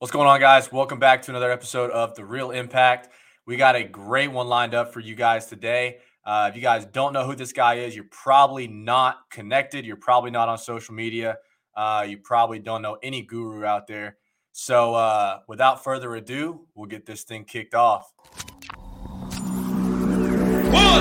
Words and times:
What's 0.00 0.12
going 0.12 0.26
on, 0.26 0.40
guys? 0.40 0.72
Welcome 0.72 0.98
back 0.98 1.20
to 1.24 1.30
another 1.30 1.52
episode 1.52 1.90
of 1.90 2.14
The 2.14 2.24
Real 2.24 2.52
Impact. 2.52 3.10
We 3.44 3.58
got 3.58 3.76
a 3.76 3.84
great 3.84 4.32
one 4.32 4.46
lined 4.48 4.72
up 4.72 4.94
for 4.94 5.00
you 5.00 5.14
guys 5.14 5.44
today. 5.44 5.98
Uh, 6.24 6.48
if 6.48 6.56
you 6.56 6.62
guys 6.62 6.86
don't 6.86 7.12
know 7.12 7.26
who 7.26 7.34
this 7.34 7.52
guy 7.52 7.74
is, 7.74 7.94
you're 7.94 8.06
probably 8.10 8.66
not 8.66 9.28
connected. 9.30 9.84
You're 9.84 9.96
probably 9.96 10.30
not 10.30 10.48
on 10.48 10.56
social 10.56 10.94
media. 10.94 11.36
Uh, 11.76 12.06
you 12.08 12.16
probably 12.16 12.58
don't 12.58 12.80
know 12.80 12.96
any 13.02 13.20
guru 13.20 13.66
out 13.66 13.86
there. 13.86 14.16
So, 14.52 14.94
uh, 14.94 15.40
without 15.48 15.84
further 15.84 16.14
ado, 16.14 16.66
we'll 16.74 16.86
get 16.86 17.04
this 17.04 17.24
thing 17.24 17.44
kicked 17.44 17.74
off. 17.74 18.10
One, 20.72 20.99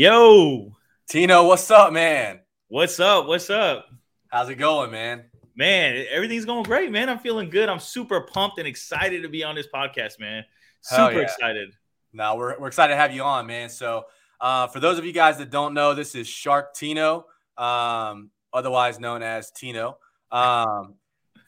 Yo, 0.00 0.74
Tino, 1.10 1.44
what's 1.44 1.70
up, 1.70 1.92
man? 1.92 2.40
what's 2.68 2.98
up? 2.98 3.26
What's 3.26 3.50
up? 3.50 3.84
How's 4.28 4.48
it 4.48 4.54
going, 4.54 4.90
man? 4.90 5.24
Man, 5.54 6.06
everything's 6.10 6.46
going 6.46 6.62
great, 6.62 6.90
man. 6.90 7.10
I'm 7.10 7.18
feeling 7.18 7.50
good. 7.50 7.68
I'm 7.68 7.78
super 7.78 8.22
pumped 8.22 8.56
and 8.56 8.66
excited 8.66 9.24
to 9.24 9.28
be 9.28 9.44
on 9.44 9.54
this 9.54 9.66
podcast, 9.66 10.18
man. 10.18 10.46
Super 10.80 11.12
yeah. 11.12 11.18
excited. 11.18 11.74
Now 12.14 12.34
we're, 12.38 12.58
we're 12.58 12.68
excited 12.68 12.94
to 12.94 12.96
have 12.96 13.14
you 13.14 13.22
on, 13.24 13.46
man. 13.46 13.68
So, 13.68 14.06
uh, 14.40 14.68
for 14.68 14.80
those 14.80 14.98
of 14.98 15.04
you 15.04 15.12
guys 15.12 15.36
that 15.36 15.50
don't 15.50 15.74
know, 15.74 15.92
this 15.92 16.14
is 16.14 16.26
Sharktino, 16.26 17.24
um, 17.58 18.30
otherwise 18.54 18.98
known 18.98 19.22
as 19.22 19.50
Tino. 19.50 19.98
Um, 20.32 20.94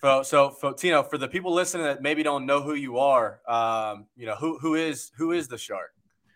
so, 0.02 0.22
so 0.22 0.50
for 0.50 0.74
Tino, 0.74 1.02
for 1.02 1.16
the 1.16 1.26
people 1.26 1.54
listening 1.54 1.84
that 1.84 2.02
maybe 2.02 2.22
don't 2.22 2.44
know 2.44 2.60
who 2.60 2.74
you 2.74 2.98
are, 2.98 3.40
um, 3.48 4.08
you 4.14 4.26
know 4.26 4.34
who 4.34 4.58
who 4.58 4.74
is 4.74 5.10
who 5.16 5.32
is 5.32 5.48
the 5.48 5.56
Shark? 5.56 5.92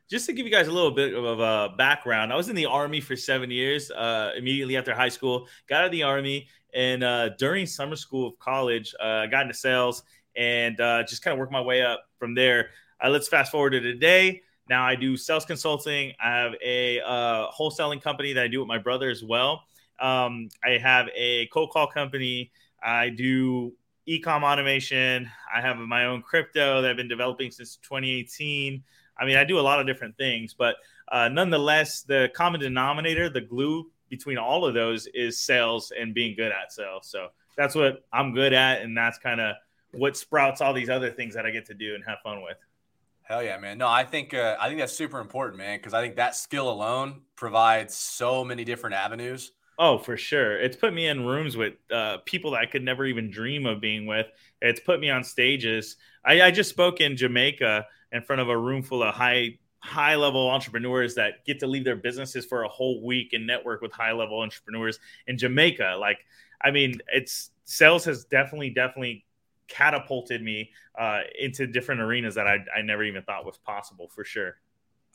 Just 0.08 0.26
to 0.26 0.32
give 0.32 0.46
you 0.46 0.52
guys 0.52 0.68
a 0.68 0.72
little 0.72 0.92
bit 0.92 1.14
of 1.14 1.40
a 1.40 1.74
background, 1.76 2.32
I 2.32 2.36
was 2.36 2.48
in 2.48 2.54
the 2.54 2.66
army 2.66 3.00
for 3.00 3.16
seven 3.16 3.50
years. 3.50 3.90
Uh, 3.90 4.30
immediately 4.36 4.76
after 4.76 4.94
high 4.94 5.08
school, 5.08 5.48
got 5.68 5.80
out 5.80 5.86
of 5.86 5.92
the 5.92 6.04
army, 6.04 6.46
and 6.72 7.02
uh, 7.02 7.30
during 7.30 7.66
summer 7.66 7.96
school 7.96 8.28
of 8.28 8.38
college, 8.38 8.94
uh, 9.02 9.24
I 9.24 9.26
got 9.26 9.42
into 9.42 9.54
sales 9.54 10.04
and 10.36 10.80
uh, 10.80 11.02
just 11.02 11.22
kind 11.22 11.32
of 11.32 11.38
worked 11.40 11.50
my 11.50 11.60
way 11.60 11.82
up 11.82 12.04
from 12.20 12.36
there. 12.36 12.68
Uh, 13.02 13.08
let's 13.08 13.26
fast 13.26 13.50
forward 13.50 13.70
to 13.70 13.80
today. 13.80 14.42
Now 14.68 14.84
I 14.84 14.94
do 14.94 15.16
sales 15.16 15.44
consulting. 15.44 16.12
I 16.22 16.28
have 16.28 16.52
a 16.64 17.00
uh, 17.00 17.50
wholesaling 17.50 18.00
company 18.00 18.32
that 18.34 18.44
I 18.44 18.48
do 18.48 18.60
with 18.60 18.68
my 18.68 18.78
brother 18.78 19.10
as 19.10 19.24
well. 19.24 19.62
Um, 19.98 20.50
I 20.64 20.78
have 20.78 21.08
a 21.16 21.46
cold 21.46 21.70
call 21.70 21.88
company. 21.88 22.52
I 22.80 23.08
do 23.08 23.72
ecom 24.08 24.42
automation. 24.42 25.28
I 25.52 25.60
have 25.60 25.78
my 25.78 26.04
own 26.04 26.22
crypto 26.22 26.82
that 26.82 26.90
I've 26.90 26.96
been 26.96 27.08
developing 27.08 27.50
since 27.50 27.76
2018. 27.76 28.84
I 29.18 29.24
mean, 29.24 29.36
I 29.36 29.44
do 29.44 29.58
a 29.58 29.60
lot 29.60 29.80
of 29.80 29.86
different 29.86 30.16
things, 30.16 30.54
but 30.54 30.76
uh, 31.10 31.28
nonetheless, 31.28 32.02
the 32.02 32.30
common 32.34 32.60
denominator, 32.60 33.28
the 33.28 33.40
glue 33.40 33.90
between 34.08 34.38
all 34.38 34.64
of 34.64 34.74
those 34.74 35.06
is 35.08 35.40
sales 35.40 35.92
and 35.98 36.14
being 36.14 36.36
good 36.36 36.52
at 36.52 36.72
sales. 36.72 37.08
So 37.08 37.28
that's 37.56 37.74
what 37.74 38.04
I'm 38.12 38.34
good 38.34 38.52
at, 38.52 38.82
and 38.82 38.96
that's 38.96 39.18
kind 39.18 39.40
of 39.40 39.56
what 39.92 40.16
sprouts 40.16 40.60
all 40.60 40.72
these 40.72 40.90
other 40.90 41.10
things 41.10 41.34
that 41.34 41.46
I 41.46 41.50
get 41.50 41.66
to 41.66 41.74
do 41.74 41.94
and 41.94 42.04
have 42.06 42.18
fun 42.22 42.42
with. 42.42 42.58
Hell 43.22 43.42
yeah, 43.42 43.58
man! 43.58 43.78
No, 43.78 43.88
I 43.88 44.04
think 44.04 44.34
uh, 44.34 44.56
I 44.60 44.68
think 44.68 44.78
that's 44.78 44.92
super 44.92 45.18
important, 45.18 45.58
man, 45.58 45.78
because 45.78 45.94
I 45.94 46.00
think 46.00 46.16
that 46.16 46.36
skill 46.36 46.70
alone 46.70 47.22
provides 47.34 47.94
so 47.96 48.44
many 48.44 48.64
different 48.64 48.94
avenues. 48.94 49.50
Oh, 49.78 49.98
for 49.98 50.16
sure. 50.16 50.58
It's 50.58 50.76
put 50.76 50.94
me 50.94 51.06
in 51.06 51.26
rooms 51.26 51.56
with 51.56 51.74
uh, 51.92 52.18
people 52.24 52.52
that 52.52 52.60
I 52.60 52.66
could 52.66 52.82
never 52.82 53.04
even 53.04 53.30
dream 53.30 53.66
of 53.66 53.80
being 53.80 54.06
with. 54.06 54.26
It's 54.62 54.80
put 54.80 55.00
me 55.00 55.10
on 55.10 55.22
stages. 55.22 55.96
I, 56.24 56.40
I 56.42 56.50
just 56.50 56.70
spoke 56.70 57.00
in 57.00 57.16
Jamaica 57.16 57.86
in 58.12 58.22
front 58.22 58.40
of 58.40 58.48
a 58.48 58.56
room 58.56 58.82
full 58.82 59.02
of 59.02 59.14
high 59.14 59.58
high 59.80 60.16
level 60.16 60.48
entrepreneurs 60.50 61.14
that 61.14 61.44
get 61.44 61.60
to 61.60 61.66
leave 61.66 61.84
their 61.84 61.96
businesses 61.96 62.44
for 62.44 62.64
a 62.64 62.68
whole 62.68 63.04
week 63.04 63.32
and 63.32 63.46
network 63.46 63.80
with 63.82 63.92
high 63.92 64.12
level 64.12 64.40
entrepreneurs 64.40 64.98
in 65.28 65.38
Jamaica. 65.38 65.96
Like, 66.00 66.18
I 66.60 66.70
mean, 66.70 67.00
it's 67.12 67.50
sales 67.64 68.04
has 68.06 68.24
definitely 68.24 68.70
definitely 68.70 69.24
catapulted 69.68 70.42
me 70.42 70.70
uh, 70.98 71.20
into 71.38 71.66
different 71.66 72.00
arenas 72.00 72.34
that 72.34 72.46
I, 72.46 72.64
I 72.76 72.82
never 72.82 73.04
even 73.04 73.22
thought 73.22 73.44
was 73.44 73.58
possible 73.58 74.08
for 74.08 74.24
sure. 74.24 74.56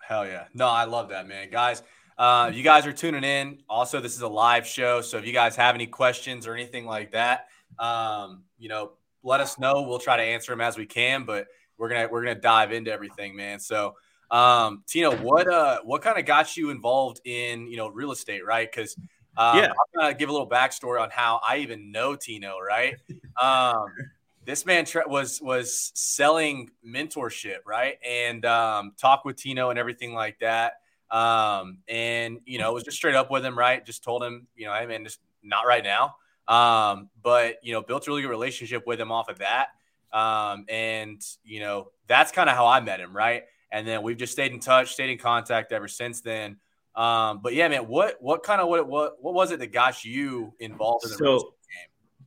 Hell 0.02 0.26
yeah. 0.26 0.46
No, 0.54 0.68
I 0.68 0.86
love 0.86 1.10
that, 1.10 1.28
man. 1.28 1.50
Guys, 1.50 1.84
uh, 2.18 2.52
you 2.54 2.64
guys 2.64 2.86
are 2.86 2.94
tuning 2.94 3.24
in, 3.24 3.60
also, 3.70 4.00
this 4.00 4.16
is 4.16 4.22
a 4.22 4.28
live 4.28 4.66
show. 4.68 5.02
So 5.02 5.18
if 5.18 5.26
you 5.26 5.34
guys 5.34 5.56
have 5.56 5.76
any 5.76 5.88
questions 5.88 6.48
or 6.48 6.54
anything 6.54 6.86
like 6.86 7.12
that, 7.12 7.48
um, 7.80 8.44
you 8.58 8.70
know, 8.70 8.92
let 9.24 9.40
us 9.40 9.58
know. 9.60 9.84
We'll 9.84 10.00
try 10.00 10.18
to 10.18 10.24
answer 10.24 10.52
them 10.52 10.62
as 10.62 10.78
we 10.78 10.86
can, 10.86 11.24
but 11.24 11.48
we're 11.82 11.90
gonna 11.90 12.08
we're 12.12 12.22
gonna 12.24 12.40
dive 12.40 12.72
into 12.72 12.92
everything, 12.92 13.36
man. 13.36 13.60
So 13.60 13.96
um, 14.30 14.84
Tino, 14.88 15.16
what 15.18 15.52
uh 15.52 15.80
what 15.84 16.04
kind 16.04 16.20
of 16.20 16.26
got 16.26 16.56
you 16.56 16.70
involved 16.70 17.22
in 17.26 17.68
you 17.68 17.76
know 17.76 17.88
real 17.90 18.12
estate, 18.12 18.46
right? 18.46 18.72
Because 18.72 18.96
um, 19.36 19.58
Yeah. 19.58 19.72
I'm 19.72 20.00
gonna 20.00 20.14
give 20.14 20.30
a 20.30 20.32
little 20.32 20.48
backstory 20.48 21.02
on 21.02 21.10
how 21.10 21.42
I 21.44 21.58
even 21.58 21.92
know 21.92 22.16
Tino, 22.16 22.60
right? 22.60 22.96
Um, 23.42 23.88
this 24.46 24.64
man 24.64 24.86
tra- 24.86 25.08
was 25.08 25.42
was 25.42 25.92
selling 25.96 26.70
mentorship, 26.88 27.60
right? 27.66 27.98
And 28.08 28.46
um, 28.46 28.94
talk 28.96 29.26
with 29.26 29.38
Tino 29.38 29.72
and 29.72 29.80
everything 29.80 30.14
like 30.14 30.38
that. 30.40 30.74
Um, 31.10 31.80
and 31.88 32.42
you 32.46 32.60
know, 32.60 32.74
was 32.74 32.84
just 32.84 32.98
straight 32.98 33.16
up 33.16 33.32
with 33.32 33.44
him, 33.44 33.58
right? 33.58 33.84
Just 33.84 34.04
told 34.04 34.24
him, 34.24 34.46
you 34.56 34.68
know, 34.68 34.74
hey 34.76 34.86
man, 34.86 35.04
just 35.04 35.20
not 35.42 35.66
right 35.66 35.84
now. 35.84 36.16
Um, 36.48 37.10
but 37.24 37.56
you 37.64 37.74
know, 37.74 37.82
built 37.82 38.06
a 38.06 38.12
really 38.12 38.22
good 38.22 38.30
relationship 38.30 38.86
with 38.86 39.02
him 39.02 39.12
off 39.12 39.30
of 39.30 39.40
that. 39.40 39.70
Um, 40.14 40.66
and 40.70 41.22
you 41.44 41.60
know, 41.62 41.92
that's 42.08 42.32
kind 42.32 42.50
of 42.50 42.56
how 42.56 42.68
I 42.68 42.80
met 42.82 43.00
him, 43.00 43.16
right? 43.16 43.44
And 43.72 43.88
then 43.88 44.02
we've 44.04 44.18
just 44.18 44.34
stayed 44.34 44.52
in 44.52 44.60
touch, 44.60 44.94
stayed 44.94 45.10
in 45.10 45.18
contact 45.18 45.72
ever 45.72 45.88
since 45.88 46.22
then. 46.22 46.58
Um, 46.96 47.40
but 47.42 47.54
yeah, 47.54 47.68
man, 47.70 47.88
what 47.88 48.18
what 48.20 48.44
kind 48.44 48.60
of 48.60 48.68
what 48.68 48.88
what 48.88 49.22
what 49.24 49.34
was 49.34 49.52
it 49.52 49.60
that 49.60 49.72
got 49.72 50.04
you 50.04 50.54
involved 50.60 51.06
in 51.06 51.12
the 51.12 51.18
So- 51.18 51.40
game? 51.40 51.48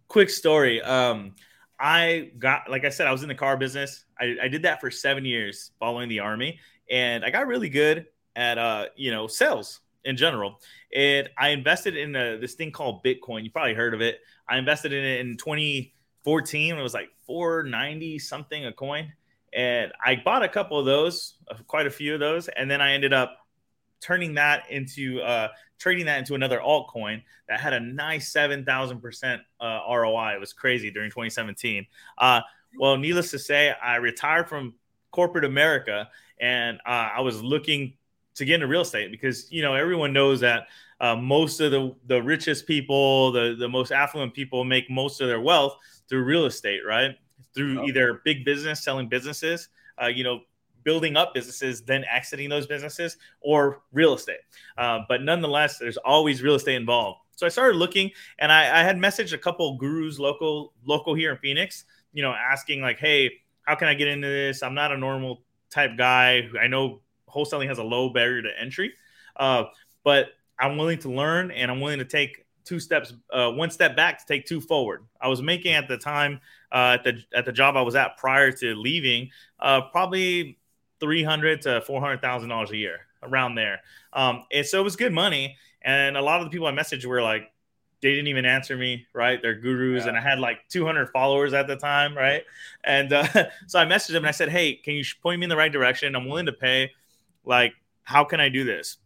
quick 0.08 0.30
story. 0.30 0.80
Um, 0.82 1.34
I 1.80 2.30
got, 2.38 2.70
like 2.70 2.84
I 2.84 2.88
said, 2.90 3.06
I 3.08 3.12
was 3.12 3.22
in 3.22 3.28
the 3.28 3.34
car 3.34 3.56
business. 3.56 4.04
I, 4.20 4.36
I 4.44 4.48
did 4.48 4.62
that 4.62 4.80
for 4.80 4.90
seven 4.90 5.24
years 5.24 5.72
following 5.80 6.08
the 6.08 6.20
army, 6.20 6.60
and 6.88 7.24
I 7.24 7.30
got 7.30 7.46
really 7.48 7.68
good 7.68 8.06
at, 8.36 8.56
uh, 8.58 8.86
you 8.96 9.10
know, 9.10 9.26
sales 9.26 9.80
in 10.04 10.16
general. 10.16 10.60
And 10.94 11.28
I 11.36 11.48
invested 11.48 11.96
in 11.96 12.14
a, 12.14 12.38
this 12.38 12.54
thing 12.54 12.70
called 12.70 13.02
Bitcoin. 13.02 13.42
You 13.42 13.50
probably 13.50 13.74
heard 13.74 13.92
of 13.92 14.00
it. 14.00 14.20
I 14.48 14.58
invested 14.58 14.92
in 14.92 15.04
it 15.04 15.20
in 15.20 15.36
2014. 16.24 16.78
It 16.78 16.82
was 16.82 16.94
like 16.94 17.10
490 17.26 18.18
something 18.18 18.66
a 18.66 18.72
coin, 18.72 19.12
and 19.52 19.92
I 20.04 20.16
bought 20.16 20.42
a 20.42 20.48
couple 20.48 20.78
of 20.78 20.86
those, 20.86 21.34
uh, 21.50 21.56
quite 21.66 21.86
a 21.86 21.90
few 21.90 22.14
of 22.14 22.20
those, 22.20 22.48
and 22.48 22.70
then 22.70 22.80
I 22.80 22.92
ended 22.92 23.12
up 23.12 23.38
turning 24.00 24.34
that 24.34 24.70
into 24.70 25.20
uh, 25.22 25.48
trading 25.78 26.06
that 26.06 26.18
into 26.18 26.34
another 26.34 26.58
altcoin 26.58 27.22
that 27.48 27.60
had 27.60 27.72
a 27.72 27.80
nice 27.80 28.32
7,000% 28.32 29.40
uh, 29.60 29.80
ROI. 29.88 30.34
It 30.34 30.40
was 30.40 30.52
crazy 30.52 30.90
during 30.90 31.10
2017. 31.10 31.86
Uh, 32.18 32.40
well, 32.78 32.96
needless 32.96 33.30
to 33.30 33.38
say, 33.38 33.74
I 33.82 33.96
retired 33.96 34.48
from 34.48 34.74
corporate 35.10 35.44
America 35.44 36.08
and 36.40 36.78
uh, 36.86 37.10
I 37.16 37.20
was 37.20 37.42
looking 37.42 37.94
to 38.34 38.44
get 38.44 38.56
into 38.56 38.66
real 38.66 38.82
estate 38.82 39.10
because, 39.10 39.50
you 39.52 39.62
know, 39.62 39.74
everyone 39.74 40.12
knows 40.12 40.40
that 40.40 40.66
uh, 41.00 41.16
most 41.16 41.60
of 41.60 41.70
the, 41.70 41.94
the 42.06 42.22
richest 42.22 42.66
people, 42.66 43.32
the, 43.32 43.56
the 43.58 43.68
most 43.68 43.92
affluent 43.92 44.34
people 44.34 44.64
make 44.64 44.90
most 44.90 45.20
of 45.20 45.28
their 45.28 45.40
wealth 45.40 45.76
through 46.08 46.24
real 46.24 46.46
estate, 46.46 46.80
right? 46.86 47.16
Through 47.54 47.80
Oh. 47.80 47.86
either 47.86 48.20
big 48.24 48.44
business, 48.44 48.82
selling 48.82 49.08
businesses, 49.08 49.68
uh, 50.00 50.06
you 50.06 50.24
know, 50.24 50.40
building 50.82 51.16
up 51.16 51.32
businesses, 51.32 51.82
then 51.82 52.04
exiting 52.10 52.50
those 52.50 52.66
businesses, 52.66 53.16
or 53.40 53.82
real 53.92 54.14
estate. 54.14 54.40
Uh, 54.76 55.00
but 55.08 55.22
nonetheless, 55.22 55.78
there's 55.78 55.96
always 55.96 56.42
real 56.42 56.54
estate 56.56 56.74
involved. 56.74 57.20
So 57.36 57.46
I 57.46 57.48
started 57.48 57.76
looking, 57.78 58.10
and 58.38 58.52
I, 58.52 58.80
I 58.80 58.84
had 58.84 58.96
messaged 58.96 59.32
a 59.32 59.38
couple 59.38 59.76
gurus 59.78 60.18
local 60.18 60.72
local 60.84 61.14
here 61.14 61.32
in 61.32 61.38
Phoenix, 61.38 61.84
you 62.12 62.22
know, 62.22 62.32
asking 62.32 62.80
like, 62.82 62.98
"Hey, 62.98 63.30
how 63.62 63.74
can 63.74 63.88
I 63.88 63.94
get 63.94 64.08
into 64.08 64.28
this? 64.28 64.62
I'm 64.62 64.74
not 64.74 64.92
a 64.92 64.96
normal 64.98 65.42
type 65.70 65.92
guy. 65.96 66.48
I 66.60 66.66
know 66.68 67.00
wholesaling 67.28 67.66
has 67.66 67.78
a 67.78 67.82
low 67.82 68.10
barrier 68.10 68.42
to 68.42 68.60
entry, 68.60 68.92
uh, 69.36 69.64
but 70.04 70.28
I'm 70.58 70.76
willing 70.76 70.98
to 71.00 71.10
learn, 71.10 71.50
and 71.50 71.70
I'm 71.70 71.80
willing 71.80 71.98
to 71.98 72.04
take 72.04 72.43
two 72.64 72.80
steps, 72.80 73.12
uh, 73.32 73.50
one 73.50 73.70
step 73.70 73.96
back 73.96 74.18
to 74.18 74.26
take 74.26 74.46
two 74.46 74.60
forward. 74.60 75.04
I 75.20 75.28
was 75.28 75.42
making 75.42 75.72
at 75.74 75.88
the 75.88 75.98
time 75.98 76.40
uh, 76.72 76.96
at 76.98 77.04
the 77.04 77.22
at 77.34 77.44
the 77.44 77.52
job 77.52 77.76
I 77.76 77.82
was 77.82 77.94
at 77.94 78.16
prior 78.16 78.50
to 78.52 78.74
leaving, 78.74 79.30
uh, 79.60 79.82
probably 79.92 80.58
three 81.00 81.22
hundred 81.22 81.62
to 81.62 81.80
four 81.82 82.00
hundred 82.00 82.20
thousand 82.22 82.48
dollars 82.48 82.70
a 82.70 82.76
year, 82.76 83.00
around 83.22 83.54
there. 83.54 83.80
Um, 84.12 84.44
and 84.52 84.64
so 84.66 84.80
it 84.80 84.84
was 84.84 84.96
good 84.96 85.12
money. 85.12 85.56
And 85.82 86.16
a 86.16 86.22
lot 86.22 86.40
of 86.40 86.46
the 86.46 86.50
people 86.50 86.66
I 86.66 86.72
messaged 86.72 87.04
were 87.04 87.20
like, 87.20 87.52
they 88.00 88.10
didn't 88.10 88.28
even 88.28 88.46
answer 88.46 88.76
me, 88.76 89.06
right? 89.12 89.40
They're 89.40 89.54
gurus, 89.54 90.04
Yeah. 90.04 90.08
and 90.10 90.16
I 90.18 90.20
had 90.20 90.38
like 90.38 90.68
200 90.68 91.10
followers 91.10 91.52
at 91.54 91.66
the 91.66 91.76
time, 91.76 92.16
right? 92.16 92.42
And 92.84 93.12
uh, 93.12 93.26
so 93.66 93.78
I 93.78 93.84
messaged 93.84 94.08
them 94.12 94.24
and 94.24 94.28
I 94.28 94.32
said, 94.32 94.48
"Hey, 94.48 94.74
can 94.74 94.94
you 94.94 95.04
point 95.22 95.40
me 95.40 95.44
in 95.44 95.50
the 95.50 95.56
right 95.56 95.72
direction? 95.72 96.14
I'm 96.16 96.26
willing 96.26 96.46
to 96.46 96.52
pay. 96.52 96.92
Like, 97.44 97.74
how 98.02 98.24
can 98.24 98.40
I 98.40 98.48
do 98.48 98.64
this?" 98.64 98.98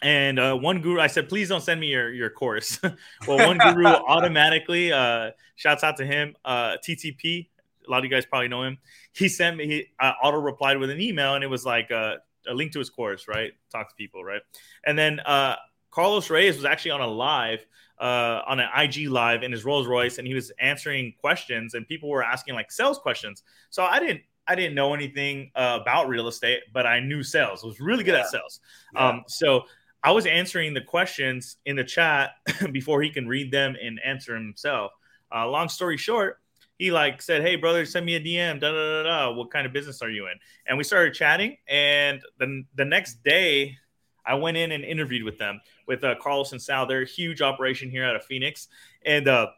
And 0.00 0.38
uh, 0.38 0.56
one 0.56 0.80
guru, 0.80 1.00
I 1.00 1.08
said, 1.08 1.28
"Please 1.28 1.48
don't 1.48 1.62
send 1.62 1.80
me 1.80 1.88
your 1.88 2.12
your 2.12 2.30
course." 2.30 2.78
well, 3.26 3.46
one 3.46 3.58
guru 3.58 3.86
automatically, 4.08 4.92
uh, 4.92 5.32
shouts 5.56 5.82
out 5.82 5.96
to 5.96 6.06
him, 6.06 6.36
uh, 6.44 6.76
TTP. 6.86 7.48
A 7.86 7.90
lot 7.90 7.98
of 7.98 8.04
you 8.04 8.10
guys 8.10 8.26
probably 8.26 8.48
know 8.48 8.62
him. 8.62 8.78
He 9.12 9.28
sent 9.28 9.56
me, 9.56 9.66
he 9.66 9.86
uh, 9.98 10.12
auto 10.22 10.38
replied 10.38 10.78
with 10.78 10.90
an 10.90 11.00
email, 11.00 11.34
and 11.34 11.42
it 11.42 11.48
was 11.48 11.64
like 11.64 11.90
uh, 11.90 12.16
a 12.46 12.54
link 12.54 12.72
to 12.72 12.78
his 12.78 12.90
course, 12.90 13.26
right? 13.26 13.52
Talk 13.72 13.88
to 13.88 13.94
people, 13.96 14.22
right? 14.22 14.42
And 14.86 14.96
then 14.96 15.20
uh, 15.20 15.56
Carlos 15.90 16.28
Reyes 16.30 16.56
was 16.56 16.64
actually 16.66 16.90
on 16.92 17.00
a 17.00 17.06
live, 17.06 17.64
uh, 17.98 18.42
on 18.46 18.60
an 18.60 18.68
IG 18.76 19.08
live 19.08 19.42
in 19.42 19.50
his 19.50 19.64
Rolls 19.64 19.86
Royce, 19.86 20.18
and 20.18 20.28
he 20.28 20.34
was 20.34 20.52
answering 20.60 21.14
questions, 21.18 21.74
and 21.74 21.88
people 21.88 22.10
were 22.10 22.22
asking 22.22 22.54
like 22.54 22.70
sales 22.70 22.98
questions. 22.98 23.42
So 23.70 23.82
I 23.84 23.98
didn't, 24.00 24.20
I 24.46 24.54
didn't 24.54 24.74
know 24.74 24.92
anything 24.94 25.50
uh, 25.54 25.78
about 25.80 26.08
real 26.08 26.28
estate, 26.28 26.60
but 26.72 26.86
I 26.86 27.00
knew 27.00 27.22
sales. 27.22 27.64
I 27.64 27.66
was 27.66 27.80
really 27.80 28.04
good 28.04 28.14
Yeah. 28.14 28.20
at 28.20 28.28
sales. 28.28 28.60
Yeah. 28.94 29.08
Um, 29.08 29.24
so 29.26 29.64
I 30.02 30.12
was 30.12 30.26
answering 30.26 30.74
the 30.74 30.80
questions 30.80 31.56
in 31.66 31.76
the 31.76 31.84
chat 31.84 32.30
before 32.72 33.02
he 33.02 33.10
can 33.10 33.26
read 33.26 33.50
them 33.50 33.76
and 33.82 34.00
answer 34.04 34.34
himself. 34.34 34.92
Uh, 35.34 35.48
long 35.48 35.68
story 35.68 35.96
short, 35.96 36.40
he 36.78 36.92
like 36.92 37.20
said, 37.20 37.42
"Hey 37.42 37.56
brother, 37.56 37.84
send 37.84 38.06
me 38.06 38.14
a 38.14 38.20
DM. 38.20 38.60
Da 38.60 38.70
da 38.70 39.02
da 39.02 39.02
da. 39.02 39.32
What 39.32 39.50
kind 39.50 39.66
of 39.66 39.72
business 39.72 40.00
are 40.00 40.10
you 40.10 40.26
in?" 40.26 40.34
And 40.66 40.78
we 40.78 40.84
started 40.84 41.12
chatting. 41.12 41.56
And 41.68 42.22
then 42.38 42.66
the 42.76 42.84
next 42.84 43.22
day, 43.24 43.76
I 44.24 44.34
went 44.34 44.56
in 44.56 44.72
and 44.72 44.84
interviewed 44.84 45.24
with 45.24 45.38
them 45.38 45.60
with 45.86 46.04
uh, 46.04 46.14
Carlos 46.20 46.52
and 46.52 46.62
Sal. 46.62 46.86
They're 46.86 47.02
a 47.02 47.06
huge 47.06 47.42
operation 47.42 47.90
here 47.90 48.04
out 48.04 48.14
of 48.14 48.24
Phoenix. 48.24 48.68
And 49.04 49.26
uh, 49.26 49.48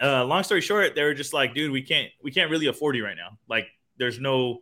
uh, 0.00 0.24
long 0.24 0.44
story 0.44 0.60
short, 0.60 0.94
they 0.94 1.02
were 1.02 1.14
just 1.14 1.32
like, 1.32 1.54
"Dude, 1.54 1.72
we 1.72 1.82
can't 1.82 2.10
we 2.22 2.30
can't 2.30 2.50
really 2.50 2.66
afford 2.66 2.96
you 2.96 3.04
right 3.04 3.16
now. 3.16 3.38
Like, 3.48 3.66
there's 3.98 4.20
no." 4.20 4.60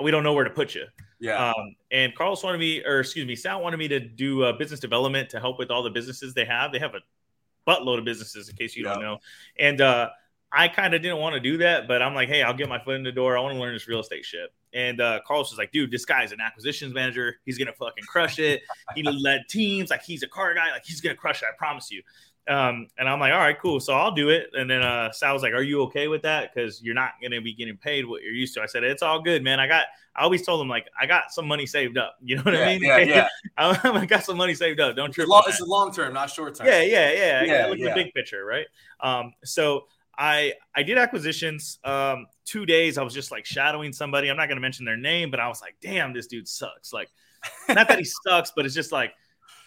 We 0.00 0.10
don't 0.10 0.22
know 0.22 0.32
where 0.32 0.44
to 0.44 0.50
put 0.50 0.74
you. 0.74 0.84
Yeah. 1.20 1.48
Um, 1.50 1.76
and 1.90 2.14
Carlos 2.14 2.42
wanted 2.42 2.58
me, 2.58 2.82
or 2.84 3.00
excuse 3.00 3.26
me, 3.26 3.36
Sal 3.36 3.62
wanted 3.62 3.76
me 3.76 3.88
to 3.88 4.00
do 4.00 4.42
uh, 4.42 4.52
business 4.52 4.80
development 4.80 5.30
to 5.30 5.40
help 5.40 5.58
with 5.58 5.70
all 5.70 5.82
the 5.82 5.90
businesses 5.90 6.34
they 6.34 6.44
have. 6.44 6.72
They 6.72 6.78
have 6.78 6.94
a 6.94 7.00
buttload 7.68 7.98
of 7.98 8.04
businesses, 8.04 8.48
in 8.48 8.56
case 8.56 8.74
you 8.74 8.84
Yeah. 8.84 8.94
don't 8.94 9.02
know. 9.02 9.18
And 9.58 9.80
uh, 9.80 10.10
I 10.50 10.68
kind 10.68 10.94
of 10.94 11.02
didn't 11.02 11.18
want 11.18 11.34
to 11.34 11.40
do 11.40 11.58
that, 11.58 11.86
but 11.88 12.02
I'm 12.02 12.14
like, 12.14 12.28
hey, 12.28 12.42
I'll 12.42 12.54
get 12.54 12.68
my 12.68 12.82
foot 12.82 12.96
in 12.96 13.02
the 13.02 13.12
door. 13.12 13.38
I 13.38 13.40
want 13.40 13.54
to 13.54 13.60
learn 13.60 13.72
this 13.72 13.86
real 13.86 14.00
estate 14.00 14.24
shit. 14.24 14.52
And 14.74 15.00
uh, 15.00 15.20
Carlos 15.26 15.50
was 15.50 15.58
like, 15.58 15.70
dude, 15.72 15.90
this 15.90 16.04
guy's 16.04 16.32
an 16.32 16.40
acquisitions 16.40 16.92
manager. 16.94 17.36
He's 17.44 17.58
gonna 17.58 17.72
fucking 17.72 18.04
crush 18.04 18.38
it. 18.38 18.62
He 18.94 19.02
led 19.02 19.42
teams, 19.48 19.90
like 19.90 20.02
he's 20.02 20.22
a 20.22 20.28
car 20.28 20.54
guy, 20.54 20.72
like 20.72 20.84
he's 20.84 21.00
gonna 21.00 21.14
crush 21.14 21.42
it. 21.42 21.48
I 21.52 21.56
promise 21.56 21.90
you. 21.90 22.02
Um, 22.48 22.88
and 22.98 23.08
I'm 23.08 23.20
like, 23.20 23.32
all 23.32 23.38
right, 23.38 23.58
cool. 23.58 23.78
So 23.78 23.94
I'll 23.94 24.10
do 24.10 24.30
it. 24.30 24.50
And 24.54 24.68
then 24.68 24.82
uh, 24.82 25.12
Sal 25.12 25.32
was 25.32 25.42
like, 25.42 25.52
are 25.52 25.62
you 25.62 25.82
okay 25.82 26.08
with 26.08 26.22
that? 26.22 26.52
Because 26.52 26.82
you're 26.82 26.94
not 26.94 27.12
gonna 27.22 27.40
be 27.40 27.54
getting 27.54 27.76
paid 27.76 28.04
what 28.04 28.22
you're 28.22 28.32
used 28.32 28.54
to. 28.54 28.62
I 28.62 28.66
said, 28.66 28.82
it's 28.84 29.02
all 29.02 29.20
good, 29.20 29.42
man. 29.42 29.60
I 29.60 29.66
got. 29.66 29.86
I 30.14 30.24
always 30.24 30.44
told 30.44 30.60
him 30.60 30.68
like, 30.68 30.88
I 31.00 31.06
got 31.06 31.32
some 31.32 31.48
money 31.48 31.64
saved 31.64 31.96
up. 31.96 32.16
You 32.22 32.36
know 32.36 32.42
what 32.42 32.54
yeah, 32.54 32.60
I 32.60 32.78
mean? 32.78 32.82
yeah, 32.82 32.98
yeah. 32.98 33.28
I 33.56 34.04
got 34.04 34.24
some 34.24 34.36
money 34.36 34.54
saved 34.54 34.78
up. 34.78 34.94
Don't 34.94 35.06
It's, 35.06 35.14
trip. 35.14 35.28
long, 35.28 35.42
it's 35.46 35.60
a 35.60 35.64
long 35.64 35.92
term, 35.92 36.12
not 36.12 36.28
short 36.28 36.54
term. 36.54 36.66
Yeah, 36.66 36.82
yeah, 36.82 37.12
yeah. 37.12 37.42
Yeah, 37.44 37.66
look 37.66 37.74
at 37.74 37.78
yeah. 37.78 37.88
the 37.94 38.04
big 38.04 38.12
picture, 38.12 38.44
right? 38.44 38.66
Um, 39.00 39.32
so 39.42 39.86
I 40.18 40.54
I 40.74 40.82
did 40.82 40.98
acquisitions. 40.98 41.78
Um, 41.84 42.26
two 42.44 42.66
days 42.66 42.98
I 42.98 43.02
was 43.02 43.14
just 43.14 43.30
like 43.30 43.46
shadowing 43.46 43.92
somebody. 43.92 44.28
I'm 44.28 44.36
not 44.36 44.48
gonna 44.48 44.60
mention 44.60 44.84
their 44.84 44.96
name, 44.96 45.30
but 45.30 45.40
I 45.40 45.48
was 45.48 45.60
like, 45.62 45.76
damn, 45.80 46.12
this 46.12 46.26
dude 46.26 46.46
sucks. 46.46 46.92
Like, 46.92 47.08
not 47.68 47.88
that 47.88 47.98
he 47.98 48.04
sucks, 48.26 48.52
but 48.54 48.66
it's 48.66 48.74
just 48.74 48.92
like 48.92 49.14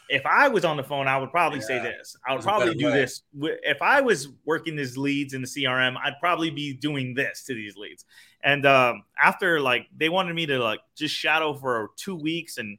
if 0.09 0.25
I 0.25 0.47
was 0.47 0.65
on 0.65 0.77
the 0.77 0.83
phone, 0.83 1.07
I 1.07 1.17
would 1.17 1.31
probably 1.31 1.61
say 1.61 1.79
this. 1.79 2.15
I 2.27 2.33
would 2.33 2.43
probably 2.43 2.75
do 2.75 2.87
way. 2.87 2.91
this. 2.91 3.23
If 3.41 3.81
I 3.81 4.01
was 4.01 4.29
working 4.45 4.75
these 4.75 4.97
leads 4.97 5.33
in 5.33 5.41
the 5.41 5.47
CRM, 5.47 5.95
I'd 6.03 6.19
probably 6.19 6.49
be 6.49 6.73
doing 6.73 7.13
this 7.13 7.43
to 7.45 7.53
these 7.53 7.75
leads. 7.75 8.05
And 8.43 8.65
um, 8.65 9.03
after 9.21 9.59
like 9.59 9.87
they 9.95 10.09
wanted 10.09 10.35
me 10.35 10.45
to 10.47 10.59
like 10.59 10.79
just 10.95 11.15
shadow 11.15 11.53
for 11.53 11.91
two 11.97 12.15
weeks 12.15 12.57
and 12.57 12.77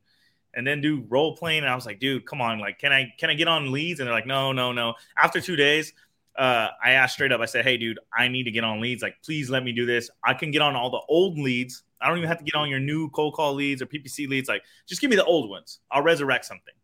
and 0.55 0.67
then 0.67 0.81
do 0.81 1.05
role 1.09 1.37
playing, 1.37 1.65
and 1.65 1.69
I 1.69 1.75
was 1.75 1.85
like, 1.85 2.01
dude, 2.01 2.25
come 2.25 2.41
on, 2.41 2.59
like, 2.59 2.79
can 2.79 2.93
I 2.93 3.13
can 3.19 3.29
I 3.29 3.35
get 3.35 3.49
on 3.49 3.73
leads? 3.73 4.01
And 4.01 4.07
they're 4.07 4.15
like, 4.15 4.27
no, 4.27 4.53
no, 4.53 4.73
no. 4.73 4.95
After 5.17 5.41
two 5.41 5.57
days, 5.57 5.93
uh, 6.37 6.69
I 6.83 6.93
asked 6.93 7.15
straight 7.15 7.33
up. 7.33 7.41
I 7.41 7.47
said, 7.47 7.65
hey, 7.65 7.77
dude, 7.77 7.99
I 8.17 8.29
need 8.29 8.45
to 8.45 8.51
get 8.51 8.65
on 8.65 8.81
leads. 8.81 9.03
Like, 9.03 9.17
please 9.25 9.51
let 9.51 9.65
me 9.65 9.73
do 9.73 9.85
this. 9.87 10.11
I 10.25 10.35
can 10.35 10.51
get 10.51 10.63
on 10.63 10.77
all 10.77 10.91
the 10.91 11.03
old 11.09 11.39
leads. 11.39 11.83
I 12.01 12.09
don't 12.09 12.19
even 12.19 12.29
have 12.29 12.39
to 12.39 12.45
get 12.45 12.55
on 12.55 12.69
your 12.69 12.81
new 12.81 13.09
cold 13.11 13.35
call 13.35 13.55
leads 13.55 13.83
or 13.83 13.87
PPC 13.87 14.29
leads. 14.29 14.49
Like, 14.49 14.63
just 14.87 15.01
give 15.01 15.11
me 15.11 15.17
the 15.17 15.25
old 15.25 15.49
ones. 15.49 15.81
I'll 15.91 16.03
resurrect 16.03 16.45
something. 16.45 16.75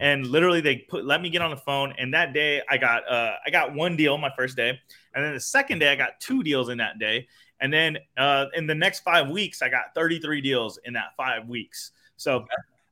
And 0.00 0.26
literally, 0.26 0.60
they 0.60 0.76
put 0.76 1.04
let 1.04 1.22
me 1.22 1.30
get 1.30 1.42
on 1.42 1.50
the 1.50 1.56
phone. 1.56 1.94
And 1.98 2.12
that 2.14 2.32
day, 2.32 2.62
I 2.68 2.76
got 2.76 3.08
uh, 3.08 3.34
I 3.46 3.50
got 3.50 3.74
one 3.74 3.96
deal 3.96 4.16
my 4.18 4.30
first 4.36 4.56
day, 4.56 4.78
and 5.14 5.24
then 5.24 5.34
the 5.34 5.40
second 5.40 5.78
day, 5.78 5.92
I 5.92 5.96
got 5.96 6.20
two 6.20 6.42
deals 6.42 6.68
in 6.68 6.78
that 6.78 6.98
day. 6.98 7.28
And 7.60 7.72
then 7.72 7.98
uh, 8.18 8.46
in 8.54 8.66
the 8.66 8.74
next 8.74 9.00
five 9.00 9.30
weeks, 9.30 9.62
I 9.62 9.68
got 9.68 9.94
33 9.94 10.40
deals 10.40 10.80
in 10.84 10.94
that 10.94 11.14
five 11.16 11.46
weeks. 11.46 11.92
So 12.16 12.44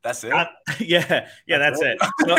That's 0.05 0.23
it. 0.23 0.33
I- 0.33 0.49
yeah, 0.79 1.29
yeah, 1.47 1.59
that's 1.59 1.83
it. 1.83 1.99
So, 2.27 2.37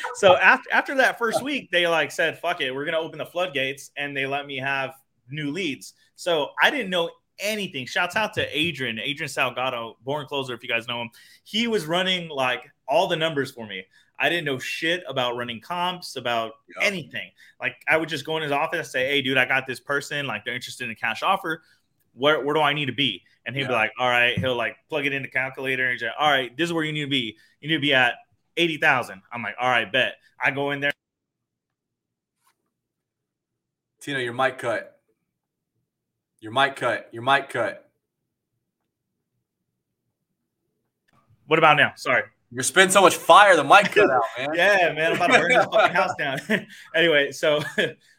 so 0.14 0.36
after 0.36 0.70
after 0.72 0.94
that 0.96 1.18
first 1.18 1.42
week, 1.42 1.70
they 1.72 1.86
like 1.86 2.12
said, 2.12 2.38
"Fuck 2.38 2.60
it, 2.60 2.72
we're 2.72 2.84
gonna 2.84 2.98
open 2.98 3.18
the 3.18 3.26
floodgates," 3.26 3.90
and 3.96 4.16
they 4.16 4.26
let 4.26 4.46
me 4.46 4.56
have 4.58 4.94
new 5.30 5.50
leads. 5.50 5.94
So 6.14 6.50
I 6.62 6.70
didn't 6.70 6.90
know 6.90 7.10
anything. 7.38 7.86
Shouts 7.86 8.16
out 8.16 8.34
to 8.34 8.56
Adrian, 8.56 8.98
Adrian 8.98 9.28
Salgado, 9.28 9.96
born 10.04 10.26
closer, 10.26 10.54
if 10.54 10.62
you 10.62 10.68
guys 10.68 10.86
know 10.86 11.02
him. 11.02 11.10
He 11.42 11.66
was 11.66 11.86
running 11.86 12.28
like 12.28 12.70
all 12.86 13.08
the 13.08 13.16
numbers 13.16 13.50
for 13.50 13.66
me. 13.66 13.84
I 14.18 14.28
didn't 14.28 14.44
know 14.44 14.58
shit 14.58 15.02
about 15.08 15.36
running 15.36 15.60
comps, 15.60 16.16
about 16.16 16.52
Yeah. 16.68 16.86
anything. 16.86 17.30
Like 17.60 17.76
I 17.88 17.96
would 17.96 18.08
just 18.08 18.24
go 18.24 18.36
in 18.36 18.42
his 18.42 18.52
office 18.52 18.78
and 18.78 18.86
say, 18.86 19.08
"Hey, 19.08 19.22
dude, 19.22 19.36
I 19.36 19.44
got 19.44 19.66
this 19.66 19.80
person. 19.80 20.26
Like 20.26 20.44
they're 20.44 20.54
interested 20.54 20.84
in 20.84 20.90
a 20.90 20.94
cash 20.94 21.22
offer. 21.22 21.62
Where 22.12 22.40
where 22.44 22.54
do 22.54 22.60
I 22.60 22.72
need 22.72 22.86
to 22.86 22.92
be?" 22.92 23.24
And 23.46 23.56
he'd 23.56 23.66
be 23.66 23.72
like, 23.72 23.92
"All 23.98 24.08
right." 24.08 24.38
He'll 24.38 24.56
like 24.56 24.76
plug 24.88 25.06
it 25.06 25.12
in 25.12 25.22
the 25.22 25.28
calculator 25.28 25.90
and 25.90 26.00
like, 26.00 26.12
"All 26.18 26.30
right, 26.30 26.56
this 26.56 26.66
is 26.66 26.72
where 26.72 26.84
you 26.84 26.92
need 26.92 27.04
to 27.04 27.10
be. 27.10 27.36
You 27.60 27.68
need 27.68 27.74
to 27.74 27.80
be 27.80 27.94
at 27.94 28.14
eighty 28.56 28.76
thousand. 28.76 29.22
I'm 29.32 29.42
like, 29.42 29.56
"All 29.58 29.68
right, 29.68 29.90
bet." 29.90 30.14
I 30.40 30.50
go 30.50 30.70
in 30.70 30.80
there. 30.80 30.92
Tino, 34.00 34.18
your 34.18 34.34
mic 34.34 34.58
cut. 34.58 35.00
Your 36.40 36.52
mic 36.52 36.76
cut. 36.76 37.08
Your 37.10 37.22
mic 37.22 37.48
cut. 37.48 37.90
What 41.46 41.58
about 41.58 41.76
now? 41.76 41.92
Sorry. 41.96 42.22
You're 42.54 42.62
spitting 42.62 42.90
so 42.90 43.00
much 43.00 43.16
fire, 43.16 43.56
the 43.56 43.64
mic 43.64 43.90
cut 43.90 44.08
out, 44.08 44.22
man. 44.38 44.48
Yeah, 44.54 44.92
man, 44.92 45.10
I'm 45.10 45.16
about 45.16 45.26
to 45.32 45.38
burn 45.40 45.48
this 45.50 45.64
fucking 45.64 45.94
house 45.94 46.14
down. 46.18 46.38
anyway, 46.94 47.32
so 47.32 47.60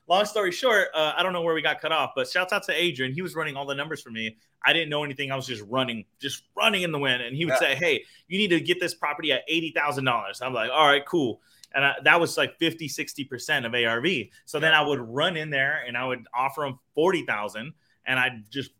long 0.09 0.25
story 0.25 0.51
short, 0.51 0.89
uh, 0.93 1.13
I 1.15 1.23
don't 1.23 1.31
know 1.31 1.41
where 1.41 1.55
we 1.55 1.61
got 1.61 1.79
cut 1.79 1.93
off, 1.93 2.11
but 2.17 2.27
shouts 2.29 2.51
out 2.51 2.63
to 2.63 2.73
Adrian. 2.73 3.13
He 3.13 3.21
was 3.21 3.33
running 3.33 3.55
all 3.55 3.65
the 3.65 3.75
numbers 3.75 4.01
for 4.01 4.09
me. 4.11 4.35
I 4.65 4.73
didn't 4.73 4.89
know 4.89 5.05
anything. 5.05 5.31
I 5.31 5.37
was 5.37 5.47
just 5.47 5.63
running, 5.69 6.03
just 6.19 6.43
running 6.57 6.81
in 6.81 6.91
the 6.91 6.99
wind. 6.99 7.21
And 7.23 7.33
he 7.33 7.45
would 7.45 7.53
Yeah. 7.53 7.59
say, 7.59 7.75
Hey, 7.75 8.03
you 8.27 8.37
need 8.37 8.49
to 8.49 8.59
get 8.59 8.81
this 8.81 8.93
property 8.93 9.31
at 9.31 9.47
$80,000. 9.49 10.41
I'm 10.41 10.53
like, 10.53 10.69
All 10.69 10.85
right, 10.85 11.05
cool. 11.05 11.39
And 11.73 11.85
I, 11.85 11.93
that 12.03 12.19
was 12.19 12.37
like 12.37 12.57
50, 12.59 12.89
60% 12.89 13.65
of 13.65 13.73
ARV. 13.73 14.27
So 14.43 14.59
then 14.59 14.73
I 14.73 14.81
would 14.81 14.99
run 14.99 15.37
in 15.37 15.49
there 15.49 15.81
and 15.87 15.95
I 15.97 16.05
would 16.05 16.25
offer 16.33 16.65
him 16.65 16.77
40,000 16.93 17.71
and 18.05 18.19
I'd 18.19 18.43
just 18.51 18.71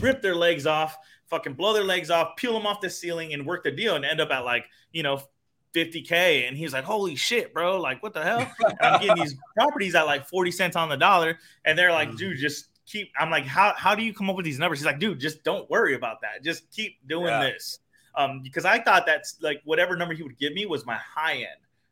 rip 0.00 0.22
their 0.22 0.34
legs 0.34 0.66
off, 0.66 0.96
fucking 1.26 1.54
blow 1.54 1.72
their 1.72 1.84
legs 1.84 2.10
off, 2.10 2.36
peel 2.36 2.52
them 2.52 2.66
off 2.66 2.80
the 2.80 2.90
ceiling 2.90 3.32
and 3.34 3.46
work 3.46 3.64
the 3.64 3.70
deal 3.70 3.96
and 3.96 4.04
end 4.04 4.20
up 4.20 4.30
at 4.30 4.44
like, 4.44 4.64
you 4.92 5.02
know, 5.02 5.20
50K. 5.74 6.48
And 6.48 6.56
he's 6.56 6.72
like, 6.72 6.84
holy 6.84 7.14
shit, 7.16 7.52
bro. 7.52 7.80
Like, 7.80 8.02
what 8.02 8.14
the 8.14 8.22
hell? 8.22 8.50
And 8.64 8.76
I'm 8.80 9.00
getting 9.00 9.22
these 9.22 9.34
properties 9.56 9.94
at 9.94 10.06
like 10.06 10.26
40 10.28 10.50
cents 10.50 10.76
on 10.76 10.88
the 10.88 10.96
dollar. 10.96 11.38
And 11.64 11.78
they're 11.78 11.92
like, 11.92 12.16
dude, 12.16 12.38
just 12.38 12.68
keep. 12.86 13.10
I'm 13.18 13.30
like, 13.30 13.44
how, 13.44 13.74
how 13.76 13.94
do 13.94 14.02
you 14.02 14.14
come 14.14 14.30
up 14.30 14.36
with 14.36 14.44
these 14.46 14.58
numbers? 14.58 14.78
He's 14.78 14.86
like, 14.86 14.98
dude, 14.98 15.20
just 15.20 15.44
don't 15.44 15.68
worry 15.70 15.94
about 15.94 16.20
that. 16.22 16.42
Just 16.42 16.70
keep 16.70 16.96
doing 17.06 17.26
Yeah. 17.26 17.42
this. 17.44 17.80
Um, 18.14 18.40
because 18.42 18.64
I 18.64 18.80
thought 18.80 19.06
that's 19.06 19.36
like 19.42 19.60
whatever 19.64 19.94
number 19.94 20.14
he 20.14 20.22
would 20.24 20.38
give 20.38 20.52
me 20.52 20.66
was 20.66 20.84
my 20.86 20.96
high 20.96 21.34
end. 21.36 21.46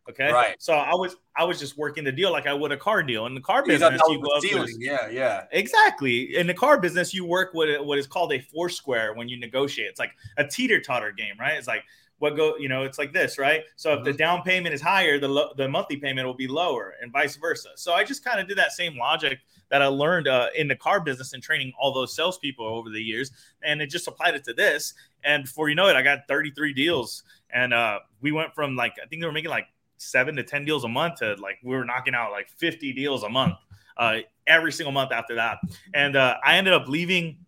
Okay. 0.08 0.30
Right. 0.30 0.54
So 0.60 0.72
I 0.75 0.94
was 0.94 1.16
I 1.36 1.44
was 1.44 1.58
just 1.58 1.76
working 1.76 2.04
the 2.04 2.12
deal 2.12 2.30
like 2.30 2.46
I 2.46 2.54
would 2.54 2.70
a 2.72 2.76
car 2.76 3.02
deal. 3.02 3.26
In 3.26 3.34
the 3.34 3.40
car 3.40 3.64
business, 3.64 4.00
you 4.08 4.20
go 4.22 4.28
up 4.36 4.42
the 4.42 4.48
to. 4.50 4.66
Yeah, 4.78 5.08
yeah. 5.08 5.44
Exactly. 5.50 6.36
In 6.36 6.46
the 6.46 6.54
car 6.54 6.80
business, 6.80 7.12
you 7.12 7.25
work 7.25 7.50
what 7.54 7.84
what 7.84 7.98
is 7.98 8.06
called 8.06 8.32
a 8.32 8.38
four 8.40 8.68
square 8.68 9.14
when 9.14 9.28
you 9.28 9.38
negotiate. 9.38 9.88
It's 9.88 9.98
like 9.98 10.12
a 10.36 10.46
teeter 10.46 10.80
totter 10.80 11.12
game, 11.12 11.34
right? 11.40 11.54
It's 11.58 11.66
like 11.66 11.82
what 12.18 12.34
go, 12.34 12.56
you 12.56 12.68
know, 12.68 12.84
it's 12.84 12.98
like 12.98 13.12
this, 13.12 13.38
right? 13.38 13.62
So 13.75 13.92
if 13.94 14.04
the 14.04 14.10
Mm-hmm. 14.10 14.16
down 14.16 14.42
payment 14.42 14.75
is 14.75 14.80
higher, 14.80 15.18
the 15.18 15.28
lo- 15.28 15.52
the 15.56 15.68
monthly 15.68 15.96
payment 15.98 16.26
will 16.26 16.34
be 16.34 16.46
lower, 16.48 16.94
and 17.02 17.12
vice 17.12 17.36
versa. 17.36 17.70
So 17.76 17.92
I 17.92 18.04
just 18.04 18.25
kind 18.25 18.40
of 18.40 18.48
did 18.48 18.56
that 18.58 18.72
same 18.72 18.96
logic 18.96 19.40
that 19.70 19.82
I 19.82 19.86
learned 19.86 20.28
uh, 20.28 20.48
in 20.56 20.68
the 20.68 20.76
car 20.76 21.00
business 21.00 21.32
and 21.34 21.42
training 21.42 21.72
all 21.78 21.92
those 21.92 22.14
salespeople 22.16 22.64
over 22.64 22.88
the 22.88 23.02
years, 23.02 23.32
and 23.62 23.82
it 23.82 23.90
just 23.90 24.06
applied 24.08 24.34
it 24.34 24.44
to 24.44 24.54
this. 24.54 24.94
And 25.25 25.42
before 25.44 25.68
you 25.68 25.75
know 25.75 25.88
it, 25.88 25.96
I 25.96 26.02
got 26.02 26.20
33 26.28 26.72
deals, 26.72 27.25
and 27.50 27.75
uh, 27.75 27.98
we 28.22 28.32
went 28.32 28.54
from 28.54 28.76
like 28.76 28.94
I 29.02 29.06
think 29.08 29.20
they 29.20 29.26
were 29.26 29.32
making 29.32 29.50
like 29.50 29.66
seven 29.98 30.36
to 30.36 30.42
10 30.42 30.64
deals 30.64 30.84
a 30.84 30.88
month 30.88 31.16
to 31.20 31.34
like 31.40 31.58
we 31.62 31.74
were 31.74 31.84
knocking 31.84 32.14
out 32.14 32.30
like 32.32 32.48
50 32.48 32.92
deals 32.92 33.22
a 33.22 33.28
month 33.28 33.54
uh, 33.96 34.18
every 34.46 34.72
single 34.72 34.92
month 34.92 35.12
after 35.12 35.34
that. 35.36 35.58
And 35.94 36.16
uh, 36.16 36.36
I 36.44 36.56
ended 36.56 36.72
up 36.72 36.88
leaving. 36.88 37.38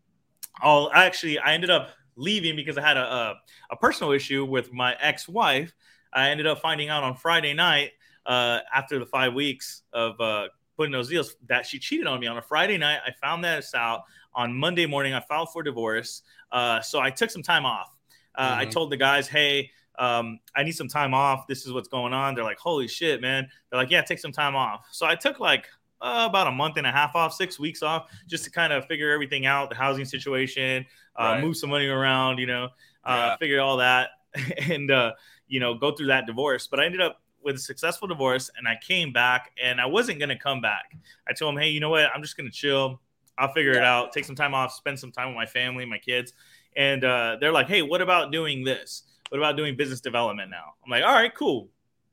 All 0.62 0.90
actually, 0.92 1.38
I 1.38 1.54
ended 1.54 1.70
up 1.70 1.90
leaving 2.16 2.56
because 2.56 2.76
I 2.78 2.82
had 2.82 2.96
a, 2.96 3.04
a, 3.04 3.34
a 3.70 3.76
personal 3.76 4.12
issue 4.12 4.44
with 4.44 4.72
my 4.72 4.96
ex 5.00 5.28
wife. 5.28 5.72
I 6.12 6.30
ended 6.30 6.46
up 6.46 6.60
finding 6.60 6.88
out 6.88 7.04
on 7.04 7.14
Friday 7.14 7.54
night 7.54 7.92
uh, 8.26 8.60
after 8.74 8.98
the 8.98 9.06
five 9.06 9.34
weeks 9.34 9.82
of 9.92 10.20
uh, 10.20 10.48
putting 10.76 10.92
those 10.92 11.08
deals 11.08 11.36
that 11.48 11.66
she 11.66 11.78
cheated 11.78 12.06
on 12.06 12.18
me 12.18 12.26
on 12.26 12.38
a 12.38 12.42
Friday 12.42 12.78
night. 12.78 13.00
I 13.06 13.12
found 13.20 13.44
that 13.44 13.64
out 13.74 14.02
on 14.34 14.52
Monday 14.54 14.86
morning. 14.86 15.14
I 15.14 15.20
filed 15.20 15.52
for 15.52 15.62
divorce. 15.62 16.22
Uh, 16.50 16.80
so 16.80 16.98
I 16.98 17.10
took 17.10 17.30
some 17.30 17.42
time 17.42 17.64
off. 17.66 17.94
Uh, 18.34 18.54
I 18.58 18.64
Mhm. 18.66 18.70
told 18.70 18.90
the 18.90 18.96
guys, 18.96 19.28
hey, 19.28 19.70
um, 19.98 20.38
I 20.54 20.62
need 20.62 20.72
some 20.72 20.88
time 20.88 21.12
off. 21.14 21.46
This 21.46 21.66
is 21.66 21.72
what's 21.72 21.88
going 21.88 22.12
on. 22.12 22.34
They're 22.34 22.44
like, 22.44 22.58
holy 22.58 22.88
shit, 22.88 23.20
man. 23.20 23.48
They're 23.70 23.80
like, 23.80 23.90
yeah, 23.90 24.02
take 24.02 24.18
some 24.18 24.32
time 24.32 24.54
off. 24.56 24.86
So 24.92 25.06
I 25.06 25.14
took 25.14 25.40
like 25.40 25.66
uh, 26.00 26.26
about 26.28 26.46
a 26.46 26.52
month 26.52 26.76
and 26.76 26.86
a 26.86 26.92
half 26.92 27.14
off, 27.16 27.34
six 27.34 27.58
weeks 27.58 27.82
off, 27.82 28.08
just 28.28 28.44
to 28.44 28.50
kind 28.50 28.72
of 28.72 28.86
figure 28.86 29.10
everything 29.10 29.46
out, 29.46 29.68
the 29.70 29.76
housing 29.76 30.04
situation, 30.04 30.86
uh, 31.18 31.22
Right. 31.24 31.40
move 31.42 31.56
some 31.56 31.70
money 31.70 31.86
around, 31.86 32.38
you 32.38 32.46
know, 32.46 32.64
uh, 33.04 33.30
Yeah. 33.30 33.36
figure 33.38 33.60
all 33.60 33.78
that. 33.78 34.10
and 34.68 34.90
uh, 34.90 35.12
you 35.48 35.58
know 35.58 35.74
go 35.74 35.90
through 35.92 36.06
that 36.08 36.26
divorce. 36.26 36.66
But 36.66 36.80
I 36.80 36.84
ended 36.84 37.00
up 37.00 37.20
with 37.42 37.56
a 37.56 37.58
successful 37.58 38.06
divorce, 38.06 38.50
and 38.58 38.68
I 38.68 38.76
came 38.86 39.12
back, 39.12 39.52
and 39.62 39.80
I 39.80 39.86
wasn't 39.86 40.20
gonna 40.20 40.38
come 40.38 40.60
back. 40.60 40.94
I 41.26 41.32
told 41.32 41.54
him, 41.54 41.60
hey, 41.60 41.70
you 41.70 41.80
know 41.80 41.88
what? 41.88 42.06
I'm 42.14 42.22
just 42.22 42.36
gonna 42.36 42.50
chill. 42.50 43.00
I'll 43.38 43.52
figure 43.52 43.72
it 43.72 43.82
out. 43.84 44.12
Take 44.12 44.24
some 44.26 44.34
time 44.36 44.52
off, 44.52 44.72
spend 44.74 44.98
some 44.98 45.12
time 45.12 45.28
with 45.28 45.36
my 45.36 45.46
family, 45.46 45.84
my 45.86 45.98
kids, 45.98 46.34
and 46.76 47.02
uh, 47.04 47.36
they're 47.40 47.52
like, 47.52 47.68
hey, 47.68 47.82
what 47.82 48.02
about 48.02 48.32
doing 48.32 48.64
this? 48.64 49.04
What 49.28 49.38
about 49.38 49.56
doing 49.56 49.76
business 49.76 50.00
development 50.00 50.50
now? 50.50 50.74
I'm 50.84 50.90
like, 50.90 51.04
all 51.04 51.12
right, 51.12 51.34
cool. 51.34 51.68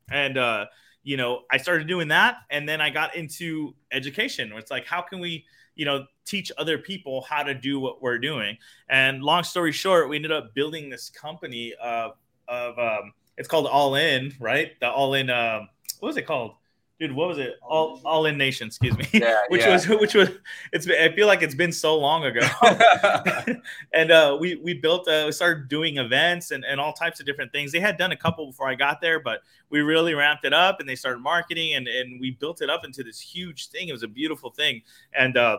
And 0.09 0.37
uh, 0.37 0.65
you 1.03 1.17
know, 1.17 1.41
I 1.51 1.57
started 1.57 1.87
doing 1.87 2.09
that, 2.09 2.37
and 2.49 2.67
then 2.67 2.81
I 2.81 2.89
got 2.89 3.15
into 3.15 3.75
education. 3.91 4.49
Where 4.49 4.59
it's 4.59 4.71
like, 4.71 4.85
how 4.85 5.01
can 5.01 5.19
we, 5.19 5.45
you 5.75 5.85
know, 5.85 6.05
teach 6.25 6.51
other 6.57 6.77
people 6.77 7.21
how 7.21 7.43
to 7.43 7.53
do 7.53 7.79
what 7.79 8.01
we're 8.01 8.17
doing? 8.17 8.57
And 8.89 9.23
long 9.23 9.43
story 9.43 9.71
short, 9.71 10.09
we 10.09 10.15
ended 10.17 10.31
up 10.31 10.53
building 10.53 10.89
this 10.89 11.09
company 11.09 11.73
of 11.81 12.13
of 12.47 12.77
um, 12.77 13.13
it's 13.37 13.47
called 13.47 13.67
All 13.67 13.95
In, 13.95 14.33
right? 14.39 14.79
The 14.79 14.89
All 14.89 15.13
In, 15.13 15.29
um, 15.29 15.69
what 15.99 16.09
was 16.09 16.17
it 16.17 16.23
called? 16.23 16.53
Dude, 16.97 17.11
what 17.11 17.27
was 17.27 17.39
it? 17.39 17.55
All 17.61 18.01
All 18.05 18.25
In 18.25 18.37
Nation, 18.37 18.67
excuse 18.67 18.97
me. 18.97 19.05
Yeah, 19.11 19.41
which 19.49 19.61
yeah. 19.61 19.73
was 19.73 19.87
which 19.87 20.13
was 20.13 20.29
it's 20.71 20.87
I 20.87 21.11
feel 21.13 21.27
like 21.27 21.41
it's 21.41 21.55
been 21.55 21.73
so 21.73 21.97
long 21.97 22.23
ago. 22.23 22.47
and 23.93 24.11
uh, 24.11 24.37
we 24.39 24.55
we 24.55 24.75
built 24.75 25.05
uh, 25.07 25.23
we 25.25 25.33
started 25.33 25.67
doing 25.67 25.97
events 25.97 26.51
and, 26.51 26.63
and 26.63 26.79
all 26.79 26.93
types 26.93 27.19
of 27.19 27.25
different 27.25 27.51
things. 27.51 27.73
They 27.73 27.81
had 27.81 27.97
done 27.97 28.13
a 28.13 28.15
couple 28.15 28.45
before 28.47 28.69
I 28.69 28.75
got 28.75 29.01
there, 29.01 29.19
but 29.19 29.41
we 29.69 29.81
really 29.81 30.13
ramped 30.13 30.45
it 30.45 30.53
up 30.53 30.79
and 30.79 30.87
they 30.87 30.95
started 30.95 31.19
marketing 31.19 31.73
and 31.73 31.85
and 31.87 32.19
we 32.21 32.31
built 32.31 32.61
it 32.61 32.69
up 32.69 32.85
into 32.85 33.03
this 33.03 33.19
huge 33.19 33.67
thing. 33.67 33.89
It 33.89 33.91
was 33.91 34.03
a 34.03 34.07
beautiful 34.07 34.49
thing. 34.49 34.81
And 35.11 35.35
uh, 35.35 35.57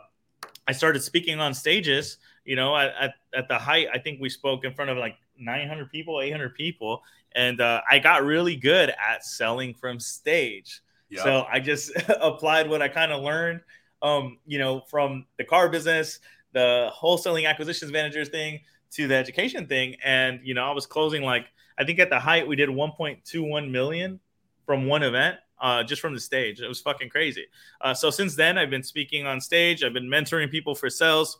I 0.66 0.72
started 0.72 1.02
speaking 1.02 1.38
on 1.38 1.52
stages. 1.52 2.16
You 2.46 2.54
know, 2.54 2.76
at, 2.76 2.94
at, 3.00 3.14
at 3.34 3.48
the 3.48 3.58
height, 3.58 3.88
I 3.92 3.98
think 3.98 4.20
we 4.20 4.28
spoke 4.28 4.64
in 4.64 4.72
front 4.72 4.88
of 4.88 4.96
like 4.96 5.16
900 5.36 5.90
people, 5.90 6.20
800 6.20 6.54
people, 6.54 7.02
and 7.32 7.60
uh, 7.60 7.82
I 7.90 7.98
got 7.98 8.24
really 8.24 8.54
good 8.54 8.90
at 8.90 9.24
selling 9.24 9.74
from 9.74 9.98
stage. 9.98 10.80
So 11.14 11.46
I 11.50 11.60
just 11.60 11.92
applied 12.20 12.68
what 12.68 12.82
I 12.82 12.88
kind 12.88 13.12
of 13.12 13.22
learned, 13.22 13.60
um, 14.02 14.38
you 14.46 14.58
know, 14.58 14.82
from 14.90 15.26
the 15.38 15.44
car 15.44 15.68
business, 15.68 16.20
the 16.52 16.90
wholesaling 16.94 17.48
acquisitions 17.48 17.92
managers 17.92 18.28
thing 18.28 18.60
to 18.92 19.08
the 19.08 19.14
education 19.14 19.66
thing, 19.66 19.96
and 20.04 20.40
you 20.42 20.54
know, 20.54 20.64
I 20.64 20.72
was 20.72 20.86
closing 20.86 21.22
like 21.22 21.46
I 21.78 21.84
think 21.84 21.98
at 21.98 22.10
the 22.10 22.18
height 22.18 22.46
we 22.46 22.56
did 22.56 22.68
1.21 22.68 23.70
million 23.70 24.20
from 24.64 24.86
one 24.86 25.02
event. 25.02 25.36
Uh, 25.58 25.82
just 25.82 26.02
from 26.02 26.12
the 26.12 26.20
stage, 26.20 26.60
it 26.60 26.68
was 26.68 26.82
fucking 26.82 27.08
crazy. 27.08 27.46
Uh, 27.80 27.94
so 27.94 28.10
since 28.10 28.34
then, 28.34 28.58
I've 28.58 28.68
been 28.68 28.82
speaking 28.82 29.26
on 29.26 29.40
stage. 29.40 29.82
I've 29.82 29.94
been 29.94 30.06
mentoring 30.06 30.50
people 30.50 30.74
for 30.74 30.90
sales. 30.90 31.38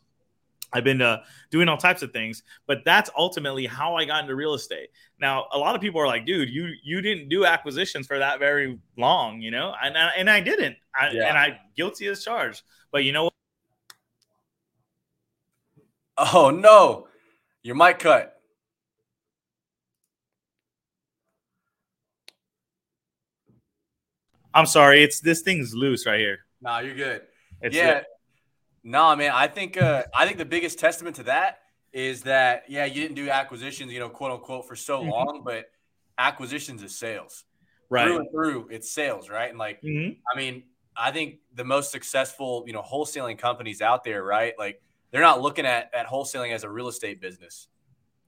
I've 0.73 0.85
been 0.85 1.01
uh, 1.01 1.23
doing 1.51 1.69
all 1.69 1.77
types 1.77 2.03
of 2.03 2.13
things, 2.13 2.43
but 2.67 2.79
that's 2.85 3.11
ultimately 3.17 3.67
how 3.67 3.95
I 3.97 4.05
got 4.05 4.23
into 4.23 4.35
real 4.35 4.55
estate. 4.55 4.89
Now, 5.21 5.47
a 5.53 5.59
lot 5.59 5.75
of 5.75 5.81
people 5.81 6.01
are 6.01 6.07
like, 6.07 6.27
"Dude, 6.27 6.51
you 6.51 6.73
you 6.83 7.01
didn't 7.01 7.29
do 7.29 7.45
acquisitions 7.45 8.07
for 8.07 8.19
that 8.19 8.39
very 8.39 8.79
long, 8.97 9.41
you 9.41 9.51
know?" 9.51 9.75
And 9.83 9.97
I, 9.97 10.11
and 10.17 10.29
I 10.29 10.41
didn't, 10.41 10.77
I, 10.95 11.11
Yeah. 11.13 11.29
and 11.29 11.39
I 11.39 11.61
guilty 11.77 12.07
as 12.09 12.25
charged. 12.25 12.63
But 12.91 13.05
you 13.05 13.13
know 13.13 13.25
what? 13.25 13.33
Oh 16.19 16.51
no, 16.51 17.09
your 17.63 17.75
mic 17.77 17.99
cut. 17.99 18.33
I'm 24.55 24.67
sorry, 24.67 25.03
it's 25.03 25.21
this 25.21 25.43
thing's 25.43 25.75
loose 25.75 26.07
right 26.07 26.19
here. 26.19 26.39
Nah, 26.63 26.79
you're 26.79 26.95
good. 26.95 27.23
It's 27.61 27.77
yeah. 27.77 28.03
No, 28.87 29.17
man. 29.17 29.33
I 29.35 29.49
think 29.49 29.77
uh, 29.77 30.05
I 30.15 30.25
think 30.27 30.39
the 30.39 30.45
biggest 30.45 30.79
testament 30.79 31.17
to 31.17 31.25
that 31.25 31.59
is 31.93 32.23
that 32.23 32.63
yeah, 32.69 32.85
you 32.85 33.01
didn't 33.03 33.17
do 33.17 33.29
acquisitions, 33.29 33.93
you 33.93 33.99
know, 33.99 34.09
quote 34.09 34.31
unquote, 34.31 34.69
for 34.69 34.77
so 34.77 35.03
Mhm. 35.03 35.11
long, 35.11 35.43
but 35.45 35.67
acquisitions 36.19 36.83
is 36.83 36.97
sales. 36.97 37.45
right. 37.89 38.05
Through 38.07 38.19
and 38.19 38.31
through, 38.33 38.69
it's 38.71 38.91
sales, 38.91 39.29
right? 39.31 39.49
And 39.49 39.59
like, 39.59 39.81
Mhm. 39.83 40.17
I 40.33 40.37
mean, 40.37 40.65
I 40.97 41.11
think 41.13 41.39
the 41.55 41.63
most 41.65 41.93
successful, 41.93 42.65
you 42.67 42.73
know, 42.73 42.83
wholesaling 42.83 43.39
companies 43.39 43.81
out 43.81 44.03
there, 44.03 44.25
right? 44.25 44.55
Like, 44.59 44.83
they're 45.13 45.21
not 45.21 45.41
looking 45.41 45.67
at 45.67 45.93
at 45.95 46.07
wholesaling 46.07 46.53
as 46.53 46.63
a 46.65 46.69
real 46.71 46.89
estate 46.89 47.21
business. 47.21 47.69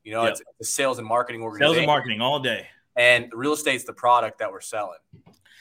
You 0.05 0.13
know, 0.13 0.23
Yep. 0.25 0.33
it's 0.33 0.43
a 0.61 0.65
sales 0.65 0.99
and 0.99 1.07
marketing 1.07 1.43
organization. 1.43 1.75
Sales 1.75 1.79
and 1.79 1.87
marketing 1.87 2.21
all 2.21 2.39
day. 2.41 2.69
and 2.97 3.33
real 3.33 3.53
estate's 3.53 3.85
the 3.85 3.93
product 3.93 4.39
that 4.41 4.51
we're 4.51 4.61
selling, 4.61 4.99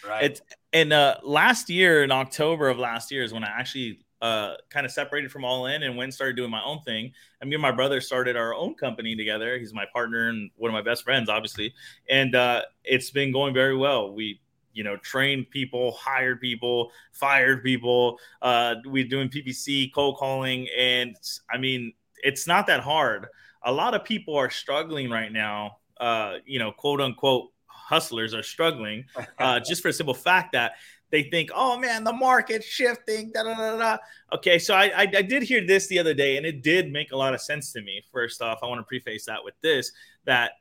right? 0.08 0.24
It's 0.24 0.42
and 0.74 0.92
uh 0.92 1.18
last 1.24 1.70
year 1.70 2.04
in 2.04 2.12
October 2.12 2.68
of 2.68 2.78
last 2.80 3.12
year 3.12 3.24
is 3.24 3.32
when 3.34 3.44
I 3.44 3.50
actually 3.50 4.00
uh 4.22 4.56
kind 4.70 4.86
of 4.86 4.92
separated 4.92 5.32
from 5.32 5.46
all 5.46 5.68
in 5.68 5.84
and 5.84 5.96
went 5.96 6.06
and 6.06 6.14
started 6.14 6.36
doing 6.36 6.52
my 6.52 6.64
own 6.64 6.82
thing. 6.82 7.12
And 7.42 7.50
me 7.50 7.56
and 7.56 7.62
my 7.62 7.72
brother 7.72 8.02
started 8.02 8.36
our 8.36 8.54
own 8.54 8.74
company 8.76 9.16
together. 9.16 9.58
He's 9.58 9.74
my 9.74 9.86
partner 9.94 10.30
and 10.30 10.50
one 10.56 10.70
of 10.70 10.74
my 10.74 10.82
best 10.82 11.04
friends, 11.04 11.30
obviously. 11.30 11.74
And 12.10 12.36
uh 12.36 12.64
it's 12.84 13.12
been 13.12 13.32
going 13.32 13.54
very 13.54 13.76
well. 13.76 14.14
We 14.14 14.40
you 14.78 14.84
know, 14.84 14.96
trained 14.98 15.50
people, 15.50 15.94
hired 15.94 16.40
people, 16.40 16.92
fired 17.12 17.64
people. 17.64 18.20
Uh, 18.44 18.76
we're 18.86 19.08
doing 19.08 19.28
PPC, 19.28 19.92
cold 19.92 20.18
calling, 20.18 20.68
and 20.78 21.16
I 21.50 21.58
mean, 21.58 21.94
it's 22.24 22.46
not 22.46 22.68
that 22.68 22.82
hard. 22.82 23.26
A 23.64 23.72
lot 23.72 23.96
of 23.96 24.06
people 24.06 24.36
are 24.36 24.52
struggling 24.52 25.10
right 25.10 25.32
now. 25.32 25.78
Uh, 26.00 26.36
you 26.46 26.60
know, 26.60 26.72
quote 26.72 27.02
unquote 27.02 27.52
hustlers 27.66 28.36
are 28.36 28.44
struggling 28.44 29.06
uh, 29.40 29.60
just 29.68 29.82
for 29.82 29.88
a 29.88 29.94
simple 29.94 30.14
fact 30.14 30.52
that 30.52 30.74
they 31.10 31.24
think, 31.24 31.50
oh 31.56 31.80
man, 31.80 32.04
the 32.04 32.14
market's 32.14 32.66
shifting. 32.66 33.32
Da, 33.34 33.44
da, 33.44 33.56
da, 33.56 33.78
da. 33.78 33.98
Okay, 34.34 34.60
so 34.60 34.74
I, 34.76 34.86
I, 34.86 35.02
I 35.02 35.22
did 35.22 35.44
hear 35.44 35.66
this 35.66 35.88
the 35.88 36.00
other 36.00 36.14
day, 36.14 36.38
and 36.38 36.46
it 36.46 36.62
did 36.64 36.92
make 36.92 37.12
a 37.12 37.18
lot 37.18 37.34
of 37.34 37.42
sense 37.42 37.72
to 37.74 37.82
me. 37.82 38.04
First 38.12 38.42
off, 38.42 38.60
I 38.62 38.68
want 38.68 38.80
to 38.80 38.84
preface 38.84 39.26
that 39.26 39.44
with 39.44 39.54
this 39.62 39.92
that 40.26 40.52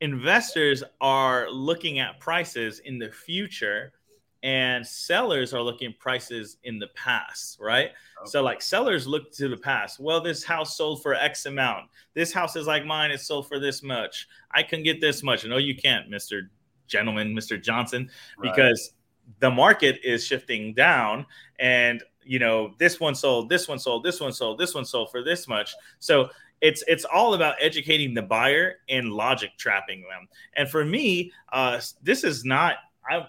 investors 0.00 0.82
are 1.00 1.50
looking 1.50 1.98
at 1.98 2.20
prices 2.20 2.78
in 2.80 2.98
the 2.98 3.10
future 3.10 3.92
and 4.42 4.86
sellers 4.86 5.52
are 5.52 5.60
looking 5.60 5.90
at 5.90 5.98
prices 5.98 6.56
in 6.64 6.78
the 6.78 6.86
past, 6.94 7.58
right? 7.60 7.90
So 8.24 8.42
like 8.42 8.62
sellers 8.62 9.06
look 9.06 9.32
to 9.32 9.48
the 9.48 9.56
past. 9.56 10.00
Well, 10.00 10.22
this 10.22 10.42
house 10.44 10.78
sold 10.78 11.02
for 11.02 11.14
X 11.14 11.44
amount. 11.44 11.90
This 12.14 12.32
house 12.32 12.56
is 12.56 12.66
like 12.66 12.86
mine. 12.86 13.10
It's 13.10 13.26
sold 13.26 13.48
for 13.48 13.58
this 13.58 13.82
much. 13.82 14.28
I 14.52 14.62
can 14.62 14.82
get 14.82 15.00
this 15.00 15.22
much. 15.22 15.44
No, 15.44 15.58
you 15.58 15.76
can't, 15.76 16.08
Mister 16.08 16.50
Gentleman, 16.86 17.34
Mister 17.34 17.58
Johnson, 17.58 18.08
Right. 18.38 18.50
because 18.50 18.94
the 19.38 19.50
market 19.50 20.00
is 20.04 20.24
shifting 20.24 20.74
down, 20.74 21.26
and 21.58 22.02
you 22.22 22.38
know 22.38 22.74
this 22.78 23.00
one 23.00 23.14
sold, 23.14 23.48
this 23.48 23.68
one 23.68 23.78
sold, 23.78 24.04
this 24.04 24.20
one 24.20 24.32
sold, 24.32 24.58
this 24.58 24.74
one 24.74 24.84
sold 24.84 25.10
for 25.10 25.22
this 25.22 25.46
much. 25.48 25.74
So 25.98 26.28
it's 26.60 26.82
it's 26.86 27.04
all 27.04 27.34
about 27.34 27.54
educating 27.60 28.12
the 28.14 28.22
buyer 28.22 28.76
and 28.88 29.12
logic 29.12 29.52
trapping 29.58 30.02
them. 30.02 30.28
And 30.56 30.68
for 30.68 30.84
me, 30.84 31.32
uh, 31.52 31.80
this 32.02 32.24
is 32.24 32.44
not 32.44 32.76
I. 33.08 33.26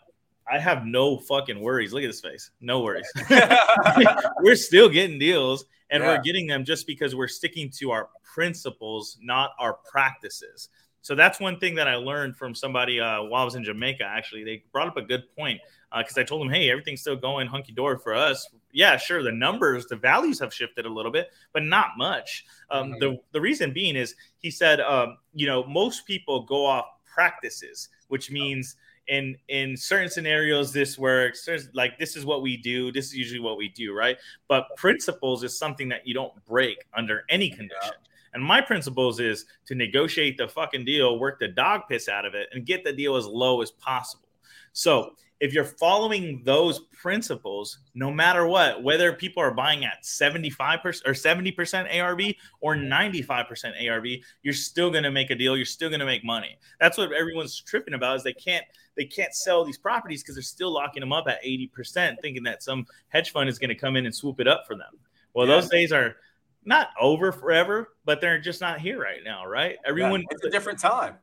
I 0.52 0.60
have 0.60 0.86
no 0.86 1.18
fucking 1.18 1.62
worries. 1.62 1.94
Look 1.94 2.04
at 2.04 2.08
his 2.08 2.20
face. 2.20 2.52
No 2.60 2.82
worries. 2.82 3.10
we're 4.42 4.56
still 4.58 4.90
getting 4.90 5.18
deals 5.18 5.64
and 5.92 6.04
Yeah. 6.04 6.10
we're 6.10 6.22
getting 6.24 6.46
them 6.46 6.66
just 6.66 6.88
because 6.88 7.16
we're 7.16 7.30
sticking 7.30 7.70
to 7.78 7.92
our 7.92 8.10
principles, 8.24 9.18
not 9.22 9.52
our 9.60 9.78
practices. 9.90 10.68
So 11.02 11.16
that's 11.16 11.40
one 11.40 11.60
thing 11.60 11.76
that 11.76 11.88
I 11.88 11.96
learned 11.96 12.38
from 12.38 12.54
somebody 12.54 13.00
uh, 13.00 13.24
while 13.24 13.42
I 13.42 13.46
was 13.46 13.56
in 13.56 13.64
Jamaica. 13.64 14.04
Actually, 14.04 14.44
they 14.44 14.64
brought 14.72 14.88
up 14.88 14.98
a 14.98 15.02
good 15.02 15.24
point 15.36 15.60
because 15.98 16.18
I 16.18 16.24
told 16.24 16.42
them, 16.42 16.50
"Hey, 16.50 16.70
everything's 16.70 17.02
still 17.02 17.16
going 17.16 17.48
hunky 17.48 17.72
dory 17.74 17.98
for 17.98 18.14
us. 18.14 18.48
Yeah, 18.72 18.98
sure, 18.98 19.24
the 19.24 19.32
numbers, 19.32 19.88
the 19.88 19.96
values 19.98 20.40
have 20.40 20.54
shifted 20.54 20.86
a 20.86 20.90
little 20.90 21.12
bit, 21.12 21.32
but 21.54 21.64
not 21.64 21.98
much. 21.98 22.46
Um, 22.70 22.94
Mhm. 22.94 23.00
The 23.00 23.20
the 23.32 23.42
reason 23.42 23.74
being 23.74 23.96
is 23.96 24.16
he 24.38 24.52
said, 24.52 24.80
um, 24.80 25.18
you 25.34 25.48
know, 25.48 25.64
most 25.66 26.06
people 26.06 26.44
go 26.44 26.66
off 26.66 26.86
practices, 27.06 27.90
which 28.08 28.32
means 28.32 28.76
in 29.08 29.36
in 29.48 29.76
certain 29.76 30.10
scenarios 30.10 30.72
this 30.72 30.98
works 30.98 31.44
there's 31.44 31.68
like 31.74 31.98
this 31.98 32.16
is 32.16 32.24
what 32.24 32.44
we 32.44 32.56
do 32.56 32.92
this 32.92 33.08
is 33.08 33.16
usually 33.16 33.40
what 33.40 33.58
we 33.58 33.68
do 33.70 33.94
right 33.96 34.18
but 34.48 34.68
principles 34.78 35.44
is 35.44 35.58
something 35.58 35.90
that 35.90 36.06
you 36.06 36.14
don't 36.14 36.34
break 36.46 36.86
under 36.96 37.24
any 37.28 37.50
condition 37.50 37.94
and 38.34 38.44
my 38.44 38.62
principles 38.62 39.20
is 39.20 39.46
to 39.66 39.76
negotiate 39.76 40.38
the 40.38 40.48
fucking 40.48 40.86
deal 40.86 41.20
work 41.20 41.40
the 41.40 41.48
dog 41.48 41.82
piss 41.90 42.08
out 42.10 42.26
of 42.26 42.34
it 42.34 42.50
and 42.54 42.66
get 42.66 42.84
the 42.84 42.94
deal 42.94 43.16
as 43.16 43.26
low 43.26 43.62
as 43.62 43.72
possible. 43.72 44.28
So 44.74 45.16
if 45.42 45.54
you're 45.54 45.66
following 45.66 46.44
those 46.46 46.82
principles 46.94 47.80
no 47.96 48.12
matter 48.12 48.46
what 48.46 48.84
whether 48.84 49.12
people 49.12 49.42
are 49.42 49.52
buying 49.54 49.84
at 49.84 50.04
75% 50.04 51.02
or 51.06 51.14
70% 51.14 52.00
arv 52.02 52.22
or 52.62 52.76
95% 52.76 53.90
arv 53.90 54.06
you're 54.44 54.54
still 54.54 54.92
going 54.92 55.04
to 55.04 55.12
make 55.12 55.32
a 55.32 55.36
deal 55.36 55.58
you're 55.58 55.66
still 55.66 55.90
going 55.90 56.00
to 56.00 56.06
make 56.06 56.24
money. 56.24 56.58
That's 56.80 56.98
what 56.98 57.12
everyone's 57.12 57.60
tripping 57.60 57.96
about 57.96 58.18
is 58.18 58.24
they 58.24 58.34
can't 58.34 58.64
they 58.96 59.06
can't 59.06 59.34
sell 59.34 59.66
these 59.66 59.80
properties 59.80 60.22
because 60.22 60.36
they're 60.36 60.44
still 60.44 60.72
locking 60.72 61.02
them 61.02 61.12
up 61.12 61.28
at 61.28 61.44
80% 61.44 62.18
thinking 62.22 62.44
that 62.44 62.62
some 62.62 62.86
hedge 63.10 63.32
fund 63.32 63.50
is 63.50 63.58
going 63.58 63.70
to 63.70 63.76
come 63.76 63.96
in 63.96 64.06
and 64.06 64.14
swoop 64.16 64.40
it 64.40 64.48
up 64.48 64.66
for 64.68 64.76
them. 64.76 64.94
Well 65.34 65.48
Yeah. 65.48 65.56
those 65.56 65.70
days 65.70 65.92
are 65.92 66.18
not 66.64 66.90
over 67.00 67.32
forever 67.32 67.90
but 68.06 68.22
they're 68.22 68.40
just 68.40 68.62
not 68.62 68.80
here 68.80 69.00
right 69.02 69.22
now 69.24 69.46
right 69.46 69.78
everyone 69.86 70.24
it's 70.30 70.44
a 70.44 70.50
different 70.50 70.80
time. 70.80 71.16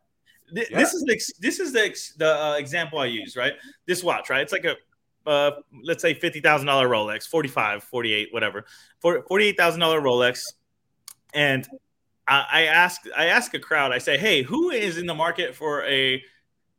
Th- 0.54 0.68
Yeah. 0.70 0.78
This 0.78 0.94
is 0.94 1.02
the 1.04 1.20
this 1.40 1.60
is 1.60 1.72
the 1.72 1.94
the 2.16 2.42
uh, 2.44 2.54
example 2.56 2.98
I 2.98 3.04
use, 3.06 3.36
right? 3.36 3.52
This 3.86 4.02
watch, 4.02 4.30
right? 4.30 4.40
It's 4.40 4.52
like 4.52 4.64
a 4.64 4.76
uh, 5.26 5.60
let's 5.84 6.00
say 6.00 6.14
fifty 6.14 6.40
thousand 6.40 6.66
dollar 6.66 6.88
Rolex, 6.88 7.26
45, 7.28 7.84
48, 7.84 8.28
whatever, 8.32 8.64
For- 9.00 9.22
forty 9.28 9.44
eight 9.46 9.58
thousand 9.58 9.80
dollar 9.80 10.00
Rolex, 10.00 10.40
and 11.34 11.68
I, 12.26 12.46
I 12.50 12.62
ask 12.62 13.02
I 13.16 13.26
ask 13.26 13.52
a 13.54 13.58
crowd. 13.58 13.92
I 13.92 13.98
say, 13.98 14.16
hey, 14.16 14.42
who 14.42 14.70
is 14.70 14.96
in 14.96 15.04
the 15.06 15.14
market 15.14 15.54
for 15.54 15.84
a 15.84 16.22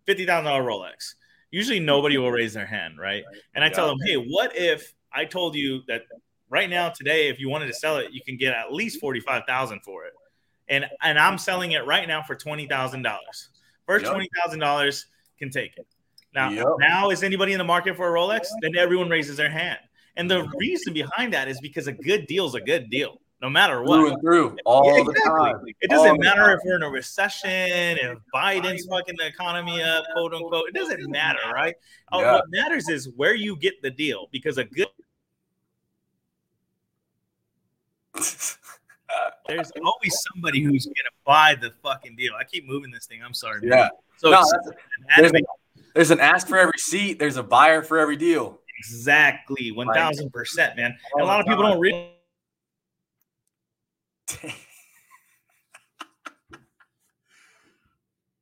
fifty 0.07 0.25
thousand 0.25 0.45
dollar 0.45 0.63
Rolex? 0.63 1.13
Usually, 1.51 1.79
nobody 1.79 2.17
will 2.17 2.31
raise 2.31 2.53
their 2.53 2.65
hand, 2.65 2.97
right? 2.99 3.23
And 3.53 3.63
I 3.63 3.69
tell 3.69 3.87
them, 3.87 3.97
hey, 4.03 4.15
what 4.15 4.55
if 4.55 4.93
I 5.13 5.25
told 5.25 5.53
you 5.55 5.81
that 5.87 6.03
right 6.49 6.69
now 6.69 6.89
today, 6.89 7.29
if 7.29 7.39
you 7.39 7.49
wanted 7.49 7.67
to 7.67 7.73
sell 7.73 7.97
it, 7.97 8.11
you 8.11 8.21
can 8.21 8.37
get 8.37 8.53
at 8.53 8.73
least 8.73 8.99
forty 8.99 9.19
five 9.19 9.43
thousand 9.47 9.81
for 9.81 10.05
it, 10.05 10.13
and 10.67 10.85
and 11.01 11.17
I'm 11.19 11.37
selling 11.37 11.71
it 11.73 11.85
right 11.85 12.07
now 12.07 12.21
for 12.23 12.35
twenty 12.35 12.67
thousand 12.67 13.03
dollars. 13.03 13.49
First 13.85 14.05
Yep. 14.05 14.11
twenty 14.13 14.29
thousand 14.41 14.59
dollars 14.59 15.05
can 15.37 15.49
take 15.49 15.77
it. 15.77 15.87
Now, 16.33 16.49
Yep. 16.51 16.65
now 16.79 17.09
is 17.09 17.23
anybody 17.23 17.53
in 17.53 17.57
the 17.57 17.63
market 17.63 17.95
for 17.95 18.07
a 18.15 18.19
Rolex? 18.19 18.47
Then 18.61 18.75
everyone 18.77 19.09
raises 19.09 19.37
their 19.37 19.49
hand. 19.49 19.79
And 20.15 20.29
the 20.29 20.47
reason 20.59 20.93
behind 20.93 21.33
that 21.33 21.47
is 21.47 21.59
because 21.61 21.87
a 21.87 21.91
good 21.93 22.27
deal 22.27 22.45
is 22.45 22.53
a 22.53 22.59
good 22.59 22.89
deal, 22.89 23.21
no 23.41 23.49
matter 23.49 23.81
what. 23.81 23.95
through 23.95 24.11
and 24.11 24.21
through 24.21 24.57
all 24.65 24.85
Yeah, 24.85 25.03
the 25.03 25.21
time. 25.25 25.61
It 25.81 25.89
doesn't 25.89 26.07
All 26.11 26.17
matter 26.17 26.51
if 26.51 26.59
we're 26.65 26.75
in 26.75 26.83
a 26.83 26.89
recession, 26.89 27.49
if 27.49 28.17
Biden's 28.35 28.85
fucking 28.85 29.15
the 29.17 29.27
economy 29.27 29.81
up, 29.81 30.03
quote 30.13 30.33
unquote. 30.33 30.67
It 30.67 30.75
doesn't 30.75 31.09
matter, 31.09 31.39
right? 31.53 31.73
Uh, 32.11 32.19
Yeah. 32.19 32.31
What 32.33 32.43
matters 32.49 32.89
is 32.89 33.09
where 33.15 33.33
you 33.33 33.55
get 33.55 33.81
the 33.81 33.89
deal 33.91 34.27
because 34.31 34.57
a 34.57 34.65
good 34.65 34.87
there's 39.47 39.71
always 39.83 40.23
somebody 40.31 40.61
who's 40.61 40.85
gonna 40.85 41.09
buy 41.25 41.55
the 41.55 41.71
fucking 41.83 42.15
deal. 42.15 42.33
I 42.39 42.43
keep 42.43 42.67
moving 42.67 42.91
this 42.91 43.05
thing. 43.07 43.21
I'm 43.23 43.33
sorry. 43.33 43.61
man. 43.61 43.77
Yeah. 43.77 43.89
So 44.17 44.29
No, 44.29 44.43
that's- 45.07 45.31
an 45.31 45.31
there's, 45.31 45.31
there's 45.95 46.11
an 46.11 46.19
ask 46.19 46.47
for 46.47 46.57
every 46.57 46.77
seat. 46.77 47.17
There's 47.19 47.37
a 47.37 47.43
buyer 47.43 47.81
for 47.81 47.97
every 47.97 48.17
deal. 48.17 48.59
exactly 48.77 49.71
one 49.71 49.87
thousand 49.93 50.31
percent, 50.31 50.75
man. 50.77 50.95
Oh 51.15 51.19
and 51.19 51.23
a 51.23 51.25
lot 51.27 51.39
of 51.39 51.45
people 51.47 51.63
don't 51.63 51.79
read. 51.79 52.11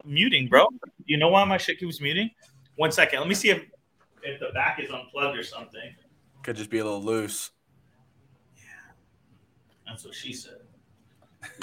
muting, 0.06 0.48
bro. 0.48 0.68
You 1.06 1.18
know 1.18 1.30
why 1.30 1.44
my 1.46 1.58
shit 1.58 1.80
keeps 1.80 2.02
muting? 2.02 2.30
One 2.76 2.92
second. 2.92 3.20
Let 3.20 3.28
me 3.28 3.36
see 3.36 3.50
if 3.50 3.64
if 4.24 4.40
the 4.40 4.48
back 4.54 4.80
is 4.80 4.90
unplugged 4.90 5.38
or 5.38 5.44
something. 5.44 5.96
Could 6.44 6.56
just 6.56 6.70
be 6.70 6.80
a 6.80 6.84
little 6.84 7.04
loose. 7.04 7.52
That's 9.88 10.06
what 10.06 10.14
she 10.14 10.34
said. 10.34 10.60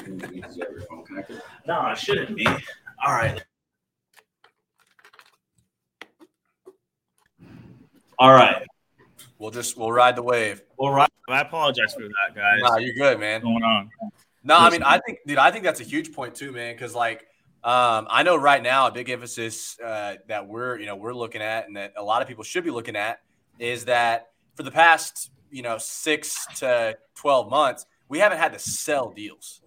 Is 0.07 0.57
your 0.57 0.81
phone 0.88 1.04
connected? 1.04 1.43
No, 1.66 1.88
it 1.88 1.99
shouldn't 1.99 2.37
be. 2.37 2.47
All 2.47 3.12
right. 3.12 3.43
All 8.19 8.33
right. 8.33 8.66
We'll 9.38 9.50
just 9.50 9.76
we'll 9.76 9.93
ride 9.93 10.16
the 10.16 10.23
wave. 10.23 10.62
All 10.78 10.93
right. 10.93 11.11
I 11.28 11.40
apologize 11.40 11.95
for 11.95 12.02
that, 12.02 12.35
guys. 12.35 12.61
Nah, 12.62 12.76
you're 12.76 12.95
good, 12.95 13.19
man. 13.19 13.43
What's 13.43 13.45
going 13.45 13.62
on? 13.62 13.90
No, 14.43 14.57
I 14.59 14.71
mean, 14.71 14.83
I 14.83 15.00
think, 15.07 15.19
dude, 15.26 15.38
I 15.38 15.50
think 15.50 15.64
that's 15.64 15.81
a 15.81 15.85
huge 15.85 16.12
point 16.12 16.35
too, 16.35 16.52
man. 16.52 16.75
Because 16.75 16.95
like, 16.95 17.26
um, 17.62 18.07
I 18.11 18.23
know 18.23 18.37
right 18.37 18.62
now 18.62 18.87
a 18.87 18.93
big 18.93 19.09
emphasis 19.09 19.78
uh, 19.81 20.16
that 20.28 20.47
we're, 20.47 20.78
you 20.78 20.87
know, 20.87 20.97
we're 20.97 21.14
looking 21.14 21.40
at, 21.40 21.66
and 21.66 21.76
that 21.76 21.95
a 21.97 22.02
lot 22.02 22.23
of 22.23 22.28
people 22.28 22.45
should 22.45 22.62
be 22.62 22.71
looking 22.71 22.95
at, 22.95 23.21
is 23.59 23.87
that 23.87 24.31
for 24.54 24.62
the 24.62 24.71
past, 24.71 25.31
you 25.50 25.62
know, 25.62 25.78
six 25.78 26.47
to 26.57 26.97
twelve 27.14 27.50
months, 27.50 27.87
we 28.14 28.21
haven't 28.21 28.38
had 28.38 28.52
to 28.52 28.61
sell 28.61 29.11
deals, 29.11 29.61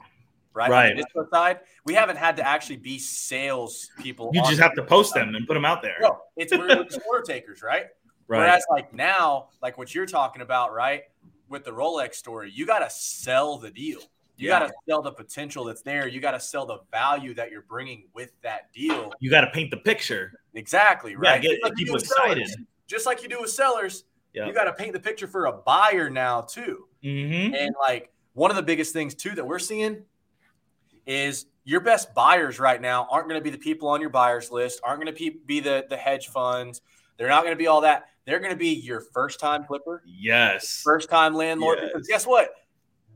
right? 0.54 0.70
Right. 0.72 0.92
On 0.98 1.04
the 1.13 1.27
side, 1.34 1.60
we 1.84 1.94
haven't 1.94 2.16
had 2.16 2.38
to 2.38 2.48
actually 2.48 2.77
be 2.77 2.98
sales 2.98 3.89
people. 4.01 4.32
You 4.34 4.42
just 4.44 4.62
have 4.62 4.74
to 4.75 4.84
post 4.84 5.13
them 5.13 5.36
and 5.36 5.46
put 5.46 5.56
them 5.56 5.66
out 5.66 5.82
there. 5.82 5.98
No, 6.00 6.20
it's 6.38 6.58
we're 6.58 6.86
just 6.86 7.01
order 7.06 7.24
takers, 7.24 7.62
right? 7.62 7.88
Right. 8.30 8.39
Whereas 8.39 8.63
like 8.72 8.94
now, 8.94 9.50
like 9.62 9.77
what 9.77 9.94
you're 9.94 10.06
talking 10.06 10.42
about, 10.42 10.74
right? 10.74 11.04
With 11.50 11.66
the 11.66 11.72
Rolex 11.72 12.16
story, 12.16 12.50
you 12.56 12.66
got 12.66 12.80
to 12.80 12.89
sell 12.89 13.58
the 13.58 13.70
deal. 13.70 14.00
You 14.38 14.48
Yeah. 14.48 14.60
got 14.60 14.68
to 14.68 14.74
sell 14.88 15.01
the 15.01 15.12
potential 15.12 15.66
that's 15.66 15.82
there. 15.82 16.08
You 16.08 16.22
got 16.22 16.32
to 16.32 16.39
sell 16.39 16.66
the 16.66 16.80
value 16.89 17.34
that 17.34 17.51
you're 17.51 17.63
bringing 17.63 18.06
with 18.13 18.32
that 18.44 18.72
deal. 18.72 19.12
You 19.20 19.30
got 19.30 19.42
to 19.42 19.51
paint 19.51 19.72
the 19.72 19.77
picture. 19.77 20.39
Exactly, 20.54 21.12
Yeah, 21.12 21.18
right? 21.32 21.42
get 21.42 21.51
Just 21.51 21.63
like 21.63 21.72
you 21.72 21.75
people 21.75 21.98
do 21.98 22.01
with 22.01 22.08
sellers. 22.08 22.38
excited. 22.39 22.66
Just 22.88 23.06
like 23.06 23.24
you 23.24 23.27
do 23.27 23.42
with 23.42 23.50
sellers, 23.50 24.06
Yeah. 24.34 24.45
you 24.45 24.54
got 24.54 24.65
to 24.65 24.74
paint 24.74 24.93
the 24.93 25.02
picture 25.02 25.28
for 25.28 25.48
a 25.48 25.52
buyer 25.52 26.10
now 26.10 26.39
too. 26.41 26.88
Mm-hmm. 27.04 27.54
And 27.54 27.76
like 27.80 28.12
one 28.38 28.52
of 28.52 28.56
the 28.56 28.62
biggest 28.62 28.93
things 28.93 29.15
too 29.15 29.32
that 29.32 29.45
we're 29.47 29.58
seeing 29.58 30.04
is 31.08 31.47
your 31.63 31.80
best 31.80 32.13
buyers 32.13 32.60
right 32.60 32.80
now 32.80 33.08
aren't 33.10 33.28
going 33.28 33.39
to 33.39 33.43
be 33.43 33.50
the 33.50 33.58
people 33.58 33.88
on 33.89 34.00
your 34.00 34.12
buyers 34.12 34.52
list, 34.52 34.80
aren't 34.84 35.02
going 35.04 35.13
to 35.13 35.32
be 35.47 35.60
the 35.60 35.86
the 35.89 35.97
hedge 35.97 36.28
funds. 36.28 36.82
They're 37.17 37.30
not 37.30 37.41
going 37.43 37.54
to 37.54 37.58
be 37.58 37.65
all 37.65 37.82
that. 37.82 38.06
They're 38.26 38.39
going 38.39 38.52
to 38.52 38.58
be 38.58 38.69
your 38.76 39.02
first 39.02 39.39
time 39.39 39.63
flipper, 39.63 40.04
Yes. 40.06 40.82
first 40.84 41.10
time 41.10 41.34
landlord. 41.34 41.80
Yes. 41.82 41.89
Because 41.93 42.08
guess 42.08 42.28
what? 42.28 42.50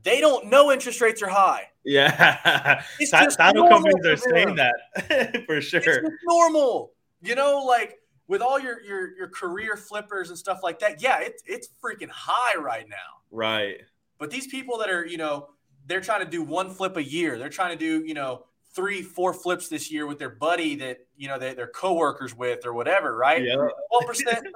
They 0.02 0.20
don't 0.20 0.46
know 0.46 0.72
interest 0.72 1.00
rates 1.00 1.22
are 1.22 1.28
high. 1.28 1.68
Yeah. 1.84 2.82
It's 2.98 3.10
Title 3.36 3.68
companies 3.68 4.04
are 4.04 4.16
saying 4.16 4.56
that 4.56 5.44
for 5.46 5.58
It's 5.58 5.66
sure. 5.68 5.80
just 5.80 6.00
normal. 6.24 6.92
You 7.20 7.36
know, 7.36 7.64
like 7.64 8.00
with 8.26 8.42
all 8.42 8.58
your 8.58 8.82
your 8.82 9.16
your 9.16 9.28
career 9.28 9.76
flippers 9.76 10.30
and 10.30 10.38
stuff 10.38 10.60
like 10.64 10.80
that. 10.80 11.00
Yeah, 11.00 11.20
it's 11.20 11.44
it's 11.46 11.68
freaking 11.80 12.10
high 12.10 12.58
right 12.60 12.88
now. 12.88 12.96
Right. 13.30 13.82
But 14.22 14.30
these 14.30 14.46
people 14.46 14.78
that 14.78 14.88
are, 14.88 15.04
you 15.04 15.16
know, 15.16 15.48
they're 15.86 16.00
trying 16.00 16.24
to 16.24 16.30
do 16.30 16.44
one 16.44 16.70
flip 16.70 16.96
a 16.96 17.02
year. 17.02 17.38
They're 17.38 17.48
trying 17.48 17.76
to 17.76 17.76
do, 17.76 18.06
you 18.06 18.14
know, 18.14 18.44
three, 18.72 19.02
four 19.02 19.34
flips 19.34 19.66
this 19.66 19.90
year 19.90 20.06
with 20.06 20.20
their 20.20 20.28
buddy 20.30 20.76
that, 20.76 20.98
you 21.16 21.26
know, 21.26 21.40
they, 21.40 21.54
they're 21.54 21.66
coworkers 21.66 22.32
with 22.32 22.64
or 22.64 22.72
whatever, 22.72 23.16
right? 23.16 23.42
Yeah. 23.42 23.56
12%, 23.56 23.72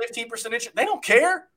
15% 0.09 0.45
interest. 0.45 0.71
They 0.77 0.85
don't 0.85 1.03
care. 1.03 1.49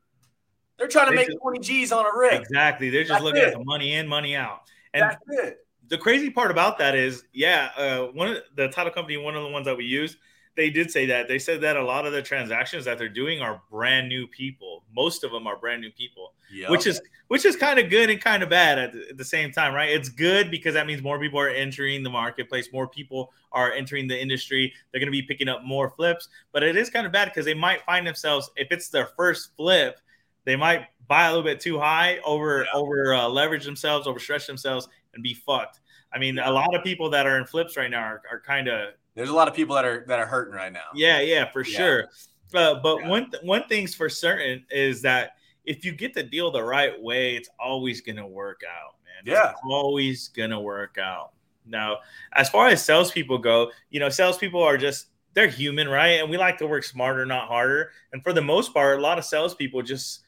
They're 0.79 0.87
trying 0.87 1.05
to 1.05 1.11
They 1.11 1.17
make 1.17 1.27
just- 1.27 1.37
20 1.39 1.59
G's 1.59 1.91
on 1.91 2.03
a 2.07 2.17
rig. 2.17 2.41
Exactly. 2.41 2.89
They're 2.89 3.03
just 3.03 3.09
That's 3.11 3.23
looking 3.23 3.43
it. 3.43 3.49
at 3.49 3.53
the 3.53 3.63
money 3.63 3.93
in, 3.93 4.07
money 4.07 4.35
out. 4.35 4.61
And 4.95 5.03
That's 5.03 5.23
it. 5.27 5.59
the 5.89 5.99
crazy 5.99 6.31
part 6.31 6.49
about 6.49 6.79
that 6.79 6.95
is, 6.95 7.25
yeah, 7.31 7.69
uh, 7.77 8.05
one 8.07 8.29
of 8.29 8.37
the 8.55 8.69
title 8.69 8.91
company, 8.91 9.17
one 9.17 9.35
of 9.35 9.43
the 9.43 9.49
ones 9.49 9.67
that 9.67 9.77
we 9.77 9.85
use, 9.85 10.17
they 10.59 10.69
did 10.69 10.91
say 10.91 11.05
that. 11.05 11.29
They 11.29 11.39
said 11.39 11.61
that 11.61 11.77
a 11.77 11.83
lot 11.83 12.05
of 12.05 12.11
the 12.11 12.21
transactions 12.21 12.83
that 12.83 12.97
they're 12.97 13.07
doing 13.07 13.39
are 13.41 13.61
brand 13.71 14.09
new 14.09 14.27
people. 14.27 14.83
Most 14.93 15.23
of 15.23 15.31
them 15.31 15.47
are 15.47 15.55
brand 15.55 15.79
new 15.81 15.89
people, 15.89 16.33
Yeah. 16.51 16.69
which 16.69 16.85
is 16.85 16.99
which 17.29 17.45
is 17.45 17.55
kind 17.55 17.79
of 17.79 17.89
good 17.89 18.09
and 18.09 18.19
kind 18.19 18.43
of 18.43 18.49
bad 18.49 18.77
at 18.77 18.91
the, 18.91 19.07
at 19.11 19.17
the 19.17 19.23
same 19.23 19.53
time, 19.53 19.73
right? 19.73 19.89
It's 19.89 20.09
good 20.09 20.51
because 20.51 20.73
that 20.73 20.85
means 20.85 21.01
more 21.01 21.17
people 21.17 21.39
are 21.39 21.47
entering 21.47 22.03
the 22.03 22.09
marketplace, 22.09 22.73
more 22.73 22.87
people 22.89 23.31
are 23.53 23.71
entering 23.71 24.09
the 24.09 24.21
industry. 24.21 24.73
They're 24.91 24.99
going 24.99 25.07
to 25.07 25.11
be 25.11 25.21
picking 25.21 25.47
up 25.47 25.63
more 25.63 25.91
flips, 25.91 26.27
but 26.51 26.61
it 26.61 26.75
is 26.75 26.89
kind 26.89 27.05
of 27.05 27.13
bad 27.13 27.29
because 27.29 27.45
they 27.45 27.53
might 27.53 27.85
find 27.85 28.05
themselves 28.05 28.51
if 28.57 28.67
it's 28.71 28.89
their 28.89 29.05
first 29.15 29.55
flip, 29.55 30.01
they 30.43 30.57
might 30.57 30.87
buy 31.07 31.27
a 31.27 31.29
little 31.29 31.43
bit 31.43 31.61
too 31.61 31.79
high, 31.79 32.19
over 32.25 32.67
over 32.73 33.13
uh, 33.13 33.29
leverage 33.29 33.63
themselves, 33.63 34.07
overstretch 34.07 34.45
themselves, 34.45 34.89
and 35.13 35.23
be 35.23 35.33
fucked. 35.33 35.79
I 36.11 36.19
mean, 36.19 36.37
a 36.37 36.51
lot 36.51 36.75
of 36.75 36.83
people 36.83 37.09
that 37.11 37.25
are 37.25 37.37
in 37.37 37.45
flips 37.45 37.77
right 37.77 37.89
now 37.89 38.01
are, 38.01 38.21
are 38.29 38.41
kind 38.41 38.67
of 38.67 38.89
There's 39.19 39.29
a 39.29 39.35
lot 39.35 39.47
of 39.47 39.53
people 39.53 39.75
that 39.75 39.85
are 39.85 40.05
that 40.07 40.17
are 40.19 40.25
hurting 40.25 40.53
right 40.55 40.71
now. 40.71 40.85
yeah, 40.95 41.19
yeah, 41.19 41.51
for 41.51 41.61
Yeah. 41.65 41.77
sure. 41.77 42.09
Uh, 42.53 42.75
but 42.75 42.99
Yeah. 43.01 43.07
one 43.09 43.29
th- 43.31 43.43
one 43.43 43.63
thing's 43.67 43.93
for 43.93 44.09
certain 44.09 44.65
is 44.71 45.01
that 45.03 45.35
if 45.65 45.83
you 45.85 45.91
get 45.91 46.13
the 46.13 46.23
deal 46.23 46.49
the 46.51 46.63
right 46.63 46.99
way, 46.99 47.35
it's 47.35 47.49
always 47.59 48.01
gonna 48.01 48.25
work 48.25 48.61
out, 48.67 48.95
man. 49.05 49.35
Yeah. 49.35 49.51
it's 49.51 49.59
always 49.69 50.29
gonna 50.29 50.59
work 50.59 50.97
out. 50.97 51.31
Now, 51.65 51.99
as 52.33 52.49
far 52.49 52.69
as 52.69 52.83
salespeople 52.83 53.37
go, 53.39 53.71
you 53.91 53.99
know, 53.99 54.09
salespeople 54.09 54.63
are 54.63 54.77
just 54.77 55.07
they're 55.35 55.47
human, 55.47 55.87
right? 55.87 56.19
And 56.21 56.29
we 56.29 56.37
like 56.37 56.57
to 56.57 56.65
work 56.67 56.83
smarter, 56.83 57.23
not 57.25 57.47
harder. 57.47 57.91
And 58.13 58.23
for 58.23 58.33
the 58.33 58.41
most 58.41 58.73
part, 58.73 58.97
a 58.97 59.01
lot 59.01 59.19
of 59.19 59.25
salespeople 59.25 59.83
just 59.83 60.21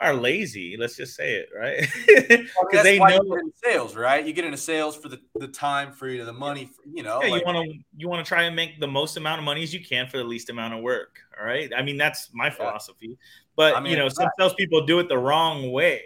are 0.00 0.14
lazy. 0.14 0.76
Let's 0.78 0.96
just 0.96 1.16
say 1.16 1.34
it, 1.34 1.48
right? 1.56 1.86
Because 2.06 2.82
they 2.82 2.98
know 2.98 3.08
you 3.08 3.30
get 3.30 3.40
into 3.40 3.52
sales, 3.62 3.96
right? 3.96 4.24
You 4.24 4.32
get 4.32 4.44
into 4.44 4.56
sales 4.56 4.96
for 4.96 5.08
the, 5.08 5.20
the 5.34 5.48
time 5.48 5.92
for 5.92 6.08
you, 6.08 6.24
the 6.24 6.32
money, 6.32 6.66
for, 6.66 6.82
you 6.92 7.02
know. 7.02 7.22
yeah, 7.22 7.30
like- 7.30 7.40
you 7.40 7.52
want 7.52 7.70
to 7.70 7.78
you 7.96 8.08
want 8.08 8.24
to 8.24 8.28
try 8.28 8.44
and 8.44 8.54
make 8.54 8.80
the 8.80 8.86
most 8.86 9.16
amount 9.16 9.38
of 9.40 9.44
money 9.44 9.62
as 9.62 9.74
you 9.74 9.84
can 9.84 10.08
for 10.08 10.18
the 10.18 10.24
least 10.24 10.50
amount 10.50 10.74
of 10.74 10.80
work. 10.80 11.18
All 11.38 11.46
right. 11.46 11.70
I 11.76 11.82
mean, 11.82 11.96
that's 11.96 12.30
my 12.32 12.50
philosophy. 12.50 13.16
But 13.56 13.76
I 13.76 13.80
mean, 13.80 13.92
you 13.92 13.98
know, 13.98 14.08
some 14.08 14.24
right. 14.24 14.32
salespeople 14.38 14.86
do 14.86 15.00
it 15.00 15.08
the 15.08 15.18
wrong 15.18 15.72
way, 15.72 16.02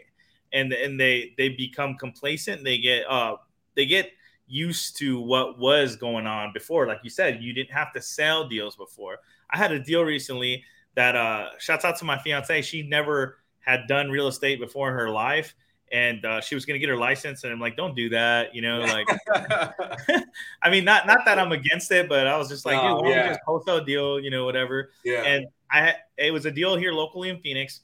and 0.52 0.72
and 0.72 0.98
they 0.98 1.34
they 1.36 1.50
become 1.50 1.96
complacent. 1.96 2.64
They 2.64 2.78
get 2.78 3.04
uh 3.08 3.36
they 3.74 3.86
get 3.86 4.10
used 4.46 4.96
to 4.98 5.20
what 5.20 5.58
was 5.58 5.96
going 5.96 6.26
on 6.26 6.52
before. 6.52 6.86
Like 6.86 7.00
you 7.02 7.10
said, 7.10 7.42
you 7.42 7.52
didn't 7.52 7.72
have 7.72 7.92
to 7.92 8.02
sell 8.02 8.48
deals 8.48 8.76
before. 8.76 9.18
I 9.50 9.58
had 9.58 9.72
a 9.72 9.82
deal 9.82 10.02
recently 10.02 10.64
that 10.94 11.14
uh 11.14 11.50
shouts 11.58 11.84
out 11.84 11.98
to 11.98 12.04
my 12.04 12.18
fiance. 12.18 12.62
She 12.62 12.82
never 12.82 13.38
had 13.62 13.86
done 13.88 14.10
real 14.10 14.28
estate 14.28 14.60
before 14.60 14.88
in 14.88 14.94
her 14.94 15.10
life. 15.10 15.54
And 15.90 16.24
uh, 16.24 16.40
she 16.40 16.54
was 16.54 16.64
going 16.64 16.74
to 16.74 16.78
get 16.78 16.88
her 16.88 16.96
license, 16.96 17.44
and 17.44 17.52
I'm 17.52 17.60
like, 17.60 17.76
"Don't 17.76 17.94
do 17.94 18.08
that," 18.08 18.54
you 18.54 18.62
know. 18.62 18.80
Like, 18.80 19.06
I 20.62 20.70
mean, 20.70 20.86
not 20.86 21.06
not 21.06 21.18
that 21.26 21.38
I'm 21.38 21.52
against 21.52 21.90
it, 21.92 22.08
but 22.08 22.26
I 22.26 22.36
was 22.38 22.48
just 22.48 22.64
like, 22.64 22.82
No, 22.82 22.96
dude, 22.96 23.04
why 23.04 23.10
yeah. 23.10 23.22
we 23.24 23.28
just 23.28 23.42
post 23.44 23.68
a 23.68 23.84
deal, 23.84 24.18
you 24.18 24.30
know, 24.30 24.46
whatever. 24.46 24.90
yeah. 25.04 25.22
And 25.24 25.46
I 25.70 25.94
it 26.16 26.32
was 26.32 26.46
a 26.46 26.50
deal 26.50 26.76
here 26.76 26.92
locally 26.92 27.28
in 27.28 27.40
Phoenix, 27.40 27.80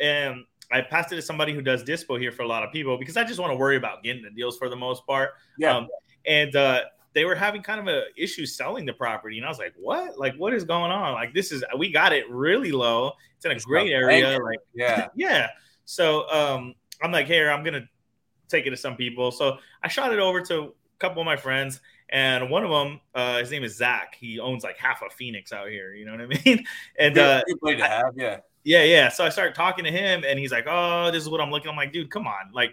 and 0.00 0.44
I 0.72 0.80
passed 0.80 1.12
it 1.12 1.16
to 1.16 1.22
somebody 1.22 1.52
who 1.52 1.60
does 1.60 1.84
dispo 1.84 2.18
here 2.18 2.32
for 2.32 2.44
a 2.44 2.48
lot 2.48 2.62
of 2.62 2.72
people 2.72 2.96
because 2.96 3.18
I 3.18 3.24
just 3.24 3.38
want 3.38 3.52
to 3.52 3.56
worry 3.56 3.76
about 3.76 4.02
getting 4.02 4.22
the 4.22 4.30
deals 4.30 4.56
for 4.56 4.70
the 4.70 4.76
most 4.76 5.06
part. 5.06 5.32
yeah. 5.58 5.76
Um, 5.76 5.88
and 6.26 6.56
uh, 6.56 6.84
they 7.14 7.24
were 7.24 7.34
having 7.34 7.62
kind 7.62 7.80
of 7.80 7.88
a 7.88 8.02
issue 8.16 8.46
selling 8.46 8.86
the 8.86 8.92
property, 8.92 9.36
and 9.36 9.46
I 9.46 9.48
was 9.48 9.58
like, 9.58 9.74
"What? 9.76 10.18
Like, 10.18 10.36
what 10.36 10.54
is 10.54 10.64
going 10.64 10.92
on? 10.92 11.14
Like, 11.14 11.34
this 11.34 11.50
is 11.50 11.64
we 11.76 11.90
got 11.90 12.12
it 12.12 12.30
really 12.30 12.72
low. 12.72 13.12
It's 13.36 13.44
in 13.44 13.50
a 13.50 13.54
It's 13.54 13.64
great 13.64 13.90
area. 13.90 14.38
Like, 14.38 14.58
yeah. 14.74 15.08
yeah. 15.16 15.48
So 15.84 16.30
um, 16.30 16.74
I'm 17.02 17.10
like, 17.10 17.26
here, 17.26 17.50
I'm 17.50 17.64
gonna 17.64 17.88
take 18.48 18.66
it 18.66 18.70
to 18.70 18.76
some 18.76 18.96
people. 18.96 19.32
So 19.32 19.58
I 19.82 19.88
shot 19.88 20.12
it 20.12 20.18
over 20.20 20.40
to 20.42 20.62
a 20.62 20.70
couple 20.98 21.20
of 21.20 21.26
my 21.26 21.36
friends, 21.36 21.80
and 22.10 22.48
one 22.48 22.64
of 22.64 22.70
them, 22.70 23.00
uh, 23.14 23.38
his 23.38 23.50
name 23.50 23.64
is 23.64 23.76
Zach. 23.76 24.14
He 24.18 24.38
owns 24.38 24.62
like 24.62 24.78
half 24.78 25.02
of 25.02 25.12
Phoenix 25.12 25.52
out 25.52 25.68
here. 25.68 25.94
You 25.94 26.06
know 26.06 26.12
what 26.12 26.20
I 26.20 26.26
mean? 26.44 26.64
And 26.98 27.18
uh, 27.18 27.42
good 27.62 27.78
to 27.78 27.88
have, 27.88 28.14
yeah. 28.16 28.38
yeah, 28.62 28.84
yeah. 28.84 29.08
So 29.08 29.24
I 29.24 29.30
started 29.30 29.56
talking 29.56 29.84
to 29.84 29.90
him, 29.90 30.22
and 30.24 30.38
he's 30.38 30.52
like, 30.52 30.66
"Oh, 30.68 31.10
this 31.10 31.22
is 31.22 31.28
what 31.28 31.40
I'm 31.40 31.50
looking." 31.50 31.70
I'm 31.70 31.76
like, 31.76 31.92
"Dude, 31.92 32.10
come 32.10 32.28
on, 32.28 32.52
like." 32.52 32.72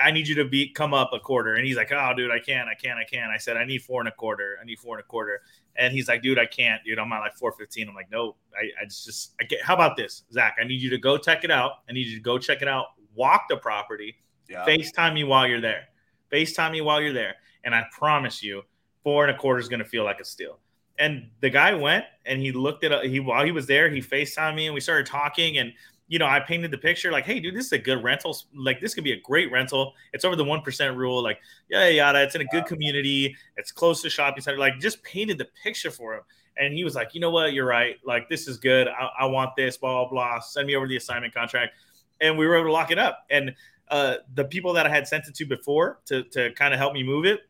I 0.00 0.10
need 0.10 0.28
you 0.28 0.34
to 0.36 0.44
be 0.44 0.68
come 0.68 0.94
up 0.94 1.10
a 1.12 1.18
quarter. 1.20 1.54
And 1.54 1.66
he's 1.66 1.76
like, 1.76 1.92
Oh, 1.92 2.12
dude, 2.16 2.30
I 2.30 2.38
can't, 2.38 2.68
I 2.68 2.74
can't, 2.74 2.98
I 2.98 3.04
can't. 3.04 3.30
I 3.30 3.38
said, 3.38 3.56
I 3.56 3.64
need 3.64 3.82
four 3.82 4.00
and 4.00 4.08
a 4.08 4.12
quarter. 4.12 4.58
I 4.60 4.64
need 4.64 4.78
four 4.78 4.96
and 4.96 5.04
a 5.04 5.06
quarter. 5.06 5.42
And 5.76 5.92
he's 5.92 6.08
like, 6.08 6.22
dude, 6.22 6.38
I 6.38 6.46
can't, 6.46 6.82
dude. 6.84 6.98
I'm 6.98 7.12
at 7.12 7.20
like 7.20 7.34
415. 7.34 7.88
I'm 7.88 7.94
like, 7.94 8.10
no, 8.10 8.36
I, 8.54 8.82
I 8.82 8.84
just, 8.84 9.06
just 9.06 9.34
I 9.40 9.44
get 9.44 9.62
how 9.62 9.74
about 9.74 9.96
this, 9.96 10.24
Zach? 10.32 10.56
I 10.60 10.64
need 10.64 10.82
you 10.82 10.90
to 10.90 10.98
go 10.98 11.16
check 11.16 11.44
it 11.44 11.50
out. 11.50 11.76
I 11.88 11.92
need 11.92 12.06
you 12.06 12.16
to 12.16 12.22
go 12.22 12.38
check 12.38 12.62
it 12.62 12.68
out, 12.68 12.88
walk 13.14 13.46
the 13.48 13.56
property, 13.56 14.16
Yeah. 14.48 14.64
FaceTime 14.66 15.14
me 15.14 15.24
while 15.24 15.46
you're 15.46 15.60
there. 15.62 15.84
FaceTime 16.30 16.72
me 16.72 16.80
while 16.82 17.00
you're 17.00 17.12
there. 17.12 17.36
And 17.64 17.74
I 17.74 17.84
promise 17.90 18.42
you, 18.42 18.62
four 19.02 19.26
and 19.26 19.34
a 19.34 19.38
quarter 19.38 19.60
is 19.60 19.68
gonna 19.68 19.84
feel 19.84 20.04
like 20.04 20.20
a 20.20 20.24
steal. 20.24 20.58
And 20.98 21.30
the 21.40 21.50
guy 21.50 21.74
went 21.74 22.04
and 22.26 22.40
he 22.40 22.52
looked 22.52 22.84
at 22.84 23.04
he 23.06 23.18
while 23.18 23.44
he 23.44 23.50
was 23.50 23.66
there, 23.66 23.88
he 23.88 24.00
FaceTimed 24.00 24.54
me 24.54 24.66
and 24.66 24.74
we 24.74 24.80
started 24.80 25.06
talking. 25.06 25.58
And 25.58 25.72
you 26.12 26.18
know, 26.18 26.26
I 26.26 26.40
painted 26.40 26.70
the 26.70 26.76
picture 26.76 27.10
like, 27.10 27.24
hey, 27.24 27.40
dude, 27.40 27.56
this 27.56 27.64
is 27.64 27.72
a 27.72 27.78
good 27.78 28.04
rental. 28.04 28.36
Like, 28.54 28.82
this 28.82 28.92
could 28.92 29.02
be 29.02 29.12
a 29.12 29.20
great 29.20 29.50
rental. 29.50 29.94
It's 30.12 30.26
over 30.26 30.36
the 30.36 30.44
one 30.44 30.60
percent 30.60 30.94
rule. 30.94 31.22
Like, 31.22 31.38
yeah, 31.70 31.88
yada. 31.88 32.22
It's 32.22 32.34
in 32.34 32.42
a 32.42 32.44
good 32.44 32.66
community. 32.66 33.34
It's 33.56 33.72
close 33.72 34.02
to 34.02 34.10
shopping 34.10 34.42
center. 34.42 34.58
Like, 34.58 34.78
just 34.78 35.02
painted 35.04 35.38
the 35.38 35.46
picture 35.62 35.90
for 35.90 36.16
him. 36.16 36.20
And 36.58 36.74
he 36.74 36.84
was 36.84 36.94
like, 36.94 37.14
you 37.14 37.20
know 37.22 37.30
what? 37.30 37.54
You're 37.54 37.64
right. 37.64 37.96
Like, 38.04 38.28
this 38.28 38.46
is 38.46 38.58
good. 38.58 38.88
I, 38.88 39.08
I 39.20 39.24
want 39.24 39.56
this. 39.56 39.78
Blah 39.78 40.04
blah 40.04 40.10
blah. 40.10 40.40
Send 40.40 40.66
me 40.66 40.76
over 40.76 40.86
the 40.86 40.98
assignment 40.98 41.32
contract. 41.32 41.72
And 42.20 42.36
we 42.36 42.46
were 42.46 42.56
able 42.56 42.66
to 42.66 42.72
lock 42.72 42.90
it 42.90 42.98
up. 42.98 43.24
And 43.30 43.54
uh, 43.88 44.16
the 44.34 44.44
people 44.44 44.74
that 44.74 44.84
I 44.84 44.90
had 44.90 45.08
sent 45.08 45.28
it 45.28 45.34
to 45.36 45.46
before 45.46 46.00
to 46.08 46.24
to 46.24 46.52
kind 46.52 46.74
of 46.74 46.78
help 46.78 46.92
me 46.92 47.02
move 47.02 47.24
it, 47.24 47.40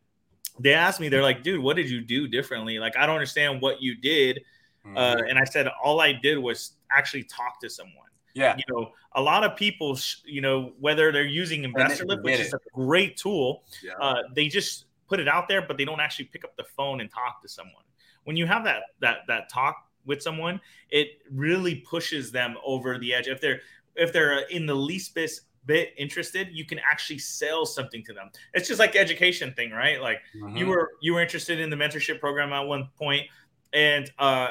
they 0.61 0.72
asked 0.72 1.01
me, 1.01 1.09
they're 1.09 1.20
like, 1.20 1.42
dude, 1.42 1.61
what 1.61 1.75
did 1.75 1.90
you 1.90 2.01
do 2.01 2.29
differently? 2.29 2.79
Like, 2.79 2.96
I 2.96 3.07
don't 3.07 3.16
understand 3.16 3.61
what 3.61 3.83
you 3.83 3.96
did. 3.96 4.44
Mhm. 4.87 4.96
Uh, 4.96 5.25
and 5.29 5.37
I 5.37 5.44
said, 5.46 5.66
all 5.83 6.01
I 6.01 6.12
did 6.12 6.38
was 6.38 6.75
actually 6.92 7.25
talk 7.25 7.61
to 7.62 7.68
someone 7.68 8.07
yeah. 8.35 8.57
you 8.57 8.64
know 8.68 8.92
a 9.14 9.21
lot 9.23 9.45
of 9.45 9.57
people 9.57 9.99
you 10.25 10.40
know 10.40 10.73
whether 10.81 11.12
they're 11.12 11.25
using 11.25 11.62
InvestorLift 11.62 12.23
which 12.23 12.40
is 12.40 12.53
a 12.55 12.59
great 12.73 13.16
tool 13.16 13.64
Yeah. 13.83 13.92
uh, 14.01 14.23
they 14.35 14.49
just 14.49 14.87
put 15.09 15.21
it 15.21 15.29
out 15.29 15.49
there 15.49 15.62
but 15.62 15.77
they 15.77 15.85
don't 15.85 16.01
actually 16.01 16.27
pick 16.27 16.45
up 16.45 16.57
the 16.57 16.64
phone 16.77 17.01
and 17.01 17.11
talk 17.11 17.42
to 17.42 17.49
someone 17.49 17.85
when 18.25 18.37
you 18.37 18.47
have 18.47 18.64
that 18.64 18.83
that 19.01 19.18
that 19.29 19.49
talk 19.49 19.88
with 20.07 20.23
someone 20.23 20.61
it 20.90 21.21
really 21.31 21.77
pushes 21.77 22.33
them 22.33 22.57
over 22.64 22.99
the 22.99 23.12
edge 23.14 23.29
if 23.29 23.40
they're 23.40 23.61
if 23.95 24.12
they're 24.12 24.40
in 24.49 24.64
the 24.66 24.75
least 24.75 25.14
bit 25.14 25.31
bit 25.66 25.92
interested 25.97 26.49
you 26.51 26.64
can 26.64 26.81
actually 26.81 27.18
sell 27.18 27.64
something 27.64 28.03
to 28.03 28.12
them 28.12 28.29
it's 28.55 28.66
just 28.66 28.81
like 28.81 28.92
the 28.95 28.99
education 28.99 29.53
thing 29.55 29.71
right 29.71 30.01
like 30.01 30.18
Mhm. 30.35 30.59
you 30.59 30.66
were 30.66 30.90
you 31.03 31.12
were 31.14 31.21
interested 31.21 31.61
in 31.61 31.71
the 31.71 31.77
mentorship 31.77 32.18
program 32.18 32.53
at 32.53 32.66
one 32.66 32.88
point 32.99 33.27
and 33.73 34.11
uh 34.18 34.49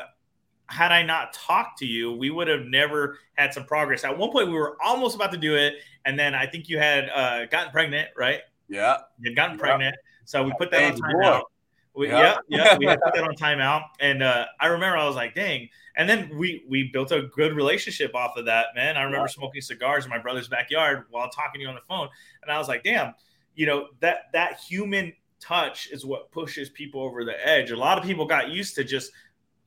had 0.72 0.92
i 0.92 1.04
not 1.04 1.34
talked 1.34 1.78
to 1.80 1.86
you 1.86 2.14
we 2.14 2.30
would 2.30 2.48
have 2.48 2.66
never 2.66 3.18
had 3.34 3.54
some 3.54 3.66
progress. 3.66 4.04
At 4.04 4.18
one 4.18 4.32
point 4.32 4.48
we 4.48 4.54
were 4.54 4.78
almost 4.84 5.16
about 5.16 5.32
to 5.32 5.38
do 5.38 5.56
it 5.56 5.76
and 6.06 6.18
then 6.18 6.34
i 6.34 6.46
think 6.46 6.70
you 6.70 6.78
had 6.78 7.10
uh 7.10 7.46
gotten 7.48 7.72
pregnant 7.72 8.10
right? 8.18 8.40
Yeah. 8.68 8.98
you 9.20 9.30
had 9.32 9.36
gotten 9.36 9.58
Yeah. 9.58 9.62
pregnant 9.62 9.96
so 10.26 10.44
we 10.44 10.54
put 10.58 10.72
that 10.72 10.94
on 10.94 10.98
timeout 11.00 11.44
we, 11.94 12.08
Yeah. 12.08 12.38
yeah 12.48 12.64
yeah 12.64 12.78
we 12.78 12.86
put 13.04 13.14
that 13.14 13.24
on 13.24 13.36
timeout 13.36 13.84
and 14.00 14.24
uh 14.24 14.46
i 14.60 14.68
remember 14.68 14.98
i 14.98 15.06
was 15.06 15.16
like 15.16 15.36
dang. 15.36 15.70
And 15.98 16.08
then 16.10 16.32
we 16.38 16.64
we 16.70 16.90
built 16.94 17.12
a 17.12 17.24
good 17.24 17.54
relationship 17.54 18.16
off 18.16 18.38
of 18.38 18.46
that 18.46 18.68
man. 18.76 18.96
I 18.96 19.04
remember 19.04 19.28
smoking 19.28 19.62
cigars 19.62 20.06
in 20.06 20.10
my 20.10 20.20
brother's 20.20 20.48
backyard 20.48 21.04
while 21.10 21.30
talking 21.30 21.60
to 21.60 21.64
you 21.64 21.68
on 21.68 21.76
the 21.76 21.82
phone 21.90 22.08
and 22.42 22.50
i 22.50 22.58
was 22.58 22.70
like 22.70 22.82
damn 22.82 23.14
you 23.56 23.66
know 23.66 23.90
that 24.00 24.32
that 24.32 24.62
human 24.62 25.12
touch 25.42 25.90
is 25.92 26.06
what 26.06 26.32
pushes 26.32 26.70
people 26.70 27.02
over 27.02 27.26
the 27.26 27.36
edge. 27.46 27.72
A 27.72 27.76
lot 27.76 27.98
of 27.98 28.04
people 28.06 28.26
got 28.26 28.50
used 28.50 28.76
to 28.76 28.84
just 28.86 29.12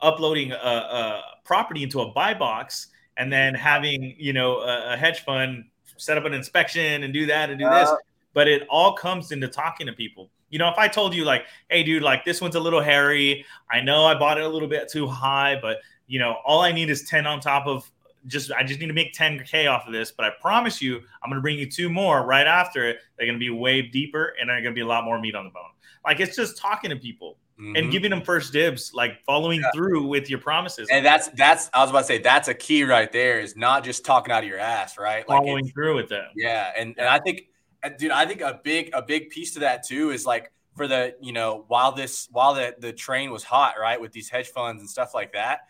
uploading 0.01 0.53
a, 0.53 0.55
a 0.55 1.23
property 1.45 1.83
into 1.83 2.01
a 2.01 2.11
buy 2.13 2.35
box 2.35 2.89
and 3.17 3.33
then 3.33 3.55
having 3.55 4.15
you 4.19 4.33
know 4.33 4.59
a, 4.59 4.95
a 4.95 4.97
hedge 4.97 5.21
fund 5.21 5.65
set 5.97 6.19
up 6.19 6.25
an 6.25 6.35
inspection 6.35 7.03
and 7.05 7.15
do 7.15 7.27
that 7.27 7.51
and 7.51 7.59
do 7.59 7.69
this. 7.69 7.89
Uh, 7.89 7.97
but 8.33 8.49
it 8.49 8.67
all 8.69 8.95
comes 8.95 9.31
into 9.31 9.47
talking 9.47 9.87
to 9.87 9.93
people. 9.93 10.31
You 10.51 10.59
know 10.59 10.69
if 10.69 10.79
i 10.79 10.87
told 10.87 11.15
you 11.15 11.25
like 11.25 11.47
hey 11.69 11.83
dude 11.83 12.03
like 12.03 12.25
this 12.25 12.41
one's 12.41 12.55
a 12.55 12.61
little 12.61 12.81
hairy. 12.81 13.45
I 13.71 13.81
know 13.81 14.05
i 14.05 14.17
bought 14.17 14.39
it 14.39 14.45
a 14.45 14.49
little 14.49 14.69
bit 14.69 14.89
too 14.89 15.07
high 15.07 15.59
but 15.61 15.79
you 16.07 16.19
know 16.19 16.37
all 16.45 16.61
i 16.61 16.71
need 16.71 16.91
is 16.91 17.03
10 17.05 17.27
on 17.27 17.41
top 17.41 17.67
of 17.67 17.91
just 18.27 18.53
i 18.53 18.63
just 18.63 18.79
need 18.79 18.87
to 18.87 18.93
make 18.93 19.13
10k 19.15 19.71
off 19.71 19.87
of 19.87 19.93
this 19.93 20.13
but 20.13 20.25
i 20.25 20.31
promise 20.41 20.81
you 20.81 20.97
i'm 21.23 21.31
going 21.31 21.37
to 21.37 21.43
bring 21.43 21.59
you 21.59 21.69
two 21.69 21.89
more 21.89 22.25
right 22.25 22.47
after 22.47 22.89
it. 22.89 22.99
They're 23.17 23.27
going 23.27 23.39
to 23.39 23.45
be 23.45 23.51
way 23.51 23.83
deeper 23.83 24.35
and 24.41 24.49
they're 24.49 24.61
going 24.63 24.75
to 24.75 24.79
be 24.79 24.83
a 24.83 24.87
lot 24.87 25.05
more 25.05 25.19
meat 25.19 25.35
on 25.35 25.45
the 25.45 25.51
bone. 25.51 25.63
Like 26.05 26.21
it's 26.21 26.37
just 26.37 26.57
talking 26.57 26.91
to 26.91 26.97
people 26.97 27.37
Mhm. 27.59 27.79
and 27.79 27.93
giving 27.93 28.11
them 28.11 28.21
first 28.21 28.53
dibs 28.53 28.93
like 28.95 29.23
following 29.25 29.61
Yeah. 29.61 29.71
through 29.73 30.07
with 30.09 30.29
your 30.29 30.41
promises 30.41 30.89
and 30.91 31.07
that's 31.07 31.29
that's 31.29 31.71
I 31.73 31.83
was 31.83 31.91
about 31.91 32.01
to 32.01 32.05
say 32.07 32.19
that's 32.19 32.49
a 32.49 32.55
key 32.55 32.83
right 32.83 33.11
there 33.13 33.39
is 33.39 33.55
not 33.57 33.85
just 33.85 34.05
talking 34.05 34.33
out 34.33 34.43
of 34.43 34.49
your 34.49 34.59
ass, 34.59 34.99
right? 34.99 35.29
Like 35.29 35.39
following 35.39 35.69
through 35.69 35.95
with 35.95 36.09
them 36.09 36.31
Yeah, 36.35 36.73
and 36.77 36.97
and 36.99 37.09
I 37.09 37.21
think, 37.21 37.43
uh, 37.85 37.91
dude, 37.91 38.11
I 38.11 38.27
think 38.27 38.41
a 38.41 38.61
big 38.65 38.91
a 38.93 39.03
big 39.03 39.31
piece 39.31 39.53
to 39.55 39.61
that 39.61 39.85
too 39.87 40.11
is 40.11 40.27
like 40.27 40.51
for 40.75 40.89
the 40.89 41.15
you 41.21 41.33
know 41.33 41.65
while 41.69 41.93
this 41.93 42.27
while 42.33 42.55
the 42.55 42.75
the 42.81 42.93
train 42.93 43.31
was 43.31 43.45
hot, 43.45 43.75
right, 43.81 44.01
with 44.01 44.11
these 44.11 44.29
hedge 44.29 44.49
funds 44.49 44.81
and 44.83 44.91
stuff 44.91 45.15
like 45.15 45.33
that, 45.35 45.61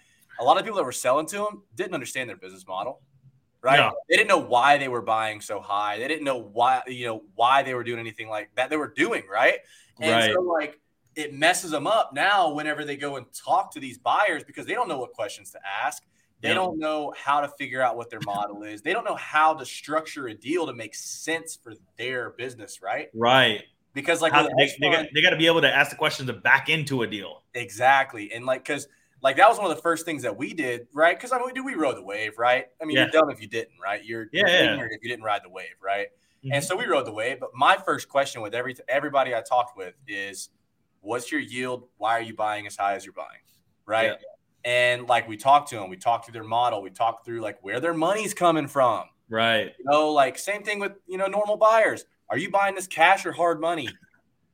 a 0.41 0.45
lot 0.45 0.57
of 0.57 0.65
people 0.65 0.79
that 0.79 0.85
were 0.85 0.93
selling 0.93 1.27
to 1.27 1.37
them 1.37 1.65
didn't 1.75 1.93
understand 1.93 2.31
their 2.31 2.39
business 2.39 2.67
model, 2.67 3.03
right? 3.61 3.77
No. 3.77 3.93
They 4.09 4.17
didn't 4.17 4.29
know 4.29 4.39
why 4.39 4.79
they 4.79 4.89
were 4.89 5.03
buying 5.03 5.43
so 5.43 5.61
high. 5.61 5.99
They 5.99 6.09
didn't 6.09 6.25
know 6.25 6.39
why 6.39 6.81
you 6.87 7.05
know 7.09 7.25
why 7.35 7.63
they 7.63 7.75
were 7.75 7.85
doing 7.85 7.99
anything 8.01 8.31
like 8.31 8.49
that. 8.55 8.71
They 8.71 8.79
were 8.79 8.89
doing 8.97 9.25
right, 9.31 9.59
and 10.01 10.11
Right. 10.13 10.33
so 10.33 10.41
like 10.41 10.81
it 11.17 11.33
messes 11.35 11.71
them 11.71 11.87
up 11.87 12.13
now 12.13 12.53
whenever 12.53 12.85
they 12.85 12.97
go 12.97 13.17
and 13.17 13.27
talk 13.33 13.73
to 13.73 13.81
these 13.81 13.99
buyers 13.99 14.43
because 14.45 14.67
they 14.67 14.75
don't 14.75 14.89
know 14.89 14.99
what 14.99 15.13
questions 15.13 15.51
to 15.53 15.59
ask. 15.67 16.03
They 16.41 16.49
Yeah. 16.49 16.55
don't 16.55 16.79
know 16.79 17.15
how 17.17 17.41
to 17.41 17.49
figure 17.49 17.81
out 17.81 17.97
what 17.97 18.11
their 18.11 18.21
model 18.27 18.65
is. 18.65 18.83
They 18.83 18.93
don't 18.93 19.05
know 19.05 19.15
how 19.15 19.55
to 19.55 19.65
structure 19.65 20.27
a 20.27 20.35
deal 20.35 20.67
to 20.67 20.73
make 20.75 20.95
sense 20.95 21.57
for 21.57 21.75
their 21.97 22.31
business, 22.31 22.83
right? 22.83 23.09
right 23.15 23.63
Because 23.95 24.21
like 24.21 24.33
How- 24.33 24.43
they, 24.59 24.67
they, 24.81 24.91
got, 24.91 25.07
they 25.15 25.23
got 25.23 25.31
to 25.31 25.37
be 25.37 25.47
able 25.47 25.61
to 25.63 25.73
ask 25.75 25.91
the 25.91 25.97
questions 25.97 26.27
to 26.27 26.33
back 26.35 26.69
into 26.69 27.03
a 27.03 27.07
deal 27.07 27.45
exactly, 27.55 28.33
and 28.33 28.45
like 28.45 28.65
because 28.65 28.89
like 29.23 29.37
that 29.37 29.49
was 29.49 29.57
one 29.57 29.71
of 29.71 29.75
the 29.77 29.81
first 29.83 30.05
things 30.05 30.23
that 30.25 30.37
we 30.37 30.53
did, 30.53 30.87
right? 30.93 31.17
Because 31.17 31.33
I 31.33 31.37
mean, 31.39 31.47
we 31.47 31.53
do 31.53 31.65
we 31.65 31.75
rode 31.77 31.97
the 31.97 32.03
wave, 32.03 32.37
right? 32.37 32.67
I 32.83 32.85
mean, 32.85 32.97
Yeah. 32.97 33.05
you're 33.05 33.11
dumb 33.13 33.31
if 33.31 33.41
you 33.41 33.47
didn't, 33.47 33.79
right? 33.83 34.05
You're, 34.05 34.27
Yeah, 34.33 34.47
you're 34.49 34.73
ignorant 34.73 34.93
if 34.93 35.03
you 35.03 35.09
didn't 35.09 35.25
ride 35.25 35.43
the 35.45 35.49
wave, 35.49 35.77
right? 35.83 36.09
Mhm. 36.45 36.51
And 36.55 36.63
so 36.65 36.77
we 36.77 36.85
rode 36.85 37.07
the 37.07 37.13
wave. 37.13 37.41
But 37.41 37.55
my 37.55 37.77
first 37.77 38.09
question 38.11 38.43
with 38.43 38.55
every 38.55 38.77
everybody 38.89 39.35
I 39.35 39.41
talked 39.41 39.79
with 39.79 39.95
is, 40.07 40.51
"What's 41.05 41.31
your 41.31 41.41
yield? 41.41 41.89
Why 41.99 42.13
are 42.19 42.23
you 42.23 42.35
buying 42.35 42.67
as 42.67 42.77
high 42.77 42.95
as 42.95 43.05
you're 43.05 43.13
buying?" 43.15 43.41
Right? 43.87 44.13
Yeah. 44.13 44.17
And 44.65 45.07
like 45.07 45.29
we 45.29 45.37
talked 45.37 45.69
to 45.71 45.77
them, 45.77 45.91
we 45.91 45.97
talked 45.97 46.25
through 46.25 46.33
their 46.33 46.45
model, 46.45 46.81
we 46.83 46.91
talked 46.91 47.25
through 47.27 47.41
like 47.41 47.59
where 47.63 47.81
their 47.81 47.95
money's 47.95 48.33
coming 48.35 48.67
from. 48.67 49.05
right 49.29 49.75
You 49.79 49.85
know, 49.85 50.11
like 50.13 50.39
same 50.39 50.63
thing 50.63 50.79
with 50.81 50.93
you 51.07 51.19
know 51.19 51.27
normal 51.27 51.57
buyers. 51.57 52.05
Are 52.31 52.39
you 52.39 52.51
buying 52.51 52.75
this 52.75 52.87
cash 52.87 53.27
or 53.27 53.33
hard 53.33 53.61
money? 53.61 53.89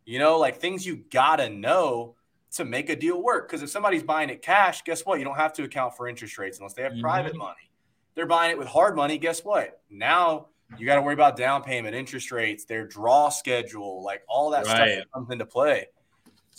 You 0.04 0.18
know, 0.18 0.38
like 0.38 0.56
things 0.56 0.84
you 0.84 1.04
gotta 1.10 1.48
know 1.48 2.16
to 2.52 2.64
make 2.64 2.88
a 2.90 2.96
deal 2.96 3.22
work. 3.22 3.48
Because 3.48 3.62
if 3.62 3.70
somebody's 3.70 4.02
buying 4.02 4.28
it 4.30 4.42
cash, 4.42 4.82
guess 4.82 5.06
what? 5.06 5.20
You 5.20 5.24
don't 5.24 5.36
have 5.36 5.52
to 5.54 5.62
account 5.62 5.96
for 5.96 6.08
interest 6.08 6.36
rates 6.38 6.58
unless 6.58 6.74
they 6.74 6.82
have 6.82 6.94
private 7.00 7.34
Mhm. 7.34 7.38
money. 7.38 7.70
They're 8.16 8.26
buying 8.26 8.50
it 8.50 8.58
with 8.58 8.66
hard 8.66 8.96
money. 8.96 9.18
Guess 9.18 9.44
what? 9.44 9.80
Now 9.88 10.48
you 10.76 10.84
got 10.86 10.96
to 10.96 11.02
worry 11.02 11.14
about 11.14 11.36
down 11.36 11.62
payment, 11.62 11.94
interest 11.94 12.32
rates, 12.32 12.64
their 12.64 12.86
draw 12.86 13.28
schedule, 13.28 14.02
like 14.02 14.22
all 14.28 14.50
that 14.50 14.66
stuff 14.66 14.78
Right. 14.80 14.96
that 14.98 15.12
comes 15.12 15.30
into 15.30 15.46
play. 15.46 15.86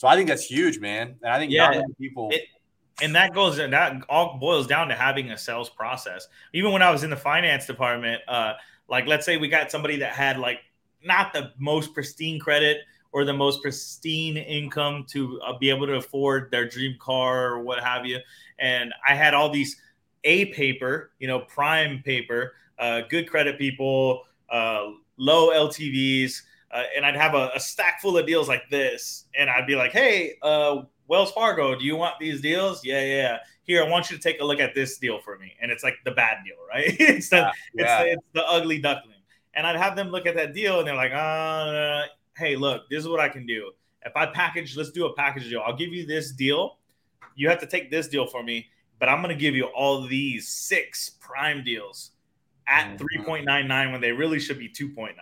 So 0.02 0.08
I 0.08 0.16
think 0.16 0.30
that's 0.30 0.46
huge, 0.46 0.80
man. 0.80 1.20
And 1.22 1.32
I 1.32 1.38
think 1.38 1.52
Yeah. 1.52 1.68
not 1.68 1.76
many 1.76 1.94
people. 1.94 2.30
It- 2.32 2.48
and 3.04 3.14
that 3.16 3.36
goes 3.36 3.60
and 3.60 3.72
that 3.72 4.02
all 4.10 4.40
boils 4.40 4.66
down 4.66 4.88
to 4.88 4.96
having 4.96 5.30
a 5.32 5.38
sales 5.38 5.70
process 5.70 6.28
even 6.54 6.72
when 6.72 6.82
i 6.84 6.92
was 6.92 7.04
in 7.04 7.10
the 7.10 7.16
finance 7.16 7.66
department 7.66 8.22
uh 8.28 8.54
like 8.90 9.08
let's 9.08 9.26
say 9.26 9.38
we 9.38 9.48
got 9.48 9.72
somebody 9.72 9.96
that 9.98 10.12
had 10.14 10.38
like 10.38 10.60
not 11.04 11.32
the 11.34 11.52
most 11.58 11.94
pristine 11.96 12.38
credit 12.38 12.80
or 13.12 13.24
the 13.24 13.34
most 13.34 13.62
pristine 13.64 14.38
income 14.38 15.06
to 15.10 15.40
uh, 15.42 15.58
be 15.58 15.70
able 15.70 15.88
to 15.88 15.96
afford 15.96 16.52
their 16.52 16.68
dream 16.68 16.96
car 17.00 17.54
or 17.54 17.64
what 17.64 17.82
have 17.82 18.06
you 18.06 18.20
and 18.60 18.94
i 19.08 19.16
had 19.16 19.34
all 19.34 19.50
these 19.50 19.78
a 20.26 20.46
paper 20.48 21.12
you 21.18 21.28
know 21.28 21.40
prime 21.40 22.04
paper 22.04 22.54
uh, 22.78 23.02
good 23.10 23.28
credit 23.28 23.58
people 23.58 24.24
uh, 24.50 24.92
low 25.18 25.50
ltvs 25.50 26.42
uh, 26.74 26.84
and 26.96 27.06
i'd 27.06 27.16
have 27.16 27.34
a, 27.34 27.52
a 27.56 27.60
stack 27.60 28.02
full 28.02 28.18
of 28.18 28.26
deals 28.26 28.48
like 28.48 28.64
this 28.70 29.26
and 29.36 29.50
i'd 29.50 29.68
be 29.68 29.76
like 29.76 29.92
hey 29.92 30.36
uh, 30.42 30.82
Wells 31.08 31.34
Fargo, 31.34 31.76
do 31.78 31.84
you 31.84 31.98
want 31.98 32.16
these 32.22 32.40
deals? 32.40 32.86
Yeah, 32.86 33.04
yeah. 33.04 33.38
Here, 33.64 33.84
I 33.84 33.90
want 33.90 34.10
you 34.10 34.16
to 34.16 34.24
take 34.24 34.40
a 34.40 34.46
look 34.46 34.62
at 34.62 34.74
this 34.74 34.98
deal 34.98 35.20
for 35.20 35.38
me. 35.38 35.52
And 35.62 35.70
it's 35.70 35.84
like 35.84 35.96
the 36.06 36.12
bad 36.12 36.38
deal, 36.46 36.56
right? 36.70 36.86
it's 37.02 37.28
the 37.28 37.36
Yeah, 37.36 37.52
it's, 37.74 37.84
yeah. 37.84 38.04
the, 38.04 38.10
it's 38.12 38.24
the 38.32 38.48
ugly 38.48 38.80
duckling. 38.80 39.18
And 39.54 39.68
I'd 39.68 39.76
have 39.76 39.98
them 39.98 40.08
look 40.08 40.26
at 40.26 40.36
that 40.36 40.54
deal 40.54 40.80
and 40.80 40.88
they're 40.88 40.96
like, 40.96 41.12
uh, 41.12 42.04
hey, 42.38 42.56
look, 42.56 42.90
this 42.90 43.00
is 43.04 43.10
what 43.10 43.20
I 43.20 43.28
can 43.28 43.46
do. 43.46 43.74
If 44.06 44.16
I 44.16 44.28
package, 44.28 44.78
let's 44.78 44.92
do 44.92 45.06
a 45.06 45.14
package 45.14 45.50
deal. 45.50 45.62
I'll 45.66 45.76
give 45.76 45.90
you 45.90 46.06
this 46.06 46.32
deal. 46.32 46.78
You 47.36 47.50
have 47.50 47.60
to 47.60 47.68
take 47.68 47.92
this 47.92 48.08
deal 48.08 48.26
for 48.26 48.42
me, 48.42 48.68
but 48.98 49.10
I'm 49.10 49.22
going 49.22 49.36
to 49.36 49.42
give 49.42 49.54
you 49.54 49.66
all 49.66 50.08
these 50.08 50.48
six 50.48 51.10
prime 51.20 51.62
deals 51.62 52.12
at 52.68 52.98
Mhm. 52.98 53.26
3.99 53.28 53.92
when 53.92 54.00
they 54.00 54.14
really 54.14 54.40
should 54.40 54.60
be 54.60 54.70
2.99. 54.70 55.16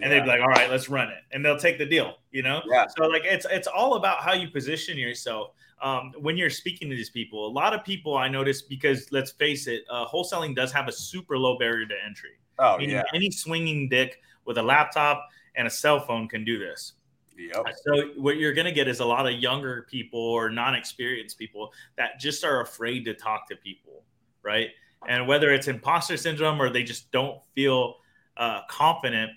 and 0.00 0.12
they'd 0.12 0.20
be 0.20 0.26
like, 0.26 0.40
"All 0.40 0.48
right, 0.48 0.70
let's 0.70 0.88
run 0.88 1.08
it," 1.08 1.22
and 1.32 1.44
they'll 1.44 1.58
take 1.58 1.78
the 1.78 1.86
deal. 1.86 2.16
You 2.30 2.42
know. 2.42 2.62
Yeah. 2.70 2.86
So 2.96 3.06
like, 3.06 3.22
it's 3.24 3.46
it's 3.50 3.66
all 3.68 3.94
about 3.94 4.18
how 4.18 4.32
you 4.34 4.48
position 4.48 4.98
yourself 4.98 5.52
um, 5.82 6.12
when 6.18 6.36
you're 6.36 6.50
speaking 6.50 6.88
to 6.90 6.96
these 6.96 7.10
people. 7.10 7.46
A 7.46 7.52
lot 7.52 7.74
of 7.74 7.84
people 7.84 8.16
I 8.16 8.28
notice 8.28 8.62
because 8.62 9.10
let's 9.12 9.32
face 9.32 9.66
it, 9.66 9.84
uh, 9.90 10.06
wholesaling 10.06 10.54
does 10.54 10.72
have 10.72 10.88
a 10.88 10.92
super 10.92 11.38
low 11.38 11.58
barrier 11.58 11.86
to 11.86 11.94
entry. 12.04 12.38
oh 12.58 12.78
Meaning 12.78 12.96
yeah, 12.96 13.04
any 13.14 13.30
swinging 13.30 13.88
dick 13.88 14.20
with 14.44 14.58
a 14.58 14.62
laptop 14.62 15.28
and 15.56 15.66
a 15.66 15.70
cell 15.70 16.00
phone 16.00 16.28
can 16.28 16.44
do 16.44 16.58
this. 16.58 16.94
yep, 17.36 17.64
So 17.84 18.10
what 18.16 18.36
you're 18.36 18.52
going 18.54 18.66
to 18.66 18.72
get 18.72 18.88
is 18.88 19.00
a 19.00 19.04
lot 19.04 19.26
of 19.26 19.34
younger 19.34 19.86
people 19.90 20.20
or 20.20 20.50
non-experienced 20.50 21.38
people 21.38 21.72
that 21.96 22.20
just 22.20 22.44
are 22.44 22.60
afraid 22.60 23.04
to 23.06 23.14
talk 23.14 23.48
to 23.48 23.56
people, 23.56 24.04
right? 24.42 24.68
And 25.08 25.26
whether 25.26 25.50
it's 25.52 25.68
imposter 25.68 26.16
syndrome 26.16 26.60
or 26.60 26.70
they 26.70 26.82
just 26.82 27.10
don't 27.10 27.42
feel 27.54 27.96
uh, 28.36 28.60
confident, 28.68 29.32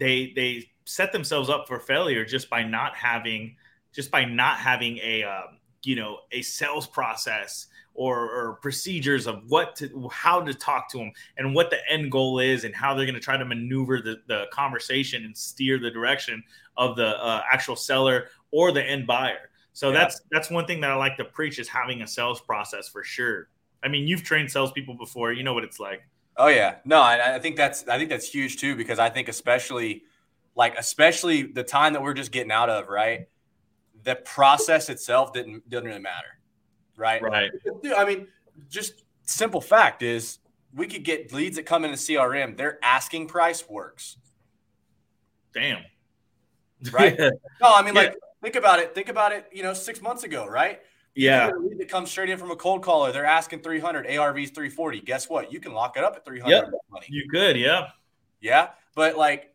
they 0.00 0.32
they 0.34 0.68
set 0.84 1.12
themselves 1.12 1.48
up 1.48 1.68
for 1.68 1.78
failure 1.78 2.24
just 2.24 2.50
by 2.50 2.64
not 2.64 2.96
having 2.96 3.54
just 3.92 4.10
by 4.10 4.24
not 4.24 4.58
having 4.58 4.98
a 4.98 5.22
um, 5.22 5.58
you 5.84 5.94
know 5.94 6.18
a 6.32 6.42
sales 6.42 6.86
process 6.86 7.68
or, 7.94 8.30
or 8.30 8.54
procedures 8.62 9.26
of 9.26 9.42
what 9.48 9.76
to 9.76 10.08
how 10.12 10.40
to 10.40 10.54
talk 10.54 10.90
to 10.90 10.98
them 10.98 11.12
and 11.36 11.54
what 11.54 11.70
the 11.70 11.78
end 11.90 12.10
goal 12.10 12.38
is 12.38 12.64
and 12.64 12.74
how 12.74 12.94
they're 12.94 13.04
going 13.04 13.14
to 13.14 13.20
try 13.20 13.36
to 13.36 13.44
maneuver 13.44 14.00
the, 14.00 14.16
the 14.26 14.46
conversation 14.52 15.24
and 15.24 15.36
steer 15.36 15.78
the 15.78 15.90
direction 15.90 16.42
of 16.76 16.96
the 16.96 17.08
uh, 17.22 17.42
actual 17.52 17.76
seller 17.76 18.28
or 18.52 18.72
the 18.72 18.82
end 18.82 19.06
buyer. 19.06 19.50
So 19.72 19.90
Yeah. 19.90 19.98
that's 19.98 20.20
that's 20.30 20.50
one 20.50 20.66
thing 20.66 20.80
that 20.80 20.90
i 20.90 20.94
like 20.94 21.16
to 21.18 21.24
preach 21.24 21.58
is 21.58 21.68
having 21.68 22.02
a 22.02 22.06
sales 22.06 22.40
process 22.40 22.88
for 22.88 23.04
sure. 23.04 23.48
I 23.82 23.88
mean 23.88 24.06
you've 24.06 24.22
trained 24.22 24.50
salespeople 24.50 24.94
before. 24.94 25.32
You 25.32 25.42
know 25.42 25.54
what 25.54 25.64
it's 25.64 25.80
like 25.80 26.02
oh 26.40 26.48
yeah. 26.48 26.76
No, 26.84 27.00
I, 27.00 27.36
I 27.36 27.38
think 27.38 27.56
that's 27.56 27.86
I 27.86 27.98
think 27.98 28.10
that's 28.10 28.28
huge 28.28 28.56
too 28.56 28.74
because 28.74 28.98
I 28.98 29.08
think 29.10 29.28
especially 29.28 30.02
like 30.56 30.76
especially 30.76 31.42
the 31.42 31.62
time 31.62 31.92
that 31.92 32.02
we're 32.02 32.14
just 32.14 32.32
getting 32.32 32.50
out 32.50 32.68
of, 32.68 32.88
right? 32.88 33.28
The 34.02 34.16
process 34.16 34.88
itself 34.88 35.32
didn't 35.32 35.68
didn't 35.68 35.84
really 35.84 36.00
matter, 36.00 36.38
right? 36.96 37.22
right 37.22 37.50
I 37.96 38.04
mean, 38.04 38.26
just 38.68 39.04
simple 39.22 39.60
fact 39.60 40.02
is 40.02 40.38
we 40.74 40.86
could 40.86 41.04
get 41.04 41.32
leads 41.32 41.56
that 41.56 41.66
come 41.66 41.84
into 41.84 41.96
CRM. 41.96 42.56
Their 42.56 42.78
asking 42.82 43.28
price 43.28 43.68
works, 43.68 44.16
damn 45.52 45.82
right? 46.92 47.18
No, 47.60 47.74
I 47.74 47.82
mean, 47.82 47.94
Yeah. 47.94 48.02
like 48.02 48.16
think 48.42 48.56
about 48.56 48.78
it. 48.78 48.94
Think 48.94 49.08
about 49.08 49.32
it. 49.32 49.46
You 49.52 49.62
know, 49.62 49.74
six 49.74 50.00
months 50.00 50.24
ago, 50.24 50.46
right? 50.46 50.80
Yeah 51.14 51.46
get 51.48 51.56
a 51.56 51.58
lead 51.58 51.78
that 51.78 51.88
comes 51.88 52.10
straight 52.10 52.30
in 52.30 52.38
from 52.38 52.50
a 52.50 52.56
cold 52.56 52.82
caller. 52.82 53.10
They're 53.12 53.24
asking 53.24 53.60
300, 53.62 54.06
ARV's 54.06 54.50
340. 54.50 55.00
Guess 55.00 55.28
what? 55.28 55.52
You 55.52 55.60
can 55.60 55.72
lock 55.72 55.96
it 55.96 56.04
up 56.04 56.14
at 56.16 56.24
300 56.24 56.50
Yep. 56.54 56.64
money. 56.90 57.06
you 57.08 57.28
could 57.30 57.56
yeah 57.56 57.88
Yeah, 58.40 58.68
but 58.94 59.16
like 59.16 59.54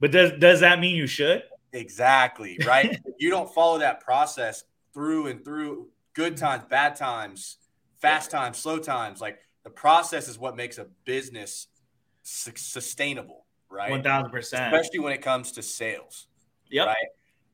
but 0.00 0.10
does 0.10 0.32
does 0.38 0.60
that 0.60 0.78
mean 0.80 0.96
you 0.96 1.06
should 1.06 1.42
exactly 1.72 2.58
right. 2.66 2.98
You 3.18 3.30
don't 3.30 3.52
follow 3.52 3.78
that 3.78 4.00
process 4.00 4.64
through 4.94 5.28
and 5.28 5.42
through, 5.44 5.88
good 6.12 6.36
times, 6.36 6.64
bad 6.68 6.96
times, 6.96 7.56
fast 7.98 8.30
times, 8.30 8.58
slow 8.58 8.78
times. 8.78 9.20
Like 9.20 9.38
the 9.64 9.70
process 9.70 10.28
is 10.28 10.38
what 10.38 10.54
makes 10.56 10.76
a 10.78 10.86
business 11.04 11.68
su- 12.22 12.52
sustainable, 12.56 13.46
right? 13.70 13.90
One 13.90 14.02
thousand 14.02 14.30
percent. 14.30 14.74
Especially 14.74 14.98
when 14.98 15.12
it 15.12 15.22
comes 15.22 15.52
to 15.52 15.62
sales. 15.62 16.26
Yep. 16.70 16.86
Right. 16.88 16.96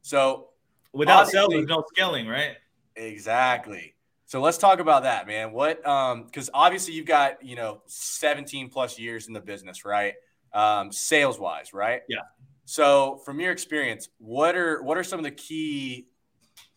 So 0.02 0.48
Without 0.92 1.28
sales, 1.28 1.48
there's 1.50 1.66
no 1.66 1.84
scaling, 1.94 2.26
right? 2.26 2.56
Exactly. 2.98 3.94
So 4.26 4.40
let's 4.40 4.58
talk 4.58 4.80
about 4.80 5.04
that, 5.04 5.26
man. 5.26 5.52
What 5.52 5.86
um 5.86 6.24
because 6.24 6.50
obviously 6.52 6.94
you've 6.94 7.06
got, 7.06 7.42
you 7.42 7.56
know, 7.56 7.82
17 7.86 8.68
plus 8.68 8.98
years 8.98 9.26
in 9.26 9.32
the 9.32 9.40
business, 9.40 9.84
right? 9.84 10.14
Um, 10.52 10.92
sales 10.92 11.38
wise, 11.38 11.72
right? 11.72 12.02
Yeah. 12.08 12.18
So 12.64 13.20
from 13.24 13.40
your 13.40 13.52
experience, 13.52 14.08
what 14.18 14.56
are 14.56 14.82
what 14.82 14.98
are 14.98 15.04
some 15.04 15.18
of 15.18 15.24
the 15.24 15.30
key 15.30 16.08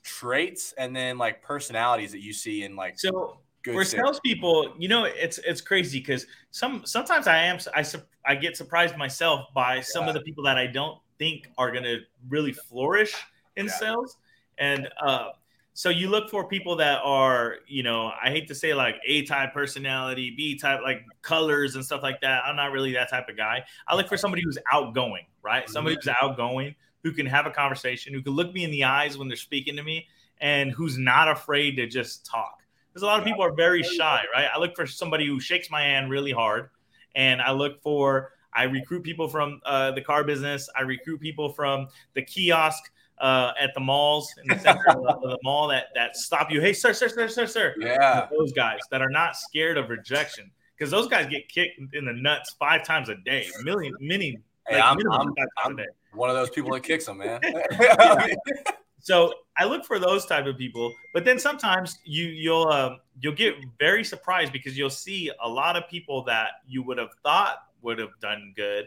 traits 0.03 0.73
and 0.77 0.95
then 0.95 1.17
like 1.17 1.41
personalities 1.41 2.11
that 2.11 2.21
you 2.21 2.33
see 2.33 2.63
in 2.63 2.75
like 2.75 2.97
So 2.97 3.41
good 3.63 3.75
for 3.75 3.83
sales? 3.83 4.03
salespeople, 4.05 4.75
you 4.79 4.87
know, 4.87 5.05
it's 5.05 5.37
it's 5.39 5.61
crazy 5.61 5.99
because 5.99 6.25
some 6.51 6.83
sometimes 6.85 7.27
I 7.27 7.37
am 7.43 7.59
I 7.75 7.85
I 8.25 8.35
get 8.35 8.55
surprised 8.55 8.95
myself 8.97 9.47
by 9.53 9.81
some 9.81 10.07
of 10.07 10.13
the 10.13 10.21
people 10.21 10.43
that 10.45 10.57
I 10.57 10.67
don't 10.67 10.99
think 11.19 11.49
are 11.57 11.71
going 11.71 11.83
to 11.83 11.99
really 12.29 12.53
flourish 12.53 13.13
in 13.55 13.67
Yeah. 13.67 13.71
sales, 13.71 14.17
and 14.57 14.87
uh, 15.01 15.29
so 15.73 15.89
you 15.89 16.09
look 16.09 16.29
for 16.29 16.47
people 16.47 16.75
that 16.77 16.99
are, 17.03 17.55
you 17.67 17.83
know, 17.83 18.11
I 18.21 18.29
hate 18.29 18.47
to 18.49 18.55
say 18.55 18.73
like 18.73 18.95
A 19.07 19.23
type 19.23 19.53
personality, 19.53 20.33
B 20.35 20.57
type 20.57 20.81
like 20.83 21.03
colors 21.21 21.75
and 21.75 21.85
stuff 21.85 22.03
like 22.03 22.19
that. 22.21 22.43
I'm 22.45 22.55
not 22.55 22.71
really 22.71 22.93
that 22.93 23.09
type 23.09 23.29
of 23.29 23.37
guy. 23.37 23.63
I 23.87 23.95
look 23.95 24.09
for 24.09 24.17
somebody 24.17 24.43
who's 24.43 24.57
outgoing, 24.71 25.25
right? 25.41 25.69
Somebody 25.69 25.95
who's 25.95 26.13
outgoing 26.21 26.75
who 27.03 27.11
can 27.11 27.25
have 27.25 27.45
a 27.45 27.51
conversation, 27.51 28.13
who 28.13 28.21
can 28.21 28.33
look 28.33 28.53
me 28.53 28.63
in 28.63 28.71
the 28.71 28.83
eyes 28.83 29.17
when 29.17 29.27
they're 29.27 29.37
speaking 29.37 29.75
to 29.75 29.83
me, 29.83 30.07
and 30.39 30.71
who's 30.71 30.97
not 30.97 31.29
afraid 31.29 31.75
to 31.77 31.87
just 31.87 32.25
talk. 32.25 32.59
Because 32.89 33.03
a 33.03 33.05
lot 33.05 33.19
of 33.19 33.25
people 33.25 33.43
are 33.43 33.53
very 33.53 33.81
shy, 33.81 34.23
right? 34.33 34.49
I 34.53 34.59
look 34.59 34.75
for 34.75 34.85
somebody 34.85 35.25
who 35.25 35.39
shakes 35.39 35.71
my 35.71 35.81
hand 35.81 36.09
really 36.09 36.31
hard, 36.31 36.69
and 37.15 37.41
I 37.41 37.51
look 37.51 37.81
for 37.81 38.33
I 38.53 38.63
recruit 38.63 39.03
people 39.03 39.29
from 39.29 39.61
uh, 39.65 39.91
the 39.91 40.01
car 40.01 40.23
business. 40.23 40.69
I 40.75 40.81
recruit 40.81 41.21
people 41.21 41.49
from 41.49 41.87
the 42.15 42.21
kiosk 42.21 42.91
uh, 43.21 43.53
at 43.59 43.73
the 43.73 43.79
malls 43.79 44.33
in 44.41 44.47
the 44.49 44.59
center 44.59 44.83
of 44.89 45.03
the, 45.03 45.09
of 45.09 45.21
the 45.21 45.39
mall 45.43 45.67
that 45.67 45.85
that 45.95 46.15
stop 46.15 46.51
you. 46.51 46.59
Hey, 46.59 46.73
sir, 46.73 46.91
sir, 46.91 47.07
sir, 47.07 47.27
sir, 47.27 47.45
sir. 47.45 47.75
Yeah. 47.79 48.27
Those 48.37 48.51
guys 48.51 48.79
that 48.89 49.01
are 49.01 49.09
not 49.09 49.37
scared 49.37 49.77
of 49.77 49.89
rejection 49.89 50.51
because 50.77 50.91
those 50.91 51.07
guys 51.07 51.27
get 51.27 51.47
kicked 51.47 51.79
in 51.93 52.05
the 52.05 52.13
nuts 52.13 52.55
five 52.59 52.83
times 52.83 53.09
a 53.09 53.15
day, 53.15 53.47
million, 53.63 53.93
many. 53.99 54.37
Hey, 54.67 54.79
like, 54.79 54.83
I'm, 54.83 55.11
I'm, 55.11 55.33
I'm 55.63 55.79
one 56.13 56.29
of 56.29 56.35
those 56.35 56.49
people 56.49 56.71
that 56.73 56.83
kicks 56.83 57.05
them, 57.05 57.19
man. 57.19 57.39
So 59.03 59.33
I 59.57 59.65
look 59.65 59.83
for 59.83 59.97
those 59.97 60.25
type 60.25 60.45
of 60.45 60.57
people, 60.57 60.93
but 61.13 61.25
then 61.25 61.39
sometimes 61.39 61.97
you 62.05 62.25
you'll 62.25 62.67
uh, 62.67 62.97
you'll 63.19 63.33
get 63.33 63.55
very 63.79 64.03
surprised 64.03 64.53
because 64.53 64.77
you'll 64.77 64.91
see 64.91 65.31
a 65.43 65.49
lot 65.49 65.75
of 65.75 65.89
people 65.89 66.23
that 66.25 66.51
you 66.67 66.83
would 66.83 66.99
have 66.99 67.09
thought 67.23 67.63
would 67.81 67.97
have 67.97 68.11
done 68.21 68.53
good 68.55 68.85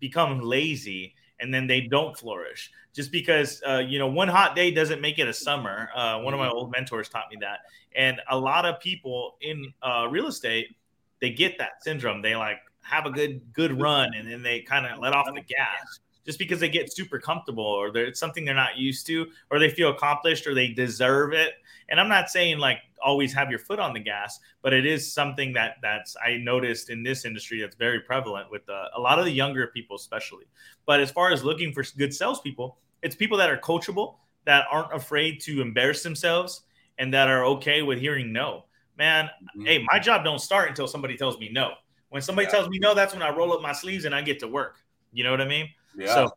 become 0.00 0.40
lazy 0.40 1.14
and 1.40 1.52
then 1.52 1.66
they 1.66 1.82
don't 1.82 2.16
flourish 2.16 2.70
just 2.94 3.12
because 3.12 3.62
uh, 3.66 3.78
you 3.78 3.98
know 3.98 4.08
one 4.08 4.28
hot 4.28 4.56
day 4.56 4.70
doesn't 4.70 5.00
make 5.00 5.18
it 5.18 5.28
a 5.28 5.32
summer. 5.32 5.88
Uh, 5.94 6.18
one 6.20 6.34
of 6.34 6.40
my 6.40 6.48
old 6.48 6.72
mentors 6.72 7.08
taught 7.08 7.30
me 7.30 7.36
that, 7.40 7.60
and 7.94 8.20
a 8.30 8.38
lot 8.38 8.64
of 8.64 8.80
people 8.80 9.36
in 9.40 9.72
uh, 9.82 10.06
real 10.10 10.26
estate 10.26 10.74
they 11.20 11.30
get 11.30 11.58
that 11.58 11.82
syndrome. 11.82 12.22
They 12.22 12.36
like 12.36 12.58
have 12.82 13.06
a 13.06 13.10
good 13.10 13.40
good 13.52 13.78
run 13.78 14.14
and 14.14 14.30
then 14.30 14.42
they 14.42 14.60
kind 14.60 14.86
of 14.86 14.98
let 14.98 15.12
off 15.12 15.26
the 15.26 15.42
gas 15.42 16.00
just 16.28 16.38
because 16.38 16.60
they 16.60 16.68
get 16.68 16.92
super 16.94 17.18
comfortable 17.18 17.64
or 17.64 17.88
it's 17.96 18.20
something 18.20 18.44
they're 18.44 18.54
not 18.54 18.76
used 18.76 19.06
to 19.06 19.28
or 19.50 19.58
they 19.58 19.70
feel 19.70 19.88
accomplished 19.88 20.46
or 20.46 20.52
they 20.54 20.68
deserve 20.68 21.32
it. 21.32 21.54
And 21.88 21.98
i'm 21.98 22.08
not 22.08 22.28
saying 22.28 22.58
like 22.58 22.80
always 23.02 23.32
have 23.32 23.48
your 23.48 23.60
foot 23.60 23.78
on 23.78 23.94
the 23.94 24.00
gas 24.00 24.38
but 24.60 24.74
it 24.74 24.84
is 24.84 25.10
something 25.10 25.54
that 25.54 25.76
that's 25.80 26.16
i 26.22 26.36
noticed 26.36 26.90
in 26.90 27.02
this 27.02 27.24
industry 27.24 27.62
that's 27.62 27.76
very 27.76 28.00
prevalent 28.00 28.50
with 28.50 28.68
uh, 28.68 28.88
a 28.94 29.00
lot 29.00 29.18
of 29.18 29.24
the 29.24 29.30
younger 29.30 29.68
people 29.68 29.96
especially. 29.96 30.44
But 30.84 31.00
as 31.00 31.10
far 31.10 31.32
as 31.32 31.42
looking 31.42 31.72
for 31.72 31.82
good 31.96 32.12
salespeople 32.12 32.76
it's 33.02 33.16
people 33.16 33.38
that 33.38 33.48
are 33.48 33.56
coachable 33.56 34.16
that 34.44 34.66
aren't 34.70 34.92
afraid 34.92 35.40
to 35.42 35.62
embarrass 35.62 36.02
themselves 36.02 36.62
and 36.98 37.14
that 37.14 37.28
are 37.28 37.46
okay 37.46 37.80
with 37.80 37.98
hearing 37.98 38.34
no. 38.34 38.66
Man 38.98 39.30
hey 39.64 39.82
my 39.90 39.98
job 39.98 40.24
don't 40.24 40.40
start 40.40 40.68
until 40.68 40.86
somebody 40.86 41.16
tells 41.16 41.38
me 41.38 41.48
no. 41.50 41.72
When 42.10 42.20
somebody 42.20 42.44
Yeah. 42.48 42.52
tells 42.52 42.68
me 42.68 42.78
no 42.78 42.92
that's 42.92 43.14
when 43.14 43.22
i 43.22 43.30
roll 43.34 43.54
up 43.54 43.62
my 43.62 43.72
sleeves 43.72 44.04
and 44.04 44.14
i 44.14 44.20
get 44.20 44.40
to 44.40 44.48
work. 44.48 44.76
You 45.10 45.24
know 45.24 45.30
what 45.30 45.40
i 45.40 45.46
mean 45.46 45.70
yeah. 45.98 46.14
so 46.14 46.30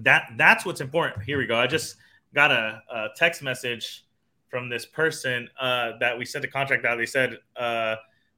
that 0.00 0.30
that's 0.36 0.64
what's 0.64 0.80
important. 0.80 1.22
Here 1.24 1.38
we 1.38 1.46
go. 1.46 1.58
I 1.58 1.66
just 1.66 1.96
got 2.34 2.50
a, 2.50 2.82
a 2.92 3.08
text 3.16 3.42
message 3.42 4.04
from 4.48 4.68
this 4.68 4.86
person 4.86 5.48
uh, 5.60 5.92
that 6.00 6.18
we 6.18 6.24
sent 6.24 6.44
a 6.44 6.48
contract 6.48 6.84
out. 6.84 6.98
They 6.98 7.06
said 7.06 7.38
uh, 7.56 7.96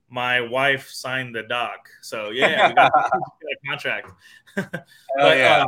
my 0.08 0.40
wife 0.40 0.88
signed 0.90 1.34
the 1.34 1.42
doc. 1.44 1.88
So 2.02 2.30
yeah, 2.30 2.68
we 2.68 2.74
got 2.74 2.92
a 2.94 3.10
contract. 3.68 4.10
But, 4.56 5.36
yeah. 5.38 5.62
uh, 5.62 5.66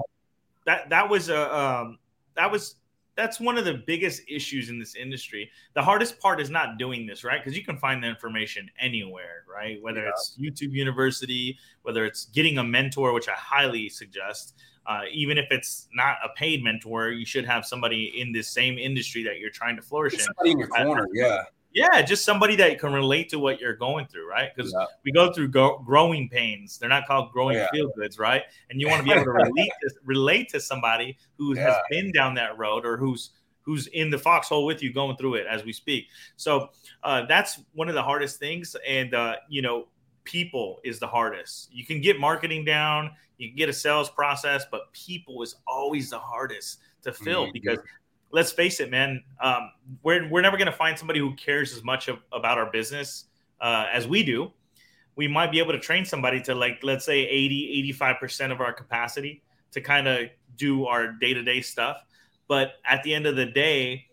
that 0.66 0.90
that 0.90 1.08
was 1.08 1.28
a 1.28 1.56
um, 1.56 1.98
that 2.36 2.50
was 2.50 2.76
that's 3.14 3.38
one 3.38 3.58
of 3.58 3.64
the 3.64 3.82
biggest 3.86 4.22
issues 4.28 4.70
in 4.70 4.78
this 4.78 4.94
industry. 4.94 5.50
The 5.74 5.82
hardest 5.82 6.18
part 6.18 6.40
is 6.40 6.48
not 6.50 6.78
doing 6.78 7.06
this, 7.06 7.24
right? 7.24 7.40
Because 7.42 7.56
you 7.56 7.64
can 7.64 7.76
find 7.76 8.02
the 8.02 8.08
information 8.08 8.70
anywhere, 8.80 9.44
right? 9.52 9.80
Whether 9.82 10.02
Yeah. 10.04 10.10
it's 10.10 10.38
YouTube 10.40 10.72
University, 10.72 11.58
whether 11.82 12.06
it's 12.06 12.26
getting 12.26 12.58
a 12.58 12.64
mentor, 12.64 13.12
which 13.12 13.28
I 13.28 13.34
highly 13.34 13.88
suggest. 13.90 14.54
Uh, 14.86 15.02
even 15.12 15.38
if 15.38 15.46
it's 15.50 15.88
not 15.94 16.16
a 16.24 16.28
paid 16.36 16.62
mentor, 16.64 17.10
you 17.10 17.24
should 17.24 17.44
have 17.44 17.64
somebody 17.64 18.20
in 18.20 18.32
this 18.32 18.48
same 18.48 18.78
industry 18.78 19.22
that 19.22 19.38
you're 19.38 19.50
trying 19.50 19.76
to 19.76 19.82
flourish 19.82 20.14
in. 20.14 20.20
Somebody 20.20 20.50
in 20.52 20.58
your 20.58 20.68
corner. 20.68 21.06
Yeah. 21.12 21.42
Yeah, 21.74 22.02
just 22.02 22.24
somebody 22.24 22.54
that 22.56 22.78
can 22.78 22.92
relate 22.92 23.30
to 23.30 23.38
what 23.38 23.58
you're 23.58 23.74
going 23.74 24.06
through, 24.06 24.28
right? 24.28 24.50
Because 24.54 24.74
Yeah. 24.78 24.84
we 25.04 25.12
go 25.12 25.32
through 25.32 25.48
go- 25.48 25.78
growing 25.78 26.28
pains. 26.28 26.76
They're 26.76 26.90
not 26.90 27.06
called 27.06 27.32
growing 27.32 27.56
yeah. 27.56 27.68
feel 27.72 27.90
goods, 27.96 28.18
right? 28.18 28.42
And 28.68 28.78
you 28.78 28.88
want 28.88 28.98
to 28.98 29.04
be 29.04 29.12
able 29.12 29.24
to 29.24 29.30
relate 29.30 29.72
to, 29.82 29.90
relate 30.04 30.50
to 30.50 30.60
somebody 30.60 31.16
who 31.38 31.54
has 31.54 31.74
been 31.88 32.12
down 32.12 32.34
that 32.34 32.58
road 32.58 32.84
or 32.84 32.96
who's 32.96 33.30
who's 33.62 33.86
in 33.88 34.10
the 34.10 34.18
foxhole 34.18 34.66
with 34.66 34.82
you 34.82 34.92
going 34.92 35.16
through 35.16 35.34
it 35.34 35.46
as 35.46 35.64
we 35.64 35.72
speak. 35.72 36.08
So 36.36 36.70
uh, 37.04 37.26
that's 37.26 37.60
one 37.74 37.88
of 37.88 37.94
the 37.94 38.02
hardest 38.02 38.38
things. 38.38 38.76
And 38.86 39.14
uh, 39.14 39.36
you 39.48 39.62
know, 39.62 39.86
people 40.24 40.80
is 40.84 40.98
the 40.98 41.06
hardest. 41.06 41.72
You 41.72 41.84
can 41.84 42.00
get 42.00 42.18
marketing 42.18 42.64
down, 42.64 43.10
you 43.38 43.48
can 43.48 43.56
get 43.56 43.68
a 43.68 43.72
sales 43.72 44.08
process, 44.10 44.64
but 44.70 44.92
people 44.92 45.42
is 45.42 45.56
always 45.66 46.10
the 46.10 46.18
hardest 46.18 46.80
to 47.02 47.12
fill 47.12 47.46
Mhm. 47.46 47.52
because 47.52 47.78
let's 48.30 48.52
face 48.52 48.80
it, 48.80 48.90
man, 48.90 49.22
um, 49.40 49.70
we're, 50.02 50.28
we're 50.28 50.40
never 50.40 50.56
going 50.56 50.66
to 50.66 50.72
find 50.76 50.98
somebody 50.98 51.20
who 51.20 51.34
cares 51.34 51.76
as 51.76 51.84
much 51.84 52.08
of, 52.08 52.18
about 52.32 52.56
our 52.58 52.70
business 52.70 53.26
uh, 53.60 53.86
as 53.92 54.08
we 54.08 54.22
do. 54.22 54.50
We 55.16 55.28
might 55.28 55.52
be 55.52 55.58
able 55.58 55.72
to 55.72 55.78
train 55.78 56.04
somebody 56.06 56.40
to 56.42 56.54
like, 56.54 56.80
let's 56.82 57.04
say 57.04 57.20
80, 57.20 57.92
85% 58.00 58.50
of 58.50 58.60
our 58.60 58.72
capacity 58.72 59.42
to 59.72 59.80
kind 59.82 60.08
of 60.08 60.30
do 60.56 60.86
our 60.86 61.08
day 61.08 61.34
to 61.34 61.42
day 61.42 61.60
stuff. 61.60 61.98
But 62.48 62.74
at 62.84 63.02
the 63.02 63.12
end 63.12 63.26
of 63.26 63.36
the 63.36 63.46
day, 63.46 64.06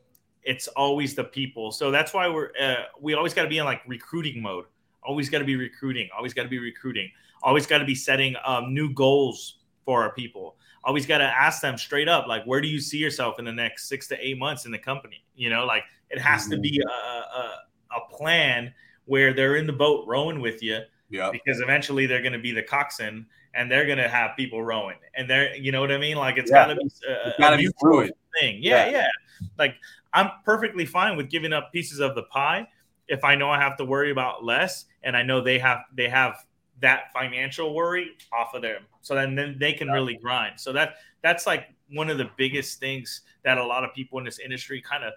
it's 0.43 0.67
always 0.69 1.15
the 1.15 1.23
people. 1.23 1.71
So 1.71 1.91
that's 1.91 2.13
why 2.13 2.27
we're, 2.27 2.51
uh, 2.59 2.85
we 2.99 3.13
always 3.13 3.33
got 3.33 3.43
to 3.43 3.49
be 3.49 3.57
in 3.59 3.65
like 3.65 3.81
recruiting 3.87 4.41
mode. 4.41 4.65
Always 5.03 5.29
got 5.29 5.39
to 5.39 5.45
be 5.45 5.55
recruiting. 5.55 6.09
Always 6.15 6.33
got 6.33 6.43
to 6.43 6.49
be 6.49 6.59
recruiting. 6.59 7.09
Always 7.43 7.65
got 7.65 7.77
to 7.79 7.85
be 7.85 7.95
setting 7.95 8.35
um, 8.45 8.73
new 8.73 8.93
goals 8.93 9.59
for 9.85 10.03
our 10.03 10.13
people. 10.13 10.57
Always 10.83 11.05
got 11.05 11.19
to 11.19 11.25
ask 11.25 11.61
them 11.61 11.77
straight 11.77 12.07
up, 12.07 12.27
like, 12.27 12.43
where 12.45 12.61
do 12.61 12.67
you 12.67 12.79
see 12.79 12.97
yourself 12.97 13.39
in 13.39 13.45
the 13.45 13.51
next 13.51 13.89
six 13.89 14.07
to 14.07 14.17
eight 14.25 14.37
months 14.37 14.65
in 14.65 14.71
the 14.71 14.77
company? 14.77 15.23
You 15.35 15.49
know, 15.49 15.65
like 15.65 15.83
it 16.09 16.19
has 16.19 16.47
to 16.47 16.57
be 16.57 16.81
a, 16.85 16.89
a, 16.89 17.57
a 17.97 18.15
plan 18.15 18.73
where 19.05 19.33
they're 19.33 19.55
in 19.55 19.65
the 19.67 19.73
boat 19.73 20.05
rowing 20.07 20.39
with 20.39 20.61
you 20.61 20.79
Yeah. 21.09 21.31
because 21.31 21.59
eventually 21.61 22.05
they're 22.05 22.21
going 22.21 22.33
to 22.33 22.39
be 22.39 22.51
the 22.51 22.63
coxswain 22.63 23.25
and 23.55 23.71
they're 23.71 23.85
going 23.85 23.97
to 23.97 24.07
have 24.07 24.37
people 24.37 24.63
rowing 24.63 24.97
and 25.15 25.27
they're 25.27 25.55
you 25.55 25.71
know 25.71 25.81
what 25.81 25.91
i 25.91 25.97
mean 25.97 26.15
like 26.17 26.37
it's 26.37 26.51
Yeah. 26.51 26.67
got 26.67 26.73
to 26.73 26.75
be 26.75 26.81
a, 27.07 27.27
It's 27.29 27.39
gotta 27.39 27.57
be 27.57 27.67
thing 28.39 28.59
yeah, 28.61 28.85
Yeah. 28.85 28.91
yeah 28.91 29.07
like 29.57 29.75
i'm 30.13 30.29
perfectly 30.45 30.85
fine 30.85 31.17
with 31.17 31.29
giving 31.31 31.51
up 31.51 31.71
pieces 31.73 31.99
of 31.99 32.13
the 32.13 32.23
pie 32.23 32.67
if 33.09 33.23
i 33.23 33.35
know 33.35 33.49
i 33.49 33.59
have 33.59 33.75
to 33.75 33.83
worry 33.83 34.11
about 34.11 34.43
less 34.43 34.85
and 35.03 35.17
i 35.17 35.21
know 35.23 35.41
they 35.41 35.59
have 35.59 35.79
they 35.93 36.07
have 36.07 36.35
that 36.81 37.11
financial 37.11 37.73
worry 37.73 38.11
off 38.31 38.53
of 38.53 38.61
them 38.61 38.83
so 39.01 39.13
then, 39.13 39.35
then 39.35 39.57
they 39.59 39.73
can 39.73 39.89
really 39.89 40.15
grind 40.15 40.57
so 40.57 40.71
that 40.71 40.95
that's 41.21 41.45
like 41.45 41.65
one 41.91 42.09
of 42.09 42.17
the 42.17 42.29
biggest 42.37 42.79
things 42.79 43.21
that 43.43 43.57
a 43.57 43.63
lot 43.63 43.83
of 43.83 43.93
people 43.93 44.17
in 44.19 44.23
this 44.23 44.39
industry 44.39 44.81
kind 44.81 45.03
of 45.03 45.11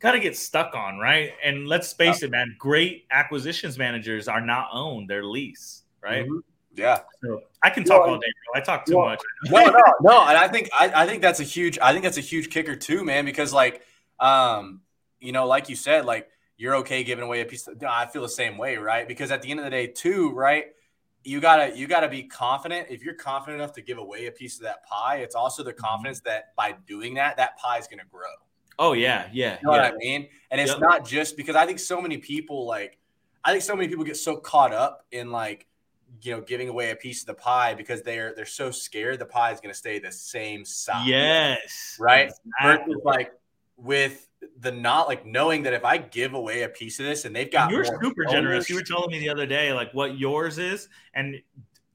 kind 0.00 0.16
of 0.16 0.22
get 0.22 0.36
stuck 0.36 0.74
on 0.74 0.98
right 0.98 1.32
and 1.44 1.68
let's 1.68 1.92
face 1.92 2.22
it 2.24 2.30
man 2.30 2.54
great 2.58 3.06
acquisitions 3.12 3.78
managers 3.78 4.26
are 4.26 4.40
not 4.40 4.66
owned 4.72 5.08
they're 5.08 5.24
lease 5.24 5.82
right 6.02 6.26
Mhm. 6.26 6.40
Yeah. 6.76 6.98
so 7.22 7.40
i 7.62 7.70
can 7.70 7.84
talk 7.84 8.00
Well, 8.02 8.14
all 8.14 8.18
day 8.18 8.26
bro. 8.52 8.60
i 8.60 8.64
talk 8.64 8.84
too 8.84 8.96
well, 8.96 9.10
much 9.10 9.20
no, 9.44 9.64
no, 9.66 9.82
no. 10.00 10.26
And 10.26 10.36
I 10.36 10.48
think 10.48 10.68
I, 10.78 11.04
I 11.04 11.06
think 11.06 11.22
that's 11.22 11.38
a 11.38 11.44
huge 11.44 11.78
I 11.80 11.92
think 11.92 12.02
that's 12.02 12.18
a 12.18 12.20
huge 12.32 12.50
kicker 12.50 12.74
too, 12.74 13.04
man, 13.04 13.24
because 13.24 13.52
like 13.52 13.82
um, 14.18 14.80
you 15.20 15.30
know, 15.32 15.46
like 15.46 15.68
you 15.68 15.76
said, 15.76 16.04
like 16.04 16.28
you're 16.56 16.76
okay 16.76 17.02
giving 17.04 17.24
away 17.24 17.40
a 17.40 17.44
piece 17.44 17.66
of 17.66 17.82
I 17.82 18.06
feel 18.06 18.22
the 18.22 18.28
same 18.28 18.56
way, 18.58 18.76
right? 18.76 19.06
Because 19.08 19.30
at 19.30 19.42
the 19.42 19.50
end 19.50 19.60
of 19.60 19.64
the 19.64 19.70
day, 19.70 19.86
too, 19.88 20.30
right? 20.32 20.66
You 21.24 21.40
gotta 21.40 21.76
you 21.76 21.86
gotta 21.86 22.08
be 22.08 22.22
confident. 22.24 22.88
If 22.90 23.02
you're 23.02 23.14
confident 23.14 23.60
enough 23.62 23.74
to 23.74 23.82
give 23.82 23.98
away 23.98 24.26
a 24.26 24.32
piece 24.32 24.56
of 24.56 24.62
that 24.62 24.84
pie, 24.84 25.16
it's 25.16 25.34
also 25.34 25.62
the 25.62 25.72
mm-hmm. 25.72 25.84
confidence 25.84 26.20
that 26.20 26.54
by 26.56 26.74
doing 26.86 27.14
that, 27.14 27.36
that 27.38 27.56
pie 27.58 27.78
is 27.78 27.86
gonna 27.88 28.02
grow. 28.10 28.26
oh 28.78 28.92
yeah 28.92 29.28
yeah 29.32 29.58
You 29.62 29.68
know 29.68 29.74
yeah 29.74 29.82
what 29.82 29.94
I 29.94 29.96
mean? 29.96 30.28
And 30.50 30.60
it's 30.60 30.72
Yep. 30.72 30.80
not 30.80 31.06
just 31.06 31.36
because 31.36 31.56
I 31.56 31.64
think 31.66 31.78
so 31.78 32.00
many 32.00 32.18
people 32.18 32.66
like 32.66 32.98
I 33.44 33.52
think 33.52 33.62
so 33.62 33.74
many 33.76 33.88
people 33.88 34.04
get 34.04 34.16
so 34.16 34.36
caught 34.36 34.72
up 34.72 35.06
in 35.12 35.30
like 35.32 35.66
you 36.22 36.32
know 36.32 36.40
giving 36.40 36.68
away 36.68 36.90
a 36.90 36.96
piece 36.96 37.22
of 37.22 37.26
the 37.26 37.34
pie 37.34 37.74
because 37.74 38.02
they're 38.02 38.34
they're 38.34 38.46
so 38.46 38.70
scared 38.70 39.18
the 39.18 39.26
pie 39.26 39.50
is 39.52 39.60
going 39.60 39.72
to 39.72 39.78
stay 39.78 39.98
the 39.98 40.12
same 40.12 40.64
size. 40.64 41.06
yes 41.06 41.96
Right? 41.98 42.26
Exactly. 42.26 42.94
Versus 42.94 43.04
like 43.04 43.32
with 43.76 44.28
the 44.60 44.72
not 44.72 45.08
like 45.08 45.24
knowing 45.26 45.62
that 45.64 45.72
if 45.72 45.84
I 45.84 45.98
give 45.98 46.34
away 46.34 46.62
a 46.62 46.68
piece 46.68 46.98
of 47.00 47.06
this 47.06 47.24
and 47.24 47.34
they've 47.34 47.50
got 47.50 47.70
you're 47.70 47.84
super 47.84 48.24
generous. 48.24 48.68
You 48.68 48.76
were 48.76 48.82
telling 48.82 49.10
me 49.10 49.18
the 49.18 49.28
other 49.28 49.46
day, 49.46 49.72
like 49.72 49.92
what 49.92 50.18
yours 50.18 50.58
is, 50.58 50.88
and 51.14 51.40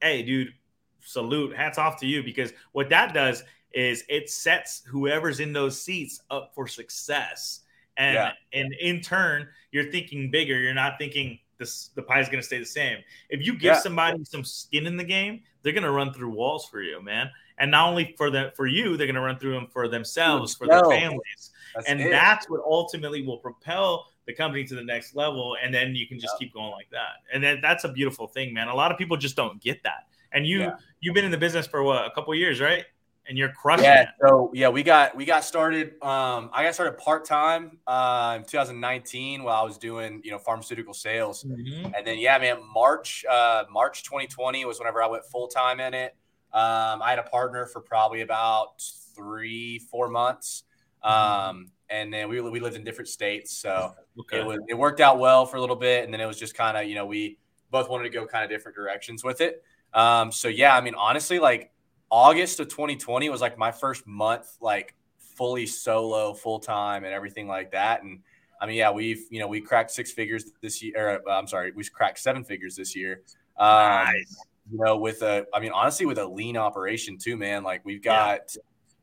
hey, 0.00 0.22
dude, 0.22 0.52
salute, 1.00 1.56
hats 1.56 1.78
off 1.78 1.98
to 2.00 2.06
you 2.06 2.22
because 2.22 2.52
what 2.72 2.88
that 2.90 3.14
does 3.14 3.42
is 3.72 4.04
it 4.08 4.28
sets 4.30 4.82
whoever's 4.86 5.40
in 5.40 5.52
those 5.52 5.80
seats 5.80 6.20
up 6.30 6.52
for 6.54 6.66
success, 6.66 7.60
and 7.96 8.14
Yeah. 8.14 8.32
and 8.52 8.74
in 8.74 9.00
turn, 9.00 9.48
you're 9.72 9.90
thinking 9.90 10.30
bigger. 10.30 10.58
You're 10.58 10.74
not 10.74 10.98
thinking 10.98 11.38
this 11.58 11.88
the 11.88 12.02
pie 12.02 12.20
is 12.20 12.28
going 12.28 12.40
to 12.40 12.46
stay 12.46 12.58
the 12.58 12.64
same. 12.64 12.98
If 13.28 13.44
you 13.44 13.52
give 13.52 13.74
Yeah. 13.74 13.80
somebody 13.80 14.24
some 14.24 14.44
skin 14.44 14.86
in 14.86 14.96
the 14.96 15.04
game, 15.04 15.42
they're 15.62 15.72
going 15.72 15.84
to 15.84 15.90
run 15.90 16.12
through 16.12 16.30
walls 16.30 16.66
for 16.66 16.80
you, 16.80 17.02
man. 17.02 17.30
And 17.58 17.70
not 17.70 17.88
only 17.88 18.14
for 18.16 18.30
the 18.30 18.52
for 18.56 18.66
you, 18.66 18.96
they're 18.96 19.06
going 19.06 19.14
to 19.14 19.20
run 19.20 19.38
through 19.38 19.52
them 19.52 19.66
for 19.66 19.86
themselves, 19.86 20.54
for 20.54 20.66
their 20.66 20.84
families 20.86 21.50
That's 21.74 21.88
and 21.88 22.00
it. 22.00 22.10
that's 22.10 22.48
what 22.48 22.60
ultimately 22.64 23.22
will 23.22 23.38
propel 23.38 24.06
the 24.26 24.32
company 24.34 24.64
to 24.64 24.74
the 24.74 24.84
next 24.84 25.14
level 25.16 25.56
and 25.62 25.72
then 25.74 25.94
you 25.94 26.06
can 26.06 26.18
just 26.20 26.38
keep 26.38 26.52
going 26.52 26.70
like 26.70 26.88
that 26.90 27.22
and 27.32 27.42
then 27.42 27.60
that's 27.60 27.84
a 27.84 27.88
beautiful 27.88 28.26
thing 28.26 28.52
man 28.54 28.68
a 28.68 28.74
lot 28.74 28.92
of 28.92 28.98
people 28.98 29.16
just 29.16 29.34
don't 29.34 29.60
get 29.60 29.82
that 29.82 30.06
and 30.32 30.46
you 30.46 30.60
Yeah. 30.60 30.74
you've 31.00 31.14
been 31.14 31.24
in 31.24 31.30
the 31.30 31.38
business 31.38 31.66
for 31.66 31.82
what 31.82 32.06
a 32.06 32.10
couple 32.10 32.32
of 32.32 32.38
years 32.38 32.60
right 32.60 32.84
and 33.26 33.36
you're 33.38 33.52
crushing 33.52 33.84
yeah, 33.84 34.02
it 34.02 34.08
so 34.26 34.50
yeah, 34.52 34.68
we 34.68 34.82
got 34.82 35.14
we 35.14 35.24
got 35.24 35.44
started. 35.44 35.92
Um, 36.02 36.50
I 36.52 36.64
got 36.64 36.74
started 36.74 36.98
part 36.98 37.24
time 37.24 37.78
uh, 37.86 38.34
in 38.38 38.44
2019 38.44 39.44
while 39.44 39.60
I 39.60 39.64
was 39.64 39.78
doing 39.78 40.20
you 40.24 40.32
know 40.32 40.38
pharmaceutical 40.38 40.94
sales. 40.94 41.44
Mhm. 41.44 41.92
And 41.96 42.04
then 42.04 42.18
yeah, 42.18 42.38
man, 42.38 42.58
March 42.74 43.24
uh, 43.30 43.64
March 43.70 44.02
2020 44.04 44.64
was 44.64 44.78
whenever 44.80 45.00
I 45.02 45.06
went 45.06 45.24
full 45.26 45.46
time 45.46 45.78
in 45.78 45.94
it. 45.94 46.16
Um, 46.52 47.02
I 47.02 47.10
had 47.10 47.20
a 47.20 47.24
partner 47.24 47.66
for 47.66 47.80
probably 47.80 48.22
about 48.22 48.82
three 49.14 49.78
four 49.78 50.08
months, 50.08 50.64
um, 51.02 51.66
and 51.88 52.12
then 52.12 52.28
we 52.28 52.40
we 52.40 52.60
lived 52.60 52.76
in 52.76 52.84
different 52.84 53.08
states, 53.08 53.56
so 53.56 53.94
okay 54.18 54.40
it 54.40 54.46
was 54.46 54.58
it 54.68 54.74
worked 54.74 55.00
out 55.00 55.18
well 55.18 55.46
for 55.46 55.56
a 55.56 55.60
little 55.60 55.76
bit, 55.76 56.04
and 56.04 56.12
then 56.12 56.20
it 56.20 56.26
was 56.26 56.38
just 56.38 56.54
kind 56.54 56.76
of 56.76 56.84
you 56.84 56.94
know 56.94 57.06
we 57.06 57.38
both 57.70 57.88
wanted 57.88 58.04
to 58.04 58.10
go 58.10 58.26
kind 58.26 58.44
of 58.44 58.50
different 58.50 58.76
directions 58.76 59.24
with 59.24 59.40
it. 59.40 59.62
Um, 59.94 60.32
so 60.32 60.48
yeah, 60.48 60.76
I 60.76 60.80
mean 60.80 60.94
honestly, 60.94 61.38
like 61.38 61.72
August 62.10 62.60
of 62.60 62.68
2020 62.68 63.28
was 63.28 63.40
like 63.40 63.58
my 63.58 63.72
first 63.72 64.06
month 64.06 64.56
like 64.60 64.94
fully 65.18 65.66
solo, 65.66 66.34
full 66.34 66.60
time, 66.60 67.04
and 67.04 67.12
everything 67.12 67.48
like 67.48 67.72
that, 67.72 68.02
and. 68.02 68.20
I 68.62 68.66
mean, 68.66 68.76
yeah, 68.76 68.90
we've 68.90 69.24
you 69.30 69.40
know 69.40 69.48
we 69.48 69.62
cracked 69.62 69.90
six 69.90 70.12
figures 70.12 70.52
this 70.60 70.82
year. 70.82 70.92
Or, 71.24 71.30
uh, 71.30 71.38
I'm 71.38 71.46
sorry, 71.46 71.72
we 71.74 71.82
cracked 71.84 72.18
seven 72.18 72.44
figures 72.44 72.76
this 72.76 72.94
year. 72.94 73.22
Um, 73.56 73.68
nice 73.68 74.36
You 74.70 74.78
know, 74.78 74.96
with 74.98 75.22
a, 75.22 75.46
I 75.54 75.60
mean, 75.60 75.72
honestly, 75.72 76.06
with 76.06 76.18
a 76.18 76.26
lean 76.26 76.56
operation 76.56 77.18
too, 77.18 77.36
man. 77.36 77.62
Like 77.62 77.84
we've 77.84 78.02
got, 78.02 78.54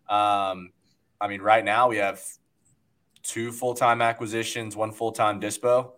um, 0.09 0.71
I 1.19 1.27
mean, 1.27 1.41
right 1.41 1.63
now 1.63 1.89
we 1.89 1.97
have 1.97 2.21
two 3.23 3.51
full 3.51 3.73
time 3.73 4.01
acquisitions, 4.01 4.75
one 4.75 4.91
full 4.91 5.11
time 5.11 5.39
dispo. 5.41 5.91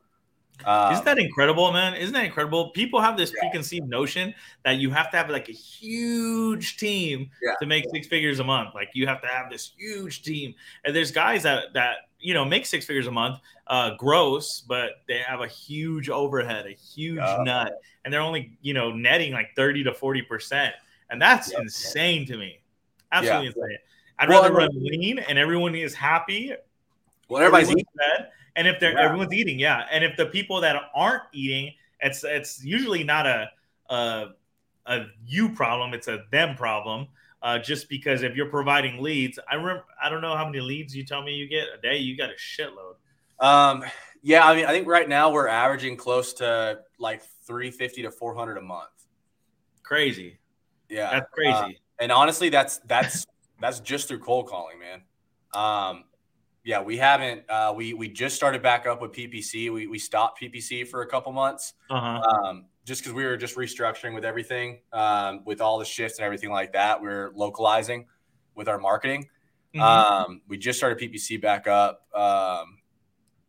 Um, 0.65 0.91
isn't 0.91 1.05
that 1.05 1.17
incredible 1.17 1.71
man? 1.71 1.93
Isn't 1.93 2.13
that 2.13 2.25
incredible? 2.25 2.71
People 2.71 2.99
have 2.99 3.15
this 3.15 3.32
preconceived 3.32 3.88
notion 3.88 4.34
that 4.65 4.77
you 4.77 4.89
have 4.89 5.10
to 5.12 5.17
have 5.17 5.29
like 5.29 5.47
a 5.47 5.53
huge 5.53 6.77
team 6.77 7.29
Yeah. 7.41 7.53
to 7.62 7.65
make 7.65 7.86
six 7.89 8.08
figures 8.08 8.39
a 8.39 8.43
month. 8.43 8.75
Like 8.75 8.89
you 8.93 9.08
have 9.08 9.21
to 9.21 9.27
have 9.27 9.49
this 9.49 9.71
huge 9.77 10.21
team. 10.23 10.53
And 10.84 10.93
there's 10.95 11.12
guys 11.12 11.43
that 11.43 11.73
that 11.75 12.10
you 12.19 12.34
know 12.34 12.43
make 12.43 12.65
six 12.65 12.86
figures 12.86 13.08
a 13.08 13.12
month 13.12 13.39
uh 13.67 13.91
gross 13.95 14.60
but 14.60 15.03
they 15.08 15.19
have 15.19 15.39
a 15.39 15.47
huge 15.47 16.10
overhead 16.10 16.65
a 16.65 16.71
huge 16.71 17.15
Yeah. 17.15 17.43
nut 17.43 17.71
and 18.03 18.13
they're 18.13 18.19
only 18.19 18.58
you 18.62 18.73
know 18.73 18.91
netting 18.91 19.32
like 19.32 19.55
30 19.55 19.84
to 19.86 19.93
40 19.93 20.21
percent. 20.23 20.75
And 21.10 21.21
that's 21.21 21.51
Yeah. 21.53 21.62
insane 21.62 22.25
to 22.27 22.38
me. 22.38 22.62
Absolutely 23.13 23.47
insane 23.47 23.77
i'd 24.19 24.29
Well, 24.29 24.43
rather 24.43 24.53
run 24.53 24.69
lean 24.73 25.19
and 25.19 25.38
everyone 25.38 25.75
is 25.75 25.93
happy 25.93 26.53
well, 27.27 27.41
everybody's 27.41 27.69
eating. 27.71 27.86
fed, 27.97 28.29
and 28.55 28.67
if 28.67 28.79
they're 28.79 28.93
Yeah. 28.93 29.05
everyone's 29.05 29.34
eating, 29.34 29.60
yeah, 29.60 29.86
and 29.91 30.03
if 30.03 30.17
the 30.17 30.25
people 30.27 30.62
that 30.62 30.75
aren't 30.95 31.23
eating, 31.32 31.73
it's 32.01 32.23
it's 32.23 32.63
usually 32.63 33.03
not 33.03 33.25
a 33.27 33.49
a, 33.89 34.27
a 34.88 35.05
you 35.25 35.49
problem, 35.49 35.93
it's 35.93 36.08
a 36.08 36.25
them 36.32 36.55
problem. 36.55 37.08
Uh, 37.41 37.58
just 37.60 37.88
because 37.88 38.23
if 38.23 38.36
you're 38.36 38.49
providing 38.49 39.01
leads, 39.01 39.39
I 39.49 39.55
remember 39.55 39.86
I 40.01 40.10
don't 40.10 40.21
know 40.21 40.36
how 40.36 40.45
many 40.45 40.60
leads 40.60 40.95
you 40.95 41.05
tell 41.05 41.21
me 41.21 41.34
you 41.36 41.47
get 41.47 41.67
a 41.77 41.79
day. 41.79 41.97
You 41.97 42.17
got 42.17 42.29
a 42.32 42.34
shitload. 42.34 42.95
Um, 43.39 43.84
yeah, 44.23 44.45
I 44.45 44.55
mean, 44.55 44.65
I 44.65 44.71
think 44.71 44.88
right 44.88 45.08
now 45.08 45.32
we're 45.32 45.47
averaging 45.47 45.95
close 45.95 46.34
to 46.34 46.79
like 46.97 47.21
350 47.45 48.01
to 48.01 48.12
400 48.12 48.58
a 48.58 48.62
month. 48.62 48.89
Crazy. 49.84 50.38
Yeah, 50.89 51.12
That's 51.12 51.29
crazy. 51.32 51.51
Uh, 51.53 51.69
and 52.01 52.12
honestly, 52.12 52.49
that's 52.49 52.79
that's 52.79 53.26
that's 53.62 53.80
just 53.80 54.07
through 54.07 54.20
cold 54.20 54.47
calling, 54.47 54.78
man. 54.80 55.01
Um, 55.53 56.03
yeah, 56.64 56.82
we 56.82 56.97
haven't. 56.97 57.43
Uh, 57.49 57.74
we 57.76 57.93
we 57.93 58.07
just 58.10 58.36
started 58.36 58.62
back 58.62 58.86
up 58.86 59.01
with 59.01 59.12
PPC. 59.12 59.72
We 59.74 59.88
we 59.88 59.97
stopped 59.97 60.41
PPC 60.41 60.88
for 60.88 61.01
a 61.01 61.07
couple 61.07 61.32
months, 61.32 61.74
Uh 61.89 61.99
huh. 62.22 62.22
um, 62.47 62.66
just 62.86 63.01
because 63.01 63.14
we 63.14 63.24
were 63.26 63.38
just 63.38 63.55
restructuring 63.55 64.14
with 64.14 64.26
everything, 64.26 64.80
um, 64.93 65.41
with 65.45 65.62
all 65.62 65.80
the 65.80 65.86
shifts 65.86 66.18
and 66.20 66.26
everything 66.26 66.51
like 66.51 66.74
that. 66.74 67.01
We're 67.01 67.32
localizing 67.34 68.05
with 68.55 68.68
our 68.68 68.78
marketing. 68.78 69.28
Mm-hmm. 69.76 69.82
Um, 69.82 70.41
we 70.47 70.57
just 70.57 70.78
started 70.80 70.97
PPC 70.99 71.41
back 71.41 71.68
up, 71.68 72.01
um, 72.16 72.80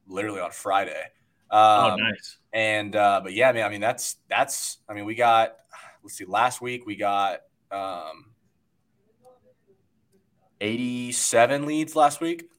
literally 0.06 0.40
on 0.40 0.50
Friday. 0.50 1.02
oh, 1.50 1.90
Um, 1.92 2.00
nice. 2.00 2.38
and 2.52 2.94
uh, 2.94 3.20
but 3.22 3.32
yeah, 3.32 3.50
man, 3.52 3.64
I 3.64 3.68
mean 3.70 3.80
that's 3.80 4.16
that's 4.28 4.78
I 4.88 4.94
mean 4.94 5.04
we 5.04 5.14
got 5.14 5.56
let's 6.02 6.14
see, 6.16 6.24
last 6.26 6.60
week 6.62 6.86
we 6.86 6.94
got 6.96 7.40
um 7.72 8.29
87 10.60 11.66
leads 11.66 11.96
last 11.96 12.20
week. 12.20 12.50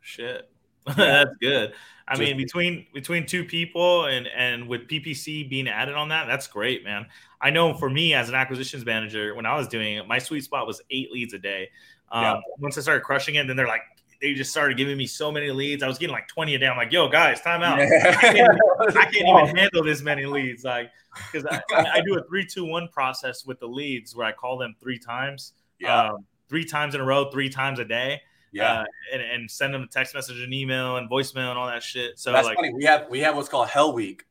Shit. 0.00 0.48
That's 0.96 1.30
good. 1.40 1.72
I 2.08 2.12
Just- 2.12 2.20
mean, 2.20 2.36
between 2.36 2.86
between 2.94 3.26
two 3.26 3.44
people 3.44 4.04
and 4.06 4.28
and 4.28 4.68
with 4.68 4.82
PPC 4.88 5.50
being 5.50 5.66
added 5.66 5.96
on 5.96 6.10
that, 6.10 6.28
that's 6.28 6.46
great, 6.46 6.84
man. 6.84 7.06
I 7.40 7.50
know 7.50 7.74
for 7.74 7.90
me 7.90 8.14
as 8.14 8.28
an 8.28 8.36
acquisitions 8.36 8.84
manager, 8.84 9.34
when 9.34 9.44
I 9.44 9.56
was 9.56 9.66
doing 9.66 9.96
it, 9.96 10.06
my 10.06 10.18
sweet 10.18 10.44
spot 10.44 10.68
was 10.68 10.80
eight 10.90 11.10
leads 11.10 11.34
a 11.34 11.38
day. 11.38 11.68
Um, 12.12 12.22
Yeah. 12.22 12.40
Once 12.58 12.78
I 12.78 12.82
started 12.82 13.02
crushing 13.02 13.34
it, 13.34 13.48
then 13.48 13.56
they're 13.56 13.66
like, 13.66 13.80
they 14.22 14.34
just 14.34 14.52
started 14.52 14.76
giving 14.76 14.96
me 14.96 15.06
so 15.06 15.32
many 15.32 15.50
leads. 15.50 15.82
I 15.82 15.88
was 15.88 15.98
getting 15.98 16.14
like 16.14 16.28
twenty 16.28 16.54
a 16.54 16.58
day. 16.60 16.68
I'm 16.68 16.76
like, 16.76 16.92
yo, 16.92 17.08
guys, 17.08 17.40
time 17.40 17.62
out. 17.64 17.80
I 17.80 17.86
can't, 18.20 18.58
I 18.96 19.04
can't 19.06 19.16
even 19.16 19.56
handle 19.56 19.82
this 19.82 20.00
many 20.02 20.26
leads, 20.26 20.62
like 20.62 20.92
because 21.32 21.44
I, 21.46 21.60
I 21.74 22.00
do 22.02 22.16
a 22.16 22.22
three, 22.28 22.46
two, 22.46 22.64
one 22.64 22.86
process 22.92 23.44
with 23.44 23.58
the 23.58 23.66
leads 23.66 24.14
where 24.14 24.26
I 24.28 24.32
call 24.32 24.56
them 24.58 24.76
three 24.80 24.98
times, 25.00 25.54
Yeah, 25.80 26.10
um, 26.10 26.24
three 26.48 26.64
times 26.64 26.94
in 26.94 27.00
a 27.00 27.04
row, 27.04 27.30
three 27.30 27.48
times 27.48 27.78
a 27.78 27.84
day 27.84 28.20
yeah. 28.56 28.80
uh, 28.80 28.84
and, 29.12 29.22
and 29.22 29.50
send 29.50 29.74
them 29.74 29.82
a 29.82 29.86
text 29.86 30.14
message 30.14 30.40
and 30.40 30.52
email 30.52 30.96
and 30.96 31.10
voicemail 31.10 31.50
and 31.50 31.58
all 31.58 31.66
that 31.66 31.82
shit. 31.82 32.18
So 32.18 32.32
That's 32.32 32.46
like, 32.46 32.56
funny. 32.56 32.72
We 32.72 32.84
have 32.84 33.08
we 33.10 33.20
have 33.20 33.36
what's 33.36 33.48
called 33.48 33.68
Hell 33.68 33.92
Week 33.92 34.24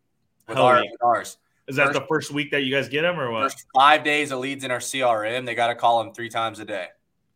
with 0.47 0.57
Hell 0.57 0.65
our 0.65 0.81
Week. 0.81 0.91
with 0.91 1.03
ours. 1.03 1.37
is 1.67 1.75
that 1.75 1.87
first- 1.87 1.99
the 1.99 2.05
first 2.07 2.31
week 2.31 2.51
that 2.51 2.61
you 2.61 2.73
guys 2.73 2.89
get 2.89 3.03
them 3.03 3.19
or 3.19 3.31
what? 3.31 3.43
First 3.51 3.65
five 3.73 4.03
days 4.03 4.31
of 4.31 4.39
leads 4.39 4.63
in 4.63 4.71
our 4.71 4.79
CRM, 4.79 5.45
they 5.45 5.55
got 5.55 5.67
to 5.67 5.75
call 5.75 6.03
them 6.03 6.13
three 6.13 6.29
times 6.29 6.59
a 6.59 6.65
day. 6.65 6.87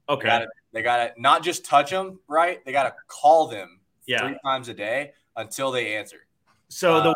Okay, 0.07 0.45
they 0.73 0.81
got 0.81 0.97
to 0.97 1.21
not 1.21 1.43
just 1.43 1.63
touch 1.63 1.91
them, 1.91 2.19
right? 2.27 2.63
They 2.65 2.71
got 2.71 2.83
to 2.83 2.93
call 3.07 3.47
them 3.47 3.79
yeah. 4.07 4.27
three 4.27 4.37
times 4.43 4.67
a 4.69 4.73
day 4.73 5.13
until 5.35 5.71
they 5.71 5.95
answer. 5.95 6.25
So 6.69 6.95
Uh, 6.95 7.03
the 7.03 7.15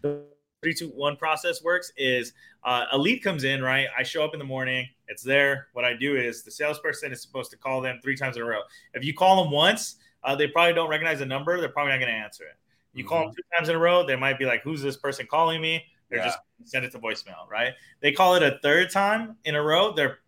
the 0.00 0.37
three, 0.62 0.74
two, 0.74 0.88
one 0.88 1.16
process 1.16 1.62
works 1.62 1.92
is 1.96 2.32
uh, 2.64 2.86
a 2.92 2.98
lead 2.98 3.20
comes 3.20 3.44
in, 3.44 3.62
right? 3.62 3.86
I 3.96 4.02
show 4.02 4.24
up 4.24 4.32
in 4.32 4.38
the 4.38 4.44
morning, 4.44 4.86
it's 5.06 5.22
there. 5.22 5.68
What 5.72 5.84
I 5.84 5.94
do 5.94 6.16
is 6.16 6.42
the 6.42 6.50
salesperson 6.50 7.12
is 7.12 7.22
supposed 7.22 7.50
to 7.52 7.56
call 7.56 7.80
them 7.80 8.00
three 8.02 8.16
times 8.16 8.36
in 8.36 8.42
a 8.42 8.46
row. 8.46 8.60
If 8.94 9.04
you 9.04 9.14
call 9.14 9.42
them 9.42 9.52
once, 9.52 9.96
uh, 10.24 10.34
they 10.34 10.48
probably 10.48 10.74
don't 10.74 10.90
recognize 10.90 11.20
the 11.20 11.26
number. 11.26 11.60
They're 11.60 11.68
probably 11.68 11.92
not 11.92 12.00
going 12.00 12.12
to 12.12 12.18
answer 12.18 12.44
it. 12.44 12.56
You 12.92 13.04
call 13.04 13.26
them 13.26 13.34
two 13.34 13.42
times 13.56 13.68
in 13.68 13.76
a 13.76 13.78
row, 13.78 14.04
they 14.04 14.16
might 14.16 14.38
be 14.38 14.44
like, 14.44 14.62
"Who's 14.62 14.82
this 14.82 14.96
person 14.96 15.26
calling 15.26 15.60
me?" 15.60 15.84
They're 16.08 16.18
Yeah. 16.18 16.24
just 16.24 16.38
send 16.64 16.84
it 16.84 16.90
to 16.92 16.98
voicemail, 16.98 17.48
right? 17.48 17.74
They 18.00 18.10
call 18.10 18.34
it 18.34 18.42
a 18.42 18.58
third 18.60 18.90
time 18.90 19.36
in 19.44 19.54
a 19.54 19.62
row. 19.62 19.92
They're 19.92 20.18